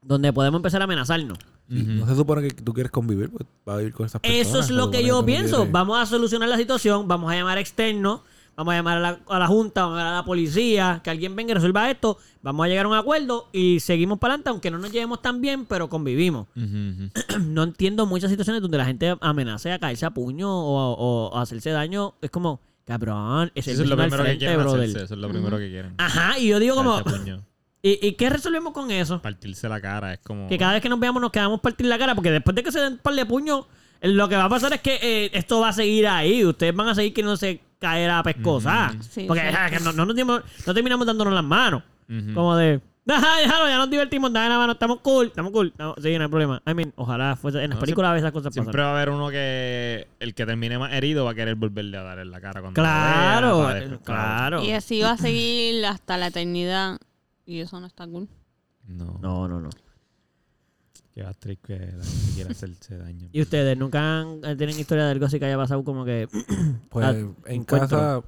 donde 0.03 0.33
podemos 0.33 0.59
empezar 0.59 0.81
a 0.81 0.85
amenazarnos. 0.85 1.39
Sí. 1.69 1.85
No 1.87 2.07
se 2.07 2.17
supone 2.17 2.43
que 2.49 2.51
tú 2.55 2.73
quieres 2.73 2.91
convivir, 2.91 3.31
pues 3.31 3.45
vas 3.65 3.75
a 3.75 3.79
vivir 3.79 3.93
con 3.93 4.07
esas 4.07 4.21
personas. 4.21 4.47
Eso 4.47 4.59
es 4.61 4.71
lo 4.71 4.91
que 4.91 5.05
yo 5.05 5.25
pienso. 5.25 5.67
Vamos 5.71 5.99
a 6.01 6.07
solucionar 6.07 6.49
la 6.49 6.57
situación, 6.57 7.07
vamos 7.07 7.31
a 7.31 7.37
llamar 7.37 7.59
externos, 7.59 8.23
vamos 8.57 8.73
a 8.73 8.77
llamar 8.77 8.97
a 8.97 9.01
la, 9.01 9.21
a 9.29 9.39
la 9.39 9.47
Junta, 9.47 9.83
vamos 9.83 9.97
a 9.97 10.01
llamar 10.01 10.15
a 10.15 10.17
la 10.17 10.25
policía, 10.25 11.01
que 11.05 11.11
alguien 11.11 11.37
venga 11.37 11.53
y 11.53 11.55
resuelva 11.55 11.89
esto, 11.89 12.19
vamos 12.43 12.65
a 12.65 12.69
llegar 12.69 12.87
a 12.87 12.89
un 12.89 12.97
acuerdo 12.97 13.49
y 13.53 13.79
seguimos 13.79 14.19
para 14.19 14.35
adelante, 14.35 14.51
aunque 14.51 14.71
no 14.73 14.79
nos 14.79 14.91
llevemos 14.91 15.23
tan 15.23 15.41
bien, 15.41 15.65
pero 15.65 15.89
convivimos. 15.89 16.49
No 17.41 17.63
entiendo 17.63 18.05
muchas 18.07 18.31
situaciones 18.31 18.63
donde 18.63 18.79
la 18.79 18.85
gente 18.85 19.17
amenaza 19.21 19.73
a 19.75 19.79
caerse 19.79 20.07
a 20.07 20.11
puño 20.11 20.51
o, 20.51 20.95
o 21.31 21.37
a 21.37 21.43
hacerse 21.43 21.71
daño. 21.71 22.15
Es 22.21 22.31
como, 22.31 22.61
cabrón, 22.85 23.53
es 23.55 23.69
el 23.69 23.75
Eso 23.75 23.83
es 23.85 23.89
lo 23.89 23.97
primero 23.97 24.25
que 24.25 24.39
quieren 24.39 24.61
hacerse. 24.61 25.05
Eso 25.05 25.15
es 25.15 25.21
lo 25.21 25.29
primero 25.29 25.57
que 25.59 25.69
quieren. 25.71 25.95
Ajá, 25.99 26.39
y 26.39 26.49
yo 26.49 26.59
digo 26.59 26.75
como. 26.75 27.01
¿Y, 27.83 28.07
y 28.07 28.13
qué 28.13 28.31
resolvemos 28.31 28.73
con 28.73 28.91
eso? 28.91 29.21
Partirse 29.23 29.69
la 29.69 29.81
cara. 29.81 30.15
Es 30.15 30.21
como... 30.21 30.49
Que 30.49 30.59
cada 30.59 30.73
vez 30.75 30.83
que 30.83 30.89
nos 30.89 31.01
veamos 31.01 31.21
nos 31.23 31.31
quedamos 31.33 31.61
partir 31.61 31.87
la 31.87 31.99
cara, 31.99 32.15
porque 32.15 32.31
después 32.31 32.55
de 32.55 32.63
que 32.63 32.73
se 32.73 32.81
den 32.81 32.93
un 32.95 32.99
par 32.99 33.15
de 33.15 33.27
puños, 33.27 33.67
eh, 34.01 34.09
lo 34.09 34.29
que 34.29 34.37
va 34.37 34.45
a 34.45 34.49
pasar 34.49 34.73
es 34.73 34.81
que 34.81 34.99
eh, 35.03 35.31
esto 35.35 35.61
va 35.61 35.69
a 35.69 35.73
seguir 35.73 36.07
ahí. 36.09 36.45
Ustedes 36.45 36.75
van 36.75 36.89
a 36.89 36.95
seguir 36.95 37.13
que 37.15 37.23
no 37.23 37.37
se 37.37 37.61
caer 37.79 38.11
a 38.11 38.23
pescosa. 38.23 38.91
Ujú. 38.95 39.03
Sí, 39.03 39.25
porque 39.27 39.43
sí. 39.49 39.57
ah, 39.59 39.71
que 39.71 39.81
no, 39.81 39.93
no 39.93 40.05
nos 40.07 40.15
dimos- 40.17 40.43
no 40.67 40.75
terminamos 40.75 41.07
dándonos 41.07 41.33
las 41.33 41.45
manos. 41.45 41.83
Como 42.35 42.57
de, 42.57 42.81
"Ajá, 43.09 43.37
déjalo, 43.39 43.69
ya 43.69 43.79
nos 43.79 43.89
divertimos, 43.89 44.33
dale 44.33 44.49
la 44.51 44.59
mano, 44.59 44.73
estamos 44.73 44.99
cool, 45.01 45.29
estamos 45.29 45.53
cool. 45.53 45.73
No, 45.79 45.95
sí, 46.03 46.17
no 46.19 46.25
hay 46.25 46.29
problema. 46.31 46.61
I 46.67 46.75
mean, 46.75 46.93
ojalá 46.97 47.37
fuese, 47.37 47.63
en 47.63 47.71
las 47.71 47.77
No, 47.77 47.81
películas 47.81 48.11
a 48.11 48.13
veces 48.15 48.25
esas 48.25 48.33
cosas 48.33 48.53
Siempre 48.53 48.73
pasan. 48.73 48.85
va 48.87 48.91
a 48.91 48.97
haber 48.97 49.11
uno 49.11 49.31
que 49.31 50.09
el 50.19 50.35
que 50.35 50.45
termine 50.45 50.77
más 50.79 50.93
herido 50.93 51.25
va 51.25 51.31
a 51.31 51.35
querer 51.35 51.55
volverle 51.55 51.97
a 51.99 52.03
dar 52.03 52.19
en 52.19 52.31
la 52.33 52.41
cara 52.41 52.61
cuando 52.61 52.81
Claro, 52.81 53.59
vea, 53.67 53.75
después, 53.75 54.01
claro. 54.05 54.63
Y 54.65 54.73
así 54.73 55.01
va 55.03 55.13
a 55.13 55.17
seguir 55.17 55.87
hasta 55.87 56.17
la 56.19 56.27
eternidad. 56.27 56.99
Y 57.51 57.61
eso 57.61 57.81
no 57.81 57.87
está 57.89 58.07
cool. 58.07 58.29
No, 58.87 59.19
No, 59.21 59.49
no, 59.49 59.61
no. 59.61 59.71
Qué 61.13 61.25
triste 61.41 61.57
que 61.67 61.79
la 61.79 62.05
gente 62.05 62.33
quiera 62.35 62.51
hacerse 62.53 62.97
daño. 62.97 63.29
¿Y 63.33 63.43
ustedes 63.43 63.77
nunca 63.77 64.21
han, 64.21 64.41
tienen 64.57 64.79
historia 64.79 65.05
de 65.07 65.11
algo 65.11 65.27
así 65.27 65.39
que 65.41 65.47
haya 65.47 65.57
pasado 65.57 65.83
como 65.83 66.05
que... 66.05 66.29
Pues 66.89 67.07
Ah, 67.07 67.11
en 67.11 67.35
encuentro. 67.47 67.79
casa, 67.99 68.23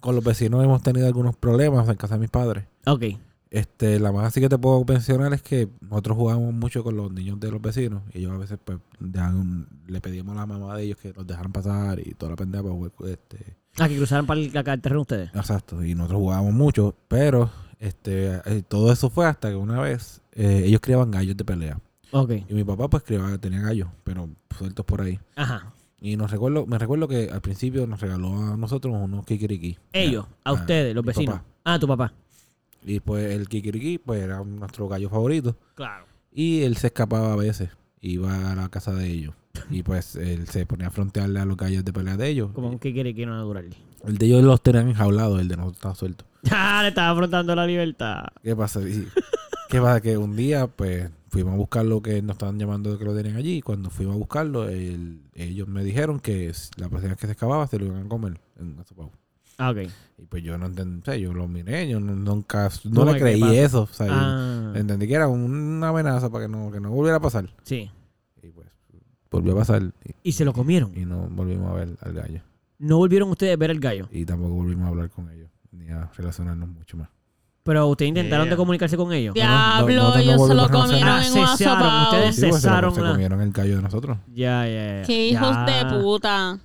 con 0.00 0.14
los 0.14 0.22
vecinos 0.22 0.62
hemos 0.62 0.82
tenido 0.82 1.06
algunos 1.08 1.34
problemas 1.36 1.88
en 1.88 1.96
casa 1.96 2.14
de 2.14 2.20
mis 2.20 2.30
padres. 2.30 2.64
ok. 2.86 3.04
Este, 3.50 3.98
la 3.98 4.12
más 4.12 4.26
así 4.26 4.40
que 4.42 4.48
te 4.50 4.58
puedo 4.58 4.84
mencionar 4.84 5.32
es 5.32 5.40
que 5.42 5.68
nosotros 5.80 6.18
jugábamos 6.18 6.52
mucho 6.52 6.84
con 6.84 6.96
los 6.98 7.10
niños 7.10 7.40
de 7.40 7.50
los 7.50 7.62
vecinos 7.62 8.02
y 8.12 8.18
ellos 8.18 8.32
a 8.32 8.36
veces 8.36 8.58
pues 8.62 8.78
dejan- 9.00 9.66
le 9.86 10.00
pedíamos 10.02 10.36
a 10.36 10.40
la 10.40 10.46
mamá 10.46 10.76
de 10.76 10.82
ellos 10.84 10.98
que 10.98 11.14
los 11.14 11.26
dejaran 11.26 11.50
pasar 11.50 11.98
y 11.98 12.12
toda 12.12 12.30
la 12.32 12.36
pendeja 12.36 12.62
para 12.62 12.74
jugar, 12.74 12.92
este, 13.08 13.56
Ah, 13.78 13.88
que 13.88 13.96
cruzaron 13.96 14.26
para 14.26 14.38
el, 14.40 14.54
acá 14.56 14.74
el 14.74 14.82
terreno 14.82 15.00
ustedes. 15.00 15.30
exacto, 15.34 15.82
y 15.82 15.94
nosotros 15.94 16.20
jugábamos 16.20 16.52
mucho, 16.52 16.94
pero 17.08 17.50
este, 17.80 18.40
eh, 18.44 18.62
todo 18.66 18.92
eso 18.92 19.10
fue 19.10 19.26
hasta 19.26 19.48
que 19.50 19.56
una 19.56 19.80
vez 19.80 20.20
eh, 20.32 20.62
ellos 20.66 20.80
criaban 20.80 21.10
gallos 21.10 21.36
de 21.36 21.44
pelea 21.44 21.80
Ok. 22.10 22.32
y 22.48 22.54
mi 22.54 22.64
papá 22.64 22.88
pues 22.88 23.02
criaba, 23.02 23.36
tenía 23.38 23.60
gallos, 23.60 23.88
pero 24.04 24.28
sueltos 24.56 24.84
por 24.84 25.00
ahí. 25.02 25.18
Ajá. 25.36 25.72
Y 26.00 26.16
nos 26.16 26.30
recuerdo, 26.30 26.64
me 26.66 26.78
recuerdo 26.78 27.08
que 27.08 27.28
al 27.30 27.40
principio 27.40 27.86
nos 27.86 28.00
regaló 28.00 28.28
a 28.36 28.56
nosotros 28.56 28.94
unos 28.96 29.26
kikiriki. 29.26 29.78
Ellos, 29.92 30.26
a 30.44 30.52
ustedes, 30.52 30.94
los 30.94 31.04
vecinos. 31.04 31.36
papá. 31.36 31.46
Ah, 31.64 31.78
tu 31.78 31.88
papá. 31.88 32.12
Y 32.84 33.00
pues 33.00 33.32
el 33.32 33.48
kikiriki 33.48 33.98
pues 33.98 34.22
era 34.22 34.42
nuestro 34.44 34.88
gallo 34.88 35.10
favorito. 35.10 35.56
Claro. 35.74 36.06
Y 36.32 36.62
él 36.62 36.76
se 36.76 36.86
escapaba 36.88 37.32
a 37.32 37.36
veces. 37.36 37.70
Iba 38.00 38.52
a 38.52 38.54
la 38.54 38.68
casa 38.68 38.92
de 38.94 39.08
ellos. 39.08 39.34
Y 39.70 39.82
pues 39.82 40.14
él 40.14 40.46
se 40.46 40.64
ponía 40.66 40.86
a 40.86 40.90
frontearle 40.92 41.40
a 41.40 41.44
los 41.44 41.56
gallos 41.56 41.84
de 41.84 41.92
pelea 41.92 42.16
de 42.16 42.28
ellos. 42.28 42.52
Como 42.52 42.78
quiere 42.78 43.12
que 43.12 43.26
no 43.26 43.36
natural. 43.36 43.74
El 44.06 44.16
de 44.18 44.26
ellos 44.26 44.44
los 44.44 44.62
tenían 44.62 44.88
enjaulados, 44.88 45.40
el 45.40 45.48
de 45.48 45.56
nosotros 45.56 45.76
estaba 45.78 45.94
suelto. 45.96 46.24
Ah, 46.50 46.80
le 46.82 46.88
estaba 46.88 47.10
afrontando 47.10 47.54
la 47.54 47.66
libertad. 47.66 48.24
¿Qué 48.42 48.54
pasa? 48.56 48.80
Y- 48.82 49.06
¿Qué 49.68 49.80
pasa? 49.80 50.00
Que 50.00 50.16
un 50.16 50.34
día, 50.36 50.66
pues, 50.66 51.10
fuimos 51.28 51.54
a 51.54 51.56
buscar 51.56 51.84
lo 51.84 52.00
que 52.00 52.22
nos 52.22 52.34
estaban 52.34 52.58
llamando 52.58 52.92
de 52.92 52.98
que 52.98 53.04
lo 53.04 53.14
tenían 53.14 53.36
allí. 53.36 53.56
Y 53.58 53.62
cuando 53.62 53.90
fuimos 53.90 54.14
a 54.14 54.18
buscarlo, 54.18 54.68
el- 54.68 55.20
ellos 55.34 55.68
me 55.68 55.84
dijeron 55.84 56.20
que 56.20 56.52
la 56.76 56.88
persona 56.88 57.16
que 57.16 57.26
se 57.26 57.32
escapaba 57.32 57.66
se 57.66 57.78
lo 57.78 57.86
iban 57.86 58.06
a 58.06 58.08
comer 58.08 58.40
en 58.58 58.76
Gazapau. 58.76 59.10
Ah, 59.58 59.70
ok. 59.70 59.78
Y 60.18 60.26
pues 60.26 60.42
yo 60.44 60.56
no 60.56 60.66
entendí, 60.66 61.20
yo 61.20 61.32
lo 61.34 61.48
miré, 61.48 61.88
yo 61.88 61.98
nunca, 61.98 62.70
no, 62.84 63.04
No, 63.04 63.12
le 63.12 63.14
¿qué 63.14 63.20
creí 63.20 63.56
eso. 63.58 63.82
O 63.82 63.86
sea, 63.88 64.06
yo 64.06 64.12
Ah, 64.14 64.72
entendí 64.76 65.08
que 65.08 65.14
era 65.14 65.26
una 65.26 65.88
amenaza 65.88 66.30
para 66.30 66.46
que 66.46 66.52
no, 66.52 66.70
que 66.70 66.80
no 66.80 66.90
volviera 66.90 67.16
a 67.16 67.20
pasar. 67.20 67.48
sí. 67.64 67.90
Y 68.40 68.48
pues 68.50 68.68
volvió 69.30 69.52
a 69.54 69.56
pasar 69.56 69.82
y, 70.04 70.14
Y 70.30 70.32
se 70.32 70.44
lo 70.44 70.52
comieron. 70.52 70.92
y 70.96 71.04
no 71.04 71.26
volvimos 71.28 71.70
a 71.70 71.74
ver 71.74 71.88
al 72.00 72.12
gallo. 72.14 72.40
No 72.78 72.98
volvieron 72.98 73.28
ustedes 73.30 73.54
a 73.54 73.56
ver 73.56 73.70
el 73.72 73.80
gallo. 73.80 74.08
Y 74.12 74.24
tampoco 74.24 74.54
volvimos 74.54 74.86
a 74.86 74.88
hablar 74.90 75.10
con 75.10 75.28
ellos, 75.30 75.50
ni 75.78 75.90
a 75.90 76.10
relacionarnos 76.16 76.68
mucho 76.68 76.96
más. 76.96 77.08
Pero 77.62 77.86
ustedes 77.86 78.08
intentaron 78.08 78.46
Yeah. 78.46 78.50
de 78.52 78.56
comunicarse 78.56 78.96
con 78.96 79.12
ellos. 79.12 79.34
no, 79.34 79.40
Diablo, 79.40 79.94
nosotros 79.94 80.14
no 80.14 80.20
ellos 80.20 80.48
se 80.48 80.54
lo 80.54 80.68
comieron 80.70 81.08
en 81.22 81.32
un 81.32 81.46
cesaron, 81.56 81.82
asopao. 81.82 82.02
ustedes- 82.04 82.34
Sí, 82.34 82.40
se, 82.40 82.46
lo- 82.48 82.54
Cesaron 82.54 82.94
se 82.94 83.00
la- 83.02 83.10
comieron 83.10 83.40
el 83.42 83.52
gallo 83.52 83.76
de 83.76 83.82
nosotros. 83.82 84.18
Ya, 84.28 84.66
ya, 84.66 85.00
ya. 85.00 85.02
Qué 85.06 85.26
hijos 85.28 85.50
Ya. 85.54 85.64
de 85.84 86.00
puta. 86.02 86.58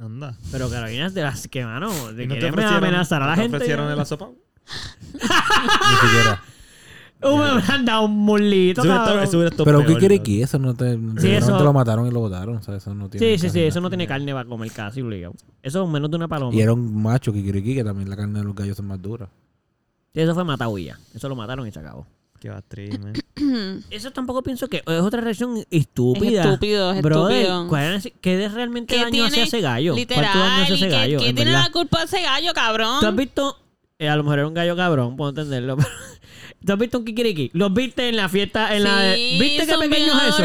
Anda. 0.00 0.34
Pero 0.52 0.70
Carolina 0.70 1.06
es 1.06 1.14
de 1.14 1.22
las 1.22 1.48
que, 1.48 1.64
mano, 1.64 1.88
de 2.12 2.24
¿Y 2.24 2.26
no 2.26 2.34
te 2.34 2.40
querer 2.40 2.50
ofrecieron, 2.52 2.84
amenazar 2.84 3.22
a 3.22 3.26
la 3.26 3.30
no 3.32 3.36
te 3.36 3.42
gente. 3.42 3.56
ofrecieron 3.56 3.90
el 3.92 3.98
asopao? 4.00 4.34
Ni 5.12 5.18
siquiera. 5.20 6.42
Uh, 7.20 7.36
me 7.36 7.62
han 7.74 7.84
dado 7.84 8.04
un 8.04 8.16
mulito, 8.16 8.80
Eso 8.80 8.88
hubiera 8.88 8.94
estado- 8.96 9.06
cabrón. 9.06 9.24
eso 9.24 9.36
hubiera 9.38 9.50
estado 9.50 9.64
Pero 9.64 9.78
¿qué 9.80 9.86
peor, 9.86 9.98
quiere 9.98 10.16
¿no? 10.18 10.22
que 10.22 10.42
eso 10.42 10.58
no 10.60 10.74
te, 10.74 10.98
Sí, 11.20 11.30
eso- 11.30 11.56
te 11.58 11.64
lo 11.64 11.72
mataron 11.72 12.06
y 12.06 12.10
lo 12.12 12.20
botaron, 12.20 12.56
o 12.58 12.62
sea, 12.62 12.76
eso 12.76 12.94
no 12.94 13.08
tiene 13.08 13.26
Sí, 13.26 13.38
sí, 13.38 13.50
sí, 13.50 13.60
eso 13.62 13.80
no 13.80 13.88
tiene 13.90 14.06
carne 14.06 14.32
para 14.32 14.48
comer 14.48 14.70
casi 14.70 15.02
obligado. 15.02 15.34
Eso 15.62 15.82
es 15.82 15.88
menos 15.90 16.10
de 16.10 16.16
una 16.16 16.28
paloma. 16.28 16.54
Y 16.54 16.60
era 16.60 16.72
un 16.72 17.02
macho 17.02 17.32
kikiriki, 17.32 17.74
que 17.74 17.82
también 17.82 18.08
la 18.08 18.16
carne 18.16 18.38
de 18.38 18.44
los 18.44 18.54
gallos 18.54 18.78
es 18.78 18.84
más 18.84 19.02
dura. 19.02 19.28
Sí, 20.14 20.20
eso 20.20 20.32
fue 20.34 20.44
matado 20.44 20.78
y 20.78 20.84
ya. 20.84 20.98
Eso 21.14 21.28
lo 21.28 21.34
mataron 21.36 21.66
y 21.66 21.72
se 21.72 21.80
acabó. 21.80 22.06
Qué 22.40 22.50
bastriz, 22.50 22.96
man. 23.00 23.14
Eso 23.90 24.12
tampoco 24.12 24.42
pienso 24.44 24.68
que 24.68 24.76
es 24.86 25.00
otra 25.00 25.20
reacción 25.20 25.64
estúpida. 25.72 26.42
Es 26.42 26.46
estúpido, 26.46 26.92
es 26.92 27.02
Brother, 27.02 27.36
estúpido. 27.42 27.68
¿cuál 27.68 27.94
es- 27.94 28.12
¿qué 28.20 28.36
de 28.36 28.48
realmente 28.48 28.94
¿Qué 28.94 29.02
daño 29.02 29.24
hace 29.24 29.42
ese 29.42 29.60
gallo? 29.60 29.94
¿Cuánto 29.94 30.14
daño 30.14 30.22
Literal. 30.28 30.62
hace 30.62 30.72
¿Y 30.72 30.76
ese 30.76 30.86
qué, 30.88 30.92
gallo? 30.92 31.18
qué 31.18 31.28
en 31.30 31.34
tiene 31.34 31.50
verdad? 31.50 31.66
la 31.66 31.72
culpa 31.72 32.02
ese 32.04 32.22
gallo, 32.22 32.52
cabrón? 32.54 33.00
¿Tú 33.00 33.06
has 33.06 33.16
visto? 33.16 33.56
eh, 33.98 34.08
a 34.08 34.14
lo 34.14 34.22
mejor 34.22 34.38
era 34.38 34.46
un 34.48 34.54
gallo 34.54 34.76
cabrón, 34.76 35.16
puedo 35.16 35.30
entenderlo. 35.30 35.76
pero- 35.78 35.88
¿Tú 36.64 36.72
has 36.72 36.78
visto 36.78 36.98
un 36.98 37.04
kikiriki? 37.04 37.50
¿Los 37.54 37.72
viste 37.72 38.08
en 38.08 38.16
la 38.16 38.28
fiesta? 38.28 38.74
En 38.76 38.82
la 38.82 39.14
Sí, 39.14 39.38
¿Viste 39.40 39.66
qué 39.66 39.78
pequeño 39.78 40.12
es 40.20 40.34
eso? 40.34 40.42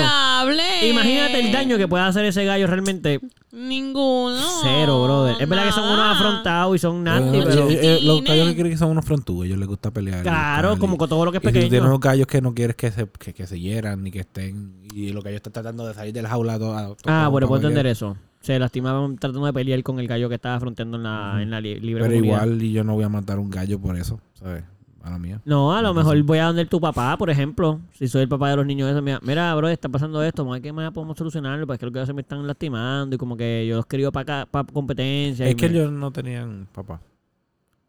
Imagínate 0.88 1.39
el 1.39 1.51
daño 1.51 1.78
que 1.78 1.88
puede 1.88 2.03
hacer 2.03 2.26
ese 2.26 2.45
gallo 2.45 2.68
realmente. 2.68 3.20
Ninguno. 3.51 4.38
Cero, 4.61 5.03
brother. 5.03 5.36
Es 5.41 5.47
verdad 5.49 5.66
que 5.66 5.72
son 5.72 5.86
unos 5.86 6.16
afrontados 6.16 6.76
y 6.76 6.80
son 6.80 7.03
nasty, 7.03 7.38
Eh, 7.38 7.43
pero... 7.45 7.70
eh, 7.70 7.80
eh, 7.82 7.99
los 8.03 8.24
gallos 8.24 8.49
kikiriki 8.49 8.78
son 8.78 8.91
unos 8.91 9.05
frontudos, 9.05 9.45
ellos 9.45 9.57
les 9.57 9.68
gusta 9.68 9.91
pelear. 9.91 10.22
Claro, 10.24 10.78
como 10.78 10.97
con 10.97 11.09
todo 11.09 11.26
lo 11.26 11.32
que 11.32 11.38
es 11.38 11.43
Y 11.43 11.47
si 11.47 11.51
tú 11.51 11.53
tienes 11.53 11.70
pequeño. 11.72 11.88
unos 11.89 11.99
gallos 11.99 12.28
que 12.28 12.41
no 12.41 12.53
quieres 12.53 12.76
que 12.76 12.91
se, 12.91 13.07
que, 13.07 13.34
que 13.34 13.47
se 13.47 13.59
hieran 13.59 14.03
ni 14.03 14.11
que 14.11 14.20
estén. 14.20 14.74
Y 14.93 15.11
los 15.11 15.24
gallos 15.24 15.38
están 15.38 15.53
tratando 15.53 15.88
de 15.88 15.93
salir 15.93 16.14
del 16.14 16.28
jaula. 16.28 16.57
todo- 16.59 16.95
todo 16.95 16.95
Ah, 17.05 17.28
bueno, 17.30 17.47
puedo 17.47 17.61
entender 17.61 17.88
eso. 17.88 18.18
Se 18.41 18.59
lastimaban 18.59 19.18
tratando 19.18 19.45
de 19.45 19.53
pelear 19.53 19.82
con 19.84 19.99
el 19.99 20.07
gallo 20.07 20.28
que 20.30 20.36
estaba 20.36 20.55
afrontando 20.55 20.97
en 20.97 21.03
la, 21.03 21.39
en 21.41 21.49
la 21.49 21.61
li- 21.61 21.80
libre 21.80 22.03
Pero 22.03 22.14
comunidad. 22.16 22.43
igual, 22.45 22.61
y 22.61 22.72
yo 22.74 22.84
no 22.84 22.93
voy 22.93 23.03
a 23.05 23.09
matar 23.09 23.39
un 23.39 23.49
gallo 23.49 23.80
por 23.80 23.95
eso, 23.97 24.20
¿sabes? 24.34 24.64
A 25.04 25.10
la 25.10 25.20
mía. 25.20 25.41
No, 25.43 25.76
a 25.76 25.82
lo 25.82 25.93
mejor 25.93 26.22
voy 26.24 26.38
a 26.38 26.45
donde 26.45 26.66
tu 26.66 26.80
papá, 26.80 27.18
por 27.18 27.30
ejemplo. 27.30 27.82
Si 27.91 28.08
soy 28.08 28.22
el 28.22 28.30
papá 28.30 28.49
de 28.49 28.56
los 28.56 28.66
niños 28.66 28.89
esos, 28.89 29.04
mira, 29.04 29.20
mira, 29.22 29.54
bro, 29.54 29.68
está 29.68 29.89
pasando 29.89 30.24
esto, 30.24 30.43
¿cómo 30.43 30.56
es 30.56 30.62
que 30.62 30.72
más 30.72 30.91
podemos 30.93 31.18
solucionarlo? 31.18 31.68
Porque 31.68 31.86
es 31.86 31.91
que 31.91 32.06
se 32.06 32.14
me 32.14 32.22
están 32.22 32.47
lastimando 32.47 33.14
y 33.14 33.20
como 33.20 33.36
que 33.36 33.68
yo 33.68 33.76
los 33.76 33.86
quería 33.86 34.10
para 34.12 34.45
competencia. 34.72 35.45
Es 35.45 35.56
que 35.56 35.68
me- 35.68 35.76
ellos 35.78 35.91
no 35.91 36.10
tenían 36.12 36.68
papá. 36.74 37.01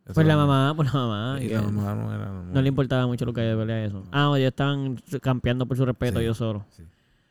Eso 0.04 0.12
Pues 0.14 0.26
la 0.26 0.36
mamá, 0.36 0.72
pues 0.74 0.92
la 0.92 1.00
mamá. 1.00 1.38
Y 1.40 1.44
y 1.44 1.48
la 1.50 1.60
que 1.60 1.66
mamá 1.68 1.94
no 1.94 2.12
era. 2.12 2.30
no 2.52 2.60
le 2.62 2.68
importaba 2.68 3.06
mucho 3.06 3.24
lo 3.24 3.32
que 3.32 3.40
de 3.42 3.56
pelea 3.56 3.84
eso. 3.86 4.02
Ah, 4.12 4.32
ellos 4.36 4.48
estaban 4.48 5.00
campeando 5.22 5.66
por 5.66 5.76
su 5.76 5.86
respeto, 5.86 6.18
Sí, 6.18 6.24
ellos 6.24 6.36
solos. 6.36 6.62
sí. 6.70 6.82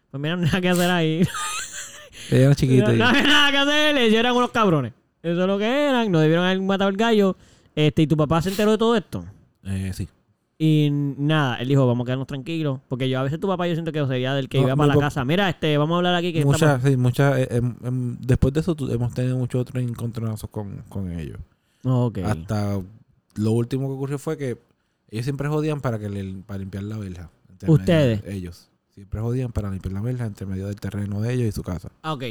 Pues 0.09 0.21
mira, 0.21 0.35
no 0.37 0.43
hay 0.43 0.47
nada 0.47 0.61
que 0.61 0.69
hacer 0.69 0.89
ahí. 0.91 1.27
Ella 2.31 2.45
era 2.45 2.55
chiquita. 2.55 2.87
No, 2.87 2.93
y- 2.93 2.97
no 2.99 3.05
había 3.05 3.23
nada 3.23 3.51
que 3.51 3.57
hacer, 3.57 3.97
ellos 3.97 4.17
eran 4.19 4.33
unos 4.35 4.51
cabrones. 4.51 4.93
Eso 5.21 5.41
es 5.41 5.47
lo 5.47 5.57
que 5.57 5.65
eran, 5.89 6.09
no 6.11 6.19
debieron 6.19 6.45
haber 6.45 6.61
matado 6.61 6.87
al 6.89 6.95
gallo. 6.95 7.35
Este, 7.75 8.03
y 8.03 8.07
tu 8.07 8.15
papá 8.15 8.41
se 8.41 8.49
enteró 8.49 8.71
de 8.71 8.77
todo 8.77 8.95
esto. 8.95 9.25
Eh, 9.65 9.91
sí. 9.93 10.07
Y 10.59 10.89
nada, 10.91 11.55
él 11.57 11.67
dijo, 11.67 11.85
vamos 11.87 12.03
a 12.03 12.05
quedarnos 12.05 12.27
tranquilos. 12.27 12.79
Porque 12.87 13.09
yo 13.09 13.19
a 13.19 13.23
veces 13.23 13.39
tu 13.39 13.47
papá 13.47 13.67
yo 13.67 13.73
siento 13.73 13.91
que 13.91 14.05
sería 14.05 14.33
del 14.33 14.47
que 14.49 14.59
No, 14.59 14.67
iba 14.67 14.75
para 14.75 14.93
la 14.95 14.99
casa. 15.01 15.25
Mira, 15.25 15.49
este, 15.49 15.77
vamos 15.77 15.95
a 15.95 15.97
hablar 15.97 16.15
aquí 16.15 16.31
que 16.31 16.45
Muchas, 16.45 16.81
sí, 16.83 16.95
muchas. 16.95 17.37
eh, 17.39 17.47
em, 17.83 18.17
después 18.21 18.53
de 18.53 18.59
eso, 18.61 18.75
hemos 18.89 19.13
tenido 19.13 19.37
muchos 19.37 19.61
otros 19.61 19.83
encontronazos 19.83 20.49
con, 20.49 20.83
con 20.89 21.11
ellos. 21.11 21.37
pa- 21.81 21.89
Ok. 21.93 22.19
Hasta 22.19 22.79
lo 23.35 23.51
último 23.51 23.87
que 23.87 23.93
ocurrió 23.95 24.19
fue 24.19 24.37
que 24.37 24.57
ellos 25.09 25.25
siempre 25.25 25.49
jodían 25.49 25.81
para 25.81 25.99
que 25.99 26.07
le- 26.09 26.43
para 26.45 26.59
limpiar 26.59 26.83
la 26.83 26.97
verja. 26.97 27.29
medio 27.61 27.73
¿Ustedes? 27.75 28.23
de 28.23 28.33
Ellos. 28.35 28.69
Siempre 28.93 29.19
jodían 29.21 29.51
para 29.51 29.71
limpiar 29.71 29.93
la 29.93 30.01
verja 30.01 30.25
entre 30.25 30.45
medio 30.45 30.67
del 30.67 30.79
terreno 30.79 31.19
de 31.19 31.33
ellos 31.33 31.47
y 31.47 31.51
su 31.51 31.63
casa. 31.63 31.89
Ah, 32.03 32.13
ok. 32.13 32.23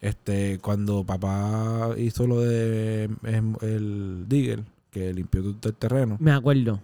Este, 0.00 0.58
cuando 0.60 1.04
papá 1.04 1.90
hizo 1.98 2.26
lo 2.26 2.40
de 2.40 3.10
em, 3.24 3.54
el 3.60 4.24
digger, 4.28 4.62
que 4.90 5.12
limpió 5.12 5.42
todo 5.54 5.70
el 5.70 5.76
terreno, 5.76 6.16
Me 6.20 6.32
acuerdo. 6.32 6.80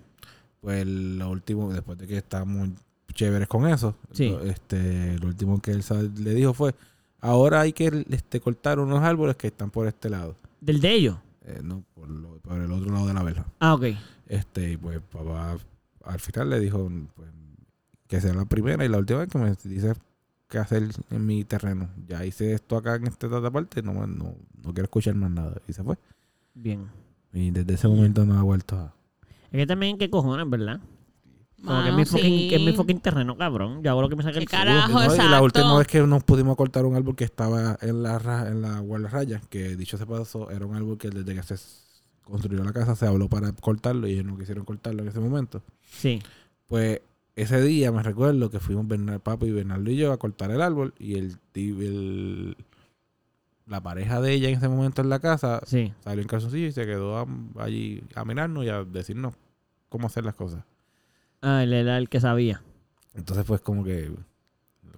pues 0.61 0.86
lo 0.86 1.30
último, 1.30 1.72
después 1.72 1.98
de 1.98 2.07
que 2.07 2.16
estábamos 2.18 2.70
chéveres 3.14 3.48
con 3.48 3.66
eso, 3.68 3.94
Sí. 4.12 4.28
lo, 4.30 4.42
este, 4.42 5.18
lo 5.18 5.28
último 5.28 5.61
que 5.61 5.70
él 5.72 5.82
le 6.22 6.34
dijo 6.34 6.52
fue, 6.54 6.74
ahora 7.20 7.61
hay 7.62 7.72
que 7.72 8.04
este, 8.11 8.40
cortar 8.40 8.78
unos 8.78 9.02
árboles 9.02 9.36
que 9.36 9.46
están 9.48 9.70
por 9.70 9.86
este 9.88 10.11
lado, 10.11 10.36
Del 10.61 10.80
de 10.80 10.92
ellos. 10.92 11.16
eh, 11.44 11.61
no 11.62 11.82
por, 11.94 12.09
lo- 12.09 12.38
por 12.38 12.61
el 12.61 12.70
otro 12.70 12.92
lado 12.92 13.07
de 13.07 13.14
la 13.14 13.22
verja. 13.22 13.46
Ah, 13.61 13.74
ok. 13.74 13.84
Este, 14.28 14.72
y 14.72 14.76
pues 14.76 15.00
papá 15.12 15.57
al 16.04 16.20
final 16.20 16.50
le 16.50 16.61
dijo 16.61 16.90
pues, 17.14 17.28
que 18.09 18.20
sea 18.20 18.34
la 18.34 18.44
primera 18.44 18.84
y 18.84 18.88
la 18.88 18.98
última 18.98 19.20
vez 19.20 19.28
que 19.28 19.38
me 19.38 19.50
dice 19.64 19.94
qué 20.48 20.59
hacer 20.59 20.88
en 21.11 21.26
mi 21.26 21.44
terreno. 21.44 21.88
Ya 22.07 22.24
hice 22.24 22.52
esto 22.52 22.76
acá 22.76 22.96
en 22.96 23.07
esta 23.07 23.26
otra 23.28 23.50
parte, 23.50 23.82
no, 23.82 23.92
no, 24.07 24.34
no 24.62 24.74
quiero 24.74 24.84
escuchar 24.84 25.14
más 25.14 25.30
nada. 25.30 25.61
Y 25.66 25.72
se 25.72 25.82
fue. 25.82 25.96
Bien. 26.54 26.86
Y 27.37 27.51
desde 27.51 27.74
ese 27.74 27.87
momento 27.87 28.24
no 28.24 28.39
ha 28.39 28.43
vuelto 28.43 28.76
a... 28.76 28.95
Es 29.51 29.59
que 29.59 29.66
también 29.66 29.99
qué 29.99 30.09
cojones, 30.11 30.49
¿verdad? 30.49 30.80
Como 31.64 31.82
que 31.82 31.89
es 31.91 31.95
mi, 31.95 32.05
fucking, 32.05 32.24
sí. 32.51 32.55
es 32.55 32.61
mi 32.61 32.72
fucking 32.72 33.01
terreno, 33.01 33.37
cabrón. 33.37 33.82
Yo 33.82 33.91
hago 33.91 34.03
lo 34.03 34.09
que 34.09 34.16
me 34.16 34.22
saca 34.22 34.39
el 34.39 34.47
¿Qué 34.47 34.57
culo. 34.57 34.59
carajo? 34.64 34.93
No, 34.93 35.14
y 35.14 35.28
la 35.28 35.43
última 35.43 35.78
vez 35.78 35.87
que 35.87 36.01
nos 36.03 36.22
pudimos 36.24 36.57
cortar 36.57 36.84
un 36.87 36.95
árbol 36.95 37.16
que 37.16 37.24
estaba 37.24 37.76
en 37.80 38.03
la 38.03 38.18
ra- 38.18 38.49
en 38.49 38.62
la 38.62 38.78
guardarraya, 38.80 39.41
que 39.51 39.76
dicho 39.76 39.99
se 39.99 40.07
pasó, 40.07 40.51
era 40.51 40.64
un 40.66 40.74
árbol 40.76 40.97
que 40.99 41.11
desde 41.11 41.34
que 41.34 41.43
se 41.43 41.57
construyó 42.22 42.62
la 42.64 42.72
casa 42.72 42.95
se 42.97 43.07
habló 43.07 43.28
para 43.28 43.53
cortarlo 43.53 44.07
y 44.07 44.12
ellos 44.12 44.24
no 44.26 44.39
quisieron 44.39 44.64
cortarlo 44.64 45.03
en 45.03 45.09
ese 45.09 45.20
momento. 45.20 45.62
Sí. 45.91 46.22
Pues 46.68 47.01
ese 47.37 47.61
día 47.62 47.91
me 47.93 48.03
recuerdo 48.03 48.51
que 48.51 48.61
fuimos 48.61 48.87
Bernal, 48.89 49.20
Papo 49.20 49.47
y 49.47 49.51
Bernardo 49.53 49.91
y 49.91 49.97
yo 49.97 50.12
a 50.12 50.18
cortar 50.18 50.51
el 50.51 50.61
árbol 50.62 50.95
y 50.99 51.14
el, 51.16 51.37
el- 51.55 52.57
la 53.67 53.83
pareja 53.83 54.21
de 54.21 54.33
ella 54.33 54.49
en 54.49 54.57
ese 54.57 54.69
momento 54.69 55.03
en 55.03 55.09
la 55.09 55.19
casa 55.19 55.61
Sí. 55.67 55.93
salió 56.05 56.23
en 56.23 56.29
calzoncillo 56.29 56.67
y 56.69 56.73
se 56.73 56.87
quedó 56.87 57.19
a- 57.19 57.27
allí 57.59 58.03
a 58.14 58.25
mirarnos 58.25 58.64
y 58.64 58.69
a 58.69 58.85
decirnos 58.85 59.35
cómo 59.89 60.07
hacer 60.07 60.25
las 60.25 60.35
cosas. 60.35 60.64
Ah, 61.43 61.62
él 61.62 61.73
era 61.73 61.99
el 61.99 62.09
que 62.09 62.21
sabía. 62.21 62.62
Entonces 63.14 63.45
pues 63.45 63.61
como 63.61 63.83
que, 63.85 64.11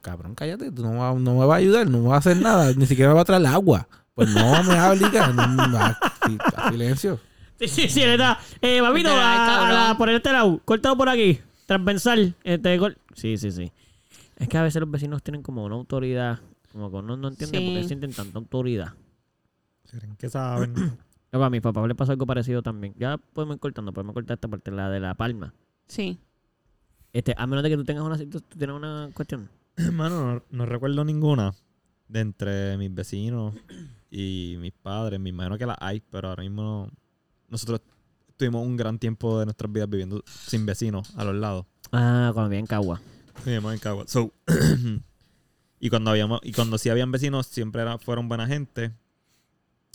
cabrón, 0.02 0.34
cállate, 0.34 0.70
tú 0.70 0.82
no, 0.82 1.18
no 1.18 1.34
me 1.34 1.46
vas 1.46 1.54
a 1.56 1.58
ayudar, 1.58 1.88
no 1.88 1.98
me 2.00 2.08
vas 2.08 2.26
a 2.26 2.30
hacer 2.30 2.42
nada, 2.42 2.72
ni 2.74 2.86
siquiera 2.86 3.10
me 3.10 3.14
vas 3.14 3.22
a 3.22 3.26
traer 3.26 3.40
el 3.42 3.46
agua. 3.46 3.88
Pues 4.14 4.28
no 4.30 4.40
me 4.64 4.68
vas 4.74 4.78
a 4.78 4.92
obligar, 4.92 5.34
no, 5.34 5.46
no, 5.68 5.78
a- 5.78 5.98
a 6.56 6.70
silencio. 6.70 7.20
Sí, 7.60 7.68
sí, 7.68 7.88
sí, 7.88 8.02
él 8.02 8.10
está. 8.10 8.38
Eh, 8.60 8.80
papito, 8.80 9.10
a- 9.10 9.90
a- 9.90 9.96
por 9.98 10.08
este 10.10 10.30
lado. 10.32 10.60
Córtalo 10.64 10.96
por 10.96 11.08
aquí. 11.08 11.40
Transversal. 11.66 12.34
Este, 12.44 12.78
sí, 13.14 13.36
sí, 13.36 13.50
sí. 13.52 13.72
Es 14.36 14.48
que 14.48 14.58
a 14.58 14.62
veces 14.62 14.80
los 14.80 14.90
vecinos 14.90 15.22
tienen 15.22 15.42
como 15.42 15.64
una 15.64 15.74
autoridad. 15.74 16.38
Como 16.72 16.90
que 16.90 16.96
uno 16.96 17.16
no 17.16 17.28
entiende 17.28 17.58
por 17.60 17.68
qué 17.74 17.82
Sí. 17.82 17.88
sienten 17.88 18.12
tanta 18.12 18.38
autoridad. 18.38 18.94
¿Creen 19.90 20.16
que 20.16 20.28
saben? 20.28 20.74
Luego 21.32 21.44
a 21.44 21.50
mi 21.50 21.60
papá 21.60 21.86
le 21.86 21.94
pasó 21.94 22.12
algo 22.12 22.26
parecido 22.26 22.62
también. 22.62 22.94
Ya 22.98 23.16
podemos 23.18 23.56
ir 23.56 23.60
cortando, 23.60 23.92
podemos 23.92 24.14
cortar 24.14 24.34
esta 24.36 24.48
parte, 24.48 24.70
la 24.70 24.90
de 24.90 25.00
la 25.00 25.14
palma. 25.14 25.54
Sí. 25.86 26.18
Este, 27.12 27.34
a 27.36 27.46
menos 27.46 27.62
de 27.62 27.70
que 27.70 27.76
tú 27.76 27.84
tengas 27.84 28.04
una, 28.04 28.16
situ- 28.16 28.40
tú 28.42 28.58
tienes 28.58 28.76
una 28.76 29.10
cuestión. 29.14 29.48
Mano, 29.92 30.34
no, 30.34 30.42
no 30.50 30.66
recuerdo 30.66 31.04
ninguna 31.04 31.54
de 32.08 32.20
entre 32.20 32.76
mis 32.78 32.92
vecinos 32.94 33.54
y 34.10 34.56
mis 34.60 34.72
padres. 34.72 35.18
Me 35.20 35.30
imagino 35.30 35.56
que 35.58 35.66
la 35.66 35.76
hay, 35.80 36.00
pero 36.10 36.28
ahora 36.28 36.42
mismo 36.42 36.62
no- 36.62 36.90
nosotros 37.48 37.80
tuvimos 38.36 38.64
un 38.66 38.76
gran 38.76 38.98
tiempo 38.98 39.38
de 39.38 39.46
nuestras 39.46 39.72
vidas 39.72 39.88
viviendo 39.88 40.22
sin 40.26 40.64
vecinos 40.66 41.14
a 41.16 41.24
los 41.24 41.34
lados. 41.34 41.66
Ah, 41.92 42.30
cuando 42.34 42.50
viene 42.50 42.60
en 42.60 42.66
Cagua. 42.66 43.00
Vivíamos 43.44 43.72
en 43.74 43.78
Cagua. 43.80 44.04
So, 44.06 44.32
y 45.80 45.90
cuando 45.90 46.10
habíamos, 46.10 46.40
y 46.42 46.52
cuando 46.52 46.78
sí 46.78 46.88
habían 46.90 47.10
vecinos, 47.12 47.46
siempre 47.46 47.82
era- 47.82 47.98
fueron 47.98 48.28
buena 48.28 48.46
gente. 48.46 48.92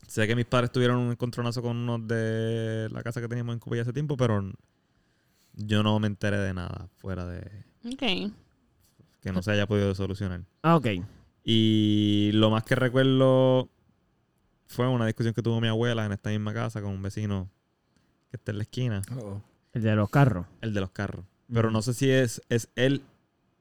Sé 0.08 0.28
que 0.28 0.36
mis 0.36 0.46
padres 0.46 0.72
tuvieron 0.72 0.98
un 0.98 1.12
encontronazo 1.12 1.62
con 1.62 1.78
unos 1.78 2.08
de 2.08 2.90
la 2.92 3.02
casa 3.04 3.22
que 3.22 3.28
teníamos 3.28 3.54
en 3.54 3.60
Cuba 3.60 3.82
hace 3.82 3.94
tiempo, 3.94 4.18
pero 4.18 4.52
yo 5.56 5.84
no 5.84 6.00
me 6.00 6.08
enteré 6.08 6.38
de 6.38 6.54
nada 6.54 6.88
fuera 6.98 7.26
de 7.26 7.40
Ok. 7.86 8.32
que 9.22 9.32
no 9.32 9.42
se 9.42 9.52
haya 9.52 9.66
podido 9.68 9.94
solucionar. 9.96 10.42
Ah, 10.62 10.76
ok. 10.76 10.88
Y 11.44 12.32
lo 12.34 12.50
más 12.52 12.64
que 12.64 12.76
recuerdo 12.76 13.70
fue 14.68 14.88
una 14.88 15.06
discusión 15.06 15.34
que 15.34 15.42
tuvo 15.42 15.60
mi 15.62 15.68
abuela 15.68 16.06
en 16.06 16.12
esta 16.12 16.30
misma 16.30 16.54
casa 16.54 16.82
con 16.82 16.92
un 16.92 17.02
vecino 17.02 17.50
que 18.30 18.38
está 18.38 18.52
en 18.52 18.58
la 18.58 18.64
esquina, 18.64 19.02
El 19.74 19.84
de 19.84 19.96
los 19.96 20.10
carros. 20.10 20.46
el 20.62 20.74
de 20.74 20.82
los 20.82 20.92
carros. 20.92 21.26
Pero 21.52 21.70
no 21.72 21.82
sé 21.82 21.94
si 21.94 22.10
es, 22.10 22.42
es 22.50 22.70
él 22.76 23.04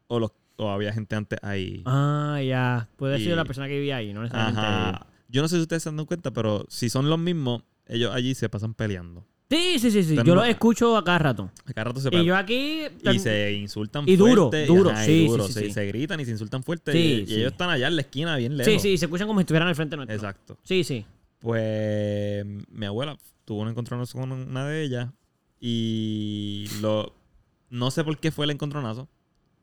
o, 0.08 0.18
los, 0.18 0.32
o 0.56 0.68
había 0.70 0.92
gente 0.92 1.16
antes 1.16 1.38
ahí. 1.42 1.82
Ah, 1.86 2.40
ya. 2.46 2.88
Puede 2.96 3.18
Y- 3.20 3.26
la 3.28 3.44
persona 3.44 3.66
que 3.68 3.74
vivía 3.74 3.96
ahí, 3.96 4.12
no 4.12 4.22
necesariamente. 4.22 4.60
Ajá. 4.60 5.06
Yo 5.28 5.42
no 5.42 5.48
sé 5.48 5.56
si 5.56 5.62
ustedes 5.62 5.82
se 5.82 5.90
dado 5.90 6.06
cuenta, 6.06 6.30
pero 6.32 6.66
si 6.68 6.90
son 6.90 7.08
los 7.08 7.18
mismos, 7.18 7.62
ellos 7.86 8.14
allí 8.14 8.34
se 8.34 8.48
pasan 8.48 8.74
peleando. 8.74 9.24
Sí, 9.50 9.78
sí, 9.78 9.90
sí, 9.90 10.02
sí. 10.02 10.16
Yo 10.16 10.24
no- 10.24 10.34
lo 10.36 10.44
escucho 10.44 10.96
a 10.96 11.04
cada 11.04 11.18
rato. 11.18 11.50
A 11.66 11.72
cada 11.74 11.84
rato 11.84 12.00
se 12.00 12.08
Y 12.08 12.10
pelean. 12.10 12.26
yo 12.26 12.36
aquí... 12.36 12.82
Y 13.02 13.18
se 13.18 13.52
insultan 13.52 14.08
Y 14.08 14.16
duro, 14.16 14.48
fuerte. 14.50 14.66
duro, 14.66 14.90
ajá, 14.90 15.04
y 15.04 15.06
sí, 15.06 15.12
sí, 15.20 15.26
duro, 15.28 15.46
sí, 15.46 15.52
sí, 15.52 15.60
sí. 15.66 15.72
Se 15.72 15.86
gritan 15.86 16.20
y 16.20 16.24
se 16.24 16.30
insultan 16.30 16.62
fuerte. 16.62 16.92
Sí, 16.92 17.24
y, 17.28 17.32
y 17.32 17.34
ellos 17.36 17.52
están 17.52 17.68
allá 17.68 17.88
en 17.88 17.96
la 17.96 18.02
esquina, 18.02 18.36
bien 18.36 18.56
lejos. 18.56 18.72
Sí, 18.72 18.78
sí, 18.78 18.96
se 18.96 19.04
escuchan 19.06 19.26
como 19.26 19.40
si 19.40 19.42
estuvieran 19.42 19.68
al 19.68 19.74
frente 19.74 19.96
nuestro. 19.96 20.14
Exacto. 20.16 20.58
Sí, 20.62 20.84
sí. 20.84 21.04
Pues 21.38 22.46
mi 22.70 22.86
abuela 22.86 23.18
tuvo 23.44 23.60
un 23.60 23.68
encontronazo 23.68 24.18
con 24.18 24.32
una 24.32 24.66
de 24.66 24.82
ellas 24.84 25.10
y 25.60 26.66
lo 26.80 27.14
no 27.70 27.90
sé 27.90 28.04
por 28.04 28.18
qué 28.18 28.30
fue 28.30 28.44
el 28.46 28.50
encontronazo. 28.52 29.08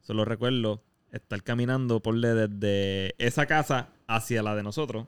Solo 0.10 0.26
recuerdo 0.26 0.82
estar 1.12 1.44
caminando 1.44 2.00
por 2.00 2.16
le- 2.16 2.34
desde 2.34 3.14
esa 3.24 3.46
casa 3.46 3.90
hacia 4.08 4.42
la 4.42 4.56
de 4.56 4.64
nosotros 4.64 5.06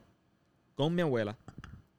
con 0.75 0.93
mi 0.93 1.01
abuela. 1.01 1.39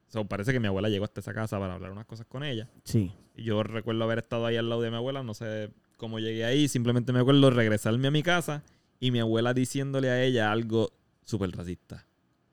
So, 0.07 0.25
parece 0.25 0.53
que 0.53 0.61
mi 0.61 0.69
abuela 0.69 0.89
llegó 0.89 1.03
hasta 1.05 1.19
esa 1.19 1.35
casa 1.35 1.59
para 1.59 1.75
hablar 1.75 1.91
unas 1.91 2.07
cosas 2.07 2.27
con 2.29 2.45
ella. 2.45 2.69
Sí. 2.85 3.11
Y 3.35 3.43
yo 3.43 3.61
recuerdo 3.65 4.05
haber 4.05 4.19
estado 4.19 4.47
ahí 4.47 4.57
al 4.57 4.69
lado 4.69 4.83
de 4.83 4.91
mi 4.93 4.97
abuela, 4.99 5.25
no 5.25 5.35
sé 5.35 5.71
cómo 5.97 6.21
llegué 6.21 6.45
ahí, 6.45 6.69
simplemente 6.69 7.13
me 7.13 7.19
acuerdo 7.19 7.51
regresarme 7.51 8.07
a 8.07 8.13
mi 8.13 8.23
casa 8.23 8.63
y 9.01 9.11
mi 9.11 9.19
abuela 9.19 9.53
diciéndole 9.53 10.09
a 10.09 10.23
ella 10.23 10.53
algo 10.53 10.93
súper 11.25 11.51
racista. 11.51 12.07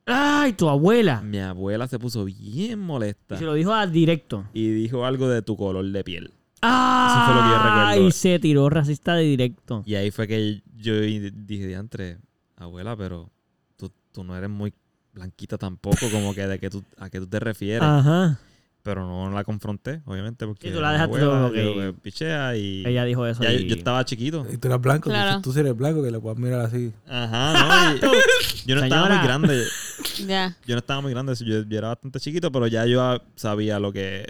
¡Ay, 0.04 0.54
tu 0.54 0.68
abuela! 0.68 1.20
Mi 1.22 1.38
abuela 1.38 1.86
se 1.86 2.00
puso 2.00 2.24
bien 2.24 2.80
molesta 2.80 3.36
Y 3.36 3.38
se 3.38 3.44
lo 3.44 3.54
dijo 3.54 3.72
a 3.72 3.86
directo. 3.86 4.46
y 4.52 4.68
dijo 4.70 5.04
algo 5.06 5.28
de 5.28 5.42
tu 5.42 5.56
color 5.56 5.84
de 5.84 6.02
piel. 6.02 6.32
¡Ah! 6.62 7.24
fue 7.26 7.34
lo 7.34 7.42
que 7.42 7.48
yo 7.48 7.62
recuerdo. 7.62 8.08
Y 8.08 8.12
se 8.12 8.38
tiró 8.38 8.68
racista 8.70 9.14
de 9.14 9.22
directo. 9.24 9.82
Y 9.86 9.94
ahí 9.94 10.10
fue 10.10 10.26
que 10.28 10.62
yo 10.76 10.94
dije, 11.00 11.66
diantre, 11.66 12.18
abuela, 12.56 12.96
pero 12.96 13.30
tú, 13.76 13.90
tú 14.12 14.24
no 14.24 14.36
eres 14.36 14.50
muy 14.50 14.72
blanquita 15.12 15.58
tampoco, 15.58 16.10
como 16.12 16.34
que 16.34 16.46
de 16.46 16.58
que 16.58 16.70
tú, 16.70 16.82
a 16.98 17.10
qué 17.10 17.18
tú 17.20 17.26
te 17.26 17.40
refieres. 17.40 17.82
Ajá. 17.82 18.38
Pero 18.82 19.06
no 19.06 19.30
la 19.30 19.44
confronté, 19.44 20.00
obviamente, 20.06 20.46
porque 20.46 20.68
Sí, 20.68 20.74
tú 20.74 20.80
la 20.80 20.92
dejaste 20.92 21.20
abuela, 21.22 21.50
que- 21.52 21.64
yo, 21.64 21.74
pues, 21.74 21.94
pichea 22.00 22.56
y 22.56 22.82
Ella 22.86 23.04
dijo 23.04 23.26
eso. 23.26 23.42
ya 23.42 23.52
y- 23.52 23.66
yo 23.68 23.74
estaba 23.76 24.02
chiquito. 24.06 24.46
Y 24.50 24.56
tú 24.56 24.68
eres 24.68 24.80
blanco, 24.80 25.10
Claro. 25.10 25.42
tú, 25.42 25.52
sí 25.52 25.60
eres 25.60 25.76
blanco, 25.76 26.02
que 26.02 26.10
le 26.10 26.18
puedas 26.18 26.38
mirar 26.38 26.60
así. 26.60 26.90
Ajá, 27.06 27.94
no, 28.00 28.06
y- 28.06 28.66
yo 28.66 28.76
no 28.76 28.82
estaba 28.82 29.08
muy 29.14 29.18
grande. 29.26 29.64
Ya. 30.26 30.56
Yo 30.66 30.74
no 30.76 30.78
estaba 30.78 31.00
muy 31.02 31.12
grande, 31.12 31.34
yo, 31.34 31.62
yo 31.62 31.78
era 31.78 31.88
bastante 31.88 32.20
chiquito, 32.20 32.50
pero 32.50 32.66
ya 32.68 32.86
yo 32.86 33.20
sabía 33.36 33.78
lo 33.78 33.92
que... 33.92 34.26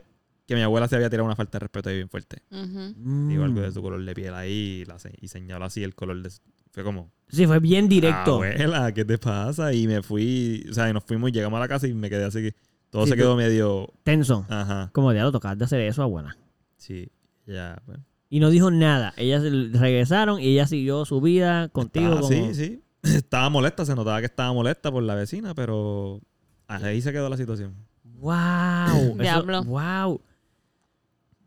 Que 0.51 0.57
mi 0.57 0.63
abuela 0.63 0.89
se 0.89 0.97
había 0.97 1.09
tirado 1.09 1.27
una 1.27 1.37
falta 1.37 1.59
de 1.59 1.61
respeto 1.61 1.91
ahí 1.91 1.95
bien 1.95 2.09
fuerte. 2.09 2.43
Ujú. 2.51 2.93
Mm. 2.97 3.29
Digo 3.29 3.45
algo 3.45 3.61
de 3.61 3.71
su 3.71 3.81
color 3.81 4.05
de 4.05 4.15
piel 4.17 4.35
ahí 4.35 4.81
y, 4.83 4.85
la 4.85 4.99
se- 4.99 5.15
y 5.21 5.29
señaló 5.29 5.65
así 5.65 5.85
el 5.85 5.95
color 5.95 6.21
de... 6.25 6.31
su- 6.31 6.41
Fue 6.73 6.83
como... 6.83 7.13
Sí, 7.29 7.47
fue 7.47 7.61
bien 7.61 7.89
directo. 7.89 8.35
Abuela, 8.35 8.91
¿qué 8.93 9.05
te 9.05 9.17
pasa? 9.17 9.73
Y 9.73 9.87
me 9.87 10.03
fui... 10.03 10.67
O 10.69 10.75
sea, 10.75 10.91
y 10.91 10.93
nos 10.93 11.05
fuimos, 11.05 11.31
llegamos 11.31 11.57
a 11.57 11.61
la 11.61 11.69
casa 11.69 11.87
y 11.87 11.95
me 11.95 12.11
quedé 12.11 12.25
así 12.25 12.41
que... 12.43 12.55
Todo 12.91 13.05
Sí, 13.05 13.11
se 13.13 13.17
quedó 13.17 13.37
medio... 13.37 13.93
Tenso. 14.03 14.45
Ajá. 14.49 14.91
Como 14.93 15.13
diablo, 15.13 15.31
tocaba 15.31 15.55
de 15.55 15.65
hacer 15.65 15.81
eso, 15.83 16.03
abuela. 16.03 16.37
Sí. 16.79 17.09
Ya, 17.47 17.81
bueno. 17.87 18.05
Y 18.29 18.41
no 18.41 18.51
dijo 18.51 18.73
nada. 18.73 19.15
Ellas 19.19 19.45
regresaron 19.45 20.41
y 20.41 20.49
ella 20.49 20.67
siguió 20.67 21.05
su 21.05 21.21
vida 21.21 21.69
contigo. 21.69 22.07
Estaba- 22.15 22.21
como... 22.23 22.53
Sí, 22.53 22.55
sí. 22.57 22.83
Estaba 23.05 23.49
molesta, 23.51 23.85
se 23.85 23.95
notaba 23.95 24.19
que 24.19 24.27
estaba 24.27 24.53
molesta 24.53 24.91
por 24.91 25.05
la 25.05 25.15
vecina, 25.15 25.55
pero... 25.55 26.21
Ahí 26.67 27.01
se 27.03 27.13
quedó 27.13 27.29
la 27.29 27.37
situación. 27.37 27.77
¡Wow! 28.03 29.17
Diablo. 29.19 29.61
Eso, 29.61 29.65
¡Wow! 29.65 30.21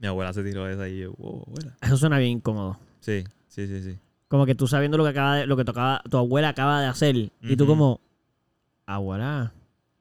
Mi 0.03 0.09
abuela 0.09 0.33
se 0.33 0.43
tiró 0.43 0.67
esa 0.67 0.89
y 0.89 0.99
yo, 0.99 1.13
wow, 1.13 1.45
abuela. 1.47 1.77
Eso 1.81 1.95
suena 1.95 2.17
bien 2.17 2.31
incómodo. 2.31 2.77
Sí, 2.99 3.23
sí, 3.47 3.67
sí, 3.67 3.81
sí. 3.81 3.97
Como 4.27 4.45
que 4.45 4.53
tú 4.53 4.67
sabiendo 4.67 4.97
lo 4.97 5.05
que 5.05 5.11
acaba 5.11 5.37
de, 5.37 5.47
lo 5.47 5.55
que 5.55 5.63
tocaba, 5.63 6.01
tu 6.09 6.17
abuela 6.17 6.49
acaba 6.49 6.81
de 6.81 6.87
hacer. 6.87 7.15
Y 7.41 7.55
tú 7.55 7.65
como, 7.65 8.01
abuela. 8.85 9.53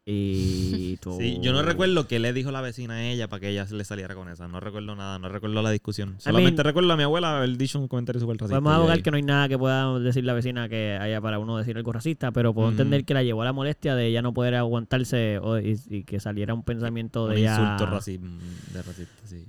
Y 0.04 0.96
tú... 1.00 1.16
Sí, 1.20 1.38
yo 1.40 1.52
no 1.52 1.62
recuerdo 1.62 2.08
qué 2.08 2.18
le 2.18 2.32
dijo 2.32 2.50
la 2.50 2.60
vecina 2.60 2.94
a 2.94 3.04
ella 3.04 3.28
para 3.28 3.38
que 3.38 3.50
ella 3.50 3.64
se 3.64 3.76
le 3.76 3.84
saliera 3.84 4.16
con 4.16 4.28
esa. 4.28 4.48
No 4.48 4.58
recuerdo 4.58 4.96
nada, 4.96 5.20
no 5.20 5.28
recuerdo 5.28 5.62
la 5.62 5.70
discusión. 5.70 6.16
Solamente 6.18 6.64
recuerdo 6.64 6.92
a 6.92 6.96
mi 6.96 7.04
abuela 7.04 7.36
haber 7.36 7.56
dicho 7.56 7.78
un 7.78 7.86
comentario 7.86 8.20
súper 8.20 8.38
racista. 8.38 8.56
Podemos 8.56 8.72
abogar 8.72 9.04
que 9.04 9.10
no 9.12 9.18
hay 9.18 9.22
nada 9.22 9.48
que 9.48 9.56
pueda 9.56 10.00
decir 10.00 10.24
la 10.24 10.32
vecina 10.32 10.68
que 10.68 10.98
haya 11.00 11.20
para 11.20 11.38
uno 11.38 11.58
decir 11.58 11.76
algo 11.76 11.92
racista, 11.92 12.32
pero 12.32 12.52
puedo 12.52 12.70
entender 12.70 13.04
que 13.04 13.14
la 13.14 13.22
llevó 13.22 13.42
a 13.42 13.44
la 13.44 13.52
molestia 13.52 13.94
de 13.94 14.08
ella 14.08 14.20
no 14.20 14.34
poder 14.34 14.56
aguantarse 14.56 15.38
y, 15.62 15.98
y 15.98 16.02
que 16.02 16.18
saliera 16.18 16.54
un 16.54 16.64
pensamiento 16.64 17.26
un 17.26 17.34
de 17.34 17.38
ella. 17.38 17.52
insulto 17.52 17.86
racismo, 17.86 18.36
de 18.72 18.82
racista, 18.82 19.26
sí. 19.26 19.46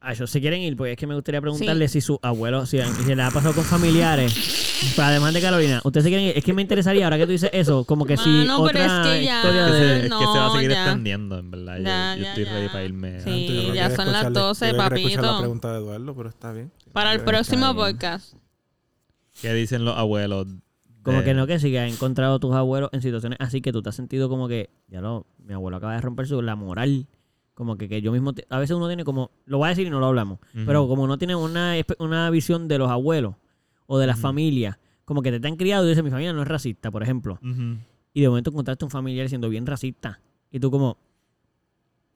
Sí. 0.00 0.04
Ah, 0.08 0.12
ellos 0.12 0.30
se 0.30 0.40
quieren 0.40 0.60
ir, 0.62 0.76
pues 0.76 0.92
es 0.92 0.96
que 0.96 1.06
me 1.08 1.14
gustaría 1.16 1.40
preguntarle 1.40 1.88
si 1.88 2.00
su 2.00 2.20
abuelo, 2.22 2.66
si, 2.66 2.78
si 3.04 3.14
le 3.14 3.22
ha 3.22 3.30
pasado 3.32 3.52
con 3.52 3.64
familiares, 3.64 4.32
además 4.96 5.34
de 5.34 5.40
Carolina, 5.40 5.80
ustedes 5.82 6.04
se 6.04 6.10
quieren 6.10 6.28
ir. 6.28 6.38
Es 6.38 6.44
que 6.44 6.52
me 6.52 6.62
interesaría, 6.62 7.04
ahora 7.04 7.18
que 7.18 7.26
tú 7.26 7.32
dices 7.32 7.50
eso, 7.52 7.84
como 7.84 8.04
que 8.06 8.16
si 8.16 8.46
otra 8.48 8.72
pero 8.72 8.84
es 8.84 8.92
que 9.18 9.24
ya- 9.24 9.36
historia 9.38 9.66
Es 9.66 9.72
que, 9.72 9.78
se, 9.78 9.96
es 9.96 10.02
que 10.02 10.08
se 10.08 10.14
va 10.38 10.44
a 10.44 10.48
No, 10.48 10.54
seguir 10.54 10.70
ya. 10.70 10.84
extendiendo, 10.84 11.38
en 11.38 11.50
verdad. 11.50 11.76
Yo- 11.78 11.82
Ya, 11.84 12.14
yo, 12.16 12.22
ya, 12.22 12.28
estoy 12.28 12.44
ya. 12.44 12.52
ready 12.52 12.68
para 12.68 12.84
irme. 12.84 13.20
Sí. 13.20 13.30
antes 13.30 13.48
de- 13.48 13.62
Yo 13.62 13.68
no 13.70 13.74
ya 13.74 13.90
son 13.90 14.12
las 14.12 14.24
escucharle- 14.24 14.32
12, 14.34 14.66
yo 14.70 14.72
no 14.76 14.88
quería 14.88 14.98
escuchar 14.98 15.22
la 15.22 15.28
papito. 15.28 15.40
pregunta 15.40 15.72
de 15.72 15.78
Eduardo, 15.78 16.14
pero 16.16 16.28
está 16.28 16.52
bien. 16.52 16.72
Para 16.92 17.12
el 17.12 17.20
próximo 17.22 17.74
podcast. 17.74 18.34
¿Qué 19.42 19.52
dicen 19.54 19.84
los 19.84 19.96
abuelos? 19.96 20.46
Como 21.02 21.22
que 21.24 21.32
no, 21.34 21.46
que 21.46 21.58
si 21.58 21.70
que 21.70 21.80
has 21.80 21.92
encontrado 21.92 22.38
tus 22.38 22.54
abuelos 22.54 22.90
en 22.92 23.00
situaciones 23.02 23.38
así 23.40 23.60
que 23.62 23.72
tú 23.72 23.82
te 23.82 23.88
has 23.88 23.96
sentido 23.96 24.28
como 24.28 24.46
que, 24.46 24.70
ya 24.88 25.00
lo, 25.00 25.26
mi 25.44 25.54
abuelo 25.54 25.78
acaba 25.78 25.94
de 25.94 26.00
romper 26.02 26.26
su, 26.28 26.40
la 26.42 26.54
moral. 26.54 27.06
Como 27.58 27.76
que, 27.76 27.88
que 27.88 28.00
yo 28.00 28.12
mismo, 28.12 28.32
te- 28.34 28.46
a 28.50 28.60
veces 28.60 28.76
uno 28.76 28.86
tiene 28.86 29.02
como, 29.02 29.32
lo 29.44 29.58
voy 29.58 29.66
a 29.66 29.70
decir 29.70 29.84
y 29.84 29.90
no 29.90 29.98
lo 29.98 30.06
hablamos, 30.06 30.38
pero 30.64 30.86
como 30.86 31.02
uno 31.02 31.18
tiene 31.18 31.34
una, 31.34 31.74
una 31.98 32.30
visión 32.30 32.68
de 32.68 32.78
los 32.78 32.88
abuelos 32.88 33.34
o 33.86 33.98
de 33.98 34.06
las 34.06 34.18
Ujú. 34.18 34.22
familias, 34.28 34.78
como 35.04 35.22
que 35.22 35.32
te, 35.32 35.40
te 35.40 35.48
han 35.48 35.56
criado 35.56 35.84
y 35.84 35.88
dices, 35.88 36.04
mi 36.04 36.10
familia 36.10 36.32
no 36.32 36.40
es 36.42 36.46
racista, 36.46 36.92
por 36.92 37.02
ejemplo. 37.02 37.40
Y 38.14 38.20
de 38.20 38.28
momento 38.28 38.50
encontraste 38.50 38.84
un 38.84 38.92
familiar 38.92 39.28
siendo 39.28 39.48
bien 39.48 39.66
racista. 39.66 40.20
Y 40.52 40.60
tú 40.60 40.70
como, 40.70 40.98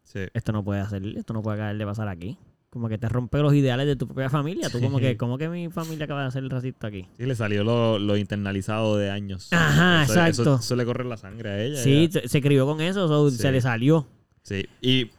Sí. 0.05 0.21
esto 0.33 0.53
no 0.53 0.63
puede 0.63 0.81
hacer, 0.81 1.05
esto 1.17 1.33
no 1.35 1.43
puede 1.43 1.57
acabar 1.57 1.77
de 1.77 1.85
pasar 1.87 2.07
aquí. 2.09 2.39
Como 2.71 2.89
que 2.89 2.97
te 2.99 3.09
rompe 3.09 3.39
los 3.39 3.53
ideales 3.53 3.87
de 3.87 3.97
tu 3.97 4.07
propia 4.07 4.31
familia. 4.31 4.71
Tú 4.71 4.81
como 4.81 4.99
que, 5.01 5.17
¿cómo 5.17 5.37
que 5.39 5.49
mi 5.49 5.69
familia 5.71 6.05
acaba 6.05 6.25
de 6.25 6.31
ser 6.31 6.49
racista 6.49 6.87
aquí? 6.87 7.07
Sí, 7.19 7.27
le 7.27 7.35
salió 7.35 7.65
lo, 7.65 7.99
lo 7.99 8.17
internalizado 8.17 8.97
de 8.97 9.11
años. 9.11 9.53
Ajá, 9.53 10.05
Eso- 10.05 10.13
exacto. 10.13 10.43
Eso, 10.43 10.55
eso 10.57 10.77
le 10.77 10.85
corre 10.87 11.05
la 11.05 11.17
sangre 11.17 11.51
a 11.51 11.63
ella. 11.63 11.77
Sí, 11.83 12.09
se, 12.27 12.41
crió 12.41 12.65
con 12.65 12.81
eso, 12.81 13.29
Sí. 13.31 13.37
se 13.39 13.53
le 13.53 13.61
salió. 13.61 14.07
Sí. 14.43 14.65
Y, 14.81 15.11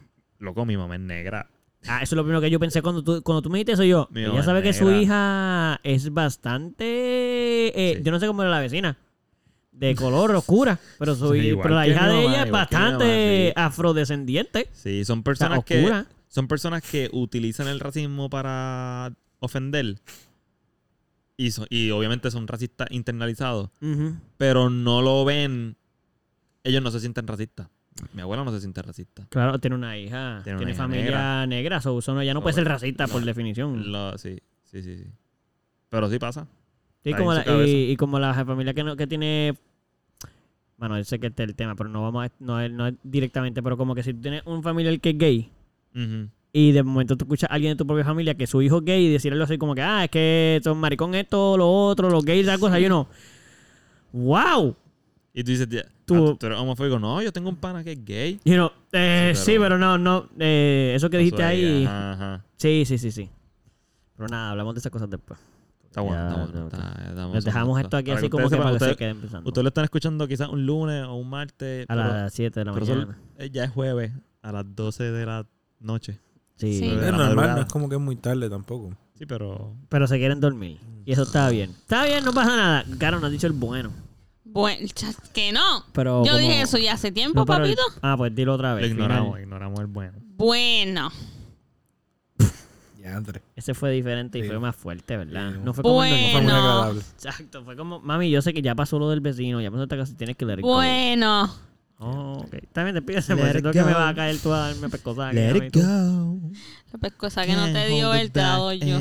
loco, 0.43 0.65
mi 0.65 0.77
mamá 0.77 0.95
es 0.95 1.01
negra. 1.01 1.49
Ah, 1.87 1.97
eso 2.01 2.15
es 2.15 2.17
lo 2.17 2.23
primero 2.23 2.39
que 2.39 2.49
yo 2.49 2.59
pensé 2.59 2.81
cuando 2.81 3.03
tú, 3.03 3.21
cuando 3.23 3.41
tú 3.41 3.49
me 3.49 3.57
dijiste 3.57 3.73
eso. 3.73 3.83
Yo, 3.83 4.07
Mi 4.11 4.23
ella 4.23 4.41
sabe 4.43 4.61
que 4.63 4.71
su 4.73 4.89
hija 4.91 5.79
es 5.83 6.13
bastante. 6.13 6.85
eh, 6.87 7.95
Sí. 7.97 8.03
Yo 8.03 8.11
no 8.11 8.19
sé 8.19 8.27
cómo 8.27 8.41
era 8.41 8.51
la 8.51 8.59
vecina. 8.61 8.97
De 9.71 9.95
color 9.95 10.31
oscura. 10.35 10.79
Pero, 10.99 11.15
su, 11.15 11.33
Sí, 11.33 11.53
pero 11.61 11.75
la 11.75 11.87
hija 11.87 12.07
de 12.07 12.13
mamá, 12.15 12.21
ella 12.21 12.43
es 12.43 12.51
mamá, 12.51 12.59
bastante 12.59 13.47
sí. 13.47 13.53
afrodescendiente. 13.55 14.69
Sí, 14.71 15.03
son 15.03 15.19
O 15.19 15.21
sea, 15.21 15.23
personas 15.23 15.63
que 15.65 16.03
son 16.29 16.47
personas 16.47 16.83
que 16.83 17.09
utilizan 17.11 17.67
el 17.67 17.79
racismo 17.79 18.29
para 18.29 19.11
ofender. 19.39 19.97
Y, 21.35 21.51
so- 21.51 21.65
y 21.69 21.89
obviamente 21.91 22.29
son 22.31 22.47
racistas 22.47 22.87
internalizados. 22.91 23.69
Pero 24.37 24.69
no 24.69 25.01
lo 25.01 25.25
ven. 25.25 25.75
Ellos 26.63 26.81
no 26.81 26.91
se 26.91 26.99
sienten 26.99 27.27
racistas. 27.27 27.67
Mi 28.13 28.21
abuela 28.21 28.43
no 28.43 28.51
se 28.51 28.59
siente 28.59 28.81
racista. 28.81 29.25
Claro, 29.29 29.59
tiene 29.59 29.75
una 29.75 29.97
hija. 29.97 30.41
Tiene 30.43 30.57
Tiene, 30.59 30.61
una 30.63 30.71
hija 30.71 30.83
familia 30.83 31.45
negra. 31.47 31.81
so, 31.81 32.01
so, 32.01 32.13
no, 32.13 32.23
ya 32.23 32.33
no 32.33 32.41
puede 32.41 32.55
ser 32.55 32.67
racista 32.67 33.07
por 33.07 33.23
definición. 33.23 33.91
Lo- 33.91 34.17
sí, 34.17 34.39
sí, 34.63 34.81
sí, 34.81 34.97
sí. 34.97 35.05
Pero 35.89 36.09
sí 36.09 36.17
pasa. 36.19 36.47
Sí, 37.03 37.13
como 37.13 37.33
la- 37.33 37.43
y, 37.67 37.91
y 37.91 37.95
como 37.97 38.19
la 38.19 38.33
familia 38.45 38.73
que, 38.73 38.83
no, 38.83 38.95
que 38.95 39.05
tiene. 39.07 39.55
Bueno, 40.77 40.97
yo 40.97 41.03
sé 41.03 41.19
que 41.19 41.27
este 41.27 41.43
es 41.43 41.49
el 41.49 41.55
tema, 41.55 41.75
pero 41.75 41.89
no 41.89 42.01
vamos 42.01 42.25
a, 42.25 42.31
no, 42.39 42.59
es, 42.59 42.71
no 42.71 42.87
es 42.87 42.95
directamente, 43.03 43.61
pero 43.63 43.77
como 43.77 43.93
que 43.95 44.03
si 44.03 44.13
tú 44.13 44.21
tienes 44.21 44.41
un 44.45 44.63
familiar 44.63 44.99
que 44.99 45.11
es 45.11 45.17
gay 45.17 45.49
y 46.51 46.71
de 46.71 46.83
momento 46.83 47.15
tú 47.15 47.25
escuchas 47.25 47.49
a 47.49 47.53
alguien 47.53 47.73
de 47.73 47.77
tu 47.77 47.85
propia 47.85 48.03
familia 48.03 48.33
que 48.35 48.47
su 48.47 48.61
hijo 48.61 48.77
es 48.79 48.83
gay 48.85 49.05
y 49.05 49.11
decir 49.11 49.31
algo 49.31 49.43
así 49.45 49.57
como 49.57 49.75
que, 49.75 49.81
ah, 49.81 50.03
es 50.05 50.09
que 50.09 50.59
son 50.63 50.77
maricón 50.79 51.13
esto, 51.15 51.55
lo 51.57 51.69
otro, 51.71 52.09
los 52.09 52.25
gays, 52.25 52.47
esa 52.47 52.57
cosa, 52.57 52.79
y 52.79 52.85
uno, 52.87 53.07
wow. 54.11 54.75
Y 55.33 55.43
tú 55.43 55.51
dices, 55.51 55.67
"Tía, 55.69 55.85
Tú- 56.05 56.31
ah, 56.31 56.35
¿tú, 56.39 56.45
eres 56.47 56.59
homofóbico. 56.59 56.99
No, 56.99 57.21
yo 57.21 57.31
tengo 57.31 57.49
un 57.49 57.55
pana 57.55 57.83
que 57.83 57.93
es 57.93 58.03
gay. 58.05 58.39
Y 58.43 58.53
uno, 58.53 58.71
eh, 58.91 59.31
Sí, 59.35 59.41
sí, 59.53 59.55
pero- 59.59 59.77
no, 59.77 59.97
no, 59.97 60.27
eh, 60.39 60.93
eso 60.95 61.09
que 61.09 61.17
dijiste 61.17 61.43
ahí, 61.43 61.85
Ajá, 61.85 62.11
ajá. 62.13 62.45
sí, 62.57 62.83
sí, 62.85 62.97
sí, 62.97 63.11
sí. 63.11 63.29
Pero 64.17 64.27
nada, 64.29 64.51
hablamos 64.51 64.73
de 64.75 64.79
esas 64.79 64.91
cosas 64.91 65.09
después. 65.09 65.39
Está 65.85 66.01
bueno, 66.01 66.15
Ya, 66.15 66.27
está 66.29 66.51
bueno. 66.51 66.67
está- 66.67 67.13
ya 67.15 67.27
Les 67.33 67.45
dejamos 67.45 67.79
esto 67.79 67.97
aquí 67.97 68.07
Para 68.09 68.19
así 68.19 68.29
como 68.29 68.49
que 68.49 68.57
para 68.57 68.71
que 68.77 68.79
se 68.85 68.95
queden 68.95 69.21
pensando. 69.21 69.47
Ustedes 69.47 69.63
lo 69.63 69.67
están 69.67 69.83
escuchando 69.83 70.27
quizás 70.27 70.49
un 70.49 70.65
lunes 70.65 71.05
o 71.05 71.13
un 71.15 71.29
martes. 71.29 71.85
A 71.87 71.95
las 71.95 72.33
7 72.33 72.59
de 72.61 72.65
la 72.65 72.73
pero 72.73 72.85
mañana. 72.87 73.17
eh, 73.37 73.49
ya 73.51 73.63
es 73.65 73.71
jueves 73.71 74.11
a 74.41 74.51
las 74.51 74.65
12 74.75 75.03
de 75.11 75.25
la 75.25 75.45
noche. 75.79 76.19
Sí, 76.55 76.79
Sí. 76.79 76.85
Es 76.85 77.11
normal, 77.11 77.55
no 77.55 77.61
es 77.61 77.65
como 77.71 77.89
que 77.89 77.95
es 77.95 78.01
muy 78.01 78.15
tarde 78.15 78.49
tampoco. 78.49 78.95
Sí, 79.15 79.25
pero. 79.27 79.75
pero 79.89 80.07
se 80.07 80.17
quieren 80.17 80.39
dormir. 80.39 80.79
Y 81.05 81.11
eso 81.11 81.23
está 81.23 81.49
bien. 81.49 81.69
Está 81.71 82.05
bien, 82.05 82.23
no 82.25 82.33
pasa 82.33 82.55
nada. 82.55 82.85
Claro, 82.97 83.19
no 83.19 83.27
has 83.27 83.31
dicho 83.31 83.45
el 83.47 83.53
bueno. 83.53 83.91
Bueno, 84.53 84.87
chas, 84.93 85.17
que 85.33 85.51
no. 85.51 85.83
Pero 85.93 86.23
Yo 86.23 86.31
como- 86.33 86.37
dije 86.37 86.61
eso 86.61 86.77
ya 86.77 86.93
hace 86.93 87.11
tiempo, 87.11 87.39
No, 87.39 87.45
pero 87.45 87.65
el- 87.65 87.75
papito. 87.75 87.99
Ah, 88.01 88.15
pues 88.17 88.33
dilo 88.35 88.53
otra 88.53 88.71
Lo 88.71 88.75
vez. 88.77 88.91
ignoramos, 88.91 89.27
final. 89.29 89.41
ignoramos 89.41 89.79
el 89.79 89.87
bueno. 89.87 90.13
Bueno. 90.37 91.11
Ese 93.55 93.73
fue 93.73 93.91
diferente 93.91 94.39
y 94.39 94.43
Sí. 94.43 94.47
fue 94.47 94.59
más 94.59 94.75
fuerte, 94.75 95.17
¿verdad? 95.17 95.51
Sí. 95.53 95.59
No 95.63 95.73
fue 95.73 95.83
como 95.83 96.03
el 96.05 96.09
No 96.09 96.15
del- 96.15 96.31
fue 96.31 96.41
muy 96.41 96.51
Bueno. 96.51 96.57
agradable. 96.71 97.01
Exacto, 97.01 97.63
fue 97.65 97.75
como, 97.75 97.99
mami, 97.99 98.29
yo 98.29 98.41
sé 98.41 98.53
que 98.53 98.61
ya 98.61 98.75
pasó 98.75 98.97
lo 98.97 99.09
del 99.09 99.19
vecino, 99.19 99.59
ya 99.61 99.69
pasó 99.69 99.83
esta 99.83 99.97
cosa, 99.97 100.15
tienes 100.15 100.37
que 100.37 100.45
go. 100.45 100.55
Bueno. 100.61 101.53
Oh, 101.99 102.43
ok. 102.45 102.55
También 102.71 102.95
despídese, 102.95 103.35
porque 103.35 103.51
siento 103.51 103.71
que 103.71 103.83
me 103.83 103.93
va 103.93 104.09
a 104.09 104.15
caer 104.15 104.37
tú 104.39 104.51
a 104.53 104.67
darme 104.69 104.89
pescosada. 104.89 105.31
Let 105.33 105.57
it 105.67 105.75
go. 105.75 106.39
La 106.91 106.99
pescosa 106.99 107.45
que 107.45 107.53
no 107.53 107.71
te 107.71 107.87
dio 107.87 108.13
él, 108.13 108.31
te 108.31 108.41
la 108.41 108.55
doy 108.55 108.79
yo. 108.79 108.97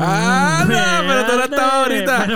Ah, 0.00 0.64
no, 0.68 1.08
pero 1.08 1.26
tú 1.26 1.36
no 1.36 1.44
estabas 1.44 1.72
ahorita. 1.74 2.26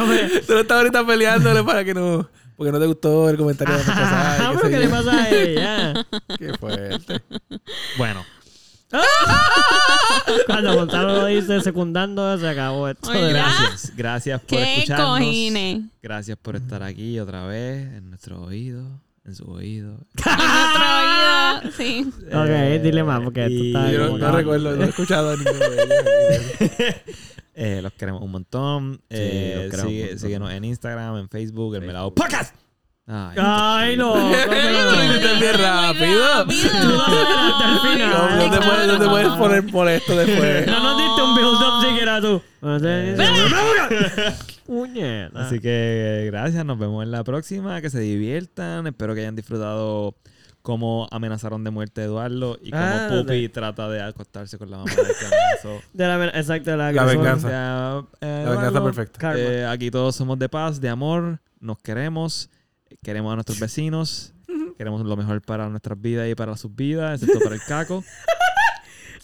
Tú 0.46 0.52
no 0.54 0.60
estabas 0.60 0.82
ahorita 0.84 1.06
peleándole 1.06 1.64
para 1.64 1.84
que 1.84 1.94
no. 1.94 2.28
Porque 2.62 2.70
no 2.70 2.78
te 2.78 2.86
gustó 2.86 3.28
el 3.28 3.36
comentario 3.36 3.76
de 3.76 3.82
Ah, 3.88 4.52
pero 4.54 4.70
¿qué 4.70 4.78
le 4.78 4.88
pasa 4.88 5.10
a 5.20 5.28
ella? 5.30 6.06
Qué 6.38 6.54
fuerte. 6.54 7.20
Bueno, 7.98 8.24
Cuando 10.46 10.74
Gonzalo 10.76 11.16
lo 11.16 11.26
dice 11.26 11.60
secundando, 11.60 12.38
se 12.38 12.48
acabó 12.48 12.86
esto. 12.88 13.10
Gracias. 13.10 13.92
Gracias 13.96 14.40
por 14.42 14.46
¡Qué 14.58 14.74
escucharnos. 14.74 15.08
cojines! 15.18 15.80
Gracias 16.00 16.38
por 16.40 16.54
estar 16.54 16.84
aquí 16.84 17.18
otra 17.18 17.46
vez 17.46 17.82
en 17.94 18.10
nuestro 18.10 18.40
oído, 18.42 19.00
en 19.24 19.34
su 19.34 19.50
oído. 19.50 19.98
En 20.24 21.64
otro 21.64 21.66
oído, 21.66 21.72
sí. 21.76 22.12
Ok, 22.32 22.80
dile 22.80 23.02
más, 23.02 23.22
porque 23.24 23.40
esto 23.46 23.54
y- 23.54 23.66
está 23.74 23.90
Yo 23.90 24.16
no, 24.18 24.30
recuerdo, 24.30 24.76
no 24.76 24.84
he 24.84 24.88
escuchado 24.88 25.30
a 25.32 25.36
ninguno 25.36 25.58
de 25.58 25.82
ellos. 25.82 26.94
Eh, 27.54 27.80
los 27.82 27.92
queremos 27.92 28.22
un 28.22 28.30
montón. 28.30 29.02
Eh, 29.10 29.52
los 29.62 29.70
queremos 29.70 29.90
sigue- 29.90 30.02
un 30.02 30.06
montón. 30.08 30.18
síguenos 30.20 30.52
en 30.52 30.64
Instagram, 30.64 31.16
en 31.18 31.28
Facebook, 31.28 31.74
el 31.74 31.82
Melado 31.82 32.14
Podcast. 32.14 32.54
Ay, 33.06 33.36
Ay, 33.36 33.96
no. 33.96 34.12
¿cómo 34.14 34.32
Tú 34.32 34.96
lo 34.96 35.04
hiciste 35.04 35.34
bien 35.40 35.54
rápido. 35.58 36.44
No, 37.98 38.36
no 38.36 38.50
te 38.50 38.58
puedes, 38.58 38.86
no 38.86 38.98
te 38.98 39.08
puedes 39.08 39.28
poner 39.32 39.66
por 39.66 39.88
esto 39.88 40.16
después. 40.16 40.66
No 40.72 40.82
nos 40.82 40.98
diste 40.98 41.22
un 41.22 41.34
build-up 41.34 41.82
siquiera 41.88 42.20
tú. 42.20 42.42
Puñeta. 44.66 45.46
Así 45.46 45.60
que 45.60 46.28
gracias, 46.30 46.64
nos 46.64 46.78
vemos 46.78 47.02
en 47.02 47.10
la 47.10 47.24
próxima. 47.24 47.80
Que 47.82 47.90
se 47.90 48.00
diviertan. 48.00 48.86
Espero 48.86 49.14
que 49.14 49.20
hayan 49.20 49.36
disfrutado 49.36 50.14
cómo 50.62 51.08
amenazaron 51.10 51.64
de 51.64 51.70
muerte 51.70 52.00
a 52.00 52.04
Eduardo 52.04 52.56
y 52.62 52.70
cómo 52.70 52.82
Ah, 52.82 53.08
Pupi 53.10 53.42
de- 53.42 53.48
trata 53.48 53.88
de 53.88 54.00
acostarse 54.00 54.58
con 54.58 54.70
la 54.70 54.78
mamá 54.78 54.90
de 54.90 54.96
que 54.96 55.26
amenazó. 55.26 55.86
De 55.92 56.06
la, 56.06 56.26
exacto, 56.38 56.70
de 56.70 56.76
la, 56.76 56.92
La 56.92 57.04
venganza. 57.04 57.48
Eh, 58.20 58.26
La 58.44 58.50
venganza 58.50 58.68
Eduardo, 58.68 58.84
perfecta. 58.84 59.38
Eh, 59.38 59.66
aquí 59.66 59.90
todos 59.90 60.14
somos 60.16 60.38
de 60.38 60.48
paz, 60.48 60.80
de 60.80 60.88
amor, 60.88 61.40
nos 61.60 61.78
queremos, 61.78 62.48
queremos 63.02 63.32
a 63.32 63.34
nuestros 63.36 63.58
vecinos, 63.60 64.32
queremos 64.78 65.04
lo 65.04 65.16
mejor 65.16 65.42
para 65.42 65.68
nuestras 65.68 66.00
vidas 66.00 66.28
y 66.30 66.34
para 66.34 66.56
sus 66.56 66.74
vidas, 66.74 67.20
excepto 67.22 67.40
para 67.42 67.54
el 67.56 67.62
caco. 67.62 68.04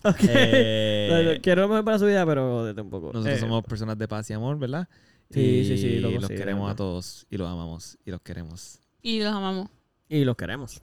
Ok. 0.04 0.16
Eh, 0.28 1.40
Quiero 1.42 1.62
lo 1.62 1.68
mejor 1.70 1.84
para 1.84 1.98
su 1.98 2.06
vida, 2.06 2.24
pero 2.24 2.64
desde 2.66 2.80
un 2.82 2.88
poco. 2.88 3.08
Nosotros 3.12 3.36
Eh, 3.36 3.40
somos 3.40 3.64
personas 3.64 3.98
de 3.98 4.06
paz 4.06 4.30
y 4.30 4.32
amor, 4.32 4.56
¿verdad? 4.56 4.86
Sí, 5.28 5.40
y 5.40 5.64
sí, 5.64 5.76
sí, 5.76 5.98
lo 5.98 6.10
los 6.12 6.28
queremos 6.28 6.70
a 6.70 6.76
todos 6.76 7.26
y 7.28 7.36
los 7.36 7.48
amamos 7.48 7.98
y 8.04 8.12
los 8.12 8.20
queremos. 8.20 8.78
Y 9.02 9.20
los 9.20 9.34
amamos. 9.34 9.68
Y 10.08 10.24
los 10.24 10.36
queremos. 10.36 10.80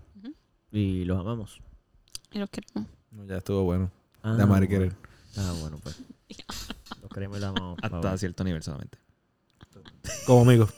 Y 0.75 1.05
los 1.05 1.17
amamos. 1.17 1.61
Y 2.33 2.39
los 2.39 2.49
queremos. 2.49 2.85
No, 3.09 3.25
ya 3.25 3.37
estuvo 3.37 3.63
bueno. 3.63 3.89
Ah, 4.21 4.33
De 4.33 4.43
amar 4.43 4.61
y 4.61 4.67
querer. 4.67 4.93
Ah, 5.37 5.53
bueno, 5.61 5.79
pues. 5.81 5.97
Los 7.01 7.09
queremos 7.13 7.37
y 7.37 7.41
los 7.41 7.49
amamos. 7.51 7.77
Hasta 7.81 8.01
favor. 8.01 8.19
cierto 8.19 8.43
nivel 8.43 8.61
solamente. 8.61 8.97
Como 10.27 10.41
amigos. 10.41 10.73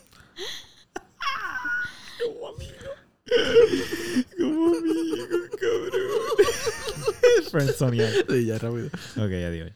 Friendzonear. 7.50 8.12
Sí, 8.30 8.46
ya 8.46 8.60
rápido. 8.60 8.88
ok, 9.16 9.34
adiós. 9.48 9.72